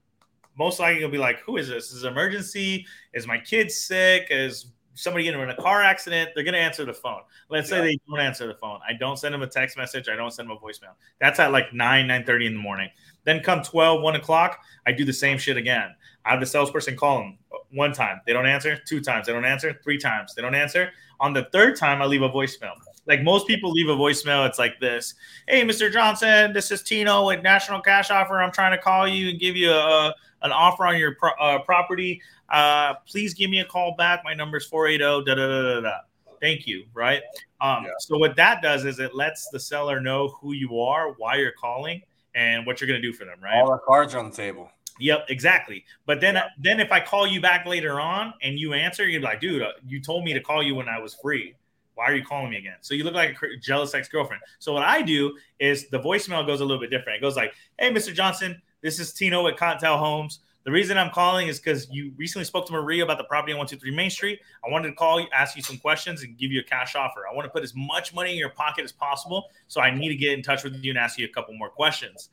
most 0.56 0.78
likely 0.78 1.00
gonna 1.00 1.10
be 1.10 1.18
like, 1.18 1.40
"Who 1.40 1.56
is 1.56 1.66
this? 1.68 1.90
Is 1.90 2.04
it 2.04 2.08
emergency? 2.08 2.86
Is 3.12 3.26
my 3.26 3.38
kid 3.38 3.72
sick? 3.72 4.28
Is 4.30 4.66
somebody 5.00 5.24
getting 5.24 5.40
in 5.40 5.50
a 5.50 5.56
car 5.56 5.82
accident?" 5.82 6.30
They're 6.34 6.44
gonna 6.44 6.58
answer 6.58 6.84
the 6.84 6.94
phone. 6.94 7.22
Let's 7.48 7.68
say 7.68 7.80
they 7.80 7.98
don't 8.08 8.20
answer 8.20 8.46
the 8.46 8.54
phone. 8.54 8.80
I 8.86 8.92
don't 8.92 9.18
send 9.18 9.34
them 9.34 9.42
a 9.42 9.46
text 9.46 9.76
message. 9.76 10.08
I 10.08 10.16
don't 10.16 10.30
send 10.30 10.48
them 10.48 10.56
a 10.56 10.60
voicemail. 10.60 10.94
That's 11.20 11.38
at 11.40 11.52
like 11.52 11.72
9, 11.72 12.06
9 12.06 12.24
30 12.24 12.46
in 12.46 12.54
the 12.54 12.60
morning. 12.60 12.90
Then 13.24 13.40
come 13.40 13.62
12, 13.62 14.02
1 14.02 14.16
o'clock, 14.16 14.60
I 14.86 14.92
do 14.92 15.04
the 15.04 15.12
same 15.12 15.38
shit 15.38 15.56
again. 15.56 15.94
I 16.24 16.30
have 16.30 16.40
the 16.40 16.46
salesperson 16.46 16.96
call 16.96 17.18
them 17.18 17.38
uh, 17.52 17.58
one 17.72 17.92
time. 17.92 18.20
They 18.26 18.32
don't 18.32 18.46
answer. 18.46 18.78
Two 18.86 19.00
times. 19.00 19.26
They 19.26 19.32
don't 19.32 19.44
answer. 19.44 19.78
Three 19.82 19.98
times. 19.98 20.34
They 20.34 20.42
don't 20.42 20.54
answer. 20.54 20.90
On 21.18 21.32
the 21.32 21.48
third 21.52 21.76
time, 21.76 22.00
I 22.02 22.06
leave 22.06 22.22
a 22.22 22.28
voicemail. 22.28 22.72
Like 23.10 23.24
most 23.24 23.48
people 23.48 23.72
leave 23.72 23.88
a 23.88 23.96
voicemail, 23.96 24.48
it's 24.48 24.58
like 24.58 24.78
this 24.78 25.14
Hey, 25.48 25.62
Mr. 25.62 25.92
Johnson, 25.92 26.52
this 26.52 26.70
is 26.70 26.80
Tino 26.80 27.26
with 27.26 27.42
National 27.42 27.80
Cash 27.80 28.08
Offer. 28.08 28.40
I'm 28.40 28.52
trying 28.52 28.70
to 28.70 28.78
call 28.78 29.08
you 29.08 29.30
and 29.30 29.40
give 29.40 29.56
you 29.56 29.72
a, 29.72 30.14
an 30.42 30.52
offer 30.52 30.86
on 30.86 30.96
your 30.96 31.16
pro- 31.16 31.34
uh, 31.40 31.58
property. 31.58 32.22
Uh, 32.50 32.94
please 33.08 33.34
give 33.34 33.50
me 33.50 33.58
a 33.58 33.64
call 33.64 33.96
back. 33.96 34.22
My 34.22 34.32
number 34.32 34.58
is 34.58 34.66
480 34.66 35.24
da 35.24 35.34
da 35.34 35.48
da 35.48 35.62
da 35.74 35.80
da. 35.80 35.96
Thank 36.40 36.68
you. 36.68 36.84
Right. 36.94 37.20
Um, 37.60 37.82
Yeah. 37.82 37.90
So, 37.98 38.16
what 38.16 38.36
that 38.36 38.62
does 38.62 38.84
is 38.84 39.00
it 39.00 39.12
lets 39.12 39.48
the 39.50 39.58
seller 39.58 40.00
know 40.00 40.28
who 40.40 40.52
you 40.52 40.78
are, 40.78 41.12
why 41.18 41.34
you're 41.34 41.50
calling, 41.50 42.02
and 42.36 42.64
what 42.64 42.80
you're 42.80 42.86
going 42.88 43.02
to 43.02 43.06
do 43.06 43.12
for 43.12 43.24
them. 43.24 43.40
Right. 43.42 43.60
All 43.60 43.72
the 43.72 43.78
cards 43.78 44.14
are 44.14 44.20
on 44.20 44.30
the 44.30 44.36
table. 44.36 44.70
Yep, 45.00 45.26
exactly. 45.30 45.84
But 46.06 46.20
then, 46.20 46.38
then 46.58 46.78
if 46.78 46.92
I 46.92 47.00
call 47.00 47.26
you 47.26 47.40
back 47.40 47.66
later 47.66 47.98
on 47.98 48.34
and 48.42 48.56
you 48.56 48.74
answer, 48.74 49.08
you're 49.08 49.22
like, 49.22 49.40
dude, 49.40 49.62
uh, 49.62 49.72
you 49.84 50.00
told 50.00 50.24
me 50.24 50.32
to 50.32 50.40
call 50.40 50.62
you 50.62 50.76
when 50.76 50.88
I 50.88 51.00
was 51.00 51.14
free. 51.14 51.56
Why 52.00 52.06
are 52.06 52.16
you 52.16 52.24
calling 52.24 52.48
me 52.48 52.56
again? 52.56 52.76
So 52.80 52.94
you 52.94 53.04
look 53.04 53.12
like 53.12 53.36
a 53.42 53.56
jealous 53.60 53.94
ex 53.94 54.08
girlfriend. 54.08 54.42
So 54.58 54.72
what 54.72 54.82
I 54.82 55.02
do 55.02 55.36
is 55.58 55.90
the 55.90 55.98
voicemail 55.98 56.46
goes 56.46 56.62
a 56.62 56.64
little 56.64 56.80
bit 56.80 56.88
different. 56.88 57.18
It 57.18 57.20
goes 57.20 57.36
like, 57.36 57.52
"Hey, 57.78 57.92
Mr. 57.92 58.14
Johnson, 58.14 58.62
this 58.80 58.98
is 58.98 59.12
Tino 59.12 59.46
at 59.48 59.58
Contel 59.58 59.98
Homes. 59.98 60.40
The 60.64 60.70
reason 60.70 60.96
I'm 60.96 61.10
calling 61.10 61.48
is 61.48 61.58
because 61.60 61.90
you 61.90 62.14
recently 62.16 62.46
spoke 62.46 62.66
to 62.68 62.72
Maria 62.72 63.04
about 63.04 63.18
the 63.18 63.24
property 63.24 63.52
on 63.52 63.58
123 63.58 63.94
Main 63.94 64.08
Street. 64.08 64.40
I 64.66 64.70
wanted 64.70 64.88
to 64.88 64.94
call 64.94 65.20
you, 65.20 65.26
ask 65.34 65.56
you 65.56 65.62
some 65.62 65.76
questions, 65.76 66.22
and 66.22 66.38
give 66.38 66.50
you 66.50 66.60
a 66.60 66.64
cash 66.64 66.96
offer. 66.96 67.24
I 67.30 67.34
want 67.34 67.44
to 67.44 67.50
put 67.50 67.62
as 67.62 67.74
much 67.76 68.14
money 68.14 68.30
in 68.30 68.38
your 68.38 68.48
pocket 68.48 68.82
as 68.82 68.92
possible. 68.92 69.50
So 69.68 69.82
I 69.82 69.94
need 69.94 70.08
to 70.08 70.16
get 70.16 70.32
in 70.32 70.42
touch 70.42 70.64
with 70.64 70.82
you 70.82 70.92
and 70.92 70.98
ask 70.98 71.18
you 71.18 71.26
a 71.26 71.30
couple 71.30 71.52
more 71.52 71.68
questions. 71.68 72.30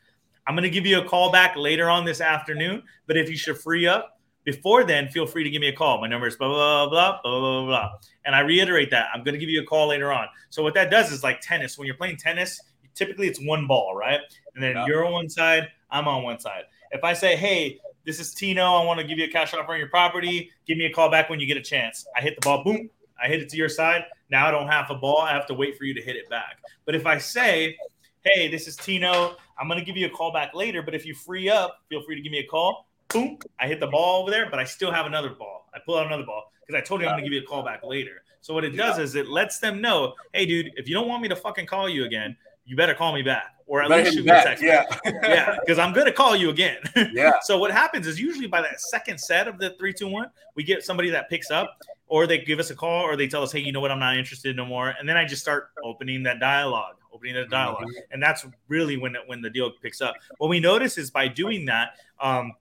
I'm 0.47 0.55
going 0.55 0.63
to 0.63 0.69
give 0.69 0.85
you 0.85 1.01
a 1.01 1.03
call 1.03 1.29
back 1.29 1.57
later 1.57 1.89
on 1.89 2.05
this 2.05 2.21
afternoon. 2.21 2.83
But 3.05 3.17
if 3.17 3.29
you 3.29 3.35
should 3.35 3.57
free 3.57 3.85
up 3.85 4.16
before 4.47 4.85
then, 4.85 5.09
feel 5.09 5.27
free 5.27 5.43
to 5.43 5.49
give 5.49 5.59
me 5.59 5.67
a 5.67 5.73
call. 5.75 5.99
My 5.99 6.07
number 6.07 6.25
is 6.25 6.37
blah, 6.37 6.47
blah, 6.47 6.87
blah, 6.87 7.19
blah, 7.21 7.21
blah, 7.21 7.39
blah, 7.39 7.65
blah. 7.65 7.89
And 8.23 8.33
I 8.33 8.39
reiterate 8.39 8.89
that 8.91 9.07
I'm 9.13 9.21
going 9.21 9.33
to 9.33 9.39
give 9.39 9.49
you 9.49 9.61
a 9.61 9.65
call 9.65 9.89
later 9.89 10.13
on. 10.13 10.27
So 10.51 10.63
what 10.63 10.73
that 10.75 10.89
does 10.89 11.11
is 11.11 11.21
like 11.21 11.41
tennis. 11.41 11.77
When 11.77 11.85
you're 11.85 11.97
playing 11.97 12.15
tennis, 12.15 12.61
typically 12.95 13.27
it's 13.27 13.41
one 13.41 13.67
ball, 13.67 13.93
right? 13.93 14.21
And 14.55 14.63
then 14.63 14.77
Yeah. 14.77 14.85
you're 14.85 15.05
on 15.05 15.11
one 15.11 15.27
side, 15.27 15.67
I'm 15.91 16.07
on 16.07 16.23
one 16.23 16.39
side. 16.39 16.63
If 16.91 17.03
I 17.03 17.11
say, 17.11 17.35
hey, 17.35 17.81
this 18.05 18.21
is 18.21 18.33
Tino, 18.33 18.63
I 18.63 18.85
want 18.85 19.01
to 19.01 19.05
give 19.05 19.17
you 19.17 19.25
a 19.25 19.29
cash 19.29 19.53
offer 19.53 19.73
on 19.73 19.79
your 19.79 19.89
property, 19.89 20.49
give 20.65 20.77
me 20.77 20.85
a 20.85 20.93
call 20.93 21.11
back 21.11 21.29
when 21.29 21.41
you 21.41 21.45
get 21.45 21.57
a 21.57 21.61
chance. 21.61 22.07
I 22.15 22.21
hit 22.21 22.35
the 22.35 22.41
ball, 22.45 22.63
boom, 22.63 22.89
I 23.21 23.27
hit 23.27 23.41
it 23.41 23.49
to 23.49 23.57
your 23.57 23.67
side. 23.67 24.05
Now 24.29 24.47
I 24.47 24.51
don't 24.51 24.69
have 24.69 24.89
a 24.89 24.95
ball. 24.95 25.19
I 25.19 25.33
have 25.33 25.45
to 25.47 25.53
wait 25.55 25.77
for 25.77 25.83
you 25.83 25.93
to 25.93 26.01
hit 26.01 26.15
it 26.15 26.29
back. 26.29 26.59
But 26.85 26.95
if 26.95 27.05
I 27.05 27.17
say, 27.17 27.77
hey, 28.23 28.47
this 28.47 28.65
is 28.65 28.77
Tino, 28.77 29.35
I'm 29.59 29.67
going 29.67 29.77
to 29.79 29.85
give 29.85 29.97
you 29.97 30.05
a 30.05 30.09
call 30.09 30.31
back 30.31 30.53
later, 30.53 30.81
but 30.81 30.95
if 30.95 31.05
you 31.05 31.13
free 31.13 31.49
up, 31.49 31.81
feel 31.89 32.01
free 32.01 32.15
to 32.15 32.21
give 32.21 32.31
me 32.31 32.39
a 32.39 32.45
call. 32.47 32.86
Boom, 33.09 33.37
I 33.59 33.67
hit 33.67 33.79
the 33.79 33.87
ball 33.87 34.21
over 34.21 34.31
there, 34.31 34.49
but 34.49 34.59
I 34.59 34.63
still 34.63 34.91
have 34.91 35.05
another 35.05 35.29
ball. 35.29 35.69
I 35.73 35.79
pull 35.85 35.97
out 35.97 36.05
another 36.07 36.23
ball 36.25 36.51
because 36.65 36.79
I 36.79 36.83
told 36.83 37.01
you 37.01 37.07
I'm 37.07 37.13
going 37.13 37.23
to 37.23 37.29
give 37.29 37.33
you 37.33 37.41
a 37.41 37.45
call 37.45 37.63
back 37.63 37.83
later. 37.83 38.23
So 38.41 38.53
what 38.53 38.63
it 38.63 38.71
does 38.71 38.99
is 38.99 39.15
it 39.15 39.27
lets 39.27 39.59
them 39.59 39.81
know, 39.81 40.13
hey, 40.33 40.45
dude, 40.45 40.71
if 40.75 40.87
you 40.87 40.93
don't 40.93 41.07
want 41.07 41.21
me 41.21 41.27
to 41.29 41.35
fucking 41.35 41.65
call 41.65 41.87
you 41.89 42.05
again, 42.05 42.35
you 42.65 42.75
better 42.75 42.93
call 42.93 43.13
me 43.13 43.21
back 43.21 43.55
or 43.67 43.81
at 43.83 43.89
least 43.89 44.13
shoot 44.13 44.25
me 44.25 44.31
a 44.31 44.43
text. 44.43 44.63
Yeah. 44.63 44.83
yeah, 45.23 45.57
because 45.59 45.77
I'm 45.77 45.93
gonna 45.93 46.11
call 46.11 46.35
you 46.35 46.49
again. 46.49 46.77
Yeah. 47.13 47.33
so 47.41 47.57
what 47.57 47.71
happens 47.71 48.07
is 48.07 48.19
usually 48.19 48.47
by 48.47 48.61
that 48.61 48.79
second 48.79 49.19
set 49.19 49.47
of 49.47 49.59
the 49.59 49.71
three, 49.71 49.93
two, 49.93 50.07
one, 50.07 50.29
we 50.55 50.63
get 50.63 50.83
somebody 50.83 51.09
that 51.09 51.29
picks 51.29 51.51
up, 51.51 51.77
or 52.07 52.25
they 52.27 52.37
give 52.39 52.59
us 52.59 52.69
a 52.69 52.75
call, 52.75 53.03
or 53.03 53.15
they 53.15 53.27
tell 53.27 53.43
us, 53.43 53.51
hey, 53.51 53.59
you 53.59 53.71
know 53.71 53.81
what, 53.81 53.91
I'm 53.91 53.99
not 53.99 54.17
interested 54.17 54.55
no 54.55 54.65
more, 54.65 54.89
and 54.99 55.07
then 55.07 55.17
I 55.17 55.25
just 55.25 55.41
start 55.41 55.69
opening 55.83 56.23
that 56.23 56.39
dialogue, 56.39 56.95
opening 57.13 57.35
that 57.35 57.49
dialog 57.49 57.83
Mhm. 57.83 57.91
and 58.11 58.23
that's 58.23 58.45
really 58.67 58.95
when 58.97 59.15
when 59.27 59.41
the 59.41 59.49
deal 59.49 59.71
picks 59.71 60.01
up. 60.01 60.15
What 60.37 60.47
we 60.49 60.59
notice 60.59 60.97
is 60.97 61.11
by 61.11 61.27
doing 61.27 61.65
that, 61.65 61.97
um, 62.21 62.53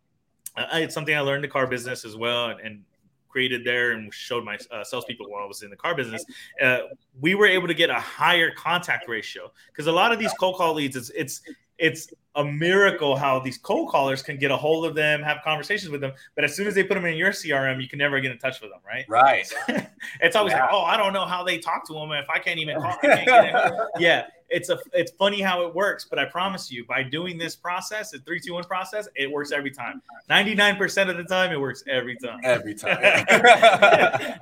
I, 0.57 0.81
it's 0.81 0.95
something 0.95 1.15
I 1.15 1.21
learned 1.21 1.45
in 1.45 1.49
the 1.49 1.53
car 1.53 1.67
business 1.67 2.05
as 2.05 2.17
well, 2.17 2.51
and, 2.51 2.61
and 2.61 2.83
created 3.29 3.65
there 3.65 3.93
and 3.93 4.13
showed 4.15 4.45
my 4.45 4.57
uh, 4.71 4.83
salespeople 4.83 5.31
while 5.31 5.45
I 5.45 5.47
was 5.47 5.63
in 5.63 5.69
the 5.69 5.77
car 5.77 5.95
business. 5.95 6.25
Uh, 6.63 6.79
we 7.21 7.35
were 7.35 7.47
able 7.47 7.69
to 7.69 7.75
get 7.75 7.91
a 7.91 8.01
higher 8.01 8.51
contact 8.51 9.09
ratio 9.09 9.53
because 9.69 9.87
a 9.87 9.93
lot 9.93 10.11
of 10.11 10.19
these 10.19 10.33
cold 10.41 10.57
call 10.57 10.73
leads, 10.73 10.97
it's 10.97 11.11
it's 11.15 11.43
it's 11.79 12.09
a 12.37 12.45
miracle 12.45 13.17
how 13.17 13.39
these 13.41 13.59
cold 13.59 13.89
callers 13.91 14.23
can 14.23 14.37
get 14.39 14.51
a 14.51 14.57
hold 14.57 14.85
of 14.87 14.95
them, 14.95 15.23
have 15.23 15.39
conversations 15.43 15.91
with 15.91 16.01
them, 16.01 16.13
but 16.35 16.45
as 16.45 16.55
soon 16.55 16.67
as 16.67 16.75
they 16.75 16.83
put 16.85 16.95
them 16.95 17.05
in 17.07 17.17
your 17.17 17.31
CRM, 17.31 17.81
you 17.83 17.89
can 17.89 17.99
never 17.99 18.21
get 18.21 18.31
in 18.31 18.39
touch 18.39 18.61
with 18.61 18.71
them, 18.71 18.81
right? 18.87 19.05
Right. 19.09 19.47
It's 20.21 20.37
always 20.37 20.53
Yeah. 20.53 20.61
like, 20.63 20.71
oh, 20.73 20.83
I 20.83 20.97
don't 20.97 21.13
know 21.13 21.25
how 21.27 21.43
they 21.43 21.59
talk 21.59 21.87
to 21.89 21.93
them 21.95 22.13
if 22.13 22.29
I 22.31 22.39
can't 22.39 22.59
even 22.61 22.81
call. 22.81 22.97
Can't 23.03 23.27
yeah, 23.99 24.27
it's 24.51 24.69
a 24.69 24.79
it's 24.93 25.11
funny 25.13 25.41
how 25.41 25.67
it 25.67 25.75
works, 25.75 26.05
but 26.09 26.19
I 26.19 26.27
promise 26.27 26.71
you, 26.71 26.85
by 26.87 27.03
doing 27.03 27.39
this 27.39 27.57
process, 27.57 28.11
the 28.13 28.19
three, 28.19 28.39
two, 28.39 28.53
one 28.55 28.63
process, 28.65 29.09
it 29.17 29.29
works 29.31 29.51
every 29.53 29.71
time. 29.73 30.01
Ninety 30.29 30.55
nine 30.55 30.77
percent 30.77 31.11
of 31.11 31.17
the 31.17 31.25
time, 31.25 31.51
it 31.51 31.61
works 31.61 31.83
every 31.89 32.17
time. 32.17 32.39
Every 32.45 32.75
time. 32.75 32.99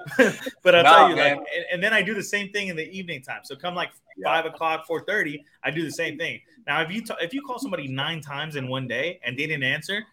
but 0.62 0.74
I'll 0.74 0.84
tell 0.84 1.11
you, 1.11 1.16
man. 1.16 1.38
like, 1.38 1.47
and, 1.57 1.64
and 1.72 1.82
then 1.82 1.92
I 1.95 2.03
do 2.03 2.14
the 2.14 2.22
same 2.22 2.51
thing 2.51 2.68
in 2.68 2.76
the 2.76 2.88
evening 2.90 3.22
time. 3.22 3.40
So 3.45 3.57
come 3.57 3.74
like 3.74 3.90
Yeah. 4.16 4.24
five 4.24 4.45
o'clock, 4.47 4.86
four 4.86 5.05
thirty, 5.05 5.45
I 5.62 5.70
do 5.70 5.82
the 5.84 5.92
same 5.92 6.18
thing. 6.18 6.40
Now, 6.66 6.82
if 6.82 6.90
you 6.90 7.01
t- 7.03 7.14
if 7.20 7.32
you 7.32 7.42
call 7.42 7.59
somebody 7.59 7.84
nine 7.89 8.20
times 8.20 8.57
in 8.57 8.68
one 8.68 8.87
day 8.87 9.20
and 9.24 9.39
they 9.39 9.47
didn't 9.47 9.64
answer, 9.64 10.05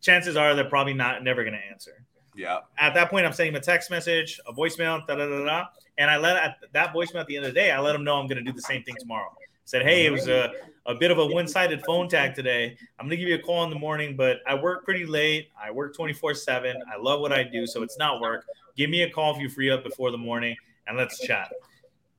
chances 0.00 0.36
are 0.36 0.54
they're 0.54 0.64
probably 0.64 0.94
not 0.94 1.22
never 1.24 1.42
going 1.42 1.54
to 1.54 1.66
answer 1.70 2.06
yeah. 2.36 2.60
at 2.78 2.94
that 2.94 3.10
point, 3.10 3.26
I'm 3.26 3.32
sending 3.32 3.54
them 3.54 3.62
a 3.62 3.64
text 3.64 3.90
message, 3.90 4.38
a 4.46 4.52
voicemail, 4.52 5.06
da 5.06 5.16
da 5.16 5.26
da 5.26 5.44
da, 5.44 5.64
and 5.98 6.10
I 6.10 6.18
let 6.18 6.36
at 6.36 6.56
that 6.72 6.92
voicemail 6.92 7.20
at 7.20 7.26
the 7.26 7.36
end 7.36 7.46
of 7.46 7.54
the 7.54 7.58
day, 7.58 7.70
I 7.70 7.80
let 7.80 7.92
them 7.92 8.04
know 8.04 8.16
I'm 8.16 8.26
going 8.26 8.42
to 8.42 8.44
do 8.44 8.52
the 8.52 8.62
same 8.62 8.82
thing 8.82 8.96
tomorrow. 8.98 9.34
Said, 9.64 9.82
hey, 9.82 10.06
it 10.06 10.10
was 10.10 10.28
a, 10.28 10.52
a 10.86 10.94
bit 10.94 11.10
of 11.10 11.18
a 11.18 11.26
one-sided 11.26 11.82
phone 11.84 12.08
tag 12.08 12.36
today. 12.36 12.76
I'm 13.00 13.06
going 13.06 13.10
to 13.10 13.16
give 13.16 13.28
you 13.28 13.34
a 13.34 13.42
call 13.42 13.64
in 13.64 13.70
the 13.70 13.78
morning, 13.78 14.14
but 14.14 14.38
I 14.46 14.54
work 14.54 14.84
pretty 14.84 15.06
late. 15.06 15.48
I 15.60 15.72
work 15.72 15.96
24/7. 15.96 16.74
I 16.92 17.00
love 17.00 17.20
what 17.20 17.32
I 17.32 17.42
do, 17.42 17.66
so 17.66 17.82
it's 17.82 17.98
not 17.98 18.20
work. 18.20 18.44
Give 18.76 18.90
me 18.90 19.02
a 19.02 19.10
call 19.10 19.34
if 19.34 19.40
you 19.40 19.48
free 19.48 19.70
up 19.70 19.82
before 19.82 20.12
the 20.12 20.18
morning, 20.18 20.56
and 20.86 20.96
let's 20.96 21.18
chat. 21.18 21.52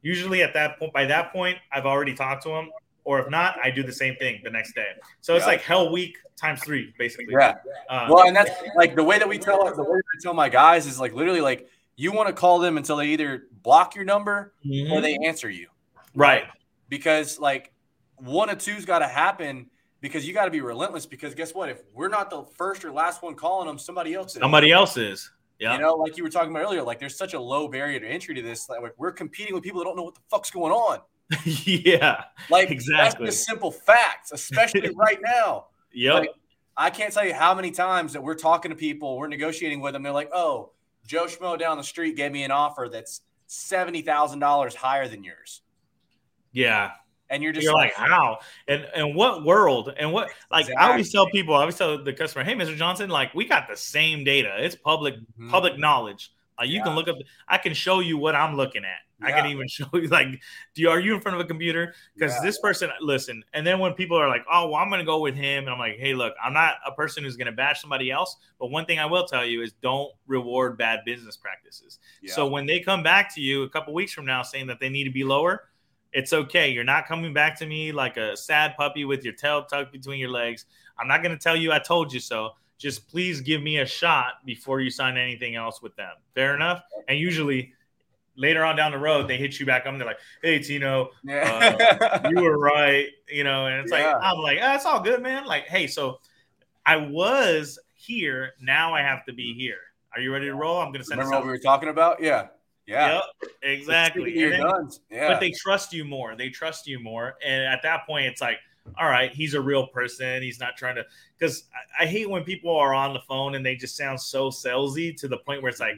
Usually, 0.02 0.44
at 0.44 0.54
that 0.56 0.78
point, 0.78 0.92
by 0.92 1.06
that 1.06 1.32
point, 1.32 1.58
I've 1.72 1.86
already 1.86 2.14
talked 2.14 2.44
to 2.44 2.50
them, 2.50 2.70
or 3.08 3.22
if 3.22 3.30
not, 3.30 3.58
I 3.64 3.72
do 3.72 3.84
the 3.84 3.94
same 3.94 4.18
thing 4.18 4.42
the 4.44 4.50
next 4.50 4.76
day. 4.76 4.86
So 5.22 5.34
it's 5.36 5.44
Yeah. 5.44 5.52
like 5.54 5.62
hell 5.62 5.90
week 5.94 6.18
times 6.36 6.62
three, 6.62 6.94
basically. 6.98 7.34
Yeah. 7.40 7.56
Uh, 7.90 8.08
Well, 8.10 8.28
and 8.28 8.36
that's 8.36 8.52
like 8.76 8.98
the 8.98 9.04
way 9.04 9.18
that 9.18 9.30
we 9.30 9.40
tell 9.40 9.64
the 9.74 9.82
way 9.82 9.98
I 9.98 10.22
tell 10.22 10.34
my 10.34 10.50
guys 10.50 10.86
is 10.86 11.00
like 11.00 11.14
literally 11.14 11.40
like 11.40 11.70
you 11.96 12.12
want 12.12 12.28
to 12.28 12.34
call 12.34 12.60
them 12.60 12.76
until 12.76 12.98
they 12.98 13.08
either 13.08 13.48
block 13.64 13.96
your 13.96 14.04
number 14.04 14.54
mhm. 14.66 14.92
or 14.92 15.00
they 15.00 15.18
answer 15.26 15.50
you 15.50 15.70
right. 16.16 16.44
because 16.90 17.40
like 17.40 17.72
one 18.18 18.50
or 18.50 18.56
two's 18.56 18.84
got 18.84 19.00
to 19.00 19.08
happen 19.08 19.70
because 20.02 20.28
you 20.28 20.34
got 20.34 20.46
to 20.46 20.52
be 20.52 20.60
relentless 20.60 21.06
because 21.06 21.34
guess 21.34 21.54
what 21.54 21.70
if 21.70 21.82
we're 21.94 22.10
not 22.10 22.30
the 22.30 22.44
first 22.58 22.84
or 22.84 22.92
last 22.92 23.24
one 23.24 23.36
calling 23.36 23.68
them 23.68 23.80
somebody 23.80 24.14
else 24.14 24.36
is 24.36 24.42
Somebody 24.42 24.70
else 24.70 24.98
is. 24.98 25.32
Yeah. 25.60 25.76
You 25.76 25.82
know, 25.82 25.94
like 25.94 26.18
you 26.18 26.24
were 26.24 26.30
talking 26.30 26.52
about 26.52 26.64
earlier, 26.64 26.84
like 26.84 27.00
there's 27.00 27.18
such 27.18 27.34
a 27.34 27.40
low 27.40 27.70
barrier 27.70 28.02
to 28.02 28.06
entry 28.06 28.36
to 28.36 28.42
this. 28.42 28.68
Like 28.68 28.82
we're 28.98 29.14
competing 29.14 29.56
with 29.56 29.64
people 29.64 29.80
that 29.80 29.86
don't 29.86 29.96
know 29.96 30.04
what 30.04 30.16
the 30.16 30.22
fuck's 30.30 30.52
going 30.52 30.74
on. 30.74 31.00
yeah. 31.46 32.24
Like 32.50 32.72
Exactly. 32.72 33.26
that's 33.26 33.36
just 33.38 33.48
simple 33.48 33.72
facts, 33.72 34.32
especially 34.32 34.90
right 34.96 35.20
now. 35.22 35.68
Yep. 35.94 36.14
Like, 36.14 36.30
I 36.78 36.90
can't 36.90 37.12
tell 37.14 37.26
you 37.26 37.34
how 37.34 37.56
many 37.56 37.72
times 37.72 38.14
that 38.14 38.22
we're 38.22 38.36
talking 38.36 38.70
to 38.70 38.76
people, 38.78 39.18
we're 39.18 39.28
negotiating 39.28 39.82
with 39.82 39.94
them. 39.94 40.04
They're 40.04 40.12
like, 40.14 40.30
"Oh, 40.32 40.72
Joe 41.08 41.26
Schmo 41.26 41.58
down 41.58 41.78
the 41.78 41.84
street 41.84 42.16
gave 42.16 42.32
me 42.32 42.44
an 42.44 42.52
offer 42.52 42.88
that's 42.92 43.22
seventy 43.48 44.02
thousand 44.04 44.40
dollars 44.40 44.76
higher 44.76 45.08
than 45.08 45.24
yours," 45.24 45.62
yeah. 46.52 46.92
and 47.32 47.42
you're 47.42 47.52
just 47.52 47.64
You're 47.64 47.74
like, 47.74 47.94
how? 47.96 48.38
And 48.68 48.88
and 48.96 49.16
what 49.16 49.44
world? 49.44 49.92
And 49.98 50.14
what 50.14 50.30
like 50.52 50.68
I 50.78 50.90
always 50.92 51.12
tell 51.12 51.28
people, 51.32 51.56
I 51.56 51.62
always 51.62 51.76
tell 51.78 52.02
the 52.04 52.14
customer, 52.14 52.44
hey, 52.46 52.54
Mr. 52.54 52.76
Johnson, 52.76 53.10
like 53.10 53.34
we 53.34 53.46
got 53.46 53.68
the 53.68 53.76
same 53.76 54.24
data. 54.24 54.56
It's 54.60 54.76
public 54.76 55.16
Mhm. 55.40 55.50
public 55.50 55.80
knowledge. 55.80 56.32
Like 56.60 56.70
you 56.70 56.84
can 56.84 56.94
look 56.96 57.08
up, 57.08 57.16
I 57.48 57.58
can 57.58 57.74
show 57.74 58.00
you 58.02 58.18
what 58.20 58.36
I'm 58.36 58.56
looking 58.56 58.84
at. 58.84 59.00
I 59.22 59.32
can 59.32 59.46
Yeah. 59.46 59.52
even 59.52 59.68
show 59.70 59.86
you 59.94 60.08
like, 60.08 60.28
do 60.74 60.82
you 60.82 60.90
are 60.90 61.00
you 61.00 61.16
in 61.16 61.22
front 61.22 61.36
of 61.36 61.42
a 61.42 61.48
computer? 61.48 61.94
Because 62.16 62.34
Yeah. 62.36 62.42
this 62.44 62.60
person, 62.60 62.90
listen, 63.02 63.44
and 63.54 63.66
then 63.66 63.80
when 63.80 63.94
people 63.94 64.18
are 64.18 64.28
like, 64.28 64.46
oh, 64.52 64.68
well, 64.70 64.76
I'm 64.76 64.90
gonna 64.90 65.04
go 65.04 65.20
with 65.20 65.36
him, 65.36 65.64
and 65.64 65.70
I'm 65.72 65.80
like, 65.80 65.98
hey, 65.98 66.14
look, 66.14 66.36
I'm 66.44 66.54
not 66.54 66.76
a 66.86 66.92
person 66.92 67.24
who's 67.24 67.36
gonna 67.36 67.52
bash 67.52 67.82
somebody 67.82 68.12
else, 68.12 68.38
but 68.60 68.68
one 68.72 68.86
thing 68.86 69.00
I 69.00 69.06
will 69.06 69.26
tell 69.26 69.46
you 69.46 69.62
is 69.62 69.74
don't 69.74 70.12
reward 70.28 70.78
bad 70.78 71.00
business 71.06 71.36
practices. 71.38 72.00
Yeah. 72.22 72.34
So 72.34 72.48
when 72.48 72.66
they 72.66 72.80
come 72.80 73.04
back 73.04 73.34
to 73.36 73.42
you 73.42 73.64
a 73.64 73.70
couple 73.70 73.94
weeks 73.94 74.14
from 74.14 74.26
now 74.26 74.42
saying 74.44 74.68
that 74.68 74.80
they 74.80 74.90
need 74.90 75.06
to 75.06 75.12
be 75.12 75.24
lower, 75.24 75.70
it's 76.14 76.32
okay. 76.34 76.70
You're 76.70 76.84
not 76.86 77.06
coming 77.06 77.34
back 77.34 77.58
to 77.60 77.66
me 77.66 77.92
like 77.92 78.18
a 78.18 78.36
sad 78.38 78.76
puppy 78.78 79.04
with 79.06 79.24
your 79.26 79.34
tail 79.34 79.66
tucked 79.66 79.92
between 79.92 80.20
your 80.20 80.30
legs. 80.30 80.66
I'm 80.98 81.08
not 81.08 81.22
going 81.22 81.38
to 81.38 81.42
tell 81.42 81.56
you 81.56 81.72
I 81.74 81.80
told 81.80 82.14
you 82.14 82.20
so. 82.20 82.56
Just 82.78 83.08
please 83.10 83.42
give 83.42 83.62
me 83.62 83.80
a 83.80 83.86
shot 83.86 84.46
before 84.46 84.80
you 84.82 84.90
sign 84.90 85.18
anything 85.18 85.56
else 85.56 85.82
with 85.82 85.96
them. 85.96 86.14
Fair 86.34 86.56
enough. 86.56 86.82
And 87.08 87.20
usually 87.20 87.74
later 88.38 88.64
on 88.64 88.76
down 88.76 88.92
the 88.92 88.98
road, 88.98 89.28
they 89.28 89.38
hit 89.38 89.60
you 89.60 89.66
back 89.66 89.82
up 89.82 89.88
and 89.88 90.00
they're 90.00 90.08
like, 90.08 90.20
"Hey, 90.42 90.60
Tino, 90.60 91.10
yeah. 91.24 91.78
Uh, 92.24 92.30
you 92.36 92.42
were 92.42 92.58
right," 92.58 93.08
you 93.30 93.44
know. 93.44 93.66
And 93.66 93.82
it's 93.82 93.92
Yeah. 93.92 94.14
like 94.14 94.24
I'm 94.24 94.38
like, 94.38 94.60
oh, 94.62 94.90
all 94.90 95.02
good, 95.02 95.22
man." 95.22 95.46
Like, 95.46 95.66
hey, 95.68 95.88
so 95.88 96.20
I 96.86 96.98
was 96.98 97.80
here. 97.96 98.54
Now 98.62 98.94
I 98.94 99.02
have 99.02 99.26
to 99.26 99.34
be 99.34 99.52
mm-hmm. 99.52 99.60
here. 99.60 99.80
Are 100.14 100.22
you 100.22 100.32
ready 100.32 100.46
to 100.46 100.56
roll? 100.56 100.80
I'm 100.80 100.88
going 100.88 101.02
to 101.02 101.06
send 101.06 101.20
Remember 101.20 101.38
what 101.38 101.46
we 101.46 101.52
were 101.52 101.60
talking 101.60 101.90
about? 101.90 102.22
Yeah. 102.22 102.48
Yeah. 102.86 103.16
Yep, 103.16 103.52
exactly. 103.64 104.50
Then-. 104.50 104.90
Yeah. 105.12 105.28
but 105.28 105.40
they 105.42 105.52
trust 105.52 105.92
you 105.92 106.06
more. 106.06 106.36
They 106.36 106.50
trust 106.50 106.88
you 106.88 107.00
more, 107.00 107.36
and 107.46 107.66
at 107.66 107.82
that 107.84 108.08
point, 108.08 108.28
it's 108.28 108.42
like, 108.42 108.60
all 108.98 109.10
right, 109.10 109.32
he's 109.34 109.54
a 109.54 109.62
real 109.62 109.88
person. 109.88 110.42
He's 110.42 110.60
not 110.60 110.78
trying 110.78 110.96
to. 110.96 111.06
Because 111.38 111.66
I, 112.00 112.04
I 112.04 112.08
hate 112.08 112.30
when 112.30 112.44
people 112.44 112.76
are 112.76 112.94
on 112.94 113.14
the 113.14 113.20
phone 113.28 113.56
and 113.56 113.66
they 113.66 113.76
just 113.76 113.98
sound 113.98 114.22
so 114.22 114.50
salesy 114.50 115.16
to 115.18 115.28
the 115.28 115.38
point 115.38 115.62
where 115.62 115.70
it's 115.70 115.82
like 115.82 115.96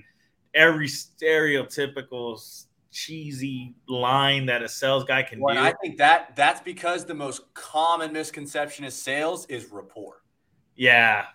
every 0.54 0.88
stereotypical 0.88 2.66
cheesy 2.92 3.76
line 3.88 4.46
that 4.48 4.64
a 4.64 4.70
sales 4.70 5.04
guy 5.04 5.24
can 5.24 5.40
Well, 5.40 5.56
do. 5.56 5.62
I 5.62 5.74
think 5.82 5.98
that 5.98 6.36
that's 6.36 6.60
because 6.62 7.06
the 7.06 7.14
most 7.14 7.54
common 7.54 8.12
misconception 8.14 8.86
is 8.86 8.94
sales 8.96 9.46
is 9.48 9.66
rapport. 9.72 10.22
yeah, 10.76 11.26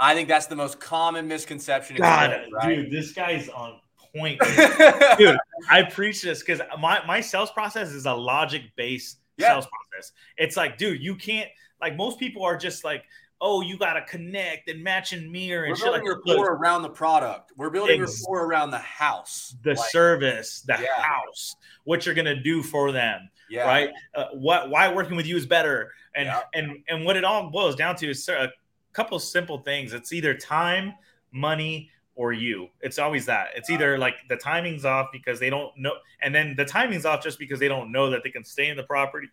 I 0.00 0.14
think 0.14 0.28
that's 0.28 0.46
the 0.46 0.56
most 0.56 0.80
common 0.80 1.28
misconception. 1.28 1.96
God, 1.96 2.46
right? 2.52 2.76
dude, 2.76 2.90
this 2.90 3.12
guy's 3.12 3.48
on 3.50 3.78
point. 4.16 4.40
dude, 5.18 5.36
I 5.70 5.82
preach 5.82 6.22
this 6.22 6.40
because 6.40 6.60
my, 6.80 7.00
my 7.06 7.20
sales 7.20 7.50
process 7.50 7.90
is 7.90 8.06
a 8.06 8.12
logic 8.12 8.62
based 8.76 9.18
Yeah. 9.36 9.48
sales 9.50 9.66
process. 9.66 10.12
It's 10.36 10.56
like, 10.56 10.78
dude, 10.78 11.00
you 11.02 11.14
can't 11.16 11.48
like 11.80 11.96
most 11.96 12.18
people 12.18 12.42
are 12.44 12.56
just 12.56 12.82
like, 12.84 13.04
oh, 13.40 13.60
you 13.60 13.76
gotta 13.78 14.02
connect 14.02 14.68
and 14.68 14.82
match 14.82 15.12
and 15.12 15.30
mirror 15.30 15.64
and 15.64 15.72
We're 15.72 15.76
shit 15.76 15.92
like 15.92 16.02
building. 16.04 16.22
Look, 16.24 16.38
rapport 16.38 16.54
around 16.54 16.82
the 16.82 16.88
product. 16.90 17.52
We're 17.56 17.70
building 17.70 18.00
Ex- 18.02 18.20
rapport 18.22 18.46
around 18.46 18.70
the 18.70 18.78
house. 18.78 19.56
the 19.62 19.74
Like, 19.74 19.90
service, 19.90 20.62
the 20.62 20.78
Yeah. 20.80 21.02
house, 21.02 21.56
what 21.84 22.06
you're 22.06 22.14
gonna 22.14 22.40
do 22.40 22.62
for 22.62 22.92
them, 22.92 23.28
yeah. 23.50 23.64
right? 23.64 23.90
Uh, 24.14 24.28
what 24.32 24.70
why 24.70 24.92
working 24.92 25.16
with 25.16 25.26
you 25.26 25.36
is 25.36 25.46
better, 25.46 25.92
and 26.14 26.26
Yeah. 26.26 26.40
and 26.54 26.82
and 26.88 27.04
what 27.04 27.16
it 27.16 27.24
all 27.24 27.50
boils 27.50 27.76
down 27.76 27.96
to 27.96 28.08
is 28.10 28.28
a 28.28 28.50
couple 28.92 29.18
simple 29.18 29.58
things. 29.58 29.92
It's 29.92 30.12
either 30.12 30.34
time, 30.34 30.94
money, 31.32 31.90
or 32.14 32.32
you. 32.32 32.70
It's 32.80 32.98
always 32.98 33.26
that. 33.26 33.48
It's 33.56 33.68
either 33.70 33.98
like 33.98 34.14
the 34.28 34.36
timing's 34.36 34.84
off 34.84 35.08
because 35.12 35.40
they 35.40 35.50
don't 35.50 35.76
know, 35.76 35.94
and 36.22 36.32
then 36.34 36.54
the 36.56 36.64
timing's 36.64 37.04
off 37.04 37.22
just 37.22 37.38
because 37.38 37.58
they 37.58 37.68
don't 37.68 37.90
know 37.90 38.08
that 38.10 38.22
they 38.22 38.30
can 38.30 38.44
stay 38.44 38.68
in 38.68 38.76
the 38.76 38.84
property. 38.84 39.28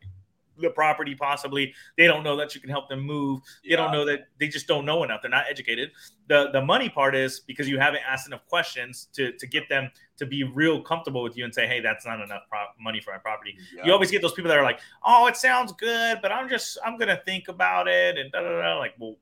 The 0.59 0.69
property 0.69 1.15
possibly 1.15 1.73
they 1.97 2.05
don't 2.07 2.23
know 2.23 2.35
that 2.37 2.53
you 2.53 2.61
can 2.61 2.69
help 2.69 2.89
them 2.89 2.99
move. 3.01 3.41
They 3.67 3.75
don't 3.75 3.91
know 3.91 4.05
that 4.05 4.27
they 4.39 4.47
just 4.47 4.67
don't 4.67 4.85
know 4.85 5.03
enough. 5.03 5.21
They're 5.21 5.31
not 5.31 5.45
educated. 5.49 5.91
The 6.27 6.49
the 6.51 6.61
money 6.61 6.89
part 6.89 7.15
is 7.15 7.39
because 7.39 7.67
you 7.69 7.79
haven't 7.79 8.01
asked 8.07 8.27
enough 8.27 8.45
questions 8.47 9.07
to 9.13 9.31
to 9.33 9.47
get 9.47 9.69
them 9.69 9.89
to 10.17 10.25
be 10.25 10.43
real 10.43 10.81
comfortable 10.81 11.23
with 11.23 11.35
you 11.35 11.45
and 11.45 11.53
say, 11.55 11.65
hey, 11.67 11.79
that's 11.79 12.05
not 12.05 12.21
enough 12.21 12.43
pro- 12.49 12.65
money 12.79 12.99
for 12.99 13.11
my 13.11 13.17
property. 13.17 13.57
Yeah. 13.75 13.85
You 13.85 13.93
always 13.93 14.11
get 14.11 14.21
those 14.21 14.33
people 14.33 14.49
that 14.49 14.57
are 14.57 14.63
like, 14.63 14.79
oh, 15.03 15.25
it 15.27 15.35
sounds 15.35 15.71
good, 15.73 16.19
but 16.21 16.31
I'm 16.31 16.47
just 16.47 16.77
I'm 16.85 16.97
gonna 16.97 17.21
think 17.25 17.47
about 17.47 17.87
it 17.87 18.17
and 18.17 18.31
da 18.31 18.41
da 18.41 18.61
da. 18.61 18.77
Like, 18.77 18.93
well, 18.99 19.15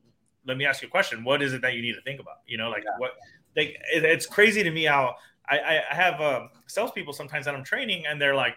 let 0.46 0.58
me 0.58 0.66
ask 0.66 0.82
you 0.82 0.88
a 0.88 0.92
question. 0.92 1.24
What 1.24 1.42
is 1.42 1.54
it 1.54 1.62
that 1.62 1.74
you 1.76 1.82
need 1.82 1.94
to 1.94 2.02
think 2.02 2.20
about? 2.20 2.38
You 2.48 2.58
know, 2.58 2.70
like 2.70 2.84
Yeah. 2.84 2.98
what? 2.98 3.12
Like, 3.56 3.78
it, 3.94 4.04
it's 4.04 4.26
crazy 4.26 4.64
to 4.64 4.72
me 4.72 4.84
how 4.86 5.16
I 5.48 5.60
I, 5.60 5.82
I 5.92 5.96
have 5.96 6.20
uh, 6.20 6.48
salespeople 6.68 7.14
sometimes 7.14 7.46
that 7.46 7.56
I'm 7.56 7.64
training 7.64 8.06
and 8.08 8.20
they're 8.20 8.36
like. 8.36 8.56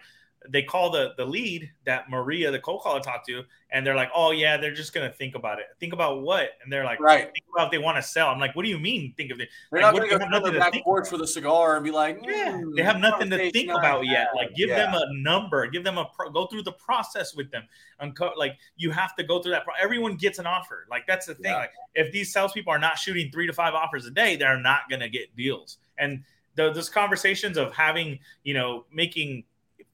They 0.49 0.61
call 0.63 0.89
the 0.89 1.13
the 1.17 1.25
lead 1.25 1.71
that 1.85 2.09
Maria, 2.09 2.51
the 2.51 2.59
cold 2.59 2.81
caller, 2.81 2.99
talked 2.99 3.27
to, 3.27 3.43
and 3.71 3.85
they're 3.87 3.95
like, 3.95 4.09
"Oh 4.13 4.31
yeah, 4.31 4.57
they're 4.57 4.73
just 4.73 4.93
gonna 4.93 5.11
think 5.11 5.35
about 5.35 5.59
it. 5.59 5.65
Think 5.79 5.93
about 5.93 6.21
what?" 6.21 6.49
And 6.61 6.71
they're 6.71 6.83
like, 6.83 6.99
Right. 6.99 7.23
"Think 7.23 7.45
about 7.53 7.65
if 7.67 7.71
they 7.71 7.77
want 7.77 7.97
to 7.97 8.01
sell." 8.03 8.29
I'm 8.29 8.39
like, 8.39 8.55
"What 8.55 8.63
do 8.63 8.69
you 8.69 8.77
mean? 8.79 9.13
Think 9.15 9.31
of 9.31 9.39
it? 9.39 9.49
They're 9.71 9.81
Like, 9.81 9.93
not 9.93 9.99
gonna 9.99 10.09
go 10.09 10.19
have 10.19 10.43
to 10.43 10.51
the 10.51 10.59
back 10.59 10.73
porch 10.83 11.11
with 11.11 11.21
a 11.21 11.27
cigar 11.27 11.75
and 11.75 11.85
be 11.85 11.91
like, 11.91 12.19
Yeah, 12.27 12.57
"Hmm, 12.57 12.75
they 12.75 12.83
have 12.83 12.99
nothing 12.99 13.29
to 13.29 13.51
think 13.51 13.69
about 13.71 14.05
yet. 14.05 14.27
had." 14.27 14.35
Like, 14.35 14.53
give 14.55 14.69
Yeah. 14.69 14.91
them 14.91 14.93
a 14.95 15.05
number, 15.13 15.67
give 15.67 15.83
them 15.83 15.97
a 15.97 16.05
pro- 16.05 16.29
go 16.29 16.45
through 16.47 16.63
the 16.63 16.73
process 16.73 17.33
with 17.35 17.49
them. 17.51 17.67
Unco- 17.99 18.33
like, 18.35 18.57
you 18.75 18.91
have 18.91 19.15
to 19.15 19.23
go 19.23 19.41
through 19.41 19.51
that. 19.53 19.63
Pro- 19.63 19.75
Everyone 19.81 20.15
gets 20.17 20.39
an 20.39 20.45
offer. 20.45 20.85
Like, 20.89 21.07
that's 21.07 21.25
the 21.25 21.35
thing. 21.35 21.51
Yeah. 21.51 21.57
Like, 21.57 21.71
if 21.95 22.11
these 22.11 22.33
salespeople 22.33 22.71
are 22.73 22.79
not 22.79 22.97
shooting 22.97 23.31
three 23.31 23.47
to 23.47 23.53
five 23.53 23.73
offers 23.73 24.05
a 24.05 24.11
day, 24.11 24.35
they're 24.35 24.57
not 24.59 24.89
to 24.89 25.09
get 25.09 25.35
deals. 25.35 25.77
And 25.97 26.23
the, 26.55 26.71
those 26.71 26.89
conversations 26.89 27.57
of 27.57 27.73
having, 27.73 28.19
you 28.43 28.53
know, 28.53 28.85
making 28.91 29.43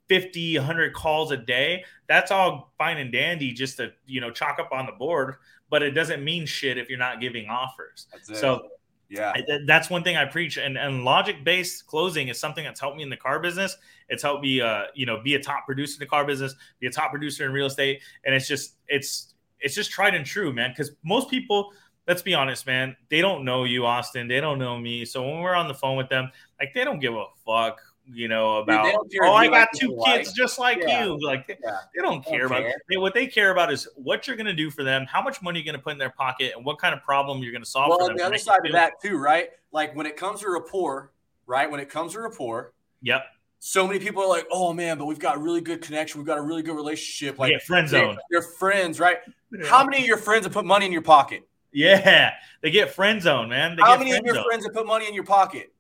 50, 0.10 0.58
100 0.58 0.94
calls 0.94 1.32
a 1.32 1.38
day, 1.38 1.86
that's 2.08 2.32
all 2.32 2.74
fine 2.78 2.98
and 2.98 3.12
dandy 3.12 3.54
just 3.54 3.78
to, 3.78 3.92
you 4.06 4.20
know, 4.20 4.32
chalk 4.32 4.60
up 4.60 4.72
on 4.72 4.86
the 4.86 4.92
board. 4.92 5.36
But 5.70 5.84
it 5.84 5.92
doesn't 5.92 6.24
mean 6.24 6.46
shit 6.46 6.78
if 6.78 6.90
you're 6.90 7.00
not 7.00 7.22
giving 7.22 7.48
offers. 7.48 8.08
So 8.24 8.70
yeah. 9.10 9.32
I- 9.36 9.42
th- 9.42 9.62
that's 9.66 9.90
one 9.90 10.04
thing 10.04 10.18
I 10.18 10.26
preach, 10.26 10.58
and, 10.58 10.78
and 10.78 11.04
logic 11.04 11.44
based 11.44 11.88
closing 11.88 12.28
is 12.28 12.40
something 12.40 12.64
that's 12.64 12.80
helped 12.80 12.98
me 12.98 13.04
in 13.04 13.10
the 13.10 13.18
car 13.18 13.40
business. 13.40 13.78
It's 14.08 14.24
helped 14.24 14.44
me, 14.44 14.62
uh, 14.62 14.86
you 14.94 15.06
know, 15.06 15.22
be 15.22 15.36
a 15.36 15.40
top 15.40 15.66
producer 15.66 15.96
in 15.96 16.00
the 16.00 16.06
car 16.06 16.26
business, 16.26 16.56
be 16.80 16.88
a 16.88 16.92
top 16.92 17.12
producer 17.12 17.46
in 17.46 17.52
real 17.52 17.68
estate, 17.68 18.02
and 18.24 18.34
it's 18.34 18.48
just 18.48 18.76
it's 18.88 19.34
it's 19.60 19.76
just 19.76 19.92
tried 19.92 20.16
and 20.16 20.26
true, 20.26 20.54
man. 20.54 20.72
Because 20.72 20.92
most 21.04 21.30
people, 21.30 21.72
let's 22.08 22.22
be 22.22 22.34
honest, 22.34 22.66
man, 22.66 22.96
they 23.10 23.22
don't 23.22 23.44
know 23.44 23.64
you, 23.64 23.86
Austin. 23.86 24.28
They 24.28 24.42
don't 24.42 24.60
know 24.60 24.78
me. 24.78 25.06
So 25.06 25.24
when 25.24 25.42
we're 25.42 25.56
on 25.56 25.68
the 25.68 25.74
phone 25.74 25.98
with 25.98 26.10
them, 26.10 26.32
like 26.60 26.74
they 26.74 26.84
don't 26.84 27.00
give 27.00 27.14
a 27.16 27.26
fuck, 27.46 27.80
you 28.12 28.28
know, 28.28 28.58
about 28.58 28.86
don't 28.86 29.08
oh, 29.24 29.34
I 29.34 29.46
got 29.48 29.52
like 29.52 29.72
two 29.74 30.02
kids 30.06 30.34
just 30.34 30.58
like 30.58 30.80
Yeah. 30.82 31.06
you. 31.06 31.18
Like 31.24 31.48
they, 31.48 31.58
Yeah. 31.64 31.78
they 31.96 32.02
don't 32.02 32.24
Don't 32.24 32.26
care 32.26 32.46
about 32.48 32.62
care. 32.62 32.74
they, 32.90 32.98
what 32.98 33.14
they 33.14 33.28
care 33.28 33.52
about 33.52 33.72
is 33.72 33.88
what 33.96 34.26
you're 34.28 34.36
going 34.36 34.48
to 34.48 34.54
do 34.54 34.70
for 34.72 34.84
them, 34.84 35.06
how 35.06 35.22
much 35.22 35.42
money 35.42 35.60
you're 35.60 35.66
going 35.66 35.78
to 35.78 35.82
put 35.84 35.94
in 35.94 36.00
their 36.00 36.10
pocket, 36.10 36.54
and 36.56 36.66
what 36.66 36.80
kind 36.80 36.94
of 36.96 37.04
problem 37.04 37.44
you're 37.44 37.52
going 37.52 37.64
to 37.64 37.70
solve 37.70 37.90
Well, 37.90 37.98
for 38.00 38.04
on 38.04 38.08
them. 38.10 38.18
the 38.18 38.24
other 38.26 38.38
side 38.38 38.66
of 38.66 38.72
that 38.72 38.94
too, 39.02 39.18
right? 39.18 39.50
Like 39.72 39.96
when 39.96 40.06
it 40.06 40.18
comes 40.18 40.40
to 40.42 40.50
rapport, 40.50 41.12
right? 41.46 41.70
When 41.70 41.80
it 41.80 41.90
comes 41.90 42.14
to 42.14 42.22
rapport, 42.22 42.74
Yep. 43.04 43.24
so 43.60 43.86
many 43.86 44.00
people 44.00 44.24
are 44.24 44.28
like, 44.28 44.48
"Oh 44.52 44.74
man, 44.74 44.98
but 44.98 45.06
we've 45.06 45.20
got 45.20 45.36
a 45.38 45.40
really 45.40 45.62
good 45.62 45.82
connection. 45.82 46.20
We've 46.20 46.28
got 46.28 46.38
a 46.38 46.42
really 46.42 46.64
good 46.64 46.76
relationship." 46.76 47.38
Like 47.38 47.54
Like 47.54 47.62
friend 47.64 47.88
zone. 47.88 48.18
Your 48.32 48.42
friends, 48.42 49.00
right? 49.00 49.18
How 49.66 49.84
many 49.84 50.00
of 50.00 50.06
your 50.06 50.18
friends 50.18 50.46
have 50.46 50.54
put 50.54 50.66
money 50.66 50.86
in 50.86 50.92
your 50.92 51.02
pocket? 51.02 51.44
Yeah, 51.72 52.34
they 52.62 52.72
get 52.72 52.90
friend 52.92 53.22
zone, 53.22 53.50
man. 53.50 53.76
They 53.76 53.84
How 53.84 53.96
many 53.98 54.12
of 54.14 54.26
your 54.26 54.34
zone. 54.36 54.44
friends 54.46 54.66
have 54.66 54.74
put 54.74 54.88
money 54.88 55.08
in 55.08 55.14
your 55.14 55.24
pocket? 55.24 55.72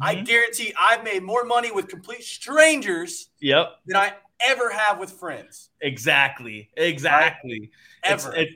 I 0.00 0.16
Mhm. 0.16 0.26
guarantee 0.26 0.74
I've 0.78 1.02
made 1.04 1.22
more 1.22 1.44
money 1.44 1.70
with 1.72 1.88
complete 1.88 2.22
strangers 2.22 3.30
Yep, 3.40 3.80
than 3.86 3.96
I 3.96 4.14
ever 4.40 4.70
have 4.70 4.98
with 4.98 5.10
friends. 5.12 5.70
exactly, 5.80 6.70
exactly. 6.76 7.70
It's, 8.04 8.24
Ever. 8.26 8.36
it, 8.36 8.48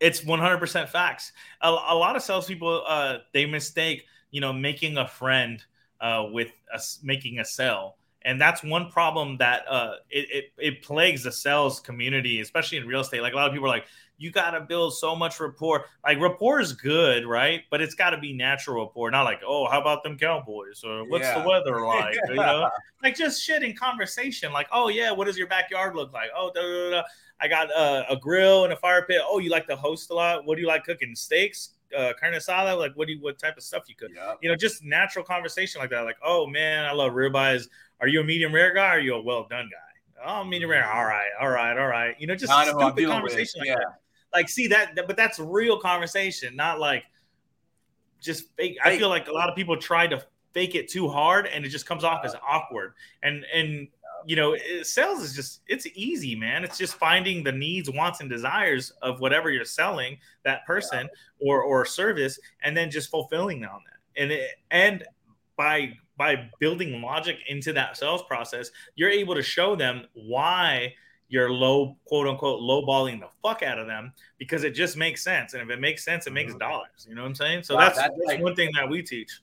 it's 0.00 0.24
100% 0.24 0.88
facts. 0.88 1.32
A, 1.62 1.68
a 1.68 1.94
lot 1.94 2.16
of 2.16 2.22
salespeople, 2.22 2.84
uh, 2.86 3.18
they 3.32 3.46
mistake, 3.46 4.04
you 4.30 4.40
know, 4.40 4.52
making 4.52 4.98
a 4.98 5.06
friend 5.08 5.62
uh, 6.00 6.26
with 6.30 6.52
us 6.72 7.00
making 7.02 7.38
a 7.38 7.44
sale. 7.44 7.96
And 8.22 8.38
that's 8.38 8.62
one 8.62 8.90
problem 8.90 9.38
that 9.38 9.64
uh, 9.66 9.94
it, 10.10 10.28
it, 10.30 10.44
it 10.58 10.82
plagues 10.82 11.22
the 11.22 11.32
sales 11.32 11.80
community, 11.80 12.40
especially 12.40 12.76
in 12.78 12.86
real 12.86 13.00
estate. 13.00 13.22
Like 13.22 13.32
a 13.32 13.36
lot 13.36 13.46
of 13.46 13.52
people 13.54 13.66
are 13.66 13.70
like, 13.70 13.86
you 14.20 14.30
got 14.30 14.50
to 14.50 14.60
build 14.60 14.94
so 14.94 15.16
much 15.16 15.40
rapport. 15.40 15.86
Like 16.04 16.20
rapport 16.20 16.60
is 16.60 16.74
good, 16.74 17.26
right? 17.26 17.62
But 17.70 17.80
it's 17.80 17.94
got 17.94 18.10
to 18.10 18.18
be 18.18 18.34
natural 18.34 18.84
rapport, 18.84 19.10
not 19.10 19.22
like, 19.22 19.40
oh, 19.44 19.66
how 19.68 19.80
about 19.80 20.02
them 20.02 20.18
Cowboys 20.18 20.84
or 20.84 21.08
what's 21.08 21.24
Yeah. 21.24 21.42
the 21.42 21.48
weather 21.48 21.80
like? 21.86 22.14
You 22.28 22.34
know, 22.34 22.68
like 23.02 23.16
just 23.16 23.42
shit 23.42 23.62
in 23.62 23.74
conversation. 23.74 24.52
Like, 24.52 24.68
oh 24.72 24.88
yeah, 24.88 25.10
what 25.10 25.24
does 25.26 25.38
your 25.38 25.46
backyard 25.48 25.96
look 25.96 26.12
like? 26.12 26.28
Oh, 26.36 26.52
da, 26.54 26.60
da, 26.60 26.90
da. 26.90 27.02
I 27.40 27.48
got 27.48 27.74
uh, 27.74 28.04
a 28.10 28.16
grill 28.16 28.64
and 28.64 28.72
a 28.74 28.76
fire 28.76 29.02
pit. 29.06 29.22
Oh, 29.24 29.38
you 29.38 29.48
like 29.50 29.66
to 29.68 29.76
host 29.76 30.10
a 30.10 30.14
lot? 30.14 30.44
What 30.44 30.56
do 30.56 30.60
you 30.60 30.68
like 30.68 30.84
cooking? 30.84 31.14
Steaks? 31.16 31.70
uh, 31.96 32.12
carne 32.20 32.34
asada? 32.34 32.78
Like, 32.78 32.92
what 32.94 33.08
do 33.08 33.14
you, 33.14 33.20
what 33.20 33.36
type 33.36 33.56
of 33.56 33.64
stuff 33.64 33.84
you 33.88 33.96
cook? 33.96 34.10
Yep. 34.14 34.38
You 34.42 34.48
know, 34.48 34.54
just 34.54 34.84
natural 34.84 35.24
conversation 35.24 35.80
like 35.80 35.90
that. 35.90 36.02
Like, 36.02 36.18
oh 36.22 36.46
man, 36.46 36.84
I 36.84 36.92
love 36.92 37.12
ribeyes. 37.14 37.68
Are 38.00 38.06
you 38.06 38.20
a 38.20 38.24
medium 38.24 38.54
rare 38.54 38.72
guy? 38.72 38.90
Or 38.94 38.98
are 38.98 39.00
you 39.00 39.14
a 39.14 39.20
well 39.22 39.46
done 39.50 39.68
guy? 39.72 40.22
Oh, 40.24 40.44
medium 40.44 40.70
rare. 40.70 40.88
All 40.88 41.04
right, 41.04 41.30
all 41.40 41.48
right, 41.48 41.76
all 41.76 41.88
right. 41.88 42.14
You 42.20 42.26
know, 42.28 42.36
just 42.36 42.52
I 42.52 42.66
know 42.66 42.72
who 42.74 42.78
I'm 42.80 42.86
stupid 42.90 43.00
dealing 43.00 43.22
with. 43.22 43.32
conversation 43.32 43.58
like 43.60 43.68
Yeah. 43.68 43.74
that. 43.76 44.00
Like, 44.32 44.48
see 44.48 44.68
that, 44.68 44.96
but 45.06 45.16
that's 45.16 45.38
real 45.38 45.78
conversation, 45.78 46.54
not 46.56 46.78
like 46.78 47.04
just 48.20 48.54
fake. 48.56 48.76
I 48.84 48.96
feel 48.96 49.08
like 49.08 49.28
a 49.28 49.32
lot 49.32 49.48
of 49.48 49.56
people 49.56 49.76
try 49.76 50.06
to 50.06 50.24
fake 50.52 50.74
it 50.74 50.88
too 50.88 51.08
hard, 51.08 51.46
and 51.46 51.64
it 51.64 51.68
just 51.68 51.86
comes 51.86 52.04
off 52.04 52.24
as 52.24 52.34
awkward. 52.46 52.94
And 53.22 53.44
and 53.52 53.88
you 54.26 54.36
know, 54.36 54.52
it, 54.52 54.86
sales 54.86 55.22
is 55.22 55.34
just 55.34 55.62
it's 55.66 55.86
easy, 55.94 56.34
man. 56.36 56.64
It's 56.64 56.78
just 56.78 56.94
finding 56.94 57.42
the 57.42 57.52
needs, 57.52 57.90
wants, 57.90 58.20
and 58.20 58.28
desires 58.28 58.92
of 59.02 59.20
whatever 59.20 59.50
you're 59.50 59.64
selling 59.64 60.18
that 60.44 60.64
person 60.66 61.08
or 61.40 61.62
or 61.62 61.84
service, 61.84 62.38
and 62.62 62.76
then 62.76 62.90
just 62.90 63.10
fulfilling 63.10 63.64
on 63.64 63.80
that. 63.86 64.22
And 64.22 64.32
it, 64.32 64.50
and 64.70 65.04
by 65.56 65.94
by 66.16 66.50
building 66.58 67.00
logic 67.00 67.38
into 67.48 67.72
that 67.72 67.96
sales 67.96 68.22
process, 68.24 68.70
you're 68.94 69.10
able 69.10 69.34
to 69.34 69.42
show 69.42 69.74
them 69.74 70.06
why 70.12 70.94
you're 71.30 71.50
low, 71.50 71.96
quote 72.04 72.26
unquote, 72.28 72.60
lowballing 72.60 73.20
the 73.20 73.28
fuck 73.42 73.62
out 73.62 73.78
of 73.78 73.86
them 73.86 74.12
because 74.38 74.64
it 74.64 74.70
just 74.72 74.96
makes 74.98 75.22
sense. 75.24 75.54
And 75.54 75.62
if 75.62 75.70
it 75.70 75.80
makes 75.80 76.04
sense, 76.04 76.26
it 76.26 76.32
makes 76.32 76.54
dollars. 76.56 77.06
You 77.08 77.14
know 77.14 77.22
what 77.22 77.28
I'm 77.28 77.34
saying? 77.36 77.62
So 77.62 77.76
Wow, 77.76 77.82
that's, 77.86 77.98
that's 77.98 78.12
like- 78.26 78.42
one 78.42 78.54
thing 78.54 78.70
that 78.76 78.88
we 78.88 79.02
teach. 79.02 79.40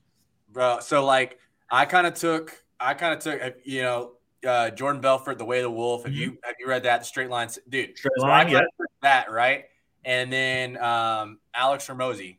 bro. 0.52 0.80
So 0.82 1.04
like, 1.06 1.40
I 1.72 1.86
kind 1.86 2.06
of 2.06 2.14
took, 2.14 2.56
I 2.80 2.94
kind 2.94 3.14
of 3.14 3.20
took, 3.20 3.56
you 3.64 3.82
know, 3.82 4.12
uh, 4.48 4.70
Jordan 4.70 5.02
Belfort, 5.02 5.38
The 5.40 5.46
Way 5.46 5.58
of 5.60 5.64
the 5.64 5.72
Wolf. 5.72 6.04
Have 6.04 6.14
you 6.14 6.38
have 6.44 6.56
you 6.60 6.68
read 6.68 6.84
that? 6.84 7.06
Straight 7.06 7.30
Lines, 7.30 7.58
dude. 7.68 7.86
Mm-hmm. 7.90 7.96
Straight 7.96 8.12
so 8.20 8.28
Line, 8.28 8.50
yeah. 8.50 8.62
that 9.02 9.32
right, 9.32 9.66
and 10.06 10.32
then 10.32 10.78
um, 10.78 11.40
Alex 11.56 11.88
Hormozi, 11.88 12.38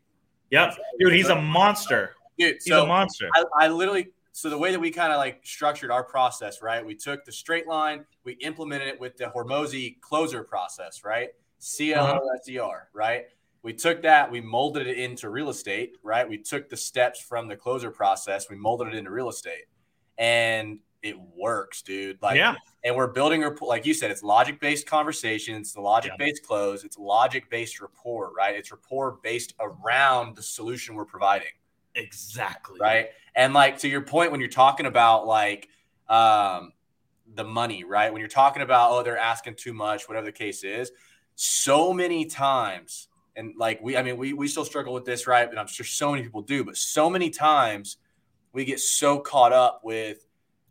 Yep. 0.50 0.76
Dude, 1.00 1.12
he's 1.12 1.28
a 1.28 1.34
monster. 1.40 2.14
dude. 2.38 2.54
He's 2.54 2.66
So 2.66 2.84
a 2.84 2.86
monster. 2.86 3.28
I, 3.34 3.44
I 3.58 3.68
literally 3.68 4.08
so 4.38 4.48
the 4.48 4.56
way 4.56 4.70
that 4.70 4.78
we 4.78 4.92
kind 4.92 5.12
of 5.12 5.18
like 5.18 5.40
structured 5.42 5.90
our 5.90 6.04
process, 6.04 6.62
right? 6.62 6.86
We 6.86 6.94
took 6.94 7.24
the 7.24 7.32
straight 7.32 7.66
line, 7.66 8.04
we 8.22 8.34
implemented 8.34 8.86
it 8.86 9.00
with 9.00 9.16
the 9.16 9.24
Hormozi 9.24 10.00
closer 10.00 10.44
process, 10.44 11.02
right? 11.02 11.30
Uh-huh. 11.30 11.58
C 11.58 11.92
L 11.92 12.06
O 12.06 12.28
S 12.36 12.48
E 12.48 12.56
R, 12.56 12.88
right? 12.92 13.24
We 13.62 13.72
took 13.72 14.00
that, 14.02 14.30
we 14.30 14.40
molded 14.40 14.86
it 14.86 14.96
into 14.96 15.28
real 15.28 15.50
estate, 15.50 15.96
right? 16.04 16.28
We 16.28 16.38
took 16.38 16.68
the 16.68 16.76
steps 16.76 17.20
from 17.20 17.48
the 17.48 17.56
closer 17.56 17.90
process, 17.90 18.48
we 18.48 18.54
molded 18.54 18.86
it 18.86 18.94
into 18.94 19.10
real 19.10 19.28
estate, 19.28 19.64
and 20.18 20.78
it 21.02 21.16
works, 21.34 21.82
dude. 21.82 22.22
Like, 22.22 22.36
yeah. 22.36 22.54
and 22.84 22.94
we're 22.94 23.08
building 23.08 23.42
rapport, 23.42 23.68
like 23.68 23.86
you 23.86 23.92
said, 23.92 24.12
it's 24.12 24.22
logic 24.22 24.60
based 24.60 24.86
conversation, 24.86 25.56
it's 25.56 25.72
the 25.72 25.80
logic 25.80 26.12
based 26.16 26.46
close, 26.46 26.84
it's 26.84 26.96
logic 26.96 27.50
based 27.50 27.80
rapport, 27.80 28.30
right? 28.36 28.54
It's 28.54 28.70
rapport 28.70 29.18
based 29.20 29.54
around 29.58 30.36
the 30.36 30.44
solution 30.44 30.94
we're 30.94 31.04
providing 31.04 31.48
Exactly. 31.94 32.78
right? 32.80 33.08
And 33.34 33.54
like 33.54 33.78
to 33.78 33.88
your 33.88 34.00
point, 34.02 34.30
when 34.32 34.40
you're 34.40 34.48
talking 34.48 34.86
about 34.86 35.26
like 35.26 35.68
um, 36.08 36.72
the 37.34 37.44
money, 37.44 37.84
right? 37.84 38.12
When 38.12 38.20
you're 38.20 38.28
talking 38.28 38.62
about 38.62 38.90
oh 38.92 39.02
they're 39.02 39.18
asking 39.18 39.54
too 39.56 39.72
much, 39.74 40.08
whatever 40.08 40.26
the 40.26 40.32
case 40.32 40.64
is, 40.64 40.90
so 41.34 41.92
many 41.92 42.24
times, 42.24 43.08
and 43.36 43.54
like 43.56 43.80
we, 43.82 43.96
I 43.96 44.02
mean, 44.02 44.16
we 44.16 44.32
we 44.32 44.48
still 44.48 44.64
struggle 44.64 44.92
with 44.92 45.04
this, 45.04 45.26
right? 45.26 45.48
And 45.48 45.58
I'm 45.58 45.66
sure 45.66 45.86
so 45.86 46.10
many 46.10 46.22
people 46.22 46.42
do, 46.42 46.64
but 46.64 46.76
so 46.76 47.08
many 47.10 47.30
times 47.30 47.98
we 48.52 48.64
get 48.64 48.80
so 48.80 49.18
caught 49.20 49.52
up 49.52 49.80
with, 49.84 50.26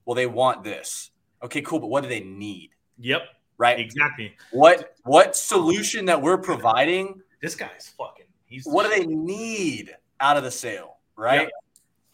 well, 0.05 0.15
they 0.15 0.25
want 0.25 0.63
this. 0.63 1.11
Okay, 1.43 1.61
cool, 1.61 1.79
but 1.79 1.87
what 1.87 2.01
do 2.03 2.09
they 2.09 2.21
need, 2.21 2.71
Yep. 2.99 3.21
right? 3.57 3.79
Exactly. 3.79 4.35
What 4.51 4.95
what 5.03 5.35
solution 5.35 6.05
that 6.05 6.21
we're 6.21 6.37
providing? 6.39 7.21
This 7.41 7.55
guy's 7.55 7.93
fucking. 7.97 8.25
He's 8.47 8.65
What 8.65 8.83
do 8.83 8.89
they 8.89 9.05
need 9.05 9.95
out 10.19 10.35
of 10.37 10.43
the 10.43 10.51
sale, 10.51 10.96
right? 11.17 11.41
Yep. 11.41 11.51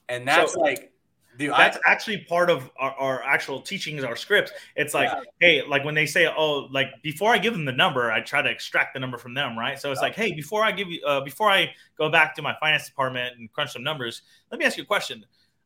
And 0.10 0.28
that's 0.28 0.54
So- 0.54 0.62
like, 0.62 0.91
dude, 1.38 1.51
I, 1.51 1.58
that's 1.64 1.78
actually 1.86 2.20
part 2.26 2.49
of 2.49 2.70
our, 2.78 2.91
our 2.93 3.24
actual 3.24 3.62
teachings, 3.62 4.04
our 4.04 4.16
scripts. 4.16 4.51
It's 4.76 4.93
like, 4.93 5.10
hey, 5.39 5.62
like 5.68 5.84
when 5.84 5.95
they 5.95 6.06
say, 6.06 6.28
oh, 6.28 6.68
like 6.72 6.88
before 7.01 7.32
I 7.34 7.38
give 7.38 7.54
them 7.54 7.66
the 7.66 7.72
number, 7.72 8.12
I 8.12 8.22
try 8.22 8.41
to 8.41 8.49
extract 8.49 8.93
the 8.93 8.99
number 8.99 9.18
from 9.18 9.34
them, 9.34 9.58
right? 9.58 9.80
So 9.80 9.91
it's 9.91 10.01
like, 10.01 10.16
hey, 10.16 10.32
before 10.34 10.64
I 10.64 10.72
give 10.72 10.89
you, 10.89 11.04
uh, 11.06 11.22
before 11.22 11.49
I 11.49 11.72
go 11.97 12.10
back 12.10 12.36
to 12.36 12.41
my 12.41 12.56
finance 12.60 12.86
department 12.88 13.36
and 13.38 13.51
crunch 13.51 13.74
some 13.74 13.84
numbers, 13.84 14.22
let 14.51 14.60
me 14.60 14.66
ask 14.66 14.78
you 14.78 14.84
a 14.84 14.86
question. 14.86 15.26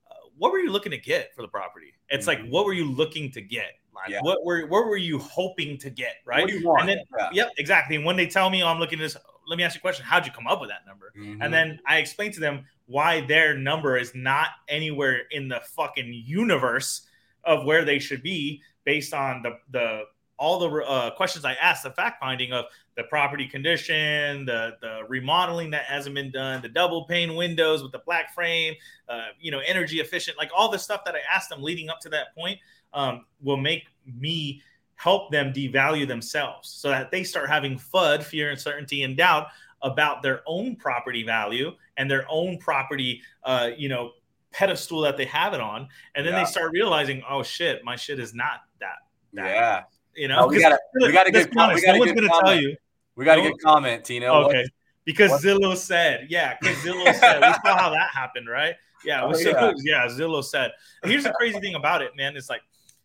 Uh, 0.10 0.14
what 0.38 0.52
were 0.52 0.60
you 0.60 0.72
looking 0.72 0.92
to 0.92 0.98
get 0.98 1.34
for 1.36 1.42
the 1.42 1.48
property? 1.50 1.94
It's 2.10 2.28
like, 2.28 2.40
what 2.48 2.66
were 2.66 2.74
you 2.74 2.90
looking 2.90 3.32
to 3.32 3.42
get? 3.42 3.64
Like, 3.94 4.06
Mm-hmm. 4.06 4.12
Yeah. 4.14 4.20
what 4.22 4.46
were 4.46 4.68
what 4.68 4.86
were 4.86 4.96
you 4.96 5.18
hoping 5.18 5.76
to 5.80 5.90
get? 5.90 6.18
Right? 6.24 6.42
What 6.42 6.52
do 6.52 6.60
you 6.60 6.66
want? 6.68 6.82
And 6.82 6.90
then, 6.90 7.00
Yeah. 7.18 7.30
yep, 7.34 7.50
exactly. 7.58 7.96
And 7.96 8.06
when 8.06 8.16
they 8.16 8.28
tell 8.28 8.48
me, 8.52 8.62
oh, 8.62 8.68
I'm 8.68 8.78
looking 8.80 9.00
at 9.00 9.02
this, 9.02 9.18
let 9.48 9.58
me 9.58 9.64
ask 9.64 9.74
you 9.76 9.80
a 9.80 9.82
question. 9.82 10.06
How'd 10.06 10.24
you 10.26 10.32
come 10.32 10.46
up 10.46 10.62
with 10.62 10.70
that 10.70 10.86
number? 10.86 11.12
Mhm. 11.18 11.40
and 11.44 11.52
then 11.52 11.80
I 11.88 11.98
explain 11.98 12.32
to 12.34 12.40
them 12.40 12.66
why 12.88 13.22
their 13.22 13.56
number 13.56 13.98
is 13.98 14.14
not 14.16 14.50
anywhere 14.68 15.24
in 15.32 15.48
the 15.48 15.62
fucking 15.76 16.24
universe 16.26 17.02
of 17.44 17.66
where 17.66 17.86
they 17.86 18.00
should 18.00 18.24
be 18.24 18.62
based 18.86 19.14
on 19.14 19.42
the 19.42 19.58
the 19.72 20.04
all 20.40 20.60
the 20.60 20.84
uh, 20.84 21.10
questions 21.16 21.46
I 21.46 21.54
asked, 21.54 21.84
the 21.84 21.90
fact 21.90 22.20
finding 22.20 22.54
of 22.54 22.66
the 22.96 23.04
property 23.04 23.48
condition, 23.48 24.46
the 24.46 24.78
the 24.82 25.02
remodeling 25.08 25.72
that 25.72 25.86
hasn't 25.86 26.16
been 26.16 26.32
done, 26.32 26.62
the 26.62 26.70
double 26.70 27.06
pane 27.06 27.36
windows 27.36 27.82
with 27.84 27.92
the 27.92 28.02
black 28.06 28.34
frame, 28.34 28.76
uh, 29.10 29.28
you 29.40 29.52
know, 29.52 29.62
energy 29.66 30.00
efficient, 30.00 30.38
like 30.38 30.52
all 30.56 30.70
the 30.70 30.80
stuff 30.80 31.04
that 31.06 31.16
I 31.16 31.20
asked 31.34 31.50
them 31.50 31.62
leading 31.62 31.90
up 31.90 32.00
to 32.02 32.10
that 32.10 32.36
point 32.36 32.60
um, 32.94 33.26
will 33.42 33.58
make 33.58 33.86
me 34.20 34.62
help 34.96 35.32
them 35.32 35.54
devalue 35.54 36.08
themselves 36.08 36.70
so 36.70 36.90
that 36.90 37.12
they 37.12 37.24
start 37.24 37.50
having 37.50 37.78
FUD, 37.78 38.24
fear, 38.24 38.50
uncertainty, 38.50 39.04
and 39.04 39.16
doubt 39.16 39.48
about 39.82 40.22
their 40.24 40.42
own 40.46 40.76
property 40.76 41.24
value 41.24 41.72
and 41.98 42.10
their 42.10 42.26
own 42.30 42.58
property, 42.58 43.22
uh, 43.44 43.70
you 43.78 43.90
know, 43.90 44.12
pedestal 44.52 45.02
that 45.02 45.18
they 45.18 45.26
have 45.26 45.54
it 45.54 45.62
on. 45.62 45.88
And 46.16 46.26
then 46.26 46.34
Yeah. 46.34 46.40
they 46.44 46.46
start 46.50 46.72
realizing, 46.72 47.24
oh 47.30 47.44
shit, 47.44 47.84
my 47.84 47.96
shit 47.96 48.20
is 48.20 48.34
not 48.34 48.62
that. 48.80 48.96
that 49.34 49.46
yeah, 49.50 49.84
You 50.16 50.28
know, 50.28 50.40
Oh, 50.40 50.48
we 50.48 50.56
'Cause 50.56 50.64
gotta- 50.64 50.80
we 50.96 51.12
gotta 51.12 51.32
let's 51.32 51.46
get 51.46 51.52
be 51.54 51.58
we 51.76 51.82
gotta 51.82 51.94
no 51.94 52.00
one's 52.00 52.12
get 52.12 52.16
gonna 52.16 52.28
tell 52.30 52.40
comment. 52.42 52.62
you. 52.62 52.76
we 53.16 53.26
got 53.26 53.38
a 53.38 53.42
good 53.42 53.62
comment, 53.64 54.04
Tino. 54.06 54.34
What- 54.34 54.46
Okay. 54.56 54.66
Because 55.06 55.32
what- 55.32 55.42
Zillow 55.44 55.76
said, 55.78 56.28
yeah, 56.30 56.58
because 56.60 56.76
Zillow 56.78 57.14
said, 57.20 57.42
we 57.42 57.54
saw 57.70 57.78
how 57.78 57.90
that 57.92 58.10
happened, 58.12 58.50
right? 58.50 58.76
Yeah, 59.06 59.24
Oh, 59.24 59.34
so- 59.34 59.50
yeah. 59.50 59.74
yeah. 59.84 60.08
Zillow 60.08 60.44
said. 60.44 60.72
Here's 61.04 61.24
the 61.24 61.34
crazy 61.34 61.60
thing 61.60 61.76
about 61.76 62.02
it, 62.02 62.16
man. 62.16 62.36
It's 62.36 62.50
like, 62.50 62.62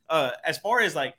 uh, 0.09 0.31
as 0.45 0.57
far 0.59 0.81
as 0.81 0.95
like 0.95 1.15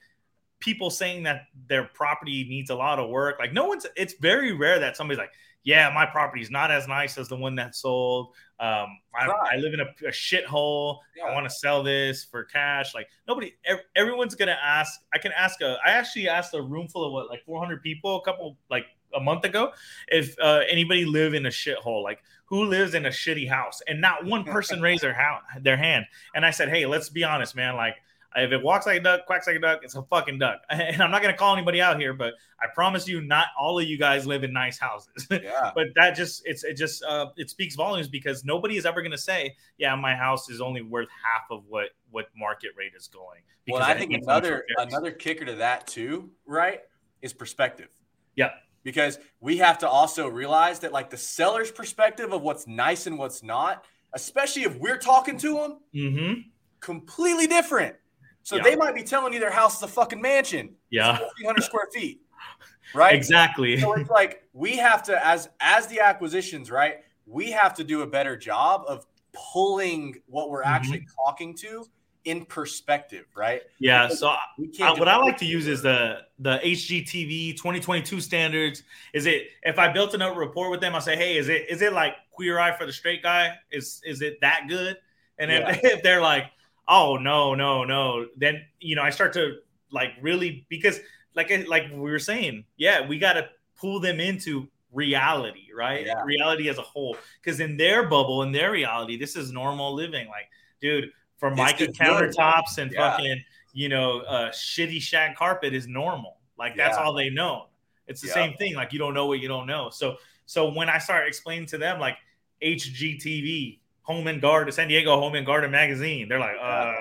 people 0.63 0.89
saying 0.89 1.23
that 1.23 1.47
their 1.67 1.83
property 1.83 2.45
needs 2.47 2.69
a 2.69 2.75
lot 2.75 2.97
of 2.99 3.09
work, 3.09 3.37
like 3.39 3.53
no 3.53 3.65
one's. 3.65 3.85
It's 3.95 4.13
very 4.15 4.53
rare 4.53 4.79
that 4.79 4.95
somebody's 4.95 5.17
like, 5.19 5.31
yeah, 5.63 5.89
my 5.93 6.05
property 6.05 6.41
is 6.41 6.49
not 6.51 6.71
as 6.71 6.87
nice 6.87 7.17
as 7.17 7.27
the 7.27 7.35
one 7.35 7.55
that 7.55 7.75
sold. 7.75 8.33
Um, 8.59 8.99
I, 9.17 9.27
Right. 9.27 9.53
I 9.53 9.55
live 9.57 9.73
in 9.73 9.79
a, 9.81 10.07
a 10.07 10.11
shithole. 10.11 10.99
I 11.25 11.33
want 11.33 11.45
to 11.45 11.49
sell 11.53 11.83
this 11.83 12.23
for 12.23 12.43
cash. 12.45 12.93
Like 12.93 13.07
nobody, 13.27 13.53
ev- 13.65 13.81
everyone's 13.95 14.35
gonna 14.35 14.57
ask. 14.61 15.01
I 15.13 15.17
can 15.17 15.31
ask 15.37 15.61
a. 15.61 15.77
I 15.85 15.91
actually 15.91 16.29
asked 16.29 16.53
a 16.53 16.61
room 16.61 16.87
full 16.87 17.05
of 17.05 17.11
what, 17.11 17.29
like 17.29 17.43
400 17.45 17.81
people, 17.81 18.17
a 18.17 18.21
couple 18.23 18.57
like 18.69 18.85
a 19.15 19.19
month 19.19 19.45
ago, 19.45 19.71
if 20.07 20.35
uh, 20.39 20.61
anybody 20.69 21.05
live 21.05 21.33
in 21.33 21.45
a 21.45 21.49
shithole, 21.49 22.03
like 22.03 22.19
who 22.45 22.65
lives 22.65 22.93
in 22.93 23.05
a 23.05 23.09
shitty 23.09 23.49
house, 23.49 23.81
and 23.87 23.99
not 24.01 24.25
one 24.25 24.43
person 24.55 24.81
raised 24.81 25.03
their 25.03 25.13
house, 25.13 25.43
their 25.61 25.77
hand. 25.77 26.05
And 26.35 26.45
I 26.45 26.51
said, 26.51 26.69
hey, 26.69 26.85
let's 26.85 27.09
be 27.09 27.23
honest, 27.23 27.55
man. 27.55 27.75
Like 27.75 27.95
if 28.35 28.51
it 28.51 28.61
walks 28.61 28.85
like 28.85 28.99
a 28.99 29.03
duck, 29.03 29.25
quacks 29.25 29.47
like 29.47 29.55
a 29.55 29.59
duck, 29.59 29.79
it's 29.83 29.95
a 29.95 30.03
fucking 30.03 30.39
duck. 30.39 30.61
And 30.69 31.01
I'm 31.01 31.11
not 31.11 31.21
gonna 31.21 31.37
call 31.37 31.53
anybody 31.55 31.81
out 31.81 31.99
here, 31.99 32.13
but 32.13 32.33
I 32.61 32.67
promise 32.73 33.07
you, 33.07 33.21
not 33.21 33.47
all 33.59 33.79
of 33.79 33.85
you 33.85 33.97
guys 33.97 34.25
live 34.25 34.43
in 34.43 34.53
nice 34.53 34.77
houses. 34.77 35.27
yeah, 35.31 35.71
but 35.75 35.87
that 35.95 36.15
just 36.15 36.41
it's 36.45 36.63
it 36.63 36.75
just 36.75 37.03
uh 37.03 37.27
it 37.37 37.49
speaks 37.49 37.75
volumes 37.75 38.07
because 38.07 38.43
nobody 38.43 38.77
is 38.77 38.85
ever 38.85 39.01
going 39.01 39.11
to 39.11 39.17
say 39.17 39.55
yeah 39.77 39.95
my 39.95 40.15
house 40.15 40.49
is 40.49 40.61
only 40.61 40.81
worth 40.81 41.09
half 41.23 41.43
of 41.51 41.63
what 41.67 41.89
what 42.11 42.27
market 42.35 42.71
rate 42.77 42.93
is 42.97 43.07
going 43.07 43.41
well, 43.67 43.79
because 43.79 43.95
I 43.95 43.97
think 43.97 44.13
another 44.13 44.65
another 44.77 45.11
kicker 45.11 45.45
to 45.45 45.55
that 45.55 45.87
too, 45.87 46.31
right, 46.45 46.81
is 47.21 47.33
perspective. 47.33 47.89
Yeah. 48.35 48.49
because 48.83 49.19
we 49.39 49.57
have 49.57 49.77
to 49.79 49.87
also 49.87 50.27
realize 50.27 50.79
that 50.79 50.91
like 50.91 51.09
the 51.09 51.17
seller's 51.17 51.71
perspective 51.71 52.33
of 52.33 52.41
what's 52.41 52.67
nice 52.67 53.07
and 53.07 53.17
what's 53.17 53.43
not, 53.43 53.85
especially 54.13 54.63
if 54.63 54.75
we're 54.77 54.97
talking 54.97 55.37
to 55.37 55.53
them, 55.53 55.79
mm-hmm. 55.95 56.41
completely 56.79 57.47
different. 57.47 57.95
So 58.43 58.57
Yeah. 58.57 58.63
they 58.63 58.75
might 58.75 58.93
be 58.93 59.03
telling 59.03 59.33
you 59.33 59.39
their 59.39 59.51
house 59.51 59.77
is 59.77 59.83
a 59.83 59.87
fucking 59.87 60.21
mansion, 60.21 60.75
yeah 60.89 61.17
300 61.37 61.61
square 61.63 61.87
feet, 61.93 62.21
right? 62.93 63.15
exactly 63.15 63.77
so 63.79 63.93
it's 63.93 64.09
like 64.09 64.43
we 64.53 64.77
have 64.77 65.01
to 65.03 65.25
as 65.25 65.49
as 65.59 65.87
the 65.87 65.99
acquisitions 65.99 66.69
right 66.69 66.97
we 67.25 67.49
have 67.51 67.73
to 67.73 67.83
do 67.83 68.01
a 68.01 68.07
better 68.07 68.35
job 68.35 68.83
of 68.87 69.05
pulling 69.33 70.15
what 70.27 70.49
we're 70.49 70.61
actually 70.63 71.05
talking 71.25 71.55
to 71.55 71.85
in 72.25 72.45
perspective 72.45 73.25
right 73.35 73.63
yeah 73.79 74.07
so 74.07 74.35
we 74.59 74.67
uh, 74.67 74.71
can't 74.77 74.99
what 74.99 75.07
I 75.07 75.17
like 75.17 75.37
to 75.37 75.45
use 75.45 75.67
is 75.67 75.81
the 75.81 76.19
the 76.39 76.59
HGTV 76.63 77.55
2022 77.57 78.19
standards. 78.21 78.83
Is 79.13 79.25
it 79.25 79.47
if 79.63 79.79
I 79.79 79.91
built 79.91 80.13
another 80.13 80.37
report 80.37 80.69
with 80.71 80.81
them, 80.81 80.93
I 80.95 80.99
say, 80.99 81.15
hey, 81.15 81.37
is 81.37 81.49
it 81.49 81.65
is 81.69 81.81
it 81.81 81.93
like 81.93 82.13
Queer 82.31 82.59
Eye 82.59 82.77
for 82.77 82.85
the 82.85 82.93
Straight 82.93 83.23
Guy? 83.23 83.55
Is 83.71 84.01
is 84.05 84.21
it 84.21 84.39
that 84.41 84.65
good? 84.67 84.97
And 85.37 85.51
if, 85.51 85.79
if 85.83 86.03
they're 86.03 86.21
like, 86.21 86.45
oh 86.87 87.17
no 87.17 87.55
no 87.55 87.83
no, 87.83 88.27
then 88.37 88.63
you 88.79 88.95
know 88.95 89.01
I 89.03 89.09
start 89.09 89.33
to 89.33 89.57
like 89.91 90.11
really 90.21 90.65
because 90.69 90.99
like 91.35 91.51
like 91.67 91.89
we 91.91 91.99
were 91.99 92.19
saying, 92.19 92.65
yeah, 92.77 93.07
we 93.07 93.17
got 93.19 93.33
to 93.33 93.49
pull 93.79 93.99
them 93.99 94.19
into 94.19 94.67
reality, 94.91 95.67
right? 95.75 96.05
Yeah. 96.05 96.23
Reality 96.23 96.69
as 96.69 96.77
a 96.77 96.81
whole. 96.83 97.17
Because 97.41 97.59
in 97.59 97.77
their 97.77 98.07
bubble, 98.07 98.43
in 98.43 98.51
their 98.51 98.71
reality, 98.71 99.17
this 99.17 99.35
is 99.35 99.51
normal 99.51 99.93
living. 99.93 100.27
Like, 100.27 100.47
dude, 100.79 101.11
for 101.37 101.49
This 101.49 101.57
mica 101.57 101.87
countertops 101.87 102.77
and 102.77 102.91
Yeah. 102.91 103.11
fucking, 103.11 103.43
you 103.73 103.89
know, 103.89 104.19
uh, 104.21 104.51
shitty 104.51 105.01
shag 105.01 105.35
carpet 105.35 105.73
is 105.73 105.87
normal. 105.87 106.37
Like 106.57 106.75
that's 106.77 106.97
Yeah. 106.97 107.03
all 107.03 107.13
they 107.13 107.29
know. 107.29 107.69
It's 108.07 108.21
the 108.21 108.27
same 108.27 108.53
thing. 108.57 108.75
Like 108.75 108.93
you 108.93 108.99
don't 108.99 109.13
know 109.13 109.25
what 109.25 109.39
you 109.39 109.47
don't 109.47 109.65
know. 109.65 109.89
So, 109.89 110.17
so 110.45 110.71
when 110.71 110.89
I 110.89 110.99
start 110.99 111.27
explaining 111.27 111.65
to 111.67 111.77
them, 111.77 111.99
like 111.99 112.17
HGTV, 112.61 113.79
Home 114.03 114.27
and 114.27 114.41
Garden, 114.41 114.71
San 114.71 114.87
Diego 114.87 115.19
Home 115.19 115.35
and 115.35 115.45
Garden 115.45 115.71
magazine, 115.71 116.27
they're 116.29 116.39
like, 116.39 116.55
uh, 116.61 116.93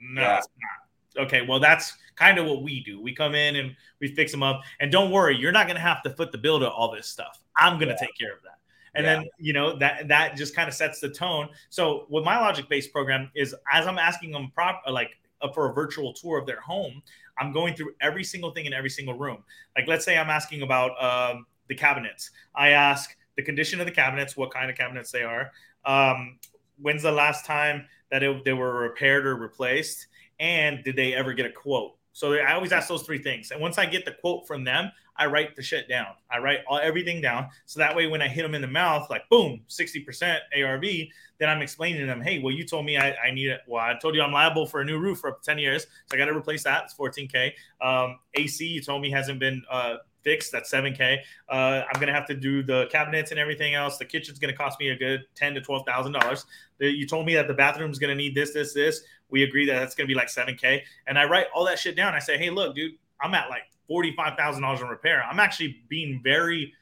no, 0.00 0.20
Yeah. 0.22 0.38
it's 0.38 0.48
not. 1.16 1.24
Okay, 1.26 1.42
well, 1.42 1.58
that's 1.60 1.96
kind 2.16 2.38
of 2.38 2.46
what 2.46 2.62
we 2.62 2.82
do. 2.84 3.00
We 3.00 3.14
come 3.14 3.34
in 3.34 3.56
and 3.56 3.76
we 4.00 4.14
fix 4.14 4.30
them 4.30 4.42
up. 4.42 4.62
And 4.78 4.92
don't 4.92 5.10
worry, 5.10 5.36
you're 5.36 5.52
not 5.52 5.66
going 5.66 5.76
to 5.76 5.82
have 5.82 6.02
to 6.04 6.10
foot 6.10 6.30
the 6.32 6.38
bill 6.38 6.60
to 6.60 6.70
all 6.70 6.90
this 6.92 7.08
stuff. 7.08 7.42
I'm 7.56 7.78
going 7.78 7.88
to 7.88 7.98
take 7.98 8.16
care 8.16 8.32
of 8.32 8.42
that. 8.44 8.58
And 8.94 9.04
Yeah. 9.04 9.14
then 9.16 9.28
you 9.38 9.52
know 9.52 9.76
that 9.78 10.08
that 10.08 10.36
just 10.36 10.54
kind 10.54 10.68
of 10.68 10.74
sets 10.74 11.00
the 11.00 11.08
tone. 11.10 11.48
So 11.68 12.06
what 12.08 12.24
my 12.24 12.38
logic 12.40 12.68
based 12.68 12.92
program 12.92 13.30
is, 13.34 13.54
as 13.72 13.86
I'm 13.86 13.98
asking 13.98 14.32
them 14.32 14.50
prop 14.54 14.82
like 14.88 15.16
uh, 15.42 15.48
for 15.52 15.70
a 15.70 15.72
virtual 15.74 16.12
tour 16.12 16.38
of 16.38 16.46
their 16.46 16.60
home, 16.60 17.02
I'm 17.38 17.52
going 17.52 17.74
through 17.74 17.94
every 18.00 18.24
single 18.24 18.50
thing 18.52 18.66
in 18.66 18.72
every 18.72 18.90
single 18.90 19.14
room. 19.14 19.44
Like 19.76 19.86
let's 19.86 20.04
say 20.04 20.18
I'm 20.18 20.30
asking 20.30 20.62
about 20.62 20.90
um, 21.02 21.46
the 21.68 21.74
cabinets. 21.74 22.30
I 22.54 22.70
ask 22.70 23.16
the 23.36 23.42
condition 23.42 23.78
of 23.80 23.86
the 23.86 23.92
cabinets, 23.92 24.36
what 24.36 24.52
kind 24.52 24.70
of 24.70 24.76
cabinets 24.76 25.10
they 25.12 25.22
are. 25.22 25.52
Um, 25.84 26.38
when's 26.80 27.02
the 27.02 27.12
last 27.12 27.44
time 27.44 27.86
that 28.10 28.22
it, 28.22 28.44
they 28.44 28.52
were 28.52 28.80
repaired 28.80 29.26
or 29.26 29.36
replaced, 29.36 30.06
and 30.38 30.82
did 30.84 30.96
they 30.96 31.14
ever 31.14 31.32
get 31.32 31.46
a 31.46 31.52
quote? 31.52 31.96
So 32.12 32.34
I 32.34 32.54
always 32.54 32.72
ask 32.72 32.88
those 32.88 33.02
three 33.02 33.22
things. 33.22 33.50
And 33.50 33.60
once 33.60 33.78
I 33.78 33.86
get 33.86 34.04
the 34.04 34.12
quote 34.12 34.46
from 34.46 34.64
them, 34.64 34.90
I 35.16 35.26
write 35.26 35.54
the 35.54 35.62
shit 35.62 35.88
down. 35.88 36.08
I 36.30 36.38
write 36.38 36.60
all, 36.66 36.78
everything 36.78 37.20
down. 37.20 37.48
So 37.66 37.78
that 37.78 37.94
way, 37.94 38.06
when 38.06 38.22
I 38.22 38.28
hit 38.28 38.42
them 38.42 38.54
in 38.54 38.62
the 38.62 38.68
mouth, 38.68 39.08
like 39.10 39.28
boom, 39.28 39.60
60% 39.68 40.38
ARV, 40.56 40.84
then 41.38 41.48
I'm 41.48 41.60
explaining 41.60 42.00
to 42.00 42.06
them, 42.06 42.22
hey, 42.22 42.38
well, 42.38 42.54
you 42.54 42.64
told 42.64 42.86
me 42.86 42.96
I, 42.96 43.12
I 43.12 43.30
need 43.30 43.48
it. 43.48 43.60
Well, 43.66 43.84
I 43.84 43.94
told 44.00 44.14
you 44.14 44.22
I'm 44.22 44.32
liable 44.32 44.66
for 44.66 44.80
a 44.80 44.84
new 44.84 44.98
roof 44.98 45.18
for 45.18 45.30
up 45.30 45.42
to 45.42 45.46
10 45.46 45.58
years. 45.58 45.82
So 46.06 46.16
I 46.16 46.18
got 46.18 46.26
to 46.26 46.36
replace 46.36 46.64
that. 46.64 46.84
It's 46.84 46.94
14K. 46.94 47.52
Um, 47.82 48.18
AC, 48.34 48.66
you 48.66 48.80
told 48.80 49.02
me 49.02 49.10
hasn't 49.10 49.38
been 49.38 49.62
uh, 49.70 49.96
fixed. 50.22 50.52
That's 50.52 50.70
7K. 50.72 51.18
Uh, 51.48 51.52
I'm 51.52 52.00
to 52.08 52.12
have 52.14 52.26
to 52.26 52.34
do 52.34 52.62
the 52.62 52.86
cabinets 52.90 53.30
and 53.30 53.40
everything 53.40 53.74
else. 53.74 53.98
The 53.98 54.04
kitchen's 54.04 54.38
to 54.52 54.56
cost 54.58 54.78
me 54.80 54.88
a 54.90 54.96
good 54.96 55.24
10 55.34 55.54
to 55.54 55.60
$12,000. 55.60 56.44
You 56.78 57.06
told 57.06 57.26
me 57.26 57.34
that 57.34 57.48
the 57.48 57.54
bathroom's 57.54 57.98
to 58.10 58.14
need 58.14 58.34
this, 58.34 58.52
this, 58.52 58.72
this. 58.74 59.02
We 59.30 59.42
agree 59.44 59.66
that 59.66 59.78
that's 59.78 59.94
to 60.06 60.12
be 60.12 60.14
like 60.18 60.28
7K. 60.28 60.82
And 61.06 61.18
I 61.18 61.24
write 61.24 61.46
all 61.54 61.64
that 61.66 61.78
shit 61.78 61.96
down. 61.96 62.14
I 62.14 62.18
say, 62.18 62.36
hey, 62.38 62.50
look, 62.50 62.74
dude, 62.74 62.92
I'm 63.20 63.34
at 63.34 63.48
like 63.50 63.62
$45,000 63.90 64.80
in 64.80 64.86
repair. 64.88 65.22
I'm 65.22 65.40
actually 65.40 65.82
being 65.88 66.20
very, 66.22 66.72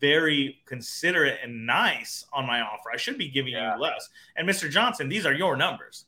very 0.00 0.60
considerate 0.66 1.38
and 1.42 1.66
nice 1.66 2.26
on 2.32 2.46
my 2.46 2.60
offer. 2.60 2.90
I 2.92 2.96
should 2.96 3.18
be 3.18 3.28
giving 3.28 3.52
Yeah. 3.52 3.76
you 3.76 3.80
less. 3.82 4.08
And 4.36 4.48
Mr. 4.48 4.70
Johnson, 4.70 5.08
these 5.08 5.24
are 5.26 5.32
your 5.32 5.56
numbers. 5.56 6.06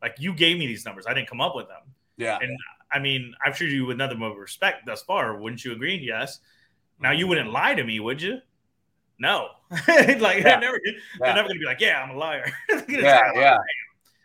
Like 0.00 0.16
you 0.18 0.34
gave 0.34 0.58
me 0.58 0.66
these 0.66 0.84
numbers. 0.84 1.06
I 1.06 1.14
didn't 1.14 1.28
come 1.28 1.40
up 1.40 1.54
with 1.54 1.68
them. 1.68 1.82
Yeah. 2.16 2.38
And 2.40 2.56
I 2.92 2.98
mean, 2.98 3.34
I've 3.44 3.56
treated 3.56 3.74
you 3.74 3.86
with 3.86 3.96
nothing 3.96 4.18
but 4.18 4.34
respect 4.36 4.86
thus 4.86 5.02
far. 5.02 5.36
Wouldn't 5.38 5.64
you 5.64 5.72
agree? 5.72 5.96
Yes. 5.96 6.40
Now 7.00 7.12
you 7.12 7.26
wouldn't 7.26 7.50
lie 7.50 7.74
to 7.74 7.84
me, 7.84 8.00
would 8.00 8.20
you? 8.22 8.38
No. 9.18 9.48
like 9.70 9.88
Yeah. 9.88 10.42
they're 10.42 10.60
never, 10.60 10.80
Yeah. 10.84 10.92
they're 11.20 11.34
never 11.34 11.48
gonna 11.48 11.60
be 11.60 11.66
like, 11.66 11.80
yeah, 11.80 12.02
I'm 12.02 12.10
a 12.10 12.18
liar. 12.18 12.50
Yeah, 12.88 13.18
say, 13.32 13.40
yeah. 13.40 13.56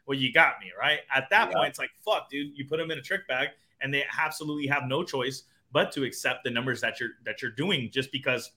Well, 0.06 0.18
you 0.18 0.32
got 0.32 0.60
me 0.62 0.72
right. 0.80 1.00
At 1.14 1.30
that 1.32 1.50
Yeah. 1.50 1.56
point, 1.58 1.70
it's 1.70 1.80
like, 1.80 1.92
fuck, 2.04 2.30
dude. 2.30 2.58
You 2.58 2.66
put 2.66 2.78
them 2.78 2.92
in 2.92 2.98
a 2.98 3.02
trick 3.02 3.28
bag, 3.28 3.50
and 3.82 3.94
they 3.94 4.06
absolutely 4.20 4.68
have 4.68 4.84
no 4.88 5.04
choice 5.04 5.44
but 5.72 5.92
to 5.92 6.04
accept 6.04 6.44
the 6.44 6.50
numbers 6.50 6.80
that 6.82 7.00
you're 7.00 7.12
that 7.26 7.42
you're 7.42 7.52
doing, 7.52 7.90
just 7.92 8.12
because 8.12 8.52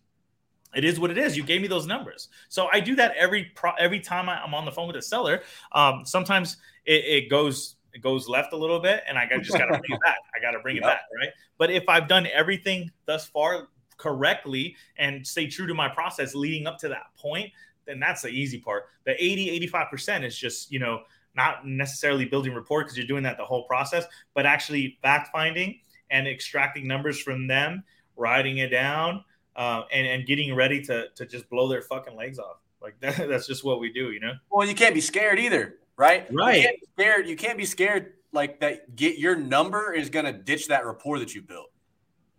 it 0.75 0.85
is 0.85 1.01
what 1.01 1.11
it 1.11 1.19
is. 1.19 1.37
You 1.37 1.43
gave 1.43 1.61
me 1.61 1.67
those 1.67 1.87
numbers, 1.87 2.29
so 2.49 2.69
I 2.73 2.79
do 2.81 2.95
that 2.97 3.17
every 3.17 3.45
pro- 3.57 3.75
every 3.79 3.99
time 4.01 4.29
I- 4.29 4.41
I'm 4.41 4.55
on 4.55 4.65
the 4.65 4.71
phone 4.73 4.87
with 4.87 4.95
a 4.97 5.03
seller. 5.03 5.43
Um, 5.73 6.05
sometimes 6.05 6.59
it, 6.87 7.05
it 7.05 7.29
goes 7.31 7.75
it 7.95 8.03
goes 8.03 8.29
left 8.29 8.53
a 8.53 8.57
little 8.57 8.81
bit, 8.81 9.03
and 9.09 9.19
I 9.19 9.27
just 9.43 9.57
got 9.57 9.67
to 9.67 9.79
bring 9.79 9.93
it 9.93 10.01
back. 10.05 10.17
I 10.35 10.41
got 10.41 10.53
to 10.53 10.61
bring 10.61 10.77
it 10.77 10.83
Yep. 10.83 10.89
back, 10.91 11.01
right? 11.19 11.31
But 11.59 11.71
if 11.71 11.89
I've 11.89 12.09
done 12.09 12.27
everything 12.33 12.91
thus 13.07 13.27
far 13.27 13.69
correctly 13.97 14.77
and 14.97 15.27
stay 15.27 15.47
true 15.47 15.67
to 15.67 15.75
my 15.75 15.89
process 15.89 16.35
leading 16.35 16.67
up 16.67 16.79
to 16.79 16.89
that 16.89 17.15
point, 17.19 17.51
then 17.87 18.01
that's 18.01 18.23
the 18.23 18.29
easy 18.29 18.59
part. 18.59 18.85
The 19.05 19.13
80, 19.23 19.69
85% 19.69 20.25
is 20.25 20.37
just, 20.37 20.71
you 20.73 20.79
know, 20.79 21.03
not 21.35 21.67
necessarily 21.67 22.25
building 22.25 22.55
rapport 22.55 22.83
because 22.83 22.97
you're 22.97 23.07
doing 23.07 23.23
that 23.25 23.37
the 23.37 23.45
whole 23.45 23.65
process, 23.65 24.05
but 24.35 24.47
actually 24.47 24.99
fact 25.03 25.31
finding 25.33 25.81
and 26.11 26.27
extracting 26.27 26.87
numbers 26.87 27.21
from 27.21 27.47
them, 27.47 27.85
writing 28.17 28.59
it 28.59 28.69
down, 28.69 29.25
uh, 29.57 29.83
and, 29.93 30.07
and 30.07 30.27
getting 30.27 30.55
ready 30.55 30.83
to, 30.83 31.09
to 31.15 31.27
just 31.27 31.49
blow 31.49 31.69
their 31.69 31.83
fucking 31.83 32.17
legs 32.17 32.39
off. 32.39 32.57
Like 32.83 32.99
that, 33.01 33.17
that's 33.29 33.47
just 33.47 33.65
what 33.65 33.81
we 33.81 33.93
do, 33.93 34.11
you 34.11 34.21
know? 34.21 34.33
Well, 34.51 34.67
you 34.67 34.75
can't 34.75 34.95
be 34.95 35.01
scared 35.01 35.39
either, 35.39 35.77
right? 36.01 36.27
Right. 36.33 36.57
You 36.57 36.63
can't 36.63 36.81
be 36.81 36.87
scared. 36.97 37.29
You 37.29 37.37
can't 37.37 37.59
be 37.59 37.65
scared 37.67 38.13
like 38.33 38.61
that. 38.61 38.97
Get 38.97 39.19
your 39.19 39.37
number 39.37 39.93
is 39.93 40.09
going 40.09 40.25
to 40.25 40.33
ditch 40.33 40.69
that 40.69 40.87
rapport 40.87 41.19
that 41.19 41.35
you 41.35 41.43
built, 41.43 41.71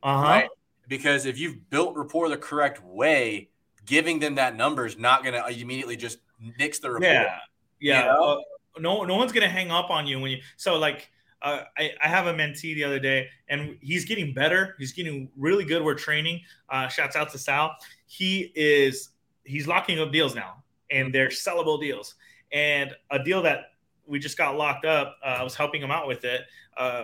Uh 0.04 0.18
huh. 0.18 0.24
right? 0.24 0.50
Because 0.88 1.26
if 1.26 1.40
you've 1.40 1.70
built 1.70 1.96
rapport 1.96 2.28
the 2.28 2.38
correct 2.38 2.84
way, 2.84 3.50
giving 3.86 4.20
them 4.20 4.36
that 4.36 4.56
number 4.56 4.86
is 4.86 4.98
not 4.98 5.24
going 5.24 5.36
to 5.36 5.48
immediately 5.48 5.96
just 5.96 6.18
nix 6.58 6.80
the 6.80 6.92
rapport. 6.92 7.08
Yeah, 7.08 7.38
yeah. 7.80 8.00
You 8.00 8.06
know? 8.08 8.24
Uh, 8.24 8.42
no, 8.80 9.04
no 9.04 9.16
one's 9.16 9.32
gonna 9.32 9.50
hang 9.50 9.70
up 9.70 9.90
on 9.90 10.08
you 10.08 10.20
when 10.20 10.32
you. 10.32 10.40
So 10.56 10.78
like, 10.78 11.12
uh, 11.42 11.64
I, 11.78 11.92
I 12.02 12.08
have 12.08 12.28
a 12.28 12.34
mentee 12.34 12.74
the 12.74 12.84
other 12.84 13.00
day, 13.00 13.28
and 13.50 13.78
he's 13.82 14.06
getting 14.06 14.34
better. 14.34 14.76
He's 14.80 14.94
getting 14.94 15.30
really 15.38 15.66
good. 15.66 15.84
We're 15.84 15.96
training. 15.96 16.42
Uh, 16.70 16.88
shouts 16.88 17.16
out 17.16 17.30
to 17.32 17.38
Sal. 17.38 17.76
He 18.08 18.52
is 18.56 19.10
he's 19.44 19.68
locking 19.68 20.00
up 20.00 20.12
deals 20.12 20.36
now, 20.36 20.64
and 20.90 21.14
they're 21.14 21.30
sellable 21.30 21.80
deals. 21.82 22.16
And 22.52 22.96
a 23.10 23.24
deal 23.24 23.42
that 23.44 23.72
we 24.06 24.20
just 24.20 24.38
got 24.38 24.58
locked 24.58 24.86
up. 24.86 25.18
Uh, 25.24 25.38
I 25.40 25.44
was 25.44 25.56
helping 25.56 25.82
him 25.82 25.92
out 25.92 26.08
with 26.08 26.24
it. 26.26 26.42
Uh, 26.76 27.04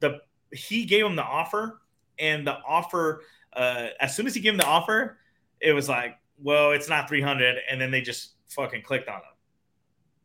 the 0.00 0.20
he 0.52 0.84
gave 0.84 1.04
him 1.04 1.16
the 1.16 1.24
offer, 1.24 1.80
and 2.18 2.46
the 2.46 2.58
offer. 2.66 3.22
Uh, 3.52 3.88
as 4.00 4.14
soon 4.14 4.26
as 4.26 4.34
he 4.34 4.40
gave 4.40 4.52
him 4.52 4.58
the 4.58 4.66
offer, 4.66 5.18
it 5.60 5.72
was 5.72 5.88
like, 5.88 6.18
well, 6.38 6.72
it's 6.72 6.88
not 6.88 7.08
300, 7.08 7.56
and 7.70 7.80
then 7.80 7.90
they 7.90 8.02
just 8.02 8.34
fucking 8.48 8.82
clicked 8.82 9.08
on 9.08 9.16
him 9.16 9.22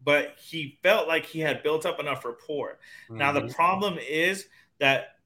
but 0.03 0.35
he 0.39 0.79
felt 0.81 1.07
like 1.07 1.23
he 1.27 1.39
had 1.39 1.61
built 1.61 1.85
up 1.85 1.99
enough 1.99 2.25
rapport. 2.25 2.79
Now 3.11 3.31
the 3.31 3.41
Mhm. 3.41 3.53
problem 3.53 3.99
is 3.99 4.47
that 4.79 5.17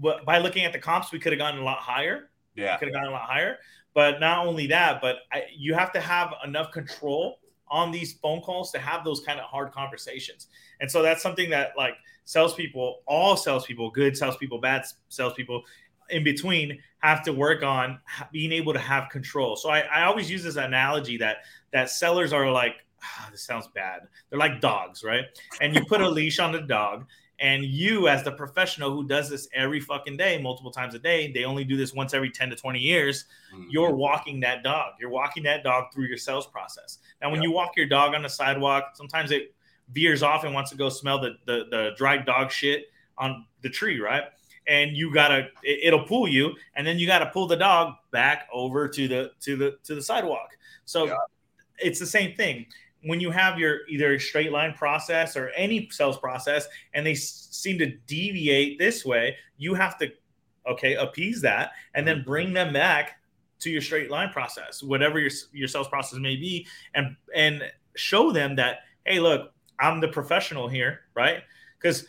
w- 0.00 0.24
by 0.24 0.38
looking 0.38 0.64
at 0.64 0.72
the 0.72 0.78
comps, 0.78 1.12
we 1.12 1.18
could 1.18 1.32
have 1.32 1.38
gotten 1.38 1.60
a 1.60 1.62
lot 1.64 1.80
higher. 1.80 2.30
yeah, 2.54 2.78
Could 2.78 2.88
have 2.88 2.94
gotten 2.94 3.10
a 3.10 3.12
lot 3.12 3.28
higher. 3.28 3.58
But 3.92 4.20
not 4.20 4.46
only 4.46 4.66
that, 4.68 5.02
but 5.02 5.18
I, 5.30 5.48
you 5.54 5.74
have 5.74 5.92
to 5.92 6.00
have 6.00 6.32
enough 6.44 6.70
control 6.72 7.40
on 7.72 7.90
these 7.90 8.12
phone 8.12 8.42
calls 8.42 8.70
to 8.70 8.78
have 8.78 9.02
those 9.02 9.20
kind 9.20 9.40
of 9.40 9.46
hard 9.46 9.72
conversations. 9.72 10.48
And 10.80 10.90
so 10.90 11.02
that's 11.02 11.22
something 11.22 11.48
that 11.50 11.72
like 11.76 11.94
salespeople, 12.26 13.00
all 13.06 13.36
salespeople, 13.36 13.90
good 13.90 14.16
salespeople, 14.16 14.58
bad 14.58 14.84
salespeople, 15.08 15.64
in 16.10 16.22
between 16.22 16.78
have 16.98 17.22
to 17.24 17.32
work 17.32 17.62
on 17.62 17.98
being 18.30 18.52
able 18.52 18.74
to 18.74 18.78
have 18.78 19.08
control. 19.08 19.56
So 19.56 19.70
I, 19.70 19.80
I 19.80 20.02
always 20.02 20.30
use 20.30 20.44
this 20.44 20.56
analogy 20.56 21.16
that 21.16 21.38
that 21.72 21.88
sellers 21.88 22.34
are 22.34 22.50
like, 22.50 22.74
ah, 23.02 23.28
this 23.32 23.42
sounds 23.42 23.68
bad. 23.74 24.02
They're 24.28 24.38
like 24.38 24.60
dogs, 24.60 25.02
right? 25.02 25.24
And 25.62 25.74
you 25.74 25.82
put 25.86 26.02
a 26.02 26.08
leash 26.08 26.38
on 26.38 26.52
the 26.52 26.60
dog, 26.60 27.06
and 27.42 27.64
you, 27.64 28.06
as 28.06 28.22
the 28.22 28.30
professional 28.30 28.90
who 28.92 29.04
does 29.04 29.28
this 29.28 29.48
every 29.52 29.80
fucking 29.80 30.16
day, 30.16 30.40
multiple 30.40 30.70
times 30.70 30.94
a 30.94 30.98
day, 30.98 31.30
they 31.32 31.44
only 31.44 31.64
do 31.64 31.76
this 31.76 31.92
once 31.92 32.14
every 32.14 32.30
10 32.30 32.48
to 32.50 32.56
20 32.56 32.78
years. 32.78 33.24
Mhm. 33.52 33.66
You're 33.68 33.90
walking 33.90 34.38
that 34.40 34.62
dog. 34.62 34.94
You're 35.00 35.10
walking 35.10 35.42
that 35.42 35.64
dog 35.64 35.92
through 35.92 36.06
your 36.06 36.16
sales 36.16 36.46
process. 36.46 36.98
Now, 37.20 37.30
when 37.30 37.42
Yeah. 37.42 37.48
you 37.48 37.52
walk 37.52 37.76
your 37.76 37.86
dog 37.86 38.14
on 38.14 38.22
the 38.22 38.28
sidewalk, 38.28 38.92
sometimes 38.94 39.32
it 39.32 39.54
veers 39.88 40.22
off 40.22 40.44
and 40.44 40.54
wants 40.54 40.70
to 40.70 40.76
go 40.76 40.88
smell 40.88 41.18
the, 41.20 41.36
the, 41.44 41.66
the 41.68 41.90
dried 41.96 42.24
dog 42.24 42.52
shit 42.52 42.90
on 43.18 43.44
the 43.62 43.68
tree, 43.68 43.98
right? 44.00 44.24
And 44.68 44.96
you 44.96 45.12
gotta, 45.12 45.48
it, 45.64 45.80
it'll 45.82 46.04
pull 46.06 46.28
you, 46.28 46.54
and 46.76 46.86
then 46.86 46.96
you 47.00 47.08
gotta 47.08 47.26
pull 47.26 47.48
the 47.48 47.56
dog 47.56 47.94
back 48.12 48.48
over 48.52 48.86
to 48.88 49.08
the 49.08 49.32
to 49.40 49.56
the 49.56 49.76
to 49.82 49.96
the 49.96 50.02
sidewalk. 50.02 50.50
So 50.84 51.06
Yeah. 51.06 51.16
it's 51.78 51.98
the 51.98 52.06
same 52.06 52.36
thing 52.36 52.66
when 53.04 53.20
you 53.20 53.30
have 53.30 53.58
your 53.58 53.80
either 53.88 54.14
a 54.14 54.20
straight 54.20 54.52
line 54.52 54.72
process 54.74 55.36
or 55.36 55.48
any 55.50 55.88
sales 55.90 56.18
process 56.18 56.66
and 56.94 57.04
they 57.04 57.12
s- 57.12 57.48
seem 57.50 57.78
to 57.78 57.86
deviate 58.06 58.78
this 58.78 59.04
way 59.04 59.36
you 59.58 59.74
have 59.74 59.98
to 59.98 60.10
okay 60.68 60.94
appease 60.94 61.40
that 61.40 61.72
and 61.94 62.06
then 62.06 62.22
bring 62.22 62.52
them 62.52 62.72
back 62.72 63.20
to 63.58 63.70
your 63.70 63.80
straight 63.82 64.10
line 64.10 64.30
process 64.30 64.82
whatever 64.82 65.18
your, 65.18 65.30
your 65.52 65.68
sales 65.68 65.88
process 65.88 66.18
may 66.18 66.36
be 66.36 66.66
and 66.94 67.16
and 67.34 67.62
show 67.94 68.32
them 68.32 68.54
that 68.56 68.80
hey 69.04 69.20
look 69.20 69.52
i'm 69.80 70.00
the 70.00 70.08
professional 70.08 70.68
here 70.68 71.00
right 71.14 71.42
because 71.80 72.06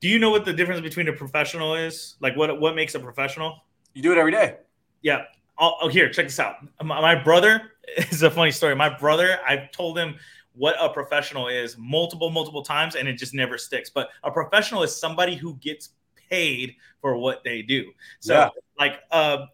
do 0.00 0.08
you 0.08 0.18
know 0.18 0.30
what 0.30 0.44
the 0.44 0.52
difference 0.52 0.80
between 0.80 1.08
a 1.08 1.12
professional 1.12 1.74
is 1.74 2.16
like 2.20 2.36
what 2.36 2.60
what 2.60 2.74
makes 2.74 2.94
a 2.94 3.00
professional 3.00 3.62
you 3.94 4.02
do 4.02 4.12
it 4.12 4.18
every 4.18 4.30
day. 4.30 4.58
yeah. 5.02 5.24
Oh, 5.58 5.74
oh, 5.82 5.88
here, 5.88 6.08
check 6.08 6.26
this 6.26 6.38
out. 6.38 6.56
My, 6.84 7.00
my 7.00 7.16
brother 7.16 7.72
is 7.96 8.22
a 8.22 8.30
funny 8.30 8.50
story. 8.50 8.74
My 8.74 8.88
brother, 8.88 9.38
I've 9.46 9.70
told 9.72 9.98
him 9.98 10.16
what 10.54 10.74
a 10.80 10.88
professional 10.88 11.48
is 11.48 11.76
multiple, 11.78 12.30
multiple 12.30 12.62
times, 12.62 12.96
and 12.96 13.06
it 13.08 13.14
just 13.14 13.34
never 13.34 13.56
sticks. 13.58 13.90
But 13.90 14.08
a 14.24 14.30
professional 14.30 14.82
is 14.82 14.94
somebody 14.94 15.36
who 15.36 15.54
gets 15.56 15.90
paid 16.30 16.74
for 17.00 17.16
what 17.16 17.44
they 17.44 17.62
do. 17.62 17.92
So, 18.20 18.34
Yeah. 18.34 18.48
like, 18.78 18.94
uh, 19.10 19.46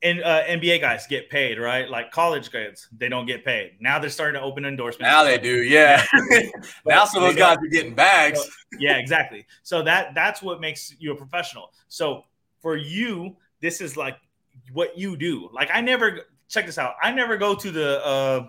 and 0.00 0.22
uh, 0.22 0.44
NBA 0.44 0.80
guys 0.80 1.06
get 1.08 1.28
paid, 1.28 1.58
right? 1.58 1.90
Like 1.90 2.12
college 2.12 2.52
kids, 2.52 2.88
they 2.96 3.08
don't 3.08 3.26
get 3.26 3.44
paid. 3.44 3.72
Now 3.80 3.98
they're 3.98 4.10
starting 4.10 4.40
to 4.40 4.46
open 4.46 4.64
endorsements. 4.64 5.02
Now 5.10 5.24
they 5.24 5.38
do, 5.38 5.62
yeah. 5.64 6.04
now 6.86 7.04
some 7.04 7.22
of 7.24 7.28
those 7.30 7.36
guys 7.36 7.56
are 7.58 7.66
getting 7.66 7.94
bags. 7.94 8.48
yeah, 8.78 8.96
exactly. 8.98 9.44
So 9.64 9.82
that 9.82 10.14
that's 10.14 10.40
what 10.40 10.60
makes 10.60 10.94
you 11.00 11.10
a 11.12 11.16
professional. 11.16 11.72
So 11.88 12.22
for 12.62 12.76
you, 12.76 13.36
this 13.60 13.80
is 13.80 13.96
like 13.96 14.16
what 14.72 14.96
you 14.96 15.16
do. 15.16 15.50
Like 15.52 15.68
I 15.74 15.80
never 15.80 16.20
check 16.48 16.66
this 16.66 16.78
out. 16.78 16.94
I 17.02 17.12
never 17.12 17.36
go 17.36 17.54
to 17.54 17.70
the 17.70 18.04
uh 18.04 18.48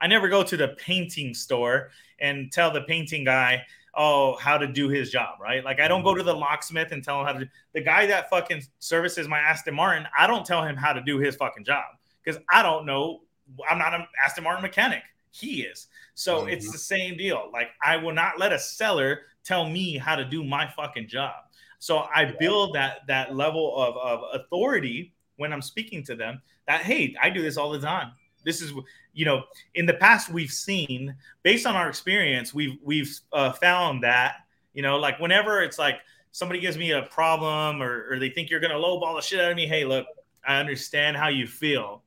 I 0.00 0.06
never 0.06 0.28
go 0.28 0.42
to 0.42 0.56
the 0.56 0.68
painting 0.68 1.34
store 1.34 1.90
and 2.20 2.50
tell 2.50 2.70
the 2.72 2.82
painting 2.82 3.22
guy, 3.24 3.62
oh, 3.94 4.36
how 4.36 4.56
to 4.56 4.66
do 4.66 4.88
his 4.88 5.10
job, 5.10 5.38
right? 5.40 5.62
Like 5.62 5.78
I 5.78 5.88
don't 5.88 6.02
go 6.02 6.14
to 6.14 6.22
the 6.22 6.34
locksmith 6.34 6.92
and 6.92 7.04
tell 7.04 7.20
him 7.20 7.26
how 7.26 7.32
to 7.34 7.40
do 7.40 7.50
the 7.74 7.82
guy 7.82 8.06
that 8.06 8.30
fucking 8.30 8.62
services 8.78 9.28
my 9.28 9.38
Aston 9.38 9.74
Martin, 9.74 10.06
I 10.18 10.26
don't 10.26 10.46
tell 10.46 10.64
him 10.64 10.76
how 10.76 10.92
to 10.92 11.02
do 11.02 11.18
his 11.18 11.36
fucking 11.36 11.64
job 11.64 11.84
because 12.24 12.40
I 12.50 12.62
don't 12.62 12.86
know. 12.86 13.20
I'm 13.68 13.78
not 13.78 13.94
an 13.94 14.06
Aston 14.24 14.44
Martin 14.44 14.62
mechanic. 14.62 15.02
He 15.32 15.62
is. 15.62 15.88
So 16.14 16.42
Mhm. 16.42 16.52
it's 16.52 16.70
the 16.72 16.78
same 16.78 17.16
deal. 17.16 17.50
Like 17.52 17.70
I 17.82 17.96
will 17.96 18.12
not 18.12 18.38
let 18.38 18.52
a 18.52 18.58
seller 18.58 19.26
tell 19.44 19.68
me 19.68 19.96
how 19.96 20.16
to 20.16 20.24
do 20.24 20.44
my 20.44 20.66
fucking 20.68 21.08
job. 21.08 21.34
So 21.78 22.08
I 22.14 22.26
build 22.38 22.74
that 22.74 23.06
that 23.06 23.34
level 23.34 23.74
of, 23.76 23.96
of 23.96 24.40
authority 24.40 25.12
when 25.36 25.52
I'm 25.52 25.62
speaking 25.62 26.02
to 26.04 26.14
them 26.14 26.42
that 26.66 26.82
hey, 26.82 27.14
I 27.20 27.30
do 27.30 27.42
this 27.42 27.56
all 27.56 27.70
the 27.70 27.80
time. 27.80 28.12
This 28.44 28.62
is 28.62 28.72
you 29.12 29.24
know, 29.24 29.42
in 29.74 29.86
the 29.86 29.94
past 29.94 30.30
we've 30.30 30.52
seen 30.52 31.14
based 31.42 31.66
on 31.66 31.74
our 31.76 31.88
experience, 31.88 32.54
we've 32.54 32.78
we've 32.82 33.18
uh, 33.32 33.52
found 33.52 34.02
that 34.04 34.36
you 34.72 34.82
know, 34.82 34.98
like 34.98 35.18
whenever 35.18 35.62
it's 35.62 35.78
like 35.78 35.96
somebody 36.32 36.60
gives 36.60 36.78
me 36.78 36.92
a 36.92 37.02
problem 37.02 37.82
or, 37.82 38.06
or 38.10 38.18
they 38.18 38.30
think 38.30 38.50
you're 38.50 38.60
gonna 38.60 38.74
lowball 38.74 39.16
the 39.16 39.20
shit 39.20 39.40
out 39.40 39.50
of 39.50 39.56
me, 39.56 39.66
hey, 39.66 39.84
look, 39.84 40.06
I 40.46 40.58
understand 40.60 41.16
how 41.16 41.28
you 41.28 41.46
feel. 41.46 42.02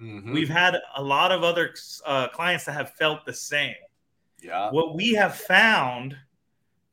Mhm. 0.00 0.32
We've 0.32 0.48
had 0.48 0.76
a 0.96 1.02
lot 1.02 1.32
of 1.32 1.42
other 1.42 1.74
uh, 2.06 2.28
clients 2.28 2.64
that 2.66 2.72
have 2.74 2.94
felt 2.94 3.24
the 3.26 3.32
same. 3.32 3.74
yeah. 4.40 4.70
What 4.70 4.94
we 4.94 5.12
have 5.14 5.34
found, 5.36 6.16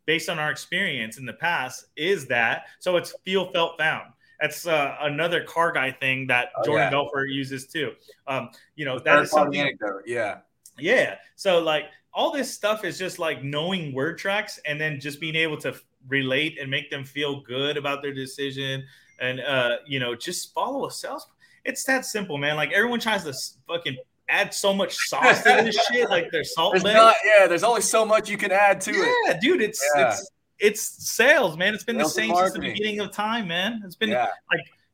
based 0.08 0.28
on 0.28 0.39
our 0.39 0.50
experience 0.50 1.20
in 1.20 1.26
the 1.26 1.34
past, 1.34 1.86
is 1.96 2.26
that 2.28 2.66
so 2.80 2.98
it's 2.98 3.14
feel, 3.24 3.52
felt, 3.52 3.78
found. 3.78 4.12
That's 4.41 4.67
uh, 4.67 4.95
another 5.01 5.43
car 5.43 5.71
guy 5.71 5.91
thing 5.91 6.27
that 6.27 6.49
Oh, 6.57 6.63
Jordan 6.65 6.86
yeah. 6.86 6.89
Belfort 6.91 7.29
uses 7.29 7.67
too. 7.67 7.93
Um, 8.27 8.49
you 8.75 8.86
know, 8.86 8.99
that 8.99 9.19
Third 9.19 9.29
something. 9.29 9.59
anecdote. 9.61 10.03
Yeah. 10.05 10.39
Yeah. 10.77 11.15
So 11.36 11.59
like 11.59 11.86
all 12.13 12.31
this 12.31 12.53
stuff 12.53 12.83
is 12.86 12.97
just 12.97 13.19
like 13.19 13.43
knowing 13.43 13.93
word 13.93 14.17
tracks 14.17 14.59
and 14.65 14.79
then 14.79 14.99
just 14.99 15.19
being 15.19 15.36
able 15.36 15.57
to 15.57 15.73
relate 16.07 16.57
and 16.59 16.69
make 16.69 16.89
them 16.91 17.03
feel 17.03 17.41
good 17.41 17.77
about 17.77 18.01
their 18.01 18.13
decision 18.13 18.83
and 19.19 19.39
uh 19.39 19.77
you 19.88 19.99
know 19.99 20.13
just 20.15 20.53
follow 20.53 20.86
a 20.88 20.91
sales. 20.91 21.27
It's 21.63 21.83
that 21.86 22.05
simple, 22.05 22.38
man. 22.38 22.55
Like 22.57 22.71
everyone 22.73 22.99
tries 22.99 23.23
to 23.23 23.33
fucking 23.67 23.97
add 24.29 24.53
so 24.53 24.73
much 24.73 24.95
sauce 25.07 25.43
to 25.43 25.61
this 25.63 25.75
shit, 25.91 26.09
like 26.09 26.29
their 26.31 26.43
salt 26.43 26.73
There's 26.73 26.83
not, 26.83 27.15
yeah, 27.23 27.47
there's 27.47 27.63
only 27.63 27.81
so 27.81 28.05
much 28.05 28.29
you 28.29 28.38
can 28.38 28.51
add 28.51 28.81
to 28.81 28.91
it. 28.91 29.15
Yeah, 29.27 29.39
dude, 29.41 29.61
it's 29.61 29.83
Yeah. 29.95 30.09
it's 30.11 30.29
it's 30.60 30.82
sales, 30.82 31.58
man. 31.58 31.74
It's 31.74 31.84
been 31.84 31.97
Sales 31.97 32.16
the 32.16 32.22
same 32.22 32.36
since 32.36 32.53
the 32.53 32.60
beginning 32.60 32.99
of 32.99 33.12
time, 33.12 33.47
man. 33.47 33.82
It's 33.86 33.95
been 33.95 34.10
Yeah. 34.10 34.28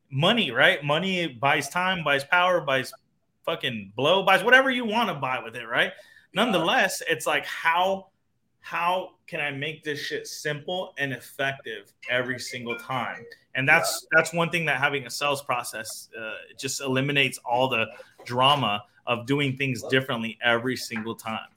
money, 0.10 0.52
right? 0.52 0.84
Money 0.84 1.28
buys 1.28 1.70
time, 1.70 2.04
buys 2.04 2.24
power, 2.24 2.62
buys 2.62 2.92
fucking 3.46 3.94
blow, 3.96 4.24
buys 4.24 4.44
whatever 4.44 4.70
you 4.70 4.86
want 4.86 5.10
to 5.10 5.16
buy 5.16 5.42
with 5.42 5.56
it, 5.56 5.66
right? 5.66 5.94
Nonetheless, 6.34 7.02
it's 7.08 7.26
like 7.26 7.46
how 7.46 8.08
how 8.64 9.16
can 9.26 9.42
I 9.42 9.50
make 9.50 9.84
this 9.84 10.00
shit 10.00 10.28
simple 10.28 10.94
and 11.00 11.14
effective 11.14 11.92
every 12.10 12.38
single 12.40 12.78
time? 12.78 13.26
And 13.56 13.68
that's 13.68 14.06
that's 14.12 14.34
one 14.34 14.50
thing 14.50 14.66
that 14.66 14.78
having 14.78 15.06
a 15.06 15.10
sales 15.10 15.42
process 15.42 16.10
uh, 16.20 16.34
just 16.58 16.80
eliminates 16.80 17.40
all 17.40 17.68
the 17.68 17.88
drama 18.24 18.84
of 19.08 19.26
doing 19.26 19.58
things 19.58 19.82
differently 19.84 20.38
every 20.44 20.76
single 20.76 21.16
time. 21.16 21.50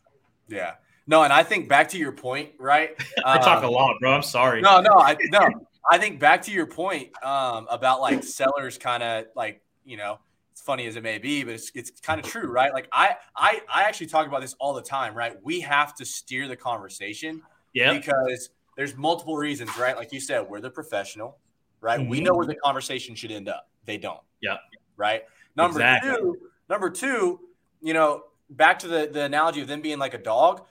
Yeah. 0.49 0.75
No, 1.07 1.23
and 1.23 1.33
I 1.33 1.43
think 1.43 1.69
back 1.69 1.89
to 1.91 1.99
your 1.99 2.13
point, 2.13 2.51
right? 2.59 2.91
I 3.25 3.39
talk 3.39 3.59
Um, 3.59 3.65
a 3.65 3.71
lot, 3.71 3.97
bro. 4.01 4.13
I'm 4.13 4.23
sorry. 4.23 4.61
No, 4.61 4.81
no, 4.81 4.93
I 4.95 5.17
no. 5.31 5.49
I 5.91 5.99
think 5.99 6.19
back 6.19 6.43
to 6.43 6.51
your 6.51 6.67
point 6.67 7.11
um, 7.23 7.67
about 7.71 8.01
like 8.01 8.25
sellers 8.25 8.79
kind 8.79 9.03
of 9.03 9.27
like 9.37 9.61
you 9.85 9.97
know 9.99 10.19
it's 10.53 10.63
funny 10.63 10.87
as 10.87 10.97
it 10.97 11.03
may 11.03 11.19
be, 11.19 11.45
but 11.45 11.55
it's 11.55 11.71
it's 11.75 11.91
kind 12.01 12.19
of 12.21 12.27
true, 12.27 12.51
right? 12.51 12.73
Like 12.73 12.89
I 12.93 13.17
I 13.37 13.61
I 13.73 13.83
actually 13.83 14.07
talk 14.07 14.27
about 14.27 14.41
this 14.41 14.55
all 14.59 14.73
the 14.73 14.83
time, 14.83 15.15
right? 15.15 15.37
We 15.43 15.61
have 15.61 15.95
to 15.97 16.05
steer 16.07 16.49
the 16.49 16.57
conversation 16.57 17.43
Yeah. 17.75 17.93
because 17.93 18.51
there's 18.77 18.97
multiple 18.97 19.37
reasons, 19.37 19.77
right? 19.79 19.97
Like 19.97 20.13
you 20.13 20.21
said, 20.21 20.49
we're 20.49 20.61
the 20.61 20.71
professional, 20.71 21.37
right? 21.81 22.01
We 22.01 22.21
Mhm. 22.21 22.25
know 22.25 22.35
where 22.35 22.47
the 22.47 22.57
conversation 22.57 23.15
should 23.15 23.31
end 23.31 23.49
up. 23.49 23.69
They 23.85 23.99
don't. 23.99 24.21
Yeah. 24.41 24.57
Right. 24.97 25.25
Number 25.55 25.81
Exactly. 25.81 26.11
two, 26.17 26.37
number 26.71 26.89
two, 26.89 27.41
you 27.83 27.93
know, 27.93 28.25
back 28.49 28.79
to 28.81 28.89
the 28.89 29.07
the 29.13 29.23
analogy 29.25 29.61
of 29.61 29.69
them 29.69 29.83
being 29.83 29.99
like 29.99 30.15
a 30.15 30.19
dog. 30.19 30.65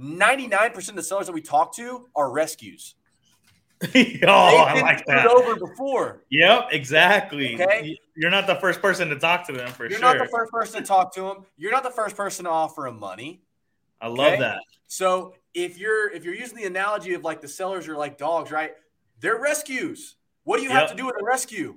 99% 0.00 0.88
of 0.88 0.96
the 0.96 1.02
sellers 1.02 1.26
that 1.26 1.32
we 1.32 1.42
talk 1.42 1.74
to 1.76 2.08
are 2.16 2.30
rescues. 2.30 2.94
oh, 3.94 4.28
I 4.28 4.80
like 4.80 5.04
that. 5.06 5.26
over 5.26 5.56
before. 5.56 6.24
Yep, 6.30 6.68
exactly. 6.72 7.54
Okay. 7.54 7.98
You're 8.14 8.30
not 8.30 8.46
the 8.46 8.56
first 8.56 8.82
person 8.82 9.08
to 9.08 9.18
talk 9.18 9.46
to 9.46 9.52
them 9.52 9.68
for 9.68 9.88
sure. 9.88 9.90
You're 9.90 10.00
not 10.00 10.18
the 10.18 10.26
first 10.26 10.52
person 10.52 10.82
to 10.82 10.86
talk 10.86 11.14
to 11.14 11.22
them. 11.22 11.46
You're 11.56 11.72
not 11.72 11.82
the 11.82 11.90
first 11.90 12.16
person 12.16 12.44
to 12.44 12.50
offer 12.50 12.82
them 12.82 12.98
money. 12.98 13.42
I 14.00 14.08
love 14.08 14.34
okay. 14.34 14.40
that. 14.40 14.60
So 14.86 15.34
if 15.54 15.78
you're 15.78 16.10
if 16.10 16.24
you're 16.24 16.34
using 16.34 16.56
the 16.56 16.64
analogy 16.64 17.14
of 17.14 17.24
like 17.24 17.40
the 17.40 17.48
sellers 17.48 17.88
are 17.88 17.96
like 17.96 18.18
dogs, 18.18 18.50
right? 18.50 18.72
They're 19.20 19.40
rescues. 19.40 20.16
What 20.44 20.58
do 20.58 20.62
you 20.62 20.70
have 20.70 20.90
to 20.90 20.96
do 20.96 21.06
with 21.06 21.16
a 21.20 21.24
rescue? 21.24 21.76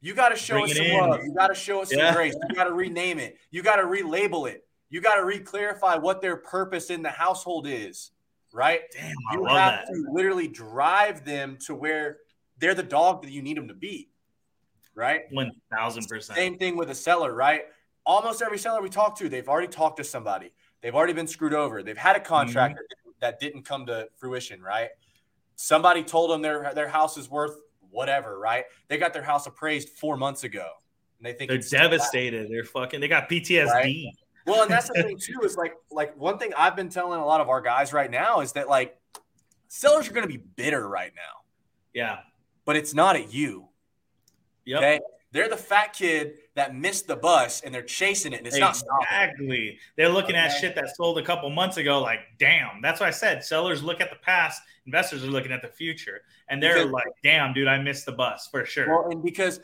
You 0.00 0.14
got 0.14 0.28
to 0.28 0.36
show 0.36 0.54
Bring 0.60 0.70
us 0.70 0.76
some 0.76 0.86
in. 0.86 1.00
love. 1.00 1.20
You 1.24 1.34
got 1.34 1.48
to 1.48 1.54
show 1.54 1.82
us 1.82 1.90
some 1.90 2.14
grace. 2.14 2.34
You 2.48 2.54
got 2.54 2.64
to 2.64 2.72
rename 2.72 3.18
it. 3.18 3.38
You 3.50 3.62
got 3.62 3.76
to 3.76 3.82
relabel 3.82 4.48
it. 4.48 4.64
You 4.90 5.00
got 5.00 5.16
to 5.16 5.24
re-clarify 5.24 5.96
what 5.96 6.20
their 6.22 6.36
purpose 6.36 6.90
in 6.90 7.02
the 7.02 7.10
household 7.10 7.66
is, 7.66 8.12
right? 8.52 8.82
Damn, 8.92 9.14
I 9.30 9.34
You 9.34 9.42
love 9.44 9.58
have 9.58 9.72
that. 9.74 9.86
to 9.86 10.04
literally 10.12 10.48
drive 10.48 11.24
them 11.24 11.58
to 11.66 11.74
where 11.74 12.18
they're 12.58 12.74
the 12.74 12.82
dog 12.82 13.22
that 13.22 13.30
you 13.30 13.42
need 13.42 13.56
them 13.56 13.68
to 13.68 13.74
be, 13.74 14.08
right? 14.94 15.22
One 15.30 15.50
thousand 15.70 16.06
percent. 16.08 16.36
Same 16.38 16.56
thing 16.58 16.76
with 16.76 16.90
a 16.90 16.94
seller, 16.94 17.34
right? 17.34 17.62
Almost 18.06 18.40
every 18.40 18.58
seller 18.58 18.80
we 18.80 18.88
talk 18.88 19.16
to, 19.18 19.28
they've 19.28 19.48
already 19.48 19.68
talked 19.68 19.98
to 19.98 20.04
somebody. 20.04 20.52
They've 20.80 20.94
already 20.94 21.12
been 21.12 21.26
screwed 21.26 21.54
over. 21.54 21.82
They've 21.82 21.96
had 21.98 22.16
a 22.16 22.20
contract 22.20 22.74
Mm-hmm. 22.76 23.10
that, 23.20 23.40
didn't 23.40 23.64
come 23.64 23.84
to 23.86 24.08
fruition, 24.16 24.62
right? 24.62 24.90
Somebody 25.56 26.02
told 26.04 26.30
them 26.30 26.40
their 26.40 26.72
their 26.72 26.88
house 26.88 27.16
is 27.18 27.28
worth 27.28 27.56
whatever, 27.90 28.38
right? 28.38 28.64
They 28.88 28.96
got 28.96 29.12
their 29.12 29.22
house 29.24 29.46
appraised 29.46 29.88
four 29.90 30.16
months 30.16 30.44
ago, 30.44 30.68
and 31.18 31.26
they 31.26 31.32
think 31.32 31.48
They're 31.50 31.58
it's 31.58 31.66
still 31.66 31.80
that. 31.82 31.90
devastated. 31.90 32.48
They're 32.48 32.64
fucking. 32.64 33.00
They 33.00 33.08
got 33.08 33.28
PTSD. 33.28 34.10
Well, 34.48 34.62
and 34.62 34.70
that's 34.70 34.88
the 34.88 35.02
thing 35.02 35.18
too 35.18 35.40
is 35.44 35.56
like 35.56 35.74
like 35.90 36.16
one 36.16 36.38
thing 36.38 36.52
I've 36.56 36.76
been 36.76 36.88
telling 36.88 37.20
a 37.20 37.24
lot 37.26 37.40
of 37.40 37.48
our 37.48 37.60
guys 37.60 37.92
right 37.92 38.10
now 38.10 38.40
is 38.40 38.52
that 38.52 38.68
like 38.68 38.98
sellers 39.68 40.08
are 40.08 40.12
going 40.12 40.26
to 40.26 40.32
be 40.32 40.42
bitter 40.56 40.88
right 40.88 41.12
now, 41.14 41.42
Yeah. 41.92 42.20
but 42.64 42.76
it's 42.76 42.94
not 42.94 43.16
at 43.16 43.32
you. 43.32 43.68
Yep. 44.64 44.78
Okay, 44.78 45.00
they're 45.32 45.48
the 45.48 45.56
fat 45.56 45.92
kid 45.92 46.34
that 46.54 46.74
missed 46.74 47.06
the 47.06 47.16
bus 47.16 47.60
and 47.60 47.72
they're 47.74 47.82
chasing 47.82 48.32
it, 48.32 48.38
and 48.38 48.46
it's 48.46 48.58
not 48.58 48.76
stopping. 48.76 49.06
Exactly. 49.10 49.78
They're 49.96 50.08
looking 50.08 50.36
at 50.36 50.48
shit 50.48 50.74
that 50.74 50.94
sold 50.96 51.18
a 51.18 51.22
couple 51.22 51.48
months 51.50 51.76
ago. 51.76 52.00
Like, 52.00 52.20
damn. 52.38 52.82
That's 52.82 52.98
what 53.00 53.06
I 53.08 53.12
said. 53.12 53.44
Sellers 53.44 53.82
look 53.82 54.00
at 54.00 54.10
the 54.10 54.16
past. 54.16 54.60
Investors 54.86 55.22
are 55.22 55.28
looking 55.28 55.52
at 55.52 55.62
the 55.62 55.68
future, 55.68 56.22
and 56.48 56.62
they're 56.62 56.74
Because- 56.76 56.90
like, 56.92 57.06
"Damn, 57.22 57.52
dude, 57.52 57.68
I 57.68 57.78
missed 57.78 58.06
the 58.06 58.12
bus 58.12 58.48
for 58.48 58.64
sure." 58.64 58.88
Well, 58.88 59.10
and 59.10 59.22
because 59.22 59.60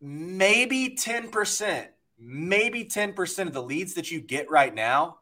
maybe 0.00 0.90
10%, 0.96 1.88
maybe 2.18 2.84
10% 2.84 3.46
of 3.46 3.52
the 3.52 3.62
leads 3.62 3.94
that 3.94 4.10
you 4.10 4.20
get 4.20 4.50
right 4.50 4.74
now 4.74 5.18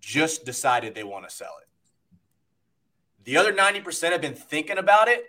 just 0.00 0.44
decided 0.44 0.94
they 0.94 1.04
want 1.04 1.28
to 1.28 1.34
sell 1.34 1.54
it. 1.60 1.68
The 3.24 3.36
other 3.36 3.52
90% 3.52 4.12
have 4.12 4.20
been 4.20 4.34
thinking 4.34 4.78
about 4.78 5.08
it, 5.08 5.24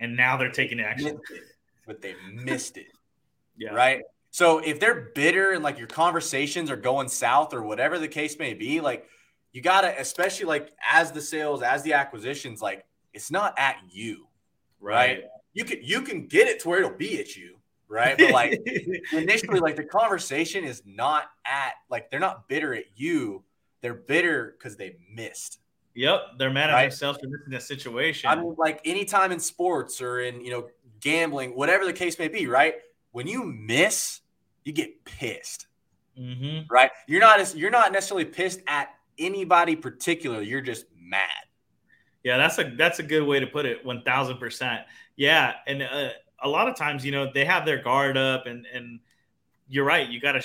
and 0.00 0.16
now 0.16 0.36
they're 0.36 0.50
taking 0.50 0.80
action. 0.80 1.18
but 1.86 2.00
they 2.02 2.14
missed 2.32 2.76
it. 2.76 2.86
Yeah. 3.54 3.74
Right. 3.74 4.00
So 4.30 4.60
if 4.60 4.80
they're 4.80 5.10
bitter 5.14 5.52
and 5.52 5.62
like 5.62 5.76
your 5.78 5.86
conversations 5.86 6.70
are 6.70 6.76
going 6.76 7.06
south 7.08 7.52
or 7.52 7.62
whatever 7.62 7.98
the 7.98 8.08
case 8.08 8.38
may 8.38 8.54
be, 8.54 8.80
like 8.80 9.06
you 9.52 9.60
gotta, 9.60 9.94
especially 10.00 10.46
like 10.46 10.72
as 10.90 11.12
the 11.12 11.20
sales, 11.20 11.60
as 11.60 11.82
the 11.82 11.92
acquisitions, 11.92 12.62
like 12.62 12.86
it's 13.12 13.30
not 13.30 13.52
at 13.58 13.76
you, 13.90 14.26
right? 14.80 15.24
You 15.52 15.66
can 15.66 15.78
you 15.82 16.00
can 16.00 16.26
get 16.28 16.48
it 16.48 16.60
to 16.60 16.70
where 16.70 16.78
it'll 16.78 16.96
be 16.96 17.20
at 17.20 17.36
you, 17.36 17.58
right? 17.92 18.16
But 18.18 18.30
like 18.32 18.60
initially, 19.12 19.60
like 19.60 19.76
the 19.76 19.84
conversation 19.84 20.64
is 20.64 20.82
not 20.86 21.24
at 21.44 21.72
like 21.90 22.10
they're 22.10 22.18
not 22.20 22.48
bitter 22.48 22.74
at 22.74 22.84
you, 22.96 23.44
they're 23.82 23.94
bitter 23.94 24.54
because 24.58 24.76
they 24.76 24.96
missed. 25.14 25.58
yep. 25.94 26.20
They're 26.38 26.50
mad 26.50 26.70
at 26.70 26.74
Right. 26.74 26.82
themselves 26.90 27.18
for 27.20 27.28
missing 27.28 27.50
that 27.50 27.62
situation. 27.62 28.30
I 28.30 28.36
mean, 28.36 28.54
like 28.58 28.80
anytime 28.84 29.30
in 29.32 29.38
sports 29.40 30.00
or 30.00 30.20
in 30.20 30.40
you 30.40 30.50
know 30.50 30.68
gambling, 31.00 31.50
whatever 31.56 31.84
the 31.84 31.92
case 31.92 32.18
may 32.18 32.28
be, 32.28 32.46
right? 32.46 32.74
When 33.12 33.26
you 33.26 33.44
miss, 33.44 34.20
you 34.64 34.72
get 34.72 35.04
pissed. 35.04 35.66
hmm 36.16 36.60
right? 36.70 36.90
You're 37.06 37.20
not 37.20 37.40
as 37.40 37.54
you're 37.54 37.70
not 37.70 37.92
necessarily 37.92 38.24
pissed 38.24 38.60
at 38.66 38.88
anybody 39.18 39.76
particular. 39.76 40.40
You're 40.40 40.60
just 40.62 40.86
mad. 40.98 41.28
Yeah, 42.24 42.36
that's 42.38 42.56
a 42.58 42.72
that's 42.78 43.00
a 43.00 43.02
good 43.02 43.26
way 43.26 43.40
to 43.40 43.46
put 43.46 43.66
it. 43.66 43.84
One 43.84 44.02
thousand 44.02 44.38
percent. 44.38 44.82
Yeah, 45.16 45.54
and 45.66 45.82
uh, 45.82 46.08
a 46.42 46.48
lot 46.48 46.68
of 46.68 46.76
times, 46.76 47.04
you 47.04 47.12
know, 47.12 47.30
they 47.32 47.44
have 47.44 47.64
their 47.64 47.82
guard 47.82 48.16
up, 48.16 48.46
and 48.46 48.66
and 48.72 49.00
you're 49.68 49.84
right. 49.84 50.08
You 50.08 50.20
got 50.20 50.32
to 50.32 50.42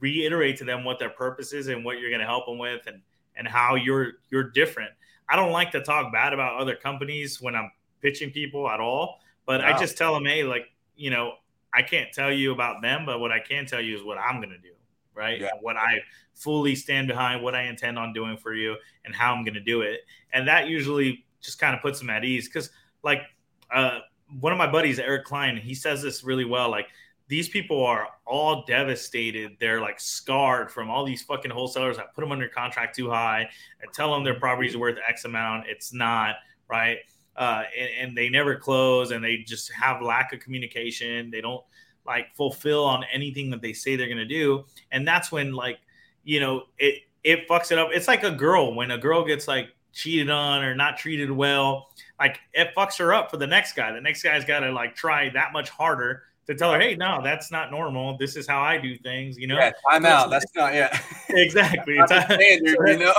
reiterate 0.00 0.58
to 0.58 0.64
them 0.64 0.84
what 0.84 0.98
their 0.98 1.10
purpose 1.10 1.52
is 1.52 1.68
and 1.68 1.84
what 1.84 1.98
you're 1.98 2.10
going 2.10 2.20
to 2.20 2.26
help 2.26 2.46
them 2.46 2.58
with, 2.58 2.86
and 2.86 3.00
and 3.36 3.46
how 3.46 3.74
you're 3.74 4.14
you're 4.30 4.50
different. 4.50 4.90
I 5.28 5.36
don't 5.36 5.52
like 5.52 5.70
to 5.72 5.80
talk 5.80 6.12
bad 6.12 6.32
about 6.32 6.60
other 6.60 6.76
companies 6.76 7.40
when 7.40 7.54
I'm 7.54 7.70
pitching 8.00 8.30
people 8.30 8.68
at 8.68 8.80
all, 8.80 9.20
but 9.44 9.64
I 9.64 9.78
just 9.78 9.96
tell 9.96 10.14
them, 10.14 10.24
hey, 10.24 10.44
like 10.44 10.66
you 10.96 11.10
know, 11.10 11.34
I 11.72 11.82
can't 11.82 12.12
tell 12.12 12.32
you 12.32 12.52
about 12.52 12.82
them, 12.82 13.04
but 13.04 13.20
what 13.20 13.32
I 13.32 13.40
can 13.40 13.66
tell 13.66 13.80
you 13.80 13.96
is 13.96 14.02
what 14.02 14.18
I'm 14.18 14.36
going 14.36 14.50
to 14.50 14.58
do, 14.58 14.72
right? 15.14 15.40
Yeah. 15.40 15.50
What 15.60 15.76
I 15.76 16.00
fully 16.34 16.74
stand 16.74 17.08
behind, 17.08 17.42
what 17.42 17.54
I 17.54 17.62
intend 17.62 17.98
on 17.98 18.12
doing 18.12 18.36
for 18.36 18.54
you, 18.54 18.76
and 19.04 19.14
how 19.14 19.34
I'm 19.34 19.44
going 19.44 19.54
to 19.54 19.60
do 19.60 19.82
it. 19.82 20.00
And 20.32 20.48
that 20.48 20.68
usually 20.68 21.24
just 21.40 21.58
kind 21.58 21.74
of 21.74 21.82
puts 21.82 21.98
them 21.98 22.10
at 22.10 22.24
ease 22.24 22.48
because, 22.48 22.70
like, 23.02 23.22
uh, 23.70 24.00
one 24.40 24.52
of 24.52 24.58
my 24.58 24.70
buddies, 24.70 24.98
Eric 24.98 25.24
Klein, 25.24 25.56
he 25.56 25.74
says 25.74 26.02
this 26.02 26.24
really 26.24 26.44
well. 26.44 26.70
Like, 26.70 26.88
these 27.28 27.48
people 27.48 27.84
are 27.84 28.08
all 28.24 28.64
devastated. 28.66 29.56
They're 29.58 29.80
like 29.80 29.98
scarred 29.98 30.70
from 30.70 30.90
all 30.90 31.04
these 31.04 31.22
fucking 31.22 31.50
wholesalers 31.50 31.96
that 31.96 32.14
put 32.14 32.20
them 32.20 32.32
under 32.32 32.48
contract 32.48 32.94
too 32.94 33.10
high 33.10 33.48
and 33.80 33.92
tell 33.92 34.12
them 34.12 34.22
their 34.22 34.38
property 34.38 34.68
is 34.68 34.76
worth 34.76 34.96
X 35.08 35.24
amount. 35.24 35.66
It's 35.66 35.92
not, 35.92 36.36
right? 36.68 36.98
Uh, 37.36 37.64
and, 37.78 37.90
and 38.00 38.16
they 38.16 38.28
never 38.28 38.54
close 38.54 39.10
and 39.10 39.24
they 39.24 39.38
just 39.38 39.72
have 39.72 40.02
lack 40.02 40.32
of 40.32 40.40
communication. 40.40 41.30
They 41.30 41.40
don't 41.40 41.64
like 42.06 42.34
fulfill 42.36 42.84
on 42.84 43.04
anything 43.12 43.50
that 43.50 43.60
they 43.60 43.72
say 43.72 43.96
they're 43.96 44.06
going 44.06 44.18
to 44.18 44.24
do. 44.24 44.64
And 44.92 45.06
that's 45.06 45.32
when, 45.32 45.52
like, 45.52 45.78
you 46.22 46.38
know, 46.38 46.64
it, 46.78 47.02
it 47.24 47.48
fucks 47.48 47.72
it 47.72 47.78
up. 47.78 47.88
It's 47.92 48.06
like 48.06 48.22
a 48.22 48.30
girl 48.30 48.74
when 48.74 48.92
a 48.92 48.98
girl 48.98 49.24
gets 49.24 49.48
like 49.48 49.70
cheated 49.92 50.30
on 50.30 50.62
or 50.62 50.76
not 50.76 50.96
treated 50.96 51.30
well, 51.30 51.88
like 52.18 52.38
it 52.54 52.74
fucks 52.76 52.98
her 52.98 53.12
up 53.14 53.30
for 53.30 53.36
the 53.36 53.46
next 53.46 53.74
guy. 53.74 53.92
The 53.92 54.00
next 54.00 54.22
guy's 54.22 54.44
got 54.44 54.60
to 54.60 54.72
like 54.72 54.94
try 54.94 55.28
that 55.30 55.52
much 55.52 55.68
harder 55.70 56.22
to 56.46 56.54
tell 56.54 56.72
her, 56.72 56.78
hey, 56.80 56.94
no, 56.94 57.20
that's 57.22 57.50
not 57.50 57.70
normal. 57.70 58.16
This 58.18 58.36
is 58.36 58.46
how 58.46 58.62
I 58.62 58.78
do 58.78 58.96
things, 58.96 59.36
you 59.36 59.46
know? 59.48 59.56
Yeah, 59.58 59.72
time 59.90 60.06
out. 60.06 60.30
That's 60.30 60.46
not 60.54 60.74
yeah. 60.74 60.96
Exactly. 61.30 61.98
Standard, 62.06 62.50
you 62.62 62.98
know. 62.98 63.12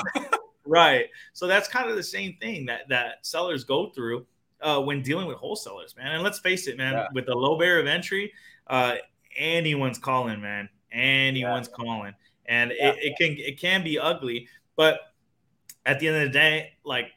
right. 0.66 1.06
So 1.34 1.46
that's 1.46 1.68
kind 1.68 1.90
of 1.90 1.96
the 1.98 2.04
same 2.04 2.38
thing 2.40 2.66
that 2.68 2.88
that 2.90 3.26
sellers 3.26 3.64
go 3.66 3.90
through 3.90 4.26
uh, 4.62 4.80
when 4.82 5.02
dealing 5.02 5.28
with 5.28 5.38
wholesalers, 5.38 5.96
man. 5.98 6.14
And 6.14 6.24
let's 6.24 6.40
face 6.40 6.68
it, 6.68 6.78
man, 6.78 6.94
Yeah. 6.94 7.08
with 7.14 7.26
the 7.26 7.36
low 7.36 7.58
barrier 7.60 7.80
of 7.82 7.88
entry, 7.88 8.32
uh, 8.68 8.96
anyone's 9.38 9.98
calling, 10.00 10.42
man. 10.42 10.70
Anyone's 10.92 11.68
calling, 11.68 12.14
and 12.46 12.72
Yeah. 12.76 12.92
it, 12.92 12.98
it 13.04 13.18
can 13.18 13.36
it 13.38 13.60
can 13.60 13.84
be 13.84 14.00
ugly, 14.00 14.48
but 14.78 15.02
at 15.86 16.00
the 16.00 16.08
end 16.08 16.16
of 16.18 16.24
the 16.24 16.30
day, 16.30 16.74
like 16.86 17.12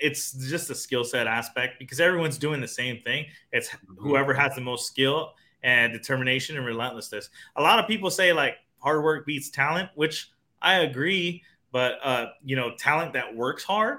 it's 0.00 0.32
just 0.48 0.70
a 0.70 0.74
skill 0.74 1.04
set 1.04 1.26
aspect 1.26 1.78
because 1.78 2.00
everyone's 2.00 2.38
doing 2.38 2.60
the 2.60 2.68
same 2.68 3.00
thing. 3.00 3.26
It's 3.52 3.68
whoever 3.98 4.34
has 4.34 4.54
the 4.54 4.60
most 4.60 4.86
skill 4.86 5.34
and 5.62 5.92
determination 5.92 6.56
and 6.56 6.64
relentlessness. 6.64 7.30
A 7.56 7.62
lot 7.62 7.78
of 7.78 7.86
people 7.86 8.10
say 8.10 8.32
like 8.32 8.56
hard 8.78 9.02
work 9.02 9.26
beats 9.26 9.50
talent, 9.50 9.90
which 9.94 10.30
I 10.62 10.80
agree, 10.80 11.42
but 11.72 11.98
uh, 12.02 12.26
you 12.44 12.56
know, 12.56 12.74
talent 12.76 13.12
that 13.14 13.34
works 13.34 13.64
hard 13.64 13.98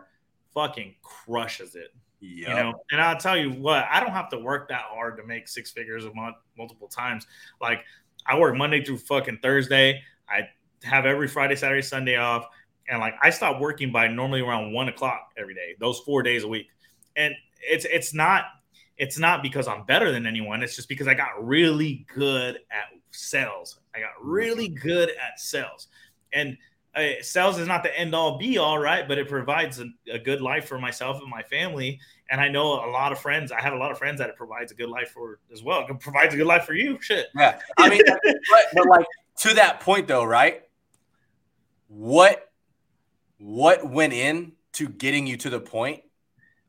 fucking 0.54 0.96
crushes 1.02 1.76
it. 1.76 1.94
Yeah. 2.22 2.50
You 2.50 2.56
know, 2.56 2.74
and 2.92 3.02
I'll 3.02 3.18
tell 3.18 3.38
you 3.38 3.52
what, 3.52 3.86
I 3.90 4.00
don't 4.00 4.12
have 4.12 4.30
to 4.30 4.40
work 4.40 4.68
that 4.70 4.82
hard 4.82 5.18
to 5.18 5.24
make 5.24 5.48
six 5.48 5.72
figures 5.72 6.06
a 6.06 6.14
month 6.14 6.36
multiple 6.58 6.88
times. 6.88 7.28
Like 7.62 7.84
I 8.26 8.38
work 8.38 8.56
Monday 8.56 8.84
through 8.84 8.98
fucking 8.98 9.40
Thursday. 9.42 10.02
I 10.30 10.50
have 10.84 11.06
every 11.06 11.28
Friday, 11.28 11.56
Saturday, 11.56 11.82
Sunday 11.82 12.18
off. 12.18 12.48
And 12.90 13.00
like 13.00 13.16
I 13.22 13.30
stop 13.30 13.60
working 13.62 13.92
by 13.92 14.08
normally 14.08 14.42
around 14.42 14.74
one 14.74 14.90
o'clock 14.90 15.32
every 15.38 15.54
day, 15.54 15.76
those 15.80 16.00
four 16.00 16.24
days 16.24 16.44
a 16.44 16.48
week. 16.48 16.68
And 17.16 17.34
it's 17.62 17.86
it's 17.86 18.14
not 18.14 18.46
it's 18.98 19.18
not 19.18 19.42
because 19.42 19.68
I'm 19.68 19.86
better 19.86 20.12
than 20.12 20.26
anyone. 20.26 20.62
It's 20.62 20.76
just 20.76 20.90
because 20.90 21.08
I 21.08 21.14
got 21.14 21.46
really 21.46 22.06
good 22.14 22.56
at 22.72 22.90
sales. 23.12 23.80
I 23.96 24.00
got 24.00 24.12
really 24.22 24.68
good 24.68 25.10
at 25.10 25.40
sales. 25.40 25.88
And 26.34 26.58
uh, 26.96 27.22
sales 27.22 27.58
is 27.58 27.68
not 27.68 27.84
the 27.84 27.98
end 27.98 28.14
all 28.14 28.38
be 28.38 28.58
all, 28.58 28.78
right? 28.78 29.08
But 29.08 29.18
it 29.18 29.30
provides 29.30 29.80
a, 29.80 29.86
a 30.12 30.20
good 30.20 30.42
life 30.42 30.68
for 30.68 30.78
myself 30.78 31.22
and 31.22 31.30
my 31.30 31.44
family. 31.44 32.00
And 32.30 32.42
I 32.42 32.50
know 32.50 32.74
a 32.74 32.92
lot 32.92 33.12
of 33.12 33.20
friends. 33.20 33.52
I 33.52 33.62
have 33.62 33.74
a 33.74 33.78
lot 33.78 33.92
of 33.92 33.98
friends 33.98 34.20
that 34.20 34.30
it 34.30 34.36
provides 34.36 34.72
a 34.72 34.76
good 34.76 34.90
life 34.90 35.12
for 35.12 35.40
as 35.52 35.64
well. 35.64 35.86
It 35.88 36.00
provides 36.00 36.34
a 36.34 36.38
good 36.38 36.48
life 36.48 36.66
for 36.66 36.74
you. 36.74 37.00
Shit. 37.02 37.28
Yeah. 37.36 37.60
I 37.78 37.90
mean, 37.90 38.02
but, 38.08 38.66
but 38.74 38.88
like 38.88 39.06
to 39.38 39.54
that 39.56 39.80
point 39.80 40.08
though, 40.08 40.26
right? 40.26 40.64
What 41.88 42.49
what 43.40 43.90
went 43.90 44.14
in 44.14 44.52
to 44.74 44.88
getting 44.88 45.26
you 45.26 45.38
to 45.38 45.50
the 45.50 45.60
point 45.60 46.04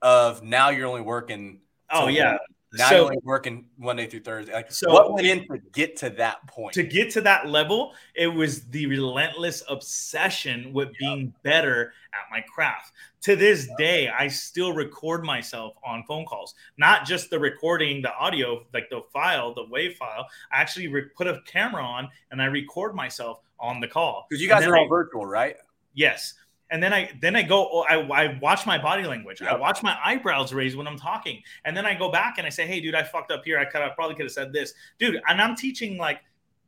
of 0.02 0.42
now 0.42 0.70
you're 0.70 0.88
only 0.88 1.02
working 1.02 1.60
Oh 1.90 2.06
yeah. 2.08 2.38
now 2.72 2.88
So- 2.88 2.94
you're 2.94 3.04
only 3.06 3.18
working 3.24 3.66
Monday 3.76 4.06
through 4.06 4.20
Thursday. 4.20 4.52
Like 4.54 4.70
So- 4.72 4.92
what 4.92 5.12
went 5.12 5.26
in 5.26 5.46
to 5.48 5.58
get 5.72 5.96
to 5.98 6.10
that 6.10 6.46
point? 6.46 6.72
to 6.74 6.82
get 6.84 7.10
to 7.10 7.20
that 7.22 7.48
level, 7.48 7.94
it 8.14 8.28
was 8.28 8.66
the 8.68 8.86
relentless 8.86 9.62
obsession 9.68 10.72
with 10.72 10.90
being 10.98 11.34
better 11.42 11.92
at 12.14 12.30
my 12.30 12.40
craft. 12.42 12.92
To 13.22 13.36
this 13.36 13.68
day, 13.76 14.08
I 14.08 14.28
still 14.28 14.72
record 14.72 15.24
myself 15.24 15.74
on 15.84 16.04
phone 16.04 16.24
calls, 16.24 16.54
not 16.78 17.04
just 17.04 17.28
the 17.28 17.38
recording, 17.38 18.00
the 18.00 18.14
audio, 18.14 18.64
like 18.72 18.88
the 18.88 19.02
file, 19.12 19.52
the 19.52 19.64
WAV 19.64 19.94
file. 19.96 20.26
I 20.50 20.60
actually 20.62 20.88
re- 20.88 21.08
put 21.14 21.26
a 21.26 21.42
camera 21.46 21.84
on 21.84 22.08
and 22.30 22.40
I 22.40 22.46
record 22.46 22.94
myself 22.94 23.40
on 23.58 23.80
the 23.80 23.88
call. 23.88 24.26
Because 24.30 24.40
you 24.40 24.48
guys 24.48 24.64
are 24.66 24.74
I- 24.76 24.80
all 24.80 24.88
virtual, 24.88 25.26
right? 25.26 25.56
Yes. 25.92 26.34
And 26.70 26.82
then 26.82 26.92
I 26.92 27.10
then 27.20 27.36
I 27.36 27.42
go 27.42 27.68
oh, 27.72 27.84
I, 27.88 27.96
I 27.96 28.38
watch 28.40 28.66
my 28.66 28.78
body 28.78 29.04
language. 29.04 29.42
I 29.42 29.56
watch 29.56 29.82
my 29.82 29.96
eyebrows 30.04 30.52
raise 30.52 30.76
when 30.76 30.86
I'm 30.86 30.98
talking. 30.98 31.42
And 31.64 31.76
then 31.76 31.84
I 31.84 31.94
go 31.94 32.10
back 32.10 32.38
and 32.38 32.46
I 32.46 32.50
say, 32.50 32.66
"Hey 32.66 32.80
dude, 32.80 32.94
I 32.94 33.02
fucked 33.02 33.30
up 33.30 33.44
here. 33.44 33.58
I 33.58 33.64
could 33.64 33.82
I 33.82 33.88
probably 33.90 34.14
could 34.14 34.26
have 34.26 34.32
said 34.32 34.52
this." 34.52 34.74
Dude, 34.98 35.20
and 35.28 35.40
I'm 35.40 35.56
teaching 35.56 35.98
like 35.98 36.20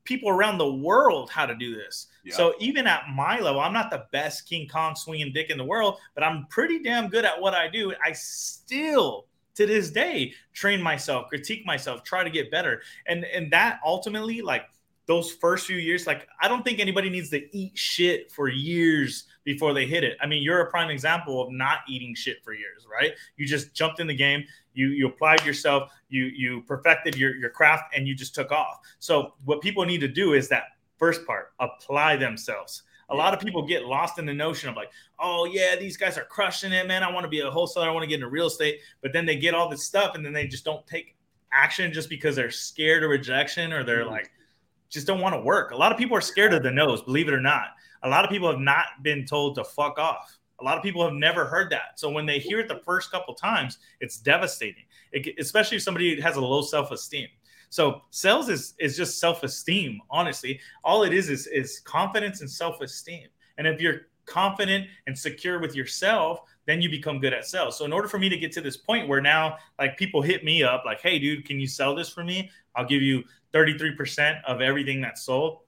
people 0.05 0.29
around 0.29 0.59
the 0.59 0.73
world 0.73 1.31
how 1.31 1.47
to 1.47 1.55
do 1.55 1.75
this. 1.75 2.09
Yeah. 2.25 2.35
So 2.35 2.55
even 2.59 2.87
at 2.87 3.05
my 3.15 3.39
level, 3.39 3.61
I'm 3.61 3.73
not 3.73 3.91
the 3.91 4.07
best 4.13 4.49
King 4.49 4.69
Kong 4.69 4.97
swinging 4.97 5.33
dick 5.33 5.51
in 5.51 5.59
the 5.59 5.65
world, 5.65 5.99
but 6.15 6.25
I'm 6.25 6.47
pretty 6.47 6.83
damn 6.83 7.09
good 7.09 7.25
at 7.25 7.41
what 7.41 7.55
I 7.55 7.69
do. 7.69 7.95
I 8.05 8.13
still 8.13 9.27
to 9.55 9.67
this 9.67 9.91
day 9.91 10.33
train 10.53 10.81
myself, 10.81 11.29
critique 11.29 11.65
myself, 11.67 12.03
try 12.05 12.25
to 12.25 12.31
get 12.31 12.51
better. 12.51 12.83
And 13.07 13.25
and 13.25 13.53
that 13.53 13.81
ultimately 13.85 14.43
like 14.43 14.65
those 15.13 15.31
first 15.31 15.67
few 15.67 15.77
years, 15.77 16.07
like 16.07 16.27
I 16.41 16.49
don't 16.49 16.65
think 16.65 16.79
anybody 16.81 17.11
needs 17.11 17.29
to 17.31 17.55
eat 17.55 17.77
shit 17.77 18.33
for 18.33 18.49
years 18.49 19.25
before 19.45 19.75
they 19.75 19.85
hit 19.85 20.05
it. 20.05 20.17
I 20.23 20.27
mean, 20.27 20.43
you're 20.43 20.61
a 20.61 20.71
prime 20.71 20.89
example 20.89 21.43
of 21.43 21.53
not 21.53 21.81
eating 21.87 22.15
shit 22.15 22.43
for 22.43 22.55
years, 22.55 22.87
right? 22.91 23.13
You 23.37 23.47
just 23.47 23.75
jumped 23.75 24.01
in 24.01 24.07
the 24.07 24.15
game, 24.15 24.45
you 24.73 24.89
you 24.89 25.07
applied 25.09 25.45
yourself, 25.45 25.93
you 26.09 26.25
you 26.25 26.63
perfected 26.63 27.15
your 27.15 27.37
your 27.37 27.51
craft, 27.51 27.95
and 27.95 28.09
you 28.09 28.15
just 28.15 28.35
took 28.35 28.51
off. 28.53 28.79
So 29.01 29.35
what 29.45 29.61
people 29.61 29.85
need 29.85 30.01
to 30.01 30.09
do 30.09 30.33
is 30.33 30.49
that 30.49 30.65
first 30.97 31.27
part, 31.27 31.53
apply 31.61 32.17
themselves. 32.17 32.85
A 33.11 33.15
lot 33.15 33.35
of 33.35 33.41
people 33.41 33.67
get 33.67 33.85
lost 33.85 34.19
in 34.19 34.25
the 34.25 34.33
notion 34.33 34.71
of 34.71 34.77
like, 34.77 34.91
oh 35.19 35.45
yeah, 35.45 35.77
these 35.77 35.99
guys 35.99 36.17
are 36.17 36.25
crushing 36.25 36.73
it, 36.73 36.87
man. 36.89 37.03
I 37.03 37.13
want 37.13 37.25
to 37.25 37.29
be 37.29 37.41
a 37.41 37.51
wholesaler, 37.51 37.87
I 37.87 37.91
want 37.91 38.05
to 38.05 38.07
get 38.07 38.15
into 38.15 38.29
real 38.29 38.47
estate, 38.47 38.79
but 39.03 39.13
then 39.13 39.27
they 39.27 39.37
get 39.37 39.53
all 39.53 39.69
this 39.69 39.85
stuff 39.85 40.15
and 40.15 40.25
then 40.25 40.33
they 40.33 40.47
just 40.47 40.65
don't 40.65 40.87
take 40.87 41.17
action 41.53 41.93
just 41.93 42.09
because 42.09 42.35
they're 42.35 42.51
scared 42.51 43.03
of 43.05 43.11
rejection 43.11 43.75
or 43.75 43.85
they're 43.85 44.07
Mhm. 44.07 44.11
like 44.13 44.31
just 44.93 45.07
don't 45.07 45.21
want 45.21 45.35
to 45.35 45.41
work. 45.41 45.71
A 45.71 45.77
lot 45.77 45.91
of 45.91 45.99
people 45.99 46.17
are 46.17 46.21
scared 46.21 46.53
of 46.53 46.63
the 46.63 46.71
nose, 46.71 47.03
believe 47.03 47.27
it 47.27 47.35
or 47.35 47.41
not. 47.41 47.69
A 48.03 48.09
lot 48.09 48.25
of 48.25 48.31
people 48.31 48.51
have 48.51 48.61
not 48.61 48.87
been 49.03 49.25
told 49.25 49.55
to 49.57 49.65
fuck 49.65 49.99
off. 49.99 50.39
A 50.61 50.65
lot 50.65 50.77
of 50.77 50.83
people 50.83 51.03
have 51.03 51.15
never 51.15 51.47
heard 51.47 51.71
that. 51.71 51.99
So 51.99 52.11
when 52.11 52.27
they 52.27 52.39
hear 52.39 52.61
it 52.61 52.69
the 52.69 52.81
first 52.85 53.11
couple 53.11 53.35
times, 53.35 53.79
it's 54.01 54.19
devastating, 54.19 54.85
it, 55.11 55.35
especially 55.39 55.79
if 55.79 55.83
somebody 55.83 56.21
has 56.21 56.37
a 56.37 56.41
low 56.41 56.63
self 56.63 56.91
esteem. 56.93 57.29
So 57.71 58.03
sales 58.11 58.49
is 58.51 58.75
is 58.79 58.97
just 58.97 59.19
self 59.19 59.43
esteem. 59.43 60.01
Honestly, 60.11 60.61
all 60.85 61.05
it 61.05 61.15
is 61.15 61.31
is 61.31 61.47
is 61.47 61.81
confidence 61.81 62.43
and 62.43 62.51
self 62.51 62.81
esteem. 62.81 63.29
And 63.57 63.67
if 63.67 63.81
you're 63.81 64.03
confident 64.27 64.87
and 65.07 65.19
secure 65.19 65.59
with 65.59 65.75
yourself, 65.75 66.41
then 66.67 66.81
you 66.81 66.89
become 66.89 67.19
good 67.19 67.33
at 67.33 67.47
sales. 67.47 67.79
So 67.79 67.85
in 67.85 67.93
order 67.93 68.09
for 68.09 68.19
me 68.19 68.29
to 68.29 68.37
get 68.37 68.53
to 68.53 68.61
this 68.61 68.77
point 68.77 69.09
where 69.09 69.21
now 69.21 69.57
like 69.79 69.97
people 69.97 70.23
hit 70.23 70.45
me 70.45 70.63
up 70.63 70.85
like, 70.85 71.01
"Hey 71.01 71.19
dude, 71.19 71.45
can 71.45 71.61
you 71.61 71.67
sell 71.67 71.95
this 71.95 72.09
for 72.09 72.25
me? 72.25 72.51
I'll 72.77 72.87
give 72.87 73.03
you 73.03 73.25
33% 73.53 74.43
of 74.45 74.61
everything 74.61 75.01
that's 75.01 75.23
sold." 75.23 75.61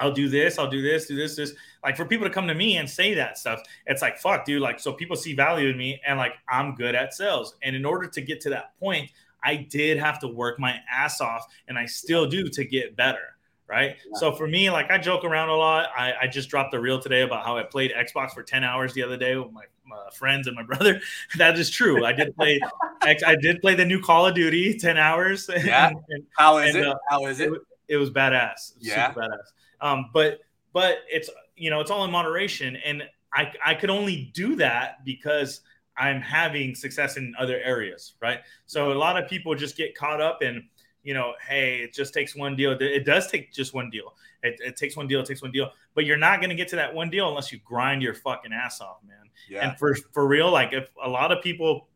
I'll 0.00 0.12
do 0.12 0.28
this, 0.28 0.58
I'll 0.58 0.70
do 0.70 0.82
this, 0.82 1.06
do 1.06 1.14
this, 1.14 1.36
this. 1.36 1.52
Like 1.84 1.96
for 1.96 2.06
people 2.06 2.26
to 2.26 2.32
come 2.32 2.48
to 2.48 2.54
me 2.54 2.78
and 2.78 2.88
say 2.88 3.14
that 3.14 3.36
stuff, 3.36 3.60
it's 3.86 4.02
like, 4.02 4.18
fuck, 4.18 4.46
dude. 4.46 4.62
Like, 4.62 4.80
so 4.80 4.92
people 4.92 5.14
see 5.14 5.34
value 5.34 5.68
in 5.68 5.76
me 5.76 6.00
and 6.06 6.18
like 6.18 6.32
I'm 6.48 6.74
good 6.74 6.94
at 6.94 7.12
sales. 7.12 7.54
And 7.62 7.76
in 7.76 7.84
order 7.84 8.06
to 8.08 8.20
get 8.22 8.40
to 8.42 8.50
that 8.50 8.78
point, 8.80 9.10
I 9.44 9.56
did 9.56 9.98
have 9.98 10.18
to 10.20 10.28
work 10.28 10.58
my 10.58 10.76
ass 10.90 11.20
off 11.20 11.46
and 11.68 11.78
I 11.78 11.86
still 11.86 12.26
do 12.26 12.48
to 12.48 12.64
get 12.64 12.96
better. 12.96 13.36
Right. 13.70 13.96
Yeah. 14.04 14.18
So 14.18 14.32
for 14.32 14.48
me, 14.48 14.68
like 14.70 14.90
I 14.90 14.98
joke 14.98 15.24
around 15.24 15.48
a 15.48 15.54
lot. 15.54 15.90
I, 15.96 16.12
I 16.22 16.26
just 16.26 16.48
dropped 16.50 16.74
a 16.74 16.80
reel 16.80 16.98
today 17.00 17.22
about 17.22 17.44
how 17.44 17.56
I 17.56 17.62
played 17.62 17.92
Xbox 17.92 18.32
for 18.32 18.42
10 18.42 18.64
hours 18.64 18.92
the 18.94 19.02
other 19.04 19.16
day 19.16 19.36
with 19.36 19.52
my, 19.52 19.62
my 19.86 19.96
friends 20.12 20.48
and 20.48 20.56
my 20.56 20.62
brother. 20.70 21.00
that 21.38 21.56
is 21.56 21.70
true. 21.70 22.04
I 22.04 22.12
did 22.12 22.34
play 22.34 22.60
X, 23.06 23.22
I 23.24 23.36
did 23.36 23.60
play 23.60 23.76
the 23.76 23.84
new 23.84 24.00
Call 24.00 24.26
of 24.26 24.34
Duty 24.34 24.76
10 24.76 24.96
hours. 24.96 25.48
Yeah. 25.64 25.88
and, 25.88 25.96
and 26.08 26.24
How 26.36 26.58
is 26.58 26.74
And, 26.74 26.84
it? 26.84 26.88
uh, 26.90 26.96
How 27.08 27.26
is 27.26 27.38
it? 27.38 27.52
it 27.86 27.96
was 27.96 28.10
badass. 28.10 28.72
Yeah. 28.80 29.08
Super 29.08 29.20
badass. 29.20 29.86
Um, 29.86 30.10
but 30.12 30.40
but 30.72 30.98
it's 31.08 31.30
you 31.56 31.70
know 31.70 31.80
it's 31.80 31.90
all 31.90 32.04
in 32.04 32.10
moderation, 32.10 32.76
and 32.84 33.02
I 33.32 33.52
I 33.64 33.74
could 33.74 33.90
only 33.90 34.30
do 34.34 34.56
that 34.56 35.04
because 35.04 35.60
I'm 35.96 36.20
having 36.20 36.74
success 36.74 37.16
in 37.16 37.34
other 37.38 37.60
areas, 37.62 38.14
right? 38.20 38.40
So 38.66 38.92
a 38.92 38.94
lot 38.94 39.22
of 39.22 39.28
people 39.28 39.54
just 39.54 39.76
get 39.76 39.94
caught 39.94 40.20
up 40.20 40.42
in, 40.42 40.68
you 41.02 41.14
know, 41.14 41.32
hey, 41.46 41.78
it 41.78 41.94
just 41.94 42.12
takes 42.12 42.36
one 42.36 42.56
deal. 42.56 42.72
It 42.78 43.04
does 43.06 43.26
take 43.30 43.52
just 43.52 43.72
one 43.74 43.90
deal. 43.90 44.14
It, 44.42 44.60
it 44.60 44.76
takes 44.76 44.96
one 44.96 45.06
deal. 45.06 45.20
It 45.20 45.26
takes 45.26 45.42
one 45.42 45.50
deal. 45.50 45.70
But 45.94 46.04
you're 46.04 46.16
not 46.16 46.40
going 46.40 46.50
to 46.50 46.56
get 46.56 46.68
to 46.68 46.76
that 46.76 46.94
one 46.94 47.10
deal 47.10 47.28
unless 47.28 47.50
you 47.52 47.58
grind 47.64 48.02
your 48.02 48.14
fucking 48.14 48.52
ass 48.52 48.80
off, 48.80 48.98
man. 49.06 49.16
Yeah. 49.48 49.68
And 49.68 49.78
for 49.78 49.94
for 50.12 50.26
real, 50.26 50.50
like 50.50 50.72
if 50.72 50.90
a 51.02 51.08
lot 51.08 51.32
of 51.32 51.42
people, 51.42 51.88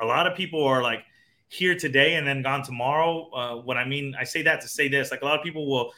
a 0.00 0.04
lot 0.06 0.26
of 0.26 0.36
people 0.36 0.62
are 0.64 0.82
like 0.82 1.04
here 1.48 1.76
today 1.76 2.14
and 2.16 2.26
then 2.26 2.42
gone 2.42 2.62
tomorrow. 2.62 3.30
Uh, 3.32 3.56
what 3.62 3.76
I 3.76 3.84
mean, 3.84 4.14
I 4.18 4.24
say 4.24 4.42
that 4.42 4.60
to 4.62 4.68
say 4.68 4.88
this: 4.88 5.10
like 5.10 5.22
a 5.22 5.24
lot 5.24 5.38
of 5.38 5.44
people 5.44 5.68
will 5.70 5.92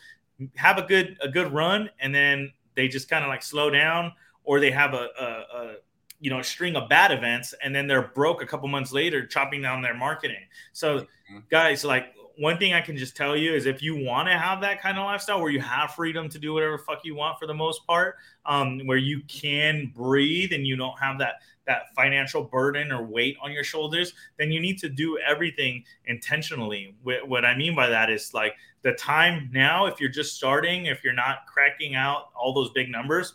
have 0.56 0.78
a 0.78 0.82
good 0.82 1.16
a 1.20 1.28
good 1.28 1.52
run 1.52 1.90
and 2.00 2.14
then 2.14 2.52
they 2.74 2.86
just 2.88 3.08
kind 3.10 3.24
of 3.24 3.28
like 3.28 3.42
slow 3.42 3.70
down, 3.70 4.12
or 4.44 4.60
they 4.60 4.70
have 4.70 4.94
a, 4.94 5.08
a, 5.18 5.56
a 5.58 5.74
you 6.20 6.30
know 6.30 6.42
string 6.42 6.76
of 6.76 6.88
bad 6.88 7.10
events 7.12 7.54
and 7.62 7.74
then 7.74 7.86
they're 7.86 8.08
broke 8.14 8.42
a 8.42 8.46
couple 8.46 8.66
months 8.68 8.92
later 8.92 9.24
chopping 9.26 9.62
down 9.62 9.80
their 9.82 9.94
marketing 9.94 10.42
so 10.72 11.06
Mhm. 11.32 11.48
guys 11.48 11.84
like 11.84 12.12
one 12.38 12.56
thing 12.56 12.72
i 12.72 12.80
can 12.80 12.96
just 12.96 13.16
tell 13.16 13.36
you 13.36 13.52
is 13.52 13.66
if 13.66 13.82
you 13.82 13.96
want 13.96 14.28
to 14.28 14.38
have 14.38 14.60
that 14.60 14.80
kind 14.80 14.96
of 14.96 15.04
lifestyle 15.04 15.40
where 15.40 15.50
you 15.50 15.60
have 15.60 15.90
freedom 15.90 16.28
to 16.28 16.38
do 16.38 16.54
whatever 16.54 16.78
fuck 16.78 17.04
you 17.04 17.14
want 17.14 17.38
for 17.38 17.46
the 17.46 17.54
most 17.54 17.84
part 17.86 18.16
um, 18.46 18.80
where 18.86 18.96
you 18.96 19.20
can 19.28 19.92
breathe 19.94 20.52
and 20.52 20.66
you 20.66 20.76
don't 20.76 20.98
have 20.98 21.18
that 21.18 21.34
that 21.66 21.94
financial 21.94 22.42
burden 22.44 22.90
or 22.92 23.04
weight 23.04 23.36
on 23.42 23.50
your 23.52 23.64
shoulders 23.64 24.14
then 24.38 24.50
you 24.52 24.60
need 24.60 24.78
to 24.78 24.88
do 24.88 25.18
everything 25.18 25.84
intentionally. 26.06 26.94
Wh- 27.02 27.28
what 27.28 27.44
i 27.44 27.56
mean 27.56 27.74
by 27.74 27.88
that 27.88 28.08
is 28.08 28.32
like 28.32 28.54
the 28.82 28.92
time 28.92 29.50
now 29.52 29.86
if 29.86 30.00
you're 30.00 30.08
just 30.08 30.36
starting 30.36 30.86
if 30.86 31.02
you're 31.02 31.12
not 31.12 31.46
cracking 31.46 31.94
out 31.94 32.30
all 32.34 32.54
those 32.54 32.70
big 32.70 32.88
numbers 32.88 33.34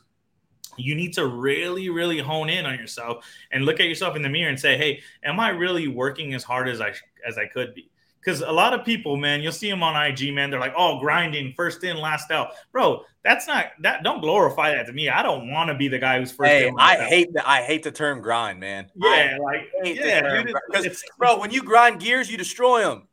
you 0.77 0.95
need 0.95 1.13
to 1.13 1.27
really 1.27 1.89
really 1.89 2.19
hone 2.19 2.49
in 2.49 2.65
on 2.65 2.75
yourself 2.75 3.25
and 3.51 3.65
look 3.65 3.79
at 3.79 3.87
yourself 3.87 4.15
in 4.15 4.21
the 4.21 4.29
mirror 4.29 4.49
and 4.49 4.59
say 4.59 4.77
hey 4.77 5.01
am 5.23 5.39
i 5.39 5.49
really 5.49 5.87
working 5.87 6.33
as 6.33 6.43
hard 6.43 6.69
as 6.69 6.79
i 6.79 6.93
as 7.27 7.37
i 7.37 7.45
could 7.45 7.75
be 7.75 7.89
because 8.23 8.41
a 8.41 8.51
lot 8.51 8.73
of 8.73 8.85
people 8.85 9.17
man 9.17 9.41
you'll 9.41 9.51
see 9.51 9.69
them 9.69 9.83
on 9.83 9.95
ig 10.07 10.33
man 10.33 10.49
they're 10.49 10.59
like 10.59 10.73
oh 10.77 10.99
grinding 10.99 11.53
first 11.55 11.83
in 11.83 11.97
last 11.97 12.31
out 12.31 12.51
bro 12.71 13.03
that's 13.23 13.47
not 13.47 13.67
that 13.81 14.03
don't 14.03 14.21
glorify 14.21 14.73
that 14.73 14.85
to 14.85 14.93
me 14.93 15.09
i 15.09 15.21
don't 15.23 15.49
want 15.51 15.67
to 15.69 15.73
be 15.75 15.87
the 15.87 15.99
guy 15.99 16.19
who's 16.19 16.31
first 16.31 16.49
Hey, 16.49 16.67
in 16.67 16.75
last 16.75 16.99
I 16.99 17.03
out. 17.03 17.09
hate 17.09 17.33
the 17.33 17.49
I 17.49 17.61
hate 17.63 17.83
the 17.83 17.91
term 17.91 18.21
grind, 18.21 18.59
man. 18.59 18.89
yeah 18.95 19.37
like 19.41 19.69
I 19.83 19.87
hate 19.87 19.97
yeah 19.97 20.21
term 20.21 20.45
dude, 20.45 20.53
grind. 20.53 20.65
'Cause, 20.73 20.85
it's- 20.85 21.03
bro, 21.17 21.39
when 21.39 21.51
you 21.51 21.63
grind 21.63 21.99
gears, 21.99 22.29
you 22.31 22.37
destroy 22.37 22.81
them. 22.83 23.07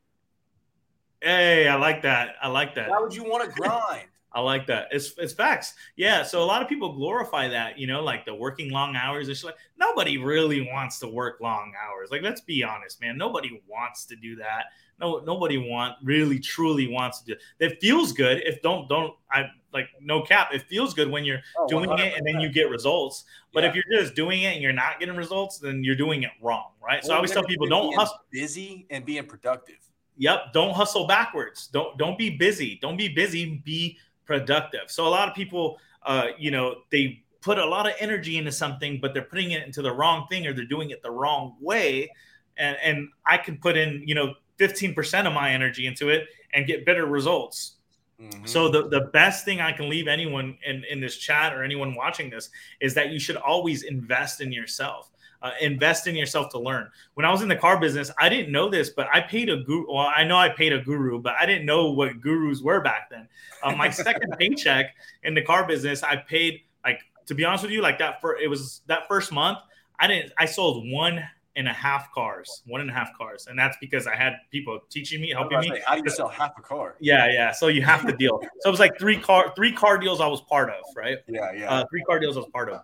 hey 1.21 1.69
i 1.69 1.75
like 1.77 2.03
that 2.03 2.37
i 2.43 2.49
like 2.49 2.75
that 2.77 2.89
Why 2.89 2.99
would 3.01 3.15
you 3.15 3.25
want 3.25 3.45
to 3.45 3.51
grind? 3.61 4.07
I 4.33 4.41
like 4.41 4.67
that. 4.69 4.89
It's 4.93 5.13
it's 5.19 5.33
facts. 5.33 5.75
Yeah. 5.97 6.23
So 6.23 6.43
a 6.43 6.45
lot 6.45 6.63
of 6.63 6.69
people 6.69 6.93
glorify 6.93 7.49
that, 7.49 7.79
you 7.79 7.87
know, 7.87 8.03
like 8.03 8.25
the 8.25 8.35
working 8.35 8.71
long 8.71 8.95
hours. 8.95 9.29
It's 9.29 9.43
like 9.43 9.57
nobody 9.79 10.19
really 10.19 10.61
wants 10.61 10.99
to 11.01 11.09
work 11.09 11.41
long 11.41 11.73
hours. 11.83 12.11
Like, 12.13 12.23
let's 12.23 12.41
be 12.41 12.63
honest, 12.63 13.01
man. 13.01 13.19
Nobody 13.19 13.61
wants 13.67 14.05
to 14.07 14.17
do 14.17 14.37
that. 14.37 14.67
No, 15.01 15.19
nobody 15.27 15.57
want 15.59 15.97
really 16.05 16.39
truly 16.39 16.87
wants 16.87 17.21
to 17.21 17.27
do 17.27 17.33
it. 17.33 17.41
It 17.73 17.81
feels 17.81 18.13
good. 18.13 18.43
If 18.45 18.63
don't 18.63 18.89
don't 18.89 19.15
I 19.33 19.47
like 19.73 19.89
no 20.01 20.23
cap. 20.23 20.51
It 20.53 20.63
feels 20.63 20.95
good 20.95 21.11
when 21.11 21.25
you're 21.25 21.41
Oh, 21.59 21.67
doing 21.67 21.91
it 21.99 22.15
and 22.17 22.25
then 22.27 22.41
you 22.41 22.49
get 22.51 22.69
results. 22.71 23.25
But 23.53 23.65
Yeah. 23.65 23.71
if 23.71 23.75
you're 23.75 24.01
just 24.01 24.15
doing 24.15 24.43
it 24.43 24.53
and 24.55 24.63
you're 24.63 24.73
not 24.73 25.01
getting 25.01 25.17
results, 25.17 25.59
then 25.59 25.83
you're 25.83 25.97
doing 25.97 26.23
it 26.23 26.31
wrong, 26.41 26.73
right? 26.81 27.05
so 27.05 27.13
I 27.13 27.17
always 27.17 27.31
tell 27.33 27.43
people 27.45 27.67
don't 27.67 27.95
hustle. 27.95 28.19
busy 28.31 28.87
and 28.91 29.05
being 29.05 29.27
productive. 29.27 29.77
Yep. 30.19 30.53
Don't 30.53 30.75
hustle 30.75 31.07
backwards. 31.07 31.67
Don't 31.69 31.97
don't 31.99 32.19
be 32.19 32.31
busy. 32.31 32.79
Don't 32.83 32.97
be 32.99 33.09
busy. 33.09 33.57
Be 33.65 33.99
productive. 34.31 34.83
So 34.87 35.09
a 35.09 35.11
lot 35.11 35.29
of 35.29 35.35
people, 35.35 35.81
uh, 36.05 36.29
you 36.39 36.53
know, 36.53 36.83
they 36.91 37.21
put 37.41 37.59
a 37.59 37.67
lot 37.67 37.89
of 37.89 37.95
energy 37.99 38.39
into 38.39 38.53
something, 38.53 39.01
but 39.03 39.13
they're 39.13 39.25
putting 39.25 39.51
it 39.51 39.67
into 39.67 39.83
the 39.83 39.91
wrong 39.91 40.29
thing 40.29 40.47
or 40.47 40.53
they're 40.53 40.65
doing 40.65 40.91
it 40.91 41.03
the 41.03 41.11
wrong 41.11 41.57
way. 41.61 42.09
And 42.57 42.77
and 42.81 43.09
I 43.27 43.39
can 43.39 43.57
put 43.57 43.77
in, 43.77 44.05
you 44.07 44.15
know, 44.15 44.35
15% 44.59 45.27
of 45.27 45.33
my 45.33 45.51
energy 45.51 45.87
into 45.87 46.11
it 46.11 46.29
and 46.55 46.65
get 46.65 46.87
better 46.87 47.07
results. 47.07 47.79
Mhm. 48.23 48.47
So 48.47 48.69
the, 48.69 48.89
the 48.89 49.01
best 49.13 49.45
thing 49.45 49.61
I 49.61 49.73
can 49.73 49.89
leave 49.89 50.07
anyone 50.07 50.59
in, 50.65 50.85
in 50.85 51.01
this 51.01 51.17
chat 51.17 51.53
or 51.53 51.65
anyone 51.65 51.97
watching 51.97 52.31
this 52.31 52.51
is 52.79 52.95
that 52.95 53.11
you 53.11 53.19
should 53.19 53.37
always 53.37 53.83
invest 53.83 54.41
in 54.41 54.53
yourself. 54.53 55.10
Uh, 55.43 55.53
invest 55.63 56.07
in 56.07 56.15
yourself 56.15 56.51
to 56.51 56.59
learn. 56.59 56.87
When 57.15 57.25
I 57.25 57.31
was 57.31 57.41
in 57.41 57.49
the 57.49 57.57
car 57.57 57.81
business, 57.81 58.11
I 58.19 58.29
didn't 58.29 58.53
know 58.53 58.69
this, 58.69 58.91
but 58.91 59.09
I 59.11 59.21
paid 59.23 59.49
a 59.49 59.57
guru. 59.57 59.87
Well, 59.89 60.13
I 60.15 60.23
know 60.23 60.37
I 60.37 60.51
paid 60.51 60.75
a 60.75 60.81
guru, 60.81 61.19
but 61.19 61.33
I 61.41 61.47
didn't 61.47 61.65
know 61.65 61.91
what 61.93 62.21
gurus 62.21 62.61
were 62.61 62.83
back 62.83 63.09
then. 63.11 63.27
Uh, 63.63 63.75
my 63.75 63.89
second 63.89 64.35
paycheck 64.39 64.95
in 65.23 65.35
the 65.35 65.41
car 65.41 65.67
business, 65.67 66.03
I 66.03 66.17
paid 66.17 66.61
like 66.85 67.01
to 67.27 67.35
be 67.35 67.45
honest 67.45 67.63
with 67.63 67.73
you, 67.73 67.81
like 67.81 67.99
that 67.99 68.21
for 68.21 68.37
it 68.37 68.49
was 68.49 68.83
that 68.87 69.09
first 69.09 69.33
month. 69.33 69.59
I 69.99 70.07
didn't. 70.07 70.33
I 70.39 70.47
sold 70.47 70.91
one 70.91 71.23
and 71.57 71.69
a 71.69 71.73
half 71.73 72.13
cars, 72.13 72.63
one 72.67 72.81
and 72.81 72.91
a 72.91 72.93
half 72.93 73.17
cars, 73.17 73.47
and 73.49 73.59
that's 73.59 73.77
because 73.81 74.07
I 74.07 74.17
had 74.17 74.35
people 74.51 74.81
teaching 74.89 75.21
me, 75.21 75.31
helping 75.31 75.61
me. 75.61 75.81
how 75.87 75.95
do 75.95 76.03
you 76.05 76.11
sell 76.11 76.29
half 76.29 76.53
a 76.59 76.63
car? 76.63 76.97
Yeah, 77.01 77.31
yeah. 77.31 77.53
So 77.53 77.69
you 77.69 77.83
have 77.83 78.07
to 78.07 78.13
deal. 78.17 78.41
So 78.61 78.69
it 78.69 78.71
was 78.71 78.81
like 78.81 78.99
three 78.99 79.19
car 79.19 79.53
three 79.55 79.73
car 79.73 79.99
deals 79.99 80.21
I 80.21 80.27
was 80.27 80.41
part 80.43 80.71
of, 80.71 80.83
right? 80.97 81.19
Yeah, 81.29 81.53
yeah. 81.53 81.71
Uh, 81.71 81.85
three 81.91 82.03
car 82.03 82.19
deals 82.19 82.37
I 82.37 82.41
was 82.41 82.49
part 82.51 82.71
of. 82.71 82.81